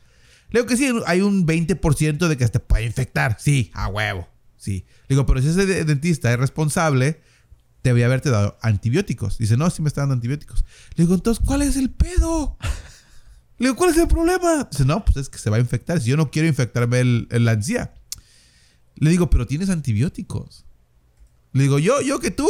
Le 0.49 0.59
digo 0.59 0.67
que 0.69 0.77
sí, 0.77 0.89
hay 1.05 1.21
un 1.21 1.45
20% 1.45 2.27
de 2.27 2.37
que 2.37 2.47
te 2.47 2.59
puede 2.59 2.85
infectar, 2.85 3.37
sí, 3.39 3.71
a 3.73 3.87
huevo, 3.87 4.27
sí. 4.57 4.85
Le 5.07 5.15
digo, 5.15 5.25
pero 5.25 5.41
si 5.41 5.49
ese 5.49 5.65
de- 5.65 5.83
dentista 5.85 6.31
es 6.31 6.39
responsable, 6.39 7.21
debía 7.83 8.05
haberte 8.05 8.29
dado 8.29 8.57
antibióticos. 8.61 9.37
Dice, 9.37 9.57
no, 9.57 9.69
sí 9.69 9.81
me 9.81 9.87
está 9.87 10.01
dando 10.01 10.13
antibióticos. 10.13 10.63
Le 10.95 11.03
digo, 11.03 11.15
entonces, 11.15 11.43
¿cuál 11.45 11.61
es 11.63 11.75
el 11.77 11.89
pedo? 11.89 12.57
Le 13.57 13.67
digo, 13.67 13.75
¿cuál 13.75 13.89
es 13.91 13.97
el 13.97 14.07
problema? 14.07 14.67
Dice, 14.71 14.85
no, 14.85 15.03
pues 15.03 15.17
es 15.17 15.29
que 15.29 15.37
se 15.39 15.49
va 15.49 15.57
a 15.57 15.59
infectar. 15.59 15.99
Si 15.99 16.09
yo 16.09 16.15
no 16.17 16.31
quiero 16.31 16.47
infectarme 16.47 16.99
el, 16.99 17.27
el 17.31 17.47
encía. 17.47 17.93
Le 18.95 19.09
digo, 19.09 19.29
pero 19.29 19.45
tienes 19.47 19.69
antibióticos. 19.69 20.65
Le 21.53 21.63
digo, 21.63 21.79
yo, 21.79 22.01
yo 22.01 22.19
que 22.19 22.31
tú. 22.31 22.47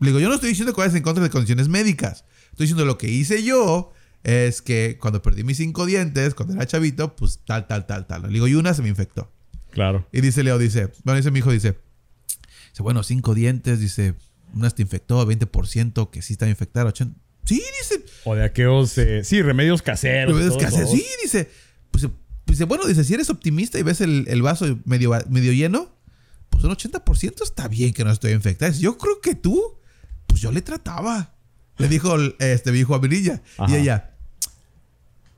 Le 0.00 0.08
digo, 0.08 0.20
yo 0.20 0.28
no 0.28 0.34
estoy 0.34 0.50
diciendo 0.50 0.74
que 0.74 0.80
vayas 0.80 0.94
en 0.94 1.02
contra 1.02 1.22
de 1.24 1.30
condiciones 1.30 1.68
médicas. 1.68 2.24
Estoy 2.50 2.64
diciendo 2.64 2.84
lo 2.84 2.98
que 2.98 3.08
hice 3.10 3.42
yo 3.42 3.92
es 4.24 4.60
que 4.62 4.98
cuando 5.00 5.22
perdí 5.22 5.44
mis 5.44 5.56
cinco 5.58 5.86
dientes, 5.86 6.34
cuando 6.34 6.54
era 6.54 6.66
chavito, 6.66 7.14
pues 7.16 7.40
tal, 7.46 7.66
tal, 7.66 7.86
tal, 7.86 8.06
tal. 8.06 8.22
Le 8.22 8.28
digo, 8.30 8.48
y 8.48 8.54
una 8.54 8.74
se 8.74 8.82
me 8.82 8.88
infectó. 8.88 9.30
Claro. 9.70 10.06
Y 10.12 10.20
dice 10.20 10.42
Leo, 10.42 10.58
dice, 10.58 10.88
bueno, 11.04 11.16
dice 11.18 11.30
mi 11.30 11.38
hijo, 11.38 11.50
dice, 11.52 11.78
dice, 12.72 12.82
bueno, 12.82 13.02
cinco 13.02 13.34
dientes, 13.34 13.78
dice, 13.78 14.14
una 14.54 14.70
te 14.70 14.82
infectó, 14.82 15.26
20% 15.26 16.10
que 16.10 16.22
sí 16.22 16.32
está 16.32 16.48
infectada, 16.48 16.86
80. 16.86 17.18
Sí, 17.44 17.62
dice, 17.80 18.04
O 18.24 18.34
de 18.34 18.42
aquellos, 18.44 18.96
eh, 18.98 19.22
sí, 19.22 19.40
remedios 19.42 19.82
caseros. 19.82 20.36
hace- 20.64 20.82
eso. 20.82 20.90
sí, 20.92 21.04
dice, 21.22 21.48
pues, 21.90 22.04
pues, 22.44 22.58
dice, 22.58 22.64
bueno, 22.64 22.84
dice, 22.86 23.04
si 23.04 23.14
eres 23.14 23.30
optimista 23.30 23.78
y 23.78 23.82
ves 23.82 24.00
el, 24.00 24.24
el 24.28 24.42
vaso 24.42 24.78
medio, 24.84 25.12
medio 25.30 25.52
lleno, 25.52 25.94
pues 26.56 26.64
un 26.64 26.74
80% 26.74 27.42
está 27.42 27.68
bien 27.68 27.92
que 27.92 28.02
no 28.04 28.10
estoy 28.10 28.32
infectada. 28.32 28.72
Yo 28.72 28.96
creo 28.96 29.20
que 29.20 29.34
tú, 29.34 29.76
pues 30.26 30.40
yo 30.40 30.50
le 30.50 30.62
trataba. 30.62 31.34
Le 31.78 31.88
dijo 31.88 32.16
este 32.38 32.72
mi 32.72 32.78
hijo 32.78 32.94
a 32.94 32.98
Mirilla. 32.98 33.42
Y 33.68 33.74
ella, 33.74 34.14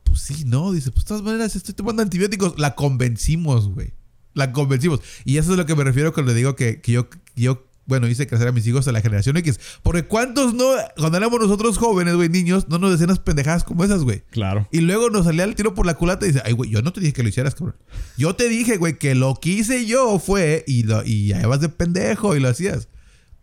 pues 0.05 0.21
sí, 0.21 0.45
no, 0.45 0.71
dice, 0.71 0.93
pues 0.93 1.05
de 1.05 1.09
todas 1.09 1.23
maneras 1.25 1.57
estoy 1.57 1.75
tomando 1.75 2.03
antibióticos. 2.03 2.59
La 2.59 2.77
convencimos, 2.77 3.69
güey. 3.69 3.93
La 4.35 4.53
convencimos. 4.53 5.01
Y 5.25 5.39
eso 5.39 5.51
es 5.51 5.55
a 5.55 5.63
lo 5.63 5.67
que 5.67 5.75
me 5.75 5.83
refiero 5.83 6.13
cuando 6.13 6.33
le 6.33 6.39
digo 6.39 6.55
que, 6.55 6.81
que 6.81 6.93
yo, 6.93 7.11
que 7.11 7.19
yo, 7.35 7.67
bueno, 7.89 8.07
hice 8.07 8.27
crecer 8.27 8.47
a 8.47 8.53
mis 8.53 8.67
hijos 8.67 8.87
a 8.87 8.93
la 8.93 9.01
generación 9.01 9.37
X. 9.39 9.59
Porque 9.83 10.05
cuántos 10.05 10.53
no, 10.55 10.67
cuando 10.99 11.17
éramos 11.19 11.41
nosotros 11.41 11.79
jóvenes, 11.79 12.15
güey, 12.15 12.29
niños, 12.29 12.69
no 12.69 12.79
nos 12.79 12.93
decían 12.93 13.09
las 13.09 13.19
pendejadas 13.19 13.65
como 13.65 13.83
esas, 13.83 14.03
güey. 14.05 14.23
Claro. 14.31 14.69
Y 14.71 14.83
luego 14.83 15.09
nos 15.11 15.25
salía 15.25 15.45
el 15.45 15.55
tiro 15.57 15.75
por 15.75 15.87
la 15.87 15.95
culata 15.95 16.27
y 16.27 16.29
dice, 16.33 16.43
ay, 16.45 16.53
güey, 16.53 16.71
yo 16.71 16.83
no 16.83 16.93
te 16.93 17.01
dije 17.01 17.15
que 17.15 17.23
lo 17.23 17.31
hicieras, 17.31 17.55
cabrón. 17.55 17.77
Yo 18.19 18.37
te 18.37 18.49
dije, 18.49 18.77
güey, 18.77 18.99
que 18.99 19.15
lo 19.15 19.35
que 19.41 19.49
hice 19.51 19.87
yo 19.87 20.19
fue 20.19 20.65
y, 20.67 20.83
lo, 20.85 21.03
y 21.05 21.29
ya 21.29 21.47
vas 21.47 21.61
de 21.61 21.71
pendejo 21.71 22.37
y 22.37 22.41
lo 22.41 22.49
hacías. 22.49 22.89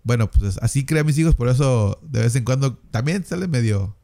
Bueno, 0.03 0.29
pues 0.29 0.59
así 0.61 0.85
creé 0.85 1.01
a 1.01 1.03
mis 1.03 1.17
hijos, 1.17 1.33
por 1.35 1.49
eso 1.49 1.99
de 2.03 2.19
vez 2.21 2.35
en 2.35 2.43
cuando 2.43 2.75
también 2.91 3.25
salen 3.25 3.49
medio, 3.49 3.97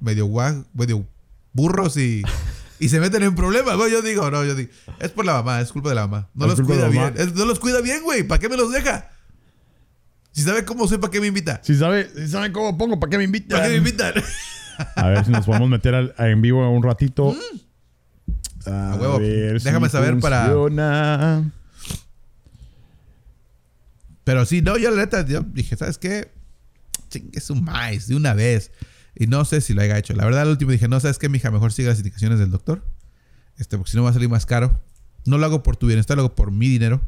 medio 0.00 0.26
guag, 0.26 0.64
medio 0.74 1.06
burros 1.52 1.96
y, 1.96 2.22
y 2.80 2.88
se 2.88 2.98
meten 2.98 3.22
en 3.22 3.36
problemas, 3.36 3.76
güey. 3.76 3.92
Yo 3.92 4.02
digo, 4.02 4.28
no, 4.32 4.44
yo 4.44 4.56
digo, 4.56 4.70
es 4.98 5.10
por 5.12 5.24
la 5.24 5.34
mamá, 5.34 5.60
es 5.60 5.70
culpa 5.70 5.90
de 5.90 5.94
la 5.94 6.08
mamá. 6.08 6.28
No 6.34 6.46
Es 6.46 6.58
los 6.58 6.66
cuida 6.66 6.88
bien, 6.88 7.14
es- 7.16 7.32
no 7.34 7.44
los 7.44 7.60
cuida 7.60 7.80
bien, 7.80 8.02
güey. 8.02 8.24
¿Para 8.24 8.40
qué 8.40 8.48
me 8.48 8.56
los 8.56 8.72
deja? 8.72 9.12
Si 10.34 10.42
sabe 10.42 10.64
cómo 10.64 10.88
soy, 10.88 10.98
¿para 10.98 11.10
qué 11.12 11.20
me 11.20 11.28
invita? 11.28 11.60
Si 11.62 11.76
sabe, 11.76 12.10
si 12.14 12.26
saben 12.28 12.52
cómo 12.52 12.76
pongo, 12.76 12.98
¿para 12.98 13.08
qué 13.10 13.18
me 13.18 13.24
invitan? 13.24 13.56
¿Para 13.58 13.64
qué 13.68 13.70
me 13.72 13.78
invitan? 13.78 14.14
A 14.96 15.08
ver 15.08 15.24
si 15.24 15.30
nos 15.30 15.46
podemos 15.46 15.68
meter 15.68 15.94
al- 15.94 16.14
en 16.18 16.42
vivo 16.42 16.68
un 16.68 16.82
ratito. 16.82 17.30
A, 17.30 18.70
Mm. 18.70 18.72
A 18.92 18.96
huevo. 18.96 19.18
ver 19.20 19.60
si 19.60 19.64
Déjame 19.66 19.88
saber 19.88 20.18
para- 20.18 20.46
funciona. 20.46 21.52
Pero 24.24 24.44
sí, 24.46 24.62
no, 24.62 24.76
yo 24.78 24.90
la 24.90 25.02
neta, 25.02 25.24
yo 25.26 25.42
dije, 25.42 25.76
¿sabes 25.76 25.98
qué? 25.98 26.30
Chingue 27.10 27.40
su 27.40 27.54
maíz, 27.54 28.08
de 28.08 28.16
una 28.16 28.34
vez. 28.34 28.70
Y 29.14 29.26
no 29.26 29.44
sé 29.44 29.60
si 29.60 29.74
lo 29.74 29.82
haya 29.82 29.98
hecho. 29.98 30.14
La 30.14 30.24
verdad, 30.24 30.40
al 30.42 30.48
último 30.48 30.72
dije, 30.72 30.88
no, 30.88 30.98
¿sabes 30.98 31.18
qué, 31.18 31.28
mija? 31.28 31.50
Mejor 31.50 31.72
siga 31.72 31.90
las 31.90 31.98
indicaciones 31.98 32.38
del 32.40 32.50
doctor. 32.50 32.82
Este, 33.58 33.76
porque 33.76 33.92
si 33.92 33.96
no 33.96 34.02
va 34.02 34.10
a 34.10 34.14
salir 34.14 34.28
más 34.28 34.46
caro. 34.46 34.80
No 35.26 35.38
lo 35.38 35.46
hago 35.46 35.62
por 35.62 35.76
tu 35.76 35.86
bienestar, 35.86 36.16
lo 36.16 36.22
hago 36.24 36.34
por 36.34 36.50
mi 36.50 36.68
dinero. 36.68 37.00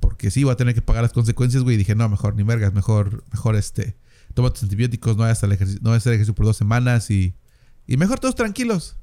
Porque 0.00 0.30
sí, 0.30 0.44
voy 0.44 0.52
a 0.52 0.56
tener 0.56 0.74
que 0.74 0.82
pagar 0.82 1.02
las 1.02 1.12
consecuencias, 1.12 1.62
güey. 1.62 1.74
Y 1.74 1.78
dije, 1.78 1.94
no, 1.94 2.08
mejor, 2.08 2.34
ni 2.34 2.42
vergas, 2.42 2.72
mejor, 2.72 3.24
mejor 3.32 3.56
este. 3.56 3.96
Toma 4.34 4.50
tus 4.50 4.62
antibióticos, 4.62 5.16
no 5.16 5.22
vayas 5.22 5.42
al 5.42 5.52
ejercicio, 5.52 5.80
no 5.82 5.90
vayas 5.90 6.02
a 6.02 6.04
hacer 6.04 6.12
ejercicio 6.14 6.34
por 6.34 6.46
dos 6.46 6.56
semanas 6.56 7.10
y. 7.10 7.34
Y 7.86 7.96
mejor 7.96 8.20
todos 8.20 8.34
tranquilos. 8.34 8.96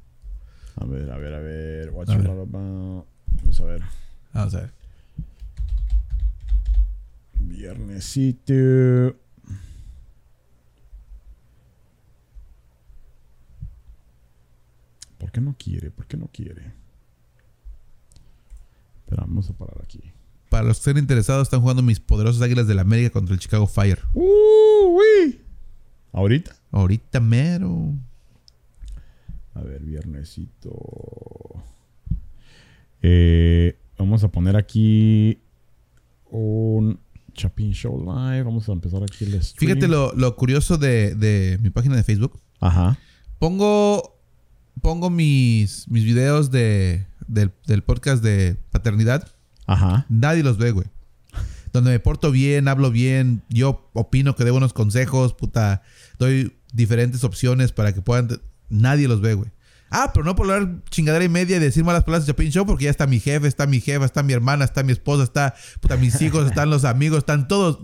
A 0.76 0.86
ver, 0.86 1.10
a 1.12 1.18
ver, 1.18 1.34
a 1.34 1.40
ver. 1.40 1.90
Watch 1.92 2.10
A 2.10 2.18
ver. 2.18 2.28
Vamos 2.28 3.06
a 3.60 3.66
ver. 3.66 3.82
Vamos 4.34 4.54
a 4.56 4.60
ver. 4.60 4.74
Viernesito. 7.40 9.16
¿Por 15.18 15.32
qué 15.32 15.42
no 15.42 15.56
quiere? 15.58 15.92
¿Por 15.92 16.06
qué 16.06 16.18
no 16.18 16.28
quiere? 16.28 16.74
Espera, 19.00 19.24
vamos 19.24 19.50
a 19.50 19.54
parar 19.54 19.82
aquí. 19.82 20.15
Para 20.56 20.70
los 20.70 20.78
que 20.78 20.90
estén 20.92 21.04
interesados, 21.04 21.48
están 21.48 21.60
jugando 21.60 21.82
mis 21.84 22.00
poderosos 22.00 22.42
águilas 22.42 22.66
de 22.66 22.76
la 22.76 22.84
América 22.84 23.10
contra 23.10 23.34
el 23.34 23.42
Chicago 23.42 23.68
Fire. 23.68 24.00
¡Uh, 24.14 24.98
uy! 24.98 25.42
¿Ahorita? 26.14 26.56
Ahorita 26.72 27.20
mero. 27.20 27.94
A 29.54 29.60
ver, 29.60 29.84
viernesito. 29.84 30.72
Eh, 33.02 33.78
vamos 33.98 34.24
a 34.24 34.30
poner 34.30 34.56
aquí 34.56 35.40
un 36.30 37.02
Chapin 37.34 37.74
Show 37.74 38.00
Live. 38.00 38.44
Vamos 38.44 38.70
a 38.70 38.72
empezar 38.72 39.04
aquí 39.04 39.26
el 39.26 39.44
stream. 39.44 39.74
Fíjate 39.74 39.90
lo, 39.90 40.14
lo 40.14 40.38
curioso 40.38 40.78
de, 40.78 41.16
de 41.16 41.60
mi 41.62 41.70
página 41.70 41.98
de 41.98 42.04
Facebook. 42.04 42.40
Ajá. 42.62 42.98
Pongo, 43.40 44.18
pongo 44.82 45.10
mis, 45.10 45.90
mis 45.90 46.06
videos 46.06 46.50
de, 46.50 47.08
del, 47.28 47.52
del 47.68 47.84
podcast 47.84 48.24
de 48.24 48.56
paternidad. 48.72 49.35
Ajá. 49.66 50.06
Nadie 50.10 50.44
los 50.44 50.58
ve, 50.58 50.72
güey. 50.72 50.88
Donde 51.74 51.92
me 51.92 52.00
porto 52.00 52.32
bien, 52.32 52.68
hablo 52.68 52.90
bien, 52.90 53.44
yo 53.50 53.90
opino 53.94 54.36
que 54.36 54.46
debo 54.46 54.58
unos 54.58 54.74
consejos, 54.74 55.34
puta, 55.34 55.82
doy 56.18 56.56
diferentes 56.72 57.24
opciones 57.24 57.72
para 57.72 57.94
que 57.94 58.02
puedan... 58.02 58.42
Nadie 58.70 59.08
los 59.08 59.22
ve, 59.22 59.34
güey. 59.34 59.52
Ah, 59.90 60.12
pero 60.14 60.26
no 60.26 60.36
por 60.36 60.52
hablar 60.52 60.82
chingadera 60.90 61.24
y 61.24 61.30
media 61.30 61.58
y 61.58 61.60
decir 61.60 61.84
malas 61.84 62.04
palabras 62.04 62.26
de 62.26 62.34
Chapin 62.34 62.52
Show 62.52 62.66
porque 62.66 62.86
ya 62.86 62.90
está 62.90 63.08
mi 63.08 63.20
jefe, 63.20 63.48
está 63.48 63.68
mi 63.68 63.80
jefa, 63.80 64.06
está 64.06 64.24
mi 64.24 64.34
hermana, 64.34 64.66
está 64.66 64.84
mi 64.84 64.92
esposa, 64.92 65.24
está 65.24 65.56
puta, 65.80 65.96
mis 65.98 66.22
hijos, 66.22 66.48
están 66.50 66.70
los 66.70 66.86
amigos, 66.86 67.20
están 67.20 67.48
todos. 67.48 67.80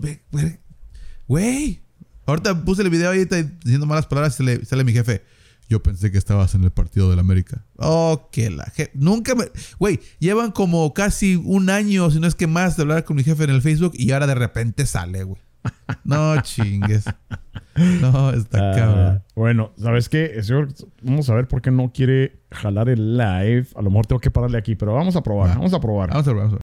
Güey. 1.26 1.82
Ahorita 2.26 2.64
puse 2.64 2.82
el 2.82 2.90
video 2.90 3.10
ahí 3.10 3.24
diciendo 3.24 3.86
malas 3.86 4.06
palabras 4.06 4.34
y 4.34 4.36
sale, 4.38 4.64
sale 4.64 4.84
mi 4.84 4.92
jefe. 4.92 5.24
Yo 5.72 5.82
pensé 5.82 6.12
que 6.12 6.18
estabas 6.18 6.54
en 6.54 6.64
el 6.64 6.70
partido 6.70 7.08
del 7.08 7.18
América. 7.18 7.64
Oh, 7.78 8.28
que 8.30 8.50
la 8.50 8.66
je- 8.76 8.90
Nunca 8.92 9.34
me. 9.34 9.44
Güey, 9.78 10.00
llevan 10.18 10.50
como 10.52 10.92
casi 10.92 11.36
un 11.36 11.70
año, 11.70 12.10
si 12.10 12.20
no 12.20 12.26
es 12.26 12.34
que 12.34 12.46
más, 12.46 12.76
de 12.76 12.82
hablar 12.82 13.04
con 13.04 13.16
mi 13.16 13.24
jefe 13.24 13.44
en 13.44 13.50
el 13.50 13.62
Facebook 13.62 13.92
y 13.94 14.10
ahora 14.12 14.26
de 14.26 14.34
repente 14.34 14.84
sale, 14.84 15.24
güey. 15.24 15.40
No 16.04 16.38
chingues. 16.42 17.04
No, 18.02 18.30
está 18.30 18.72
Ah, 18.72 18.74
cabrón. 18.76 19.22
bueno, 19.34 19.72
¿sabes 19.78 20.08
qué? 20.10 20.32
Eso- 20.36 20.66
Vamos 21.02 21.30
a 21.30 21.34
ver 21.34 21.48
por 21.48 21.62
qué 21.62 21.70
no 21.70 21.90
quiere 21.90 22.42
jalar 22.50 22.90
el 22.90 23.16
live. 23.16 23.66
A 23.76 23.80
lo 23.80 23.88
mejor 23.88 24.06
tengo 24.06 24.20
que 24.20 24.30
pararle 24.30 24.58
aquí, 24.58 24.74
pero 24.74 24.92
vamos 24.92 25.16
a 25.16 25.22
probar. 25.22 25.50
Va. 25.50 25.54
Vamos 25.54 25.72
a 25.72 25.80
probar. 25.80 26.10
Vamos 26.10 26.26
a 26.28 26.30
ver, 26.32 26.36
vamos 26.36 26.52
a 26.52 26.56
ver. 26.56 26.60